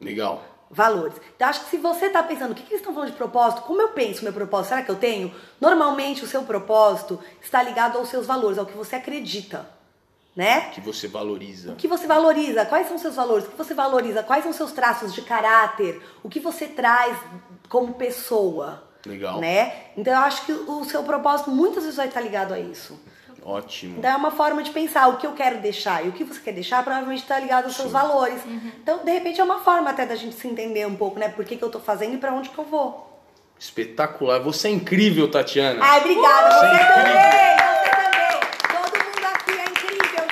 Legal. 0.00 0.42
Valores. 0.70 1.16
Então, 1.34 1.48
acho 1.48 1.64
que 1.64 1.70
se 1.70 1.78
você 1.78 2.06
está 2.06 2.22
pensando, 2.22 2.50
o 2.50 2.54
que, 2.54 2.62
que 2.62 2.70
eles 2.70 2.80
estão 2.80 2.92
falando 2.92 3.10
de 3.10 3.16
propósito? 3.16 3.62
Como 3.62 3.80
eu 3.80 3.88
penso 3.90 4.24
meu 4.24 4.32
propósito? 4.32 4.70
Será 4.70 4.82
que 4.82 4.90
eu 4.90 4.96
tenho? 4.96 5.34
Normalmente, 5.60 6.24
o 6.24 6.26
seu 6.26 6.42
propósito 6.42 7.18
está 7.40 7.62
ligado 7.62 7.98
aos 7.98 8.08
seus 8.08 8.26
valores, 8.26 8.58
ao 8.58 8.66
que 8.66 8.76
você 8.76 8.96
acredita, 8.96 9.68
né? 10.36 10.68
Que 10.72 10.80
você 10.80 11.08
valoriza. 11.08 11.72
O 11.72 11.76
que 11.76 11.88
você 11.88 12.06
valoriza? 12.06 12.66
Quais 12.66 12.86
são 12.86 12.96
os 12.96 13.02
seus 13.02 13.16
valores? 13.16 13.46
O 13.46 13.50
que 13.50 13.56
você 13.56 13.72
valoriza? 13.72 14.22
Quais 14.22 14.42
são 14.42 14.50
os 14.50 14.56
seus 14.56 14.72
traços 14.72 15.14
de 15.14 15.22
caráter? 15.22 16.00
O 16.22 16.28
que 16.28 16.38
você 16.38 16.66
traz 16.66 17.16
como 17.68 17.94
pessoa? 17.94 18.84
Legal. 19.06 19.40
Né? 19.40 19.72
Então 19.96 20.12
eu 20.12 20.20
acho 20.20 20.44
que 20.44 20.52
o 20.52 20.84
seu 20.84 21.02
propósito 21.02 21.50
muitas 21.50 21.84
vezes 21.84 21.96
vai 21.96 22.08
estar 22.08 22.20
ligado 22.20 22.52
a 22.52 22.60
isso. 22.60 23.00
Ótimo. 23.42 23.98
Então 23.98 24.10
é 24.10 24.16
uma 24.16 24.32
forma 24.32 24.60
de 24.60 24.72
pensar 24.72 25.06
o 25.06 25.18
que 25.18 25.26
eu 25.26 25.32
quero 25.32 25.60
deixar 25.60 26.04
e 26.04 26.08
o 26.08 26.12
que 26.12 26.24
você 26.24 26.40
quer 26.40 26.52
deixar 26.52 26.82
provavelmente 26.82 27.22
está 27.22 27.38
ligado 27.38 27.66
aos 27.66 27.76
seus 27.76 27.92
valores. 27.92 28.40
Então, 28.82 29.04
de 29.04 29.12
repente, 29.12 29.40
é 29.40 29.44
uma 29.44 29.60
forma 29.60 29.88
até 29.88 30.04
da 30.04 30.16
gente 30.16 30.34
se 30.34 30.48
entender 30.48 30.84
um 30.84 30.96
pouco, 30.96 31.20
né? 31.20 31.28
Por 31.28 31.44
que, 31.44 31.56
que 31.56 31.62
eu 31.62 31.70
tô 31.70 31.78
fazendo 31.78 32.14
e 32.14 32.18
pra 32.18 32.34
onde 32.34 32.48
que 32.48 32.58
eu 32.58 32.64
vou. 32.64 33.06
Espetacular. 33.56 34.40
Você 34.40 34.66
é 34.66 34.72
incrível, 34.72 35.30
Tatiana. 35.30 35.78
Ai, 35.80 36.00
obrigada. 36.00 36.50
Você 36.50 36.66
Você 36.66 36.74
é 36.74 36.86
também! 36.92 37.56
Você 37.56 37.90
também! 37.90 38.40
Todo 38.82 38.98
mundo 39.04 39.26
aqui 39.32 39.52
é 39.52 39.64
incrível, 39.64 40.24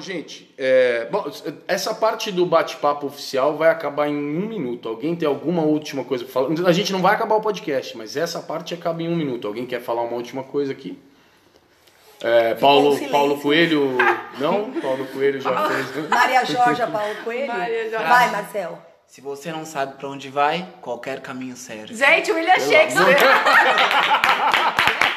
gente! 0.00 0.52
É, 0.58 1.06
bom, 1.10 1.30
essa 1.68 1.94
parte 1.94 2.30
do 2.32 2.44
bate-papo 2.46 3.06
oficial 3.06 3.56
vai 3.56 3.70
acabar 3.70 4.08
em 4.08 4.16
um 4.16 4.46
minuto. 4.46 4.88
Alguém 4.88 5.14
tem 5.14 5.28
alguma 5.28 5.62
última 5.62 6.04
coisa 6.04 6.24
pra 6.24 6.32
falar? 6.32 6.68
A 6.68 6.72
gente 6.72 6.92
não 6.92 7.00
vai 7.00 7.14
acabar 7.14 7.36
o 7.36 7.40
podcast, 7.40 7.96
mas 7.96 8.16
essa 8.16 8.40
parte 8.40 8.74
acaba 8.74 9.02
em 9.02 9.08
um 9.08 9.16
minuto. 9.16 9.46
Alguém 9.46 9.66
quer 9.66 9.80
falar 9.80 10.02
uma 10.02 10.16
última 10.16 10.42
coisa 10.42 10.72
aqui? 10.72 10.98
É, 12.22 12.54
Paulo. 12.54 12.98
Paulo 13.08 13.40
Coelho. 13.40 13.96
Não? 14.38 14.70
Paulo 14.72 15.06
Coelho 15.06 15.40
já 15.40 15.68
fez. 15.68 15.96
né? 15.96 16.08
Maria 16.08 16.44
Jorge 16.44 16.86
Paulo 16.86 17.14
Coelho. 17.24 17.46
Maria 17.46 17.90
Jorge. 17.90 18.06
Vai, 18.06 18.30
Marcel. 18.30 18.78
Se 19.06 19.20
você 19.20 19.50
não 19.50 19.64
sabe 19.64 19.94
pra 19.94 20.08
onde 20.08 20.28
vai, 20.28 20.68
qualquer 20.80 21.20
caminho 21.20 21.56
serve. 21.56 21.94
Gente, 21.94 22.30
William 22.30 22.58
Shakespeare. 22.60 23.16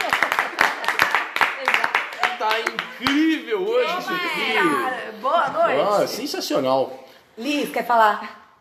Tá 2.53 2.59
incrível 2.59 3.67
hoje 3.67 3.97
isso 3.97 4.13
aqui. 4.13 4.53
Cara, 4.53 5.11
boa 5.19 5.49
noite. 5.49 6.03
Ah, 6.03 6.07
sensacional. 6.07 7.03
Liz, 7.35 7.71
quer 7.71 7.83
falar? 7.83 8.59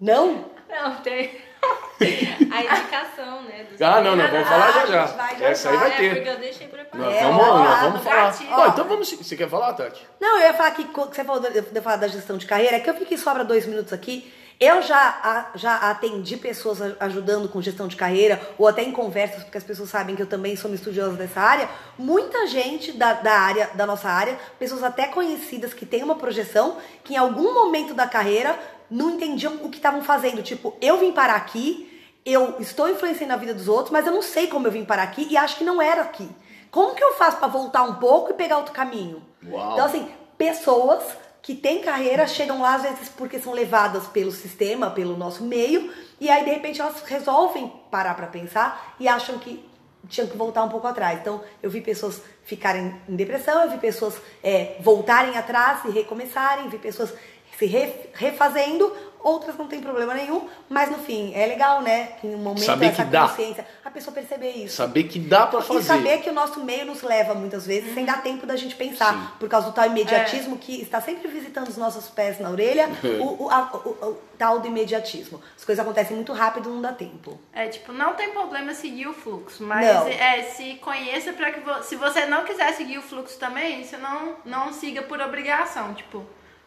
Não? 0.00 0.46
Não, 0.70 0.94
tem 1.02 1.38
a 2.50 2.62
indicação, 2.64 3.42
né? 3.42 3.64
dos 3.64 3.82
Ah, 3.82 4.00
não, 4.00 4.16
não, 4.16 4.26
vamos 4.26 4.48
falar 4.48 4.72
já 4.72 4.86
já. 4.86 5.04
vai, 5.04 5.38
já 5.38 5.46
Essa 5.48 5.68
aí 5.68 5.76
vai. 5.76 5.90
vai 5.90 5.98
É, 6.06 6.08
porque 6.08 6.20
ter. 6.22 6.30
eu 6.30 6.38
deixei 6.38 6.68
preparado. 6.68 7.10
É, 7.12 7.22
vamos, 7.24 7.44
ó, 7.46 7.76
vamos 7.82 8.02
falar. 8.02 8.34
Ó, 8.52 8.66
então 8.68 8.84
vamos. 8.88 9.12
Você 9.12 9.36
quer 9.36 9.50
falar, 9.50 9.74
Tati? 9.74 10.06
Não, 10.18 10.38
eu 10.38 10.46
ia 10.46 10.54
falar 10.54 10.70
que 10.70 10.84
você 10.84 11.22
falou 11.22 11.42
de, 11.42 11.60
de 11.60 11.80
falar 11.82 11.96
da 11.96 12.08
gestão 12.08 12.38
de 12.38 12.46
carreira, 12.46 12.76
é 12.76 12.80
que 12.80 12.88
eu 12.88 12.94
vi 12.94 13.04
que 13.04 13.18
sobra 13.18 13.44
dois 13.44 13.66
minutos 13.66 13.92
aqui. 13.92 14.32
Eu 14.60 14.82
já, 14.82 15.50
já 15.54 15.76
atendi 15.90 16.36
pessoas 16.36 16.82
ajudando 17.00 17.48
com 17.48 17.62
gestão 17.62 17.88
de 17.88 17.96
carreira, 17.96 18.38
ou 18.58 18.68
até 18.68 18.82
em 18.82 18.92
conversas, 18.92 19.42
porque 19.42 19.56
as 19.56 19.64
pessoas 19.64 19.88
sabem 19.88 20.14
que 20.14 20.20
eu 20.20 20.26
também 20.26 20.54
sou 20.54 20.70
uma 20.70 20.74
estudiosa 20.74 21.16
dessa 21.16 21.40
área. 21.40 21.66
Muita 21.96 22.46
gente 22.46 22.92
da, 22.92 23.14
da 23.14 23.32
área, 23.32 23.70
da 23.72 23.86
nossa 23.86 24.10
área, 24.10 24.38
pessoas 24.58 24.82
até 24.82 25.06
conhecidas 25.06 25.72
que 25.72 25.86
têm 25.86 26.02
uma 26.02 26.14
projeção, 26.14 26.76
que 27.02 27.14
em 27.14 27.16
algum 27.16 27.54
momento 27.54 27.94
da 27.94 28.06
carreira 28.06 28.54
não 28.90 29.12
entendiam 29.12 29.54
o 29.62 29.70
que 29.70 29.78
estavam 29.78 30.02
fazendo. 30.02 30.42
Tipo, 30.42 30.76
eu 30.78 30.98
vim 30.98 31.10
parar 31.10 31.36
aqui, 31.36 32.04
eu 32.22 32.56
estou 32.60 32.86
influenciando 32.86 33.32
a 33.32 33.36
vida 33.36 33.54
dos 33.54 33.66
outros, 33.66 33.90
mas 33.90 34.06
eu 34.06 34.12
não 34.12 34.20
sei 34.20 34.46
como 34.46 34.66
eu 34.66 34.70
vim 34.70 34.84
parar 34.84 35.04
aqui 35.04 35.26
e 35.30 35.38
acho 35.38 35.56
que 35.56 35.64
não 35.64 35.80
era 35.80 36.02
aqui. 36.02 36.28
Como 36.70 36.94
que 36.94 37.02
eu 37.02 37.14
faço 37.14 37.38
para 37.38 37.48
voltar 37.48 37.82
um 37.84 37.94
pouco 37.94 38.30
e 38.30 38.34
pegar 38.34 38.58
outro 38.58 38.74
caminho? 38.74 39.22
Uau. 39.42 39.72
Então, 39.72 39.86
assim, 39.86 40.06
pessoas 40.36 41.02
que 41.42 41.54
têm 41.54 41.80
carreira 41.80 42.26
chegam 42.26 42.60
lá 42.60 42.74
às 42.74 42.82
vezes 42.82 43.08
porque 43.08 43.38
são 43.38 43.52
levadas 43.52 44.06
pelo 44.06 44.30
sistema, 44.30 44.90
pelo 44.90 45.16
nosso 45.16 45.44
meio, 45.44 45.92
e 46.20 46.28
aí 46.28 46.44
de 46.44 46.50
repente 46.50 46.80
elas 46.80 47.02
resolvem 47.02 47.72
parar 47.90 48.14
pra 48.14 48.26
pensar 48.26 48.94
e 49.00 49.08
acham 49.08 49.38
que 49.38 49.68
tinham 50.08 50.28
que 50.28 50.36
voltar 50.36 50.64
um 50.64 50.68
pouco 50.68 50.86
atrás. 50.86 51.20
Então, 51.20 51.42
eu 51.62 51.70
vi 51.70 51.80
pessoas 51.80 52.22
ficarem 52.42 52.94
em 53.08 53.16
depressão, 53.16 53.64
eu 53.64 53.70
vi 53.70 53.78
pessoas 53.78 54.14
é, 54.42 54.76
voltarem 54.80 55.36
atrás 55.36 55.84
e 55.84 55.90
recomeçarem, 55.90 56.68
vi 56.68 56.78
pessoas 56.78 57.12
se 57.60 57.66
re- 57.66 57.92
refazendo, 58.14 58.90
outras 59.22 59.54
não 59.58 59.66
tem 59.66 59.82
problema 59.82 60.14
nenhum, 60.14 60.48
mas 60.66 60.90
no 60.90 60.96
fim, 60.96 61.34
é 61.34 61.44
legal, 61.44 61.82
né? 61.82 62.12
Que 62.18 62.26
em 62.26 62.34
um 62.34 62.38
momento 62.38 62.64
Saber 62.64 62.86
essa 62.86 63.04
que 63.04 63.10
dá. 63.10 63.28
consciência, 63.28 63.66
a 63.84 63.90
pessoa 63.90 64.14
perceber 64.14 64.48
isso. 64.52 64.76
Saber 64.76 65.02
que 65.04 65.18
dá 65.18 65.46
pra 65.46 65.60
E 65.60 65.62
fazer. 65.62 65.82
saber 65.82 66.22
que 66.22 66.30
o 66.30 66.32
nosso 66.32 66.64
meio 66.64 66.86
nos 66.86 67.02
leva 67.02 67.34
muitas 67.34 67.66
vezes 67.66 67.92
sem 67.92 68.06
dar 68.06 68.22
tempo 68.22 68.46
da 68.46 68.56
gente 68.56 68.74
pensar. 68.76 69.36
Por 69.38 69.46
causa 69.46 69.66
do 69.68 69.74
tal 69.74 69.84
imediatismo 69.84 70.56
que 70.56 70.80
está 70.80 71.02
sempre 71.02 71.28
visitando 71.28 71.68
os 71.68 71.76
nossos 71.76 72.08
pés 72.08 72.40
na 72.40 72.48
orelha, 72.48 72.88
o, 73.20 73.44
o- 73.44 73.50
a- 73.50 73.70
o- 73.74 74.06
o 74.08 74.18
tal 74.38 74.58
do 74.58 74.66
imediatismo. 74.68 75.38
As 75.54 75.66
coisas 75.66 75.84
acontecem 75.84 76.16
muito 76.16 76.32
rápido, 76.32 76.70
não 76.70 76.80
dá 76.80 76.94
tempo. 76.94 77.38
É, 77.52 77.68
tipo, 77.68 77.92
não 77.92 78.14
tem 78.14 78.30
problema 78.30 78.72
seguir 78.72 79.06
o 79.06 79.12
fluxo, 79.12 79.62
mas 79.62 79.84
Não. 79.86 80.08
é, 80.08 80.44
se 80.44 80.76
conheça 80.76 81.34
pra 81.34 81.50
que 81.52 81.60
vo- 81.60 81.82
se 81.82 81.94
você 81.96 82.24
não 82.24 82.42
quiser 82.44 82.72
seguir 82.72 82.96
o 82.96 83.02
fluxo 83.02 83.38
também, 83.38 83.84
você 83.84 83.98
não, 83.98 84.36
não 84.46 84.72
siga 84.72 85.02
por 85.02 85.20
obrigação, 85.20 85.92
tipo, 85.92 86.24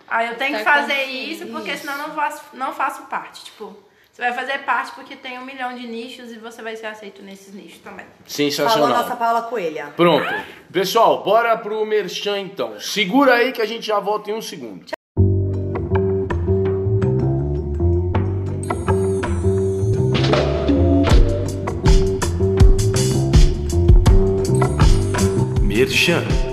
ah, 0.08 0.24
eu 0.26 0.36
tenho 0.36 0.58
que 0.58 0.64
Tá 0.64 0.74
fazer 0.74 0.94
consciente. 0.96 1.32
isso 1.32 1.48
porque 1.48 1.72
Isso. 1.72 1.82
senão 1.82 1.94
eu 2.02 2.08
não 2.08 2.16
faço, 2.16 2.44
não 2.54 2.74
faço 2.74 3.04
parte, 3.04 3.46
tipo, 3.46 3.76
você 4.12 4.22
vai 4.22 4.34
fazer 4.34 4.60
parte 4.60 4.92
porque 4.94 5.16
tem 5.16 5.40
um 5.40 5.46
milhão 5.46 5.74
de 5.76 5.88
nichos 5.88 6.32
e 6.32 6.38
você 6.38 6.62
vai 6.62 6.76
ser 6.76 6.86
aceito 6.86 7.22
nesses 7.24 7.54
nichos 7.54 7.80
também. 7.80 8.06
Falou 8.06 8.26
a 8.26 8.30
Sensacional. 8.30 8.90
nossa 8.90 9.16
Paula 9.16 9.42
Coelha. 9.44 9.92
Pronto. 9.96 10.28
Pessoal, 10.72 11.24
bora 11.24 11.58
pro 11.58 11.84
Merchan 11.86 12.40
então. 12.40 12.80
Segura 12.80 13.34
aí 13.36 13.52
que 13.52 13.62
a 13.62 13.66
gente 13.66 13.88
já 13.88 14.00
volta 14.00 14.30
em 14.30 14.36
um 14.36 14.42
segundo. 14.42 14.86
Merchan. 25.62 26.53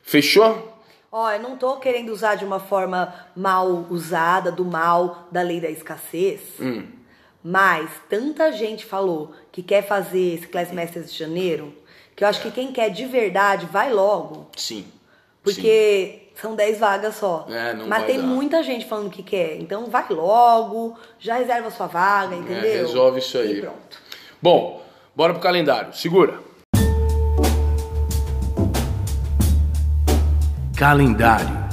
Fechou? 0.03 0.73
Ó, 1.13 1.31
eu 1.31 1.41
não 1.41 1.57
tô 1.57 1.77
querendo 1.77 2.11
usar 2.11 2.35
de 2.35 2.45
uma 2.45 2.59
forma 2.59 3.15
mal 3.37 3.87
usada, 3.91 4.51
do 4.51 4.65
mal 4.65 5.29
da 5.31 5.43
lei 5.43 5.61
da 5.61 5.71
escassez. 5.71 6.41
Hum. 6.59 6.87
Mas 7.43 7.91
tanta 8.09 8.51
gente 8.51 8.87
falou 8.87 9.33
que 9.53 9.63
quer 9.63 9.87
fazer 9.87 10.37
esse 10.37 10.49
Class 10.49 10.73
Masters 10.73 11.13
de 11.13 11.19
janeiro, 11.19 11.75
que 12.17 12.25
eu 12.25 12.29
acho 12.29 12.41
que 12.41 12.51
quem 12.51 12.73
quer 12.73 12.89
de 12.89 13.05
verdade 13.05 13.67
vai 13.67 13.93
logo. 13.93 14.49
Sim. 14.57 14.87
Porque 15.43 16.24
são 16.35 16.55
10 16.55 16.79
vagas 16.79 17.15
só. 17.17 17.47
É, 17.49 17.73
não 17.75 17.87
Mas 17.87 18.01
vai 18.01 18.07
tem 18.07 18.21
dar. 18.21 18.27
muita 18.27 18.63
gente 18.63 18.87
falando 18.87 19.11
que 19.11 19.23
quer. 19.23 19.57
Então 19.61 19.87
vai 19.87 20.05
logo, 20.11 20.97
já 21.19 21.37
reserva 21.37 21.71
sua 21.71 21.87
vaga, 21.87 22.35
entendeu? 22.35 22.71
É, 22.71 22.77
resolve 22.77 23.19
isso 23.21 23.39
aí. 23.39 23.59
E 23.59 23.61
pronto. 23.61 23.99
Bom, 24.43 24.83
bora 25.15 25.33
pro 25.33 25.43
calendário. 25.43 25.95
Segura. 25.95 26.39
Calendário. 30.77 31.64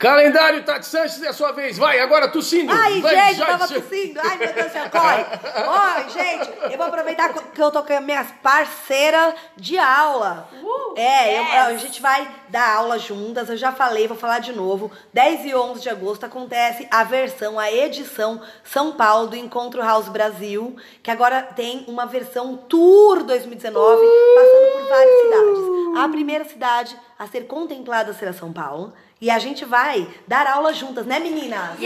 Calendário, 0.00 0.64
Tati 0.64 0.86
Sanches, 0.86 1.22
é 1.22 1.28
a 1.28 1.32
sua 1.34 1.52
vez. 1.52 1.76
Vai, 1.76 2.00
agora 2.00 2.26
tossindo. 2.26 2.72
Ai, 2.72 3.02
Vai, 3.02 3.14
gente, 3.14 3.34
já- 3.36 3.44
eu 3.44 3.50
tava 3.58 3.66
já- 3.66 3.74
tossindo. 3.80 4.18
Ai, 4.24 4.36
meu 4.38 4.52
Deus 4.54 4.66
do 4.66 4.72
céu, 4.72 4.90
corre. 4.90 5.24
Ó, 5.68 6.08
gente, 6.08 6.72
eu 6.72 6.78
vou 6.78 6.86
aproveitar 6.86 7.28
que 7.34 7.60
eu 7.62 7.70
tô 7.70 7.82
com 7.82 7.92
as 7.92 8.02
minhas 8.02 8.26
parceiras 8.42 9.34
de 9.58 9.76
aula. 9.78 10.48
é, 10.96 11.38
eu- 11.38 11.42
yes. 11.44 11.54
a 11.54 11.76
gente 11.76 12.00
vai 12.00 12.26
dar 12.48 12.76
aula 12.76 12.98
juntas, 12.98 13.50
eu 13.50 13.58
já 13.58 13.72
falei, 13.72 14.08
vou 14.08 14.16
falar 14.16 14.38
de 14.38 14.52
novo. 14.54 14.90
10 15.12 15.44
e 15.44 15.54
11 15.54 15.82
de 15.82 15.90
agosto 15.90 16.24
acontece 16.24 16.88
a 16.90 17.04
versão, 17.04 17.58
a 17.58 17.70
edição 17.70 18.40
São 18.64 18.92
Paulo 18.92 19.28
do 19.28 19.36
Encontro 19.36 19.82
House 19.82 20.08
Brasil, 20.08 20.76
que 21.02 21.10
agora 21.10 21.42
tem 21.42 21.84
uma 21.86 22.06
versão 22.06 22.56
Tour 22.56 23.22
2019, 23.22 24.02
passando 24.34 24.72
por 24.72 24.88
várias 24.88 25.20
cidades. 25.20 26.00
A 26.02 26.08
primeira 26.08 26.44
cidade 26.46 26.96
a 27.18 27.26
ser 27.26 27.42
contemplada 27.42 28.14
será 28.14 28.32
São 28.32 28.50
Paulo. 28.50 28.94
E 29.20 29.30
a 29.30 29.38
gente 29.38 29.66
vai 29.66 30.08
dar 30.26 30.46
aula 30.46 30.72
juntas, 30.72 31.04
né, 31.04 31.18
meninas? 31.20 31.78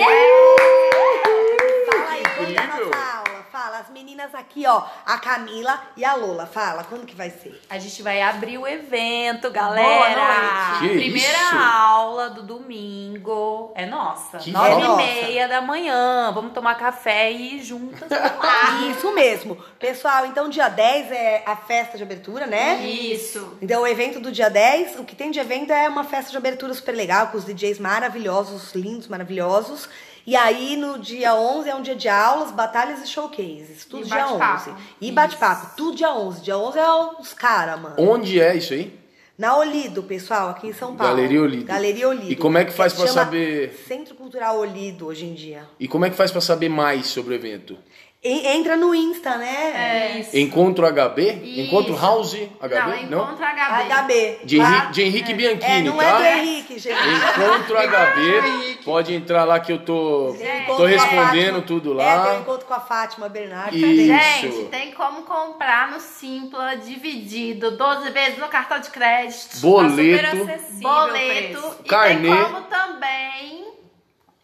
Fala 1.91 2.11
aí, 2.11 2.23
quando 2.37 2.57
é 2.57 2.59
a 2.61 2.67
nossa 2.67 3.17
aula? 3.17 3.24
Fala, 3.75 3.81
as 3.81 3.91
meninas 3.91 4.33
aqui, 4.35 4.65
ó, 4.67 4.85
a 5.05 5.19
Camila 5.19 5.81
e 5.97 6.05
a 6.05 6.15
Lola. 6.15 6.47
Fala, 6.47 6.85
quando 6.85 7.05
que 7.05 7.15
vai 7.15 7.31
ser? 7.31 7.61
A 7.69 7.77
gente 7.77 8.03
vai 8.03 8.23
abrir 8.23 8.57
o 8.57 8.67
evento, 8.67 9.51
galera. 9.51 9.89
Boa 9.89 10.79
noite. 10.79 10.95
Que 10.95 11.01
Primeira 11.01 11.39
isso? 11.39 11.57
aula 11.57 12.31
do 12.31 12.43
domingo 12.43 13.73
é 13.75 13.85
nossa. 13.85 14.39
Que 14.39 14.53
Nove 14.53 14.81
nossa. 14.81 15.03
e 15.03 15.07
meia 15.07 15.49
da 15.49 15.61
manhã. 15.61 16.31
Vamos 16.33 16.53
tomar 16.53 16.77
café 16.77 17.33
e 17.33 17.57
ir 17.57 17.63
juntas. 17.65 18.09
Isso 18.97 19.13
mesmo. 19.13 19.57
Pessoal, 19.79 20.27
então 20.27 20.49
dia 20.49 20.69
10 20.69 21.11
é 21.11 21.43
a 21.45 21.57
festa 21.57 21.97
de 21.97 22.05
abertura, 22.05 22.47
né? 22.47 22.77
Isso. 22.87 23.59
Então 23.61 23.83
o 23.83 23.87
evento 23.87 24.21
do 24.21 24.31
dia 24.31 24.49
10, 24.49 25.01
o 25.01 25.05
que 25.05 25.17
tem 25.17 25.33
de 25.33 25.41
evento 25.41 25.73
é 25.73 25.89
uma 25.89 26.05
festa 26.05 26.31
de 26.31 26.37
abertura 26.37 26.73
super 26.75 26.93
legal, 26.95 27.29
com 27.29 27.39
os 27.39 27.45
DJs 27.45 27.81
maravilhosos, 27.81 28.73
lindos, 28.73 29.09
maravilhosos. 29.09 29.89
E 30.27 30.35
aí 30.37 30.77
no 30.77 30.99
dia 30.99 31.35
11 31.35 31.69
é 31.69 31.75
um 31.75 31.83
dia 31.83 31.95
de 31.95 32.09
aulas, 32.09 32.51
batalhas 32.51 33.03
e 33.03 33.07
showcases. 33.07 33.85
Tudo 33.85 34.03
E 34.05 34.09
dia 34.09 34.17
bate-papo. 34.27 34.71
11. 34.71 34.83
E 35.01 35.13
bate-papo. 35.13 35.77
Tudo 35.77 35.97
dia 35.97 36.13
11. 36.13 36.41
Dia 36.43 36.57
11 36.57 36.79
é 36.79 36.91
os 37.21 37.35
caras, 37.35 37.79
mano. 37.81 37.97
Onde 37.99 38.41
é 38.41 38.57
isso 38.57 38.73
aí? 38.73 38.99
Na 39.37 39.57
Olido, 39.57 40.03
pessoal, 40.05 40.51
aqui 40.51 40.69
em 40.69 40.73
São 40.73 40.95
Paulo. 40.95 41.13
Galeria 41.17 41.43
Olido. 41.43 41.65
Galeria 41.65 42.09
Olido. 42.09 42.31
E 42.31 42.37
como 42.37 42.57
é 42.57 42.65
que 42.65 42.73
faz 42.73 42.93
pra 42.93 43.07
Chama 43.07 43.25
saber- 43.25 43.85
Centro 43.87 44.15
Cultural 44.15 44.57
Olido 44.59 45.07
hoje 45.09 45.27
em 45.27 45.35
dia. 45.35 45.65
E 45.79 45.89
como 45.89 46.05
é 46.05 46.11
que 46.11 46.15
faz 46.17 46.31
pra 46.31 46.41
saber 46.41 46.69
mais 46.69 47.07
sobre 47.09 47.35
o 47.35 47.37
evento? 47.37 47.77
Entra 48.27 48.75
no 48.75 48.95
Insta, 48.95 49.37
né? 49.37 50.19
Isso. 50.21 50.35
Encontro 50.35 50.87
HB? 50.91 51.41
Isso. 51.45 51.61
Encontro 51.61 51.95
House 51.95 52.33
HB? 52.33 53.07
Não, 53.11 53.25
encontra 53.25 53.49
HB. 53.51 53.85
HB. 53.95 54.39
De, 54.45 54.57
tá? 54.59 54.65
Henrique, 54.65 54.93
de 54.93 55.03
Henrique 55.03 55.33
É, 55.33 55.35
Bianchini, 55.35 55.83
não 55.91 55.97
tá? 55.99 56.05
é 56.05 56.17
do 56.17 56.41
Henrique, 56.41 56.79
gente. 56.79 56.97
Encontro 56.97 57.77
HB. 57.77 58.79
Pode 58.83 59.15
entrar 59.15 59.45
lá 59.45 59.61
que 59.61 59.73
eu 59.73 59.79
tô, 59.79 60.35
Encontro 60.35 60.77
tô 60.77 60.87
respondendo 60.87 61.63
tudo 61.67 62.01
É, 62.01 62.05
tem 62.05 62.15
um 62.21 62.25
lá. 62.25 62.39
encontro 62.41 62.67
com 62.67 62.73
a 62.75 62.81
Fátima 62.81 63.29
Bernardes. 63.29 63.79
Isso. 63.79 63.91
também. 63.91 64.41
Gente, 64.41 64.65
tem 64.71 64.93
como 64.93 65.23
comprar 65.25 65.91
no 65.91 66.01
Simpla, 66.01 66.77
dividido, 66.77 67.77
12 67.77 68.11
vezes 68.11 68.39
no 68.39 68.49
cartão 68.49 68.81
de 68.81 68.89
crédito. 68.89 69.49
Tá 69.49 69.55
super 69.57 69.69
Boleto. 69.69 70.27
acessível 70.51 70.89
o 70.91 71.07
boleto 71.07 71.77
e 71.85 71.89
Carnê. 71.89 72.29
tem 72.29 72.45
como 72.45 72.61
também 72.63 73.65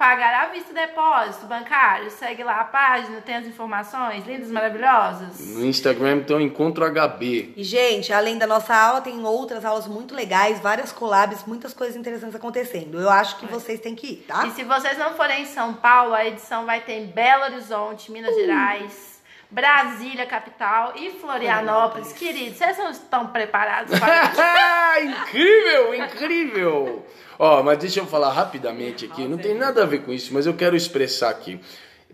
pagar 0.01 0.44
à 0.44 0.47
vista 0.47 0.72
depósito 0.72 1.44
bancário. 1.44 2.10
Segue 2.10 2.43
lá 2.43 2.60
a 2.60 2.64
página, 2.64 3.20
tem 3.20 3.36
as 3.36 3.47
informações 3.47 4.27
lindas, 4.27 4.51
maravilhosas. 4.51 5.39
No 5.40 5.62
Instagram, 5.62 6.22
então, 6.22 6.40
Encontro 6.40 6.90
HB. 6.90 7.52
E, 7.55 7.62
gente, 7.62 8.10
além 8.10 8.39
da 8.39 8.47
nossa 8.47 8.74
aula, 8.74 9.02
tem 9.02 9.22
outras 9.22 9.62
aulas 9.62 9.86
muito 9.86 10.14
legais, 10.14 10.59
várias 10.59 10.90
collabs, 10.90 11.44
muitas 11.47 11.74
coisas 11.74 11.97
interessantes 11.97 12.35
acontecendo. 12.35 12.98
Eu 12.98 13.10
acho 13.10 13.36
que 13.36 13.44
vocês 13.44 13.78
têm 13.78 13.94
que 13.94 14.06
ir, 14.06 14.24
tá? 14.27 14.47
E 14.47 14.52
se 14.52 14.64
vocês 14.64 14.97
não 14.97 15.12
forem 15.12 15.43
em 15.43 15.47
São 15.47 15.74
Paulo, 15.74 16.14
a 16.14 16.24
edição 16.24 16.64
vai 16.64 16.81
ter 16.81 16.94
em 16.94 17.06
Belo 17.06 17.44
Horizonte, 17.44 18.10
Minas 18.10 18.35
Gerais, 18.35 19.10
Brasília, 19.51 20.27
capital 20.27 20.94
e 20.97 21.10
Florianópolis. 21.10 22.12
Queridos, 22.12 22.56
vocês 22.59 22.78
não 22.78 22.90
estão 22.90 23.27
preparados 23.28 23.98
para 23.98 25.01
incrível, 25.02 25.94
incrível! 25.94 27.06
Ó, 27.39 27.62
mas 27.62 27.78
deixa 27.78 28.01
eu 28.01 28.06
falar 28.06 28.31
rapidamente 28.32 29.06
aqui, 29.06 29.27
não 29.27 29.39
tem 29.39 29.55
nada 29.55 29.82
a 29.82 29.86
ver 29.86 30.02
com 30.05 30.12
isso, 30.12 30.32
mas 30.32 30.47
eu 30.47 30.55
quero 30.55 30.77
expressar 30.77 31.31
aqui. 31.31 31.59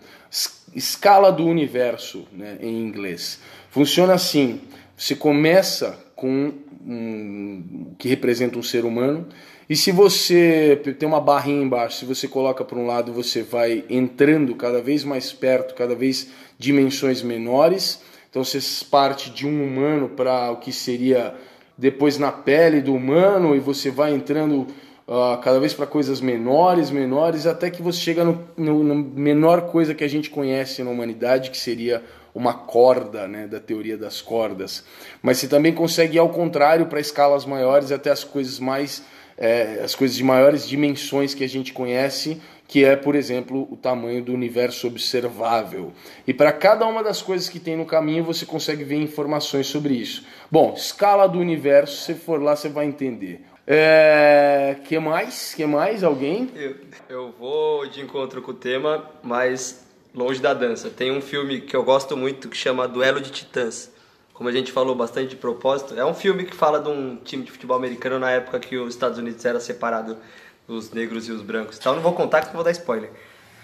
escala 0.77 1.33
do 1.33 1.47
universo 1.47 2.27
né, 2.33 2.59
em 2.61 2.83
inglês. 2.83 3.41
Funciona 3.71 4.13
assim: 4.13 4.61
você 4.97 5.17
começa 5.17 5.99
com 6.15 6.53
um, 6.87 7.95
que 7.99 8.09
representa 8.09 8.59
um 8.59 8.63
ser 8.63 8.85
humano, 8.85 9.27
e 9.69 9.75
se 9.75 9.91
você 9.91 10.81
tem 10.99 11.09
uma 11.09 11.21
barrinha 11.21 11.63
embaixo, 11.63 11.99
se 11.99 12.05
você 12.05 12.29
coloca 12.29 12.65
para 12.65 12.79
um 12.79 12.87
lado, 12.87 13.13
você 13.13 13.43
vai 13.43 13.85
entrando 13.91 14.55
cada 14.55 14.81
vez 14.81 15.03
mais 15.03 15.33
perto, 15.33 15.75
cada 15.75 15.95
vez 15.95 16.29
dimensões 16.59 17.23
menores. 17.23 18.01
Então 18.31 18.45
você 18.45 18.59
parte 18.91 19.31
de 19.31 19.47
um 19.47 19.65
humano 19.65 20.11
para 20.11 20.53
o 20.53 20.59
que 20.59 20.71
seria 20.71 21.35
depois 21.77 22.19
na 22.19 22.33
pele 22.33 22.81
do 22.81 22.95
humano 22.95 23.55
e 23.55 23.61
você 23.61 23.91
vai 23.91 24.15
entrando 24.15 24.67
uh, 25.07 25.39
cada 25.43 25.61
vez 25.61 25.75
para 25.75 25.87
coisas 25.87 26.21
menores, 26.21 26.91
menores, 26.91 27.47
até 27.47 27.71
que 27.71 27.83
você 27.83 28.01
chega 28.01 28.25
no, 28.25 28.47
no, 28.57 28.83
na 28.83 28.95
menor 28.95 29.63
coisa 29.63 29.95
que 29.95 30.05
a 30.05 30.09
gente 30.09 30.31
conhece 30.31 30.83
na 30.83 30.91
humanidade, 30.91 31.51
que 31.51 31.59
seria 31.59 32.03
uma 32.35 32.53
corda, 32.53 33.27
né, 33.27 33.47
da 33.47 33.59
teoria 33.59 33.97
das 33.97 34.21
cordas. 34.21 34.85
Mas 35.23 35.39
você 35.39 35.49
também 35.49 35.73
consegue 35.73 36.17
ir 36.17 36.19
ao 36.19 36.29
contrário 36.29 36.87
para 36.87 37.01
escalas 37.01 37.47
maiores, 37.47 37.91
até 37.91 38.11
as 38.11 38.25
coisas 38.25 38.59
mais, 38.59 39.03
é, 39.39 39.81
as 39.83 39.95
coisas 39.95 40.17
de 40.17 40.23
maiores 40.23 40.69
dimensões 40.69 41.35
que 41.35 41.43
a 41.43 41.49
gente 41.49 41.73
conhece, 41.73 42.41
que 42.69 42.85
é, 42.85 42.97
por 42.97 43.15
exemplo, 43.15 43.69
o 43.71 43.77
tamanho 43.77 44.23
do 44.23 44.33
universo 44.33 44.87
observável. 44.87 45.93
E 46.27 46.35
para 46.35 46.53
cada 46.53 46.87
uma 46.87 47.03
das 47.03 47.23
coisas 47.23 47.49
que 47.49 47.61
tem 47.61 47.77
no 47.77 47.87
caminho, 47.87 48.25
você 48.25 48.45
consegue 48.45 48.85
ver 48.85 48.97
informações 48.97 49.67
sobre 49.67 49.95
isso. 49.95 50.25
Bom, 50.51 50.75
escala 50.77 51.27
do 51.27 51.39
universo, 51.39 52.03
se 52.03 52.15
for 52.15 52.43
lá, 52.43 52.57
você 52.57 52.69
vai 52.69 52.87
entender. 52.87 53.45
É, 53.67 54.77
que 54.85 54.99
mais? 54.99 55.55
Que 55.55 55.67
mais? 55.67 56.05
Alguém? 56.05 56.51
Eu, 56.55 56.77
eu 57.09 57.35
vou 57.39 57.87
de 57.87 58.01
encontro 58.01 58.41
com 58.41 58.53
o 58.53 58.55
tema, 58.55 59.11
mas 59.23 59.85
longe 60.15 60.41
da 60.41 60.55
dança. 60.55 60.89
Tem 60.89 61.11
um 61.11 61.21
filme 61.21 61.61
que 61.61 61.77
eu 61.77 61.83
gosto 61.83 62.17
muito 62.17 62.49
que 62.49 62.57
chama 62.57 62.87
Duelo 62.89 63.21
de 63.21 63.31
Titãs. 63.31 63.95
Como 64.33 64.49
a 64.49 64.53
gente 64.53 64.71
falou 64.71 64.95
bastante 64.95 65.31
de 65.31 65.37
propósito, 65.37 65.99
é 65.99 66.05
um 66.05 66.13
filme 66.13 66.45
que 66.45 66.55
fala 66.55 66.79
de 66.79 66.89
um 66.89 67.17
time 67.17 67.43
de 67.43 67.51
futebol 67.51 67.77
americano 67.77 68.19
na 68.19 68.31
época 68.31 68.61
que 68.61 68.77
os 68.77 68.95
Estados 68.95 69.19
Unidos 69.19 69.43
era 69.45 69.59
separado 69.59 70.19
dos 70.67 70.91
negros 70.91 71.29
e 71.29 71.33
os 71.33 71.43
brancos. 71.43 71.79
Então 71.79 71.95
não 71.95 72.03
vou 72.03 72.13
contar 72.13 72.43
que 72.43 72.49
eu 72.49 72.53
vou 72.53 72.65
dar 72.65 72.71
spoiler. 72.71 73.11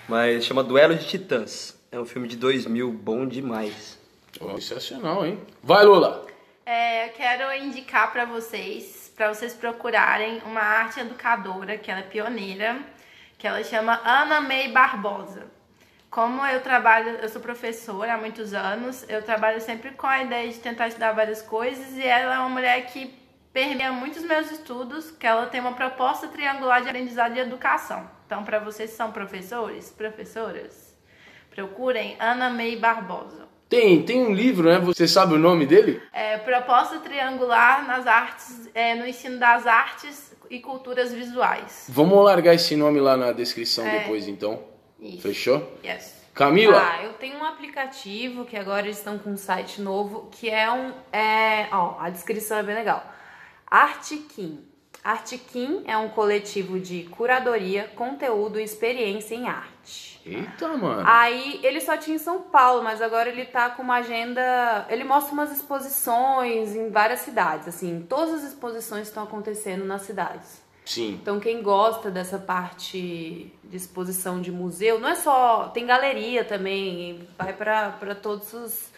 Mas 0.08 0.44
chama 0.44 0.62
Duelo 0.62 0.94
de 0.94 1.06
Titãs. 1.06 1.76
É 1.90 1.98
um 1.98 2.04
filme 2.04 2.26
de 2.26 2.36
2000, 2.36 2.90
bom 2.92 3.26
demais. 3.26 3.98
Oh, 4.40 4.60
sensacional, 4.60 5.26
hein? 5.26 5.38
Vai, 5.62 5.84
Lula! 5.84 6.26
É, 6.64 7.08
eu 7.08 7.12
quero 7.12 7.52
indicar 7.54 8.12
para 8.12 8.24
vocês, 8.24 9.12
para 9.16 9.32
vocês 9.32 9.52
procurarem 9.52 10.40
uma 10.46 10.60
arte 10.60 11.00
educadora, 11.00 11.76
que 11.76 11.90
ela 11.90 12.00
é 12.00 12.04
pioneira, 12.04 12.78
que 13.36 13.46
ela 13.46 13.62
chama 13.64 14.00
Ana 14.04 14.40
May 14.40 14.68
Barbosa. 14.68 15.46
Como 16.08 16.46
eu 16.46 16.60
trabalho, 16.60 17.08
eu 17.22 17.28
sou 17.28 17.40
professora 17.40 18.14
há 18.14 18.18
muitos 18.18 18.54
anos, 18.54 19.04
eu 19.08 19.22
trabalho 19.22 19.60
sempre 19.60 19.92
com 19.92 20.06
a 20.06 20.22
ideia 20.22 20.50
de 20.50 20.58
tentar 20.58 20.88
estudar 20.88 21.12
várias 21.12 21.42
coisas 21.42 21.96
e 21.96 22.06
ela 22.06 22.34
é 22.34 22.38
uma 22.38 22.50
mulher 22.50 22.86
que 22.86 23.06
permeia 23.52 23.92
muitos 23.92 24.22
meus 24.22 24.50
estudos, 24.50 25.10
que 25.10 25.26
ela 25.26 25.46
tem 25.46 25.60
uma 25.60 25.72
proposta 25.74 26.28
triangular 26.28 26.82
de 26.82 26.88
aprendizado 26.88 27.36
e 27.36 27.40
educação. 27.40 28.08
Então, 28.26 28.44
para 28.44 28.58
vocês 28.58 28.90
que 28.90 28.96
são 28.96 29.12
professores, 29.12 29.90
professoras, 29.90 30.96
procurem 31.50 32.16
Ana 32.18 32.48
May 32.48 32.76
Barbosa. 32.76 33.46
Tem, 33.68 34.02
tem 34.02 34.22
um 34.22 34.34
livro, 34.34 34.68
né? 34.68 34.78
Você 34.80 35.08
sabe 35.08 35.34
o 35.34 35.38
nome 35.38 35.64
dele? 35.66 36.02
É 36.12 36.36
Proposta 36.38 36.98
Triangular 36.98 37.86
nas 37.86 38.06
Artes, 38.06 38.68
é, 38.74 38.94
no 38.94 39.06
ensino 39.06 39.38
das 39.38 39.66
artes 39.66 40.34
e 40.50 40.60
culturas 40.60 41.12
visuais. 41.12 41.86
Vamos 41.88 42.22
largar 42.22 42.54
esse 42.54 42.76
nome 42.76 43.00
lá 43.00 43.16
na 43.16 43.32
descrição 43.32 43.86
É. 43.86 44.00
depois, 44.00 44.28
então. 44.28 44.62
Isso. 45.00 45.22
Fechou? 45.22 45.78
Yes. 45.82 46.22
Camila? 46.34 46.78
Ah, 46.78 47.02
eu 47.02 47.14
tenho 47.14 47.38
um 47.38 47.44
aplicativo 47.44 48.44
que 48.44 48.56
agora 48.56 48.86
eles 48.86 48.98
estão 48.98 49.18
com 49.18 49.30
um 49.30 49.36
site 49.36 49.80
novo, 49.80 50.28
que 50.30 50.48
é 50.48 50.70
um. 50.70 50.92
É, 51.12 51.68
ó, 51.72 51.96
a 51.98 52.08
descrição 52.08 52.58
é 52.58 52.62
bem 52.62 52.74
legal. 52.74 53.11
Artequim. 53.72 54.62
Artequim 55.02 55.82
é 55.86 55.96
um 55.96 56.10
coletivo 56.10 56.78
de 56.78 57.04
curadoria, 57.04 57.90
conteúdo 57.96 58.60
e 58.60 58.62
experiência 58.62 59.34
em 59.34 59.48
arte. 59.48 60.20
Eita, 60.26 60.68
mano. 60.76 61.02
Aí 61.06 61.58
ele 61.62 61.80
só 61.80 61.96
tinha 61.96 62.16
em 62.16 62.18
São 62.18 62.42
Paulo, 62.42 62.84
mas 62.84 63.00
agora 63.00 63.30
ele 63.30 63.46
tá 63.46 63.70
com 63.70 63.82
uma 63.82 63.96
agenda. 63.96 64.86
Ele 64.90 65.04
mostra 65.04 65.32
umas 65.32 65.50
exposições 65.50 66.76
em 66.76 66.90
várias 66.90 67.20
cidades. 67.20 67.66
Assim, 67.66 68.04
todas 68.06 68.34
as 68.34 68.52
exposições 68.52 69.08
estão 69.08 69.22
acontecendo 69.22 69.86
nas 69.86 70.02
cidades. 70.02 70.60
Sim. 70.84 71.18
Então 71.22 71.40
quem 71.40 71.62
gosta 71.62 72.10
dessa 72.10 72.38
parte 72.38 73.50
de 73.64 73.76
exposição 73.76 74.38
de 74.42 74.52
museu, 74.52 75.00
não 75.00 75.08
é 75.08 75.14
só, 75.14 75.68
tem 75.68 75.86
galeria 75.86 76.44
também, 76.44 77.26
vai 77.38 77.54
para 77.54 78.14
todos 78.20 78.52
os 78.52 78.91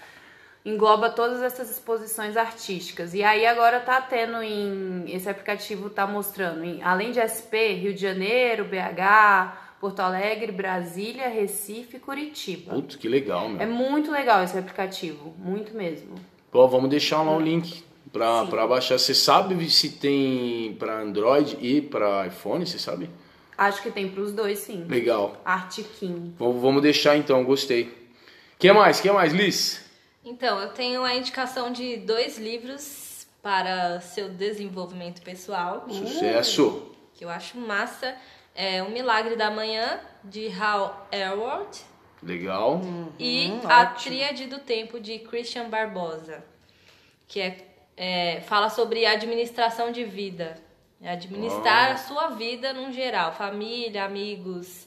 engloba 0.64 1.10
todas 1.10 1.42
essas 1.42 1.70
exposições 1.70 2.36
artísticas. 2.36 3.12
E 3.12 3.22
aí 3.22 3.44
agora 3.46 3.80
tá 3.80 4.00
tendo 4.00 4.42
em 4.42 5.04
esse 5.08 5.28
aplicativo 5.28 5.90
tá 5.90 6.06
mostrando, 6.06 6.64
em, 6.64 6.82
além 6.82 7.12
de 7.12 7.20
SP, 7.20 7.74
Rio 7.74 7.92
de 7.94 8.00
Janeiro, 8.00 8.64
BH, 8.64 9.78
Porto 9.78 10.00
Alegre, 10.00 10.50
Brasília, 10.50 11.28
Recife, 11.28 11.98
Curitiba. 11.98 12.72
Putz, 12.72 12.96
que 12.96 13.08
legal, 13.08 13.48
meu. 13.50 13.60
É 13.60 13.66
muito 13.66 14.10
legal 14.10 14.42
esse 14.42 14.56
aplicativo, 14.56 15.34
muito 15.38 15.76
mesmo. 15.76 16.14
Pô, 16.50 16.66
vamos 16.66 16.88
deixar 16.88 17.20
lá 17.22 17.36
o 17.36 17.40
link 17.40 17.84
pra, 18.10 18.44
Sim. 18.44 18.50
pra 18.50 18.66
baixar. 18.66 18.98
Você 18.98 19.12
sabe 19.14 19.68
se 19.68 19.90
tem 19.90 20.74
pra 20.78 21.00
Android 21.00 21.58
e 21.60 21.82
pra 21.82 22.26
iPhone, 22.26 22.66
você 22.66 22.78
sabe? 22.78 23.10
Acho 23.58 23.82
que 23.82 23.90
tem 23.90 24.08
pros 24.08 24.32
dois, 24.32 24.60
sim. 24.60 24.86
Legal. 24.88 25.36
Artequim. 25.44 26.34
Vamos 26.38 26.62
vamos 26.62 26.80
deixar 26.82 27.16
então, 27.16 27.44
gostei. 27.44 27.92
que 28.58 28.72
mais? 28.72 29.00
que 29.00 29.10
mais, 29.12 29.32
Liz? 29.32 29.83
Então, 30.24 30.58
eu 30.58 30.70
tenho 30.70 31.04
a 31.04 31.14
indicação 31.14 31.70
de 31.70 31.98
dois 31.98 32.38
livros 32.38 33.26
para 33.42 34.00
seu 34.00 34.30
desenvolvimento 34.30 35.20
pessoal. 35.20 35.84
Sucesso! 35.88 36.90
Que 37.14 37.24
eu 37.24 37.28
acho 37.28 37.58
massa. 37.58 38.16
É 38.54 38.82
O 38.82 38.90
Milagre 38.90 39.36
da 39.36 39.50
Manhã, 39.50 40.00
de 40.22 40.48
Hal 40.48 41.06
Elrod. 41.12 41.78
Legal. 42.22 42.80
E 43.18 43.52
A 43.64 43.84
Tríade 43.84 44.46
do 44.46 44.60
Tempo, 44.60 44.98
de 44.98 45.18
Christian 45.18 45.68
Barbosa. 45.68 46.42
Que 47.28 47.40
é, 47.40 47.66
é, 47.96 48.40
fala 48.42 48.70
sobre 48.70 49.04
administração 49.04 49.92
de 49.92 50.04
vida. 50.04 50.56
É 51.02 51.10
Administrar 51.10 51.92
a 51.92 51.96
sua 51.98 52.28
vida 52.28 52.72
num 52.72 52.90
geral. 52.90 53.34
Família, 53.34 54.04
amigos, 54.04 54.86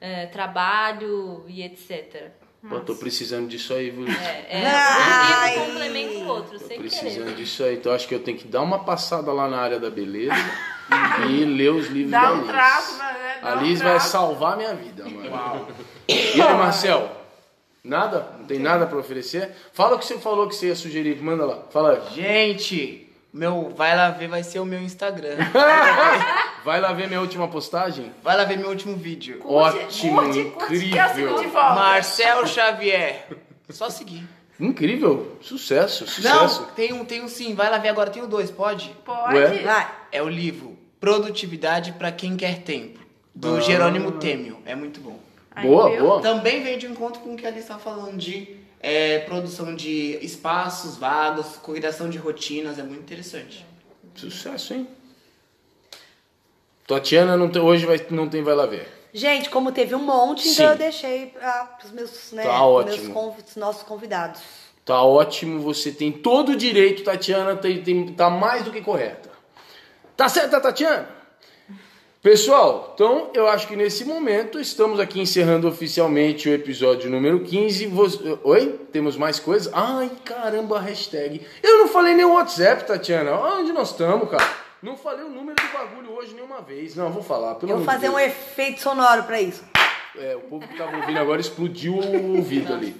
é, 0.00 0.26
trabalho 0.26 1.44
e 1.48 1.62
etc. 1.62 2.30
Pô, 2.68 2.80
tô 2.80 2.94
precisando 2.96 3.48
disso 3.48 3.72
aí, 3.72 3.90
viu? 3.90 4.06
É, 4.08 4.46
é, 4.50 5.46
um 5.46 5.46
livro 5.48 5.64
complementa 5.72 6.18
o 6.18 6.26
outro, 6.28 6.58
Tô 6.58 6.66
sem 6.66 6.78
precisando 6.78 7.24
querer. 7.24 7.34
disso 7.36 7.62
aí. 7.64 7.74
Então 7.76 7.92
acho 7.92 8.08
que 8.08 8.14
eu 8.14 8.20
tenho 8.20 8.36
que 8.38 8.46
dar 8.48 8.62
uma 8.62 8.80
passada 8.84 9.32
lá 9.32 9.48
na 9.48 9.58
área 9.58 9.78
da 9.78 9.90
beleza 9.90 10.34
e 11.30 11.44
ler 11.44 11.70
os 11.70 11.86
livros 11.88 12.10
da 12.12 12.20
Dá 12.22 12.32
um 12.32 12.38
Liz. 12.38 12.46
traço, 12.48 12.98
né? 12.98 13.38
Dá 13.42 13.52
A 13.52 13.56
um 13.56 13.62
Liz 13.62 13.78
vai 13.80 13.90
traço. 13.92 14.10
salvar 14.10 14.52
a 14.54 14.56
minha 14.56 14.74
vida, 14.74 15.04
mano. 15.04 15.68
E 16.08 16.40
aí, 16.40 16.54
Marcel? 16.56 17.10
Nada? 17.84 18.32
Não 18.38 18.46
tem 18.46 18.58
nada 18.58 18.84
pra 18.86 18.98
oferecer? 18.98 19.52
Fala 19.72 19.94
o 19.94 19.98
que 19.98 20.04
você 20.06 20.18
falou 20.18 20.48
que 20.48 20.54
você 20.56 20.66
ia 20.68 20.74
sugerir. 20.74 21.22
Manda 21.22 21.44
lá. 21.46 21.62
Fala 21.70 21.92
aí. 21.92 22.14
Gente, 22.14 23.05
meu 23.36 23.72
vai 23.76 23.94
lá 23.96 24.10
ver 24.10 24.28
vai 24.28 24.42
ser 24.42 24.58
o 24.60 24.64
meu 24.64 24.80
Instagram. 24.80 25.36
Vai 26.64 26.80
lá 26.80 26.92
ver 26.92 27.06
minha 27.06 27.20
última 27.20 27.46
postagem? 27.46 28.12
Vai 28.24 28.36
lá 28.36 28.42
ver 28.42 28.58
meu 28.58 28.68
último 28.68 28.96
vídeo. 28.96 29.40
Ótimo, 29.44 30.20
curte, 30.20 30.44
curte, 30.50 30.74
incrível. 30.74 31.52
Marcel 31.54 32.44
Xavier. 32.44 33.24
Só 33.70 33.88
seguir. 33.88 34.26
Incrível. 34.58 35.36
Sucesso, 35.40 36.08
sucesso. 36.08 36.62
Não, 36.62 36.68
tem 36.70 36.92
um, 36.92 37.04
tem 37.04 37.22
um 37.22 37.28
sim. 37.28 37.54
Vai 37.54 37.70
lá 37.70 37.78
ver 37.78 37.90
agora, 37.90 38.10
tem 38.10 38.20
o 38.20 38.26
dois, 38.26 38.50
pode? 38.50 38.88
Pode. 39.04 39.36
Ué? 39.36 39.58
Vai. 39.62 39.88
É 40.10 40.20
o 40.20 40.28
livro 40.28 40.76
Produtividade 40.98 41.92
para 41.92 42.10
Quem 42.10 42.36
Quer 42.36 42.62
Tempo, 42.62 42.98
do 43.32 43.58
Ah. 43.58 43.60
Jerônimo 43.60 44.12
Temel. 44.12 44.58
É 44.66 44.74
muito 44.74 44.98
bom. 45.00 45.20
Aí, 45.54 45.68
Boa, 45.68 45.88
viu? 45.90 46.00
boa. 46.00 46.20
Também 46.20 46.64
vem 46.64 46.78
de 46.78 46.86
encontro 46.86 47.20
com 47.20 47.34
o 47.34 47.36
que 47.36 47.46
a 47.46 47.48
Alice 47.48 47.62
está 47.62 47.78
falando 47.78 48.16
de 48.16 48.56
é, 48.80 49.20
produção 49.20 49.74
de 49.74 50.18
espaços 50.24 50.96
vagos, 50.96 51.56
criação 51.64 52.08
de 52.10 52.18
rotinas, 52.18 52.78
é 52.78 52.82
muito 52.82 53.00
interessante. 53.00 53.64
Sucesso, 54.14 54.74
hein? 54.74 54.88
Tatiana 56.86 57.36
não 57.36 57.48
tem- 57.50 57.60
hoje 57.62 57.84
vai, 57.84 58.04
não 58.10 58.28
tem 58.28 58.42
vai 58.42 58.54
lá 58.54 58.66
ver. 58.66 58.88
Gente, 59.12 59.48
como 59.50 59.72
teve 59.72 59.94
um 59.94 60.02
monte, 60.02 60.42
Sim. 60.42 60.52
então 60.52 60.66
eu 60.72 60.76
deixei 60.78 61.26
para 61.26 61.78
os 61.84 61.90
meus, 61.90 62.32
né, 62.32 62.42
Tá 62.44 62.60
meus 62.84 63.08
conv- 63.08 63.56
nossos 63.56 63.82
convidados. 63.82 64.40
Tá 64.84 65.02
ótimo, 65.02 65.60
você 65.60 65.90
tem 65.90 66.12
todo 66.12 66.50
o 66.52 66.56
direito, 66.56 67.02
Tatiana, 67.02 67.56
tem, 67.56 67.82
tem, 67.82 68.12
tá 68.12 68.30
mais 68.30 68.62
do 68.64 68.70
que 68.70 68.80
correta. 68.82 69.30
Tá 70.16 70.28
certa, 70.28 70.60
Tatiana? 70.60 71.08
Pessoal, 72.26 72.90
então 72.92 73.30
eu 73.34 73.46
acho 73.46 73.68
que 73.68 73.76
nesse 73.76 74.04
momento 74.04 74.58
estamos 74.58 74.98
aqui 74.98 75.20
encerrando 75.20 75.68
oficialmente 75.68 76.48
o 76.48 76.52
episódio 76.52 77.08
número 77.08 77.38
15. 77.38 77.86
Você- 77.86 78.36
Oi? 78.42 78.80
Temos 78.90 79.16
mais 79.16 79.38
coisas? 79.38 79.72
Ai, 79.72 80.10
caramba, 80.24 80.80
hashtag. 80.80 81.40
Eu 81.62 81.78
não 81.78 81.86
falei 81.86 82.14
nem 82.14 82.24
o 82.24 82.32
WhatsApp, 82.32 82.84
Tatiana. 82.84 83.30
Onde 83.30 83.72
nós 83.72 83.92
estamos, 83.92 84.28
cara? 84.28 84.44
Não 84.82 84.96
falei 84.96 85.24
o 85.24 85.28
número 85.28 85.54
do 85.54 85.72
bagulho 85.78 86.10
hoje 86.18 86.34
nenhuma 86.34 86.60
vez. 86.60 86.96
Não, 86.96 87.12
vou 87.12 87.22
falar. 87.22 87.54
Pelo 87.54 87.70
Eu 87.70 87.76
vou 87.76 87.84
fazer 87.86 88.08
um 88.08 88.16
Deus. 88.16 88.26
efeito 88.26 88.80
sonoro 88.80 89.22
para 89.22 89.40
isso. 89.40 89.62
É, 90.18 90.34
o 90.34 90.40
povo 90.40 90.66
que 90.66 90.76
tava 90.76 90.96
ouvindo 90.96 91.20
agora 91.20 91.40
explodiu 91.40 91.94
o 91.94 92.38
ouvido 92.38 92.72
ali. 92.72 92.96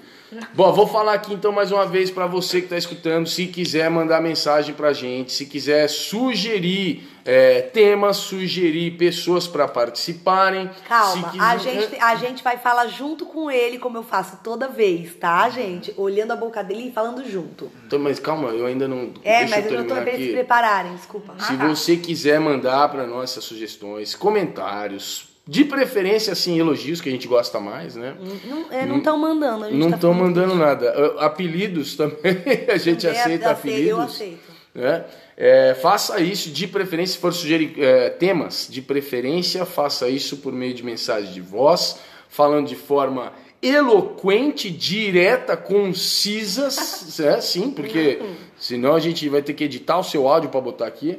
Bom, 0.54 0.72
vou 0.72 0.86
falar 0.86 1.14
aqui 1.14 1.34
então 1.34 1.50
mais 1.50 1.72
uma 1.72 1.84
vez 1.84 2.12
para 2.12 2.28
você 2.28 2.58
que 2.58 2.66
está 2.66 2.76
escutando, 2.78 3.28
se 3.28 3.48
quiser 3.48 3.90
mandar 3.90 4.20
mensagem 4.20 4.72
pra 4.72 4.92
gente, 4.92 5.32
se 5.32 5.46
quiser 5.46 5.88
sugerir 5.88 7.08
é, 7.26 7.60
temas, 7.60 8.16
sugerir 8.18 8.92
pessoas 8.92 9.46
para 9.48 9.66
participarem. 9.66 10.70
Calma, 10.88 11.30
se 11.32 11.38
a, 11.40 11.56
quiser- 11.56 11.80
gente, 11.82 11.96
a 12.02 12.14
gente 12.14 12.44
vai 12.44 12.56
falar 12.56 12.86
junto 12.86 13.26
com 13.26 13.50
ele, 13.50 13.78
como 13.78 13.98
eu 13.98 14.02
faço 14.02 14.38
toda 14.44 14.68
vez, 14.68 15.14
tá, 15.14 15.48
gente? 15.50 15.92
Olhando 15.96 16.32
a 16.32 16.36
boca 16.36 16.62
dele 16.62 16.88
e 16.88 16.92
falando 16.92 17.28
junto. 17.28 17.70
Então, 17.86 17.98
mas 17.98 18.20
calma, 18.20 18.50
eu 18.50 18.64
ainda 18.66 18.86
não. 18.86 19.12
É, 19.24 19.40
deixa 19.40 19.56
mas 19.56 19.66
eu 19.66 19.72
não 19.72 19.78
tô 19.82 19.94
terminar 19.94 20.02
pra 20.02 20.12
eles 20.12 20.26
se 20.26 20.32
prepararem, 20.32 20.94
desculpa. 20.94 21.34
Se 21.40 21.56
você 21.56 21.96
quiser 21.96 22.38
mandar 22.40 22.88
para 22.88 23.06
nós 23.06 23.30
essas 23.32 23.44
sugestões, 23.44 24.14
comentários, 24.14 25.28
de 25.48 25.64
preferência 25.64 26.32
assim 26.32 26.58
elogios 26.58 27.00
que 27.00 27.08
a 27.08 27.12
gente 27.12 27.28
gosta 27.28 27.60
mais, 27.60 27.94
né? 27.94 28.16
Não 28.44 28.66
é, 28.70 28.84
não 28.86 28.98
estão 28.98 29.16
mandando, 29.18 29.64
a 29.64 29.70
gente 29.70 29.78
Não 29.78 29.90
tá 29.90 29.96
estão 29.96 30.12
falando 30.12 30.28
mandando 30.36 30.54
nada. 30.56 31.14
Apelidos 31.20 31.94
também, 31.96 32.16
a 32.68 32.76
gente 32.76 33.06
aceita 33.06 33.50
apelidos. 33.50 33.88
Eu 33.90 34.00
aceito. 34.00 34.52
né? 34.74 35.04
É, 35.36 35.74
faça 35.74 36.18
isso 36.20 36.50
de 36.50 36.66
preferência, 36.66 37.14
se 37.14 37.20
for 37.20 37.32
sugerir 37.32 37.74
é, 37.78 38.08
temas, 38.08 38.66
de 38.70 38.80
preferência, 38.80 39.66
faça 39.66 40.08
isso 40.08 40.38
por 40.38 40.52
meio 40.52 40.72
de 40.72 40.82
mensagem 40.82 41.30
de 41.30 41.42
voz, 41.42 41.98
falando 42.28 42.66
de 42.66 42.74
forma 42.74 43.32
eloquente, 43.60 44.70
direta, 44.70 45.56
concisa, 45.56 46.68
é, 47.22 47.40
sim, 47.40 47.70
porque 47.70 48.18
senão 48.58 48.94
a 48.94 49.00
gente 49.00 49.28
vai 49.28 49.42
ter 49.42 49.52
que 49.52 49.64
editar 49.64 49.98
o 49.98 50.04
seu 50.04 50.26
áudio 50.26 50.48
para 50.48 50.60
botar 50.60 50.86
aqui 50.86 51.18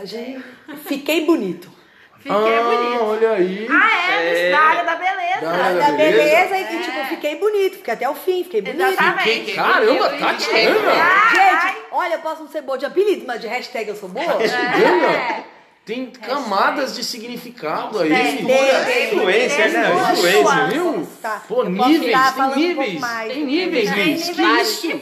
Fiquei 0.85 1.25
bonito. 1.25 1.69
Fiquei 2.17 2.31
ah, 2.37 2.61
bonito. 2.63 3.03
olha 3.03 3.31
aí. 3.31 3.67
Ah, 3.67 4.11
é, 4.11 4.47
É. 4.47 4.51
da 4.51 4.59
área 4.59 4.83
da 4.83 4.95
beleza. 4.95 5.41
Da 5.41 5.51
área 5.51 5.79
Da 5.79 5.91
beleza? 5.93 6.23
beleza, 6.23 6.57
e 6.59 6.83
tipo, 6.83 7.05
fiquei 7.09 7.35
bonito. 7.39 7.77
Fiquei 7.77 7.93
até 7.95 8.07
o 8.09 8.13
fim, 8.13 8.43
fiquei 8.43 8.61
bonito. 8.61 8.81
Exatamente. 8.91 9.53
Caramba, 9.53 10.05
Eu- 10.05 10.19
Tatiana! 10.19 10.91
Gente, 11.33 11.77
olha, 11.91 12.13
eu 12.13 12.19
posso 12.19 12.43
não 12.43 12.51
ser 12.51 12.61
boa 12.61 12.77
de 12.77 12.85
apelido, 12.85 13.25
mas 13.25 13.41
de 13.41 13.47
hashtag 13.47 13.89
eu 13.89 13.95
sou 13.95 14.07
boa. 14.07 14.23
Tatiana, 14.23 15.45
tem 15.83 16.11
camadas 16.11 16.93
de 16.95 17.03
significado 17.03 17.99
aí. 17.99 18.09
Tem. 18.09 19.07
Influencer, 19.07 19.71
né? 19.71 19.87
Nossa, 19.89 20.11
Influencer, 20.13 20.67
viu? 20.69 21.07
Tá. 21.23 21.41
Pô, 21.47 21.63
níveis, 21.63 22.33
tem 22.35 22.55
níveis, 22.55 23.01
tem 23.33 23.45
níveis, 23.45 23.89
Liz. 23.89 24.29
Que 24.29 24.41
isso? 24.43 25.01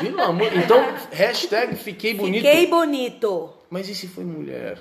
Pelo 0.00 0.22
amor. 0.22 0.52
Então, 0.56 0.84
hashtag 1.10 1.76
fiquei 1.76 2.14
bonito. 2.14 2.44
Fiquei 2.44 2.66
bonito. 2.66 3.50
Mas 3.70 3.88
e 3.88 3.94
se 3.94 4.06
foi 4.08 4.24
mulher? 4.24 4.78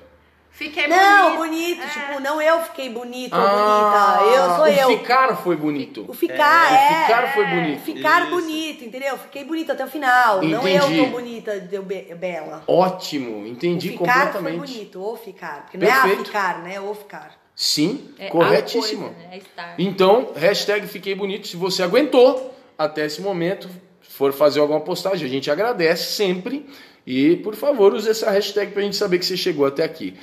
Fiquei 0.53 0.85
Não, 0.85 1.38
bonito. 1.38 1.77
bonito. 1.79 1.89
Tipo, 1.93 2.19
não 2.19 2.41
eu 2.41 2.61
fiquei 2.63 2.89
bonito 2.89 3.33
ou 3.33 3.39
Ah, 3.41 4.17
bonita. 4.19 4.35
Eu 4.35 4.55
sou 4.55 4.63
o 4.65 4.67
eu. 4.91 4.97
ficar 4.99 5.35
foi 5.38 5.55
bonito. 5.55 6.05
O 6.09 6.13
ficar 6.13 6.71
É, 6.73 6.75
é. 6.75 6.91
o 6.91 7.05
ficar 7.05 7.33
foi 7.33 7.45
bonito. 7.45 7.81
Ficar 7.83 8.21
Isso. 8.23 8.29
bonito, 8.31 8.83
entendeu? 8.83 9.17
Fiquei 9.17 9.45
bonita 9.45 9.71
até 9.73 9.85
o 9.85 9.88
final. 9.88 10.41
Não 10.41 10.59
Entendi. 10.67 10.97
eu 10.97 11.05
tô 11.05 11.11
bonita, 11.11 11.57
deu 11.61 11.81
be- 11.83 12.13
bela. 12.15 12.63
Ótimo, 12.67 13.43
O 13.43 13.47
entendi 13.47 13.91
ficar 13.91 14.05
foi 14.05 14.07
completamente. 14.33 14.57
bonito, 14.73 15.01
ou 15.01 15.15
ficar. 15.15 15.61
Porque 15.63 15.77
não 15.77 15.88
é 15.88 15.91
a 15.91 16.01
Perfeito. 16.01 16.25
ficar, 16.25 16.59
né? 16.61 16.81
Ou 16.81 16.93
ficar. 16.93 17.39
Sim, 17.55 18.13
É 18.19 18.27
corretíssimo. 18.27 19.05
coisa, 19.05 19.17
né? 19.19 19.29
É 19.31 19.38
estar. 19.38 19.75
Então, 19.79 20.31
hashtag 20.35 20.85
fiquei 20.85 21.15
bonito. 21.15 21.47
Se 21.47 21.55
você 21.55 21.81
aguentou 21.81 22.53
até 22.77 23.05
esse 23.05 23.21
momento, 23.21 23.69
for 24.22 24.31
fazer 24.34 24.60
alguma 24.60 24.80
postagem, 24.80 25.26
a 25.26 25.30
gente 25.30 25.49
agradece 25.49 26.14
sempre. 26.14 26.68
E, 27.07 27.38
por 27.38 27.56
favor, 27.56 27.91
use 27.91 28.07
essa 28.07 28.30
hashtag 28.30 28.72
pra 28.72 28.84
gente 28.84 28.95
saber 28.95 29.18
que 29.18 29.26
você 29.26 29.35
chegou 29.35 29.65
até 29.65 29.84
aqui. 29.84 30.14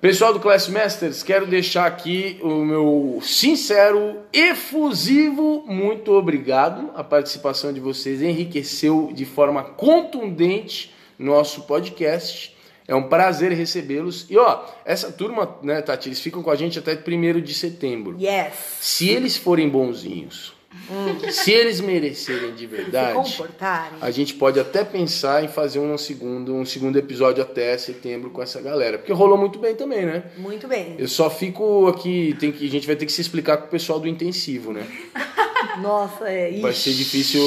Pessoal 0.00 0.32
do 0.32 0.38
Class 0.38 0.68
Masters, 0.68 1.24
quero 1.24 1.44
deixar 1.44 1.86
aqui 1.86 2.38
o 2.40 2.64
meu 2.64 3.18
sincero, 3.20 4.18
efusivo 4.32 5.64
muito 5.66 6.12
obrigado. 6.12 6.90
A 6.94 7.02
participação 7.02 7.72
de 7.72 7.80
vocês 7.80 8.22
enriqueceu 8.22 9.10
de 9.12 9.24
forma 9.24 9.64
contundente 9.64 10.92
nosso 11.18 11.62
podcast. 11.62 12.56
É 12.86 12.94
um 12.94 13.08
prazer 13.08 13.50
recebê-los. 13.50 14.26
E 14.30 14.36
ó, 14.36 14.64
essa 14.84 15.10
turma, 15.10 15.56
né, 15.62 15.82
Tati, 15.82 16.08
eles 16.08 16.20
ficam 16.20 16.44
com 16.44 16.50
a 16.50 16.56
gente 16.56 16.78
até 16.78 16.94
1 16.94 17.40
de 17.40 17.54
setembro. 17.54 18.16
Yes. 18.20 18.54
Se 18.80 19.08
eles 19.08 19.36
forem 19.36 19.68
bonzinhos, 19.68 20.52
se 21.30 21.50
eles 21.50 21.80
merecerem 21.80 22.54
de 22.54 22.66
verdade, 22.66 23.18
a 24.00 24.10
gente 24.10 24.34
pode 24.34 24.58
até 24.58 24.84
pensar 24.84 25.44
em 25.44 25.48
fazer 25.48 25.78
um 25.78 25.96
segundo, 25.96 26.54
um 26.54 26.64
segundo 26.64 26.98
episódio 26.98 27.42
até 27.42 27.76
setembro 27.78 28.30
com 28.30 28.42
essa 28.42 28.60
galera. 28.60 28.98
Porque 28.98 29.12
rolou 29.12 29.38
muito 29.38 29.58
bem 29.58 29.74
também, 29.74 30.04
né? 30.04 30.24
Muito 30.36 30.68
bem. 30.68 30.96
Eu 30.98 31.08
só 31.08 31.30
fico 31.30 31.88
aqui, 31.88 32.36
tem 32.38 32.52
que, 32.52 32.66
a 32.66 32.70
gente 32.70 32.86
vai 32.86 32.96
ter 32.96 33.06
que 33.06 33.12
se 33.12 33.20
explicar 33.20 33.58
com 33.58 33.66
o 33.66 33.70
pessoal 33.70 34.00
do 34.00 34.08
intensivo, 34.08 34.72
né? 34.72 34.86
Nossa, 35.80 36.28
é 36.28 36.50
isso. 36.50 36.62
Vai 36.62 36.72
ser 36.72 36.92
difícil. 36.92 37.40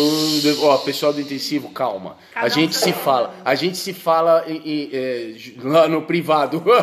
Ó, 0.64 0.78
pessoal 0.80 1.14
do 1.14 1.22
intensivo, 1.22 1.70
calma. 1.70 2.18
Cada 2.34 2.48
A 2.48 2.50
um 2.50 2.52
gente 2.52 2.76
seu 2.76 2.88
se 2.88 2.94
fala. 2.94 3.36
A 3.44 3.56
gente 3.56 3.78
se 3.78 3.94
fala 3.94 4.44
é, 4.48 5.36
lá 5.62 5.88
no 5.88 6.02
privado. 6.02 6.64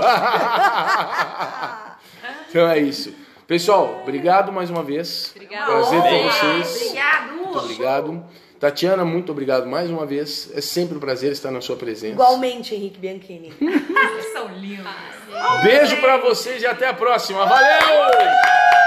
então 2.49 2.69
é 2.69 2.79
isso. 2.79 3.13
Pessoal, 3.53 3.99
obrigado 4.01 4.51
mais 4.51 4.71
uma 4.71 4.83
vez. 4.83 5.31
Obrigada. 5.37 5.67
Prazer 5.67 6.03
ter 6.03 6.09
Obrigado. 6.09 6.33
vocês. 6.33 6.83
Obrigado. 6.87 7.33
Muito 7.33 7.59
obrigado. 7.59 8.25
Tatiana, 8.59 9.05
muito 9.05 9.31
obrigado 9.31 9.67
mais 9.67 9.91
uma 9.91 10.07
vez. 10.07 10.51
É 10.55 10.63
sempre 10.63 10.97
um 10.97 11.01
prazer 11.01 11.33
estar 11.33 11.51
na 11.51 11.61
sua 11.61 11.77
presença. 11.77 12.15
Igualmente, 12.15 12.75
Henrique 12.75 12.99
Bianchini. 12.99 13.53
Vocês 13.61 14.33
são 14.33 14.49
lindos. 14.55 14.87
Beijo 15.63 15.99
pra 15.99 16.17
vocês 16.17 16.63
e 16.63 16.67
até 16.67 16.87
a 16.89 16.95
próxima. 16.95 17.45
Valeu! 17.45 18.82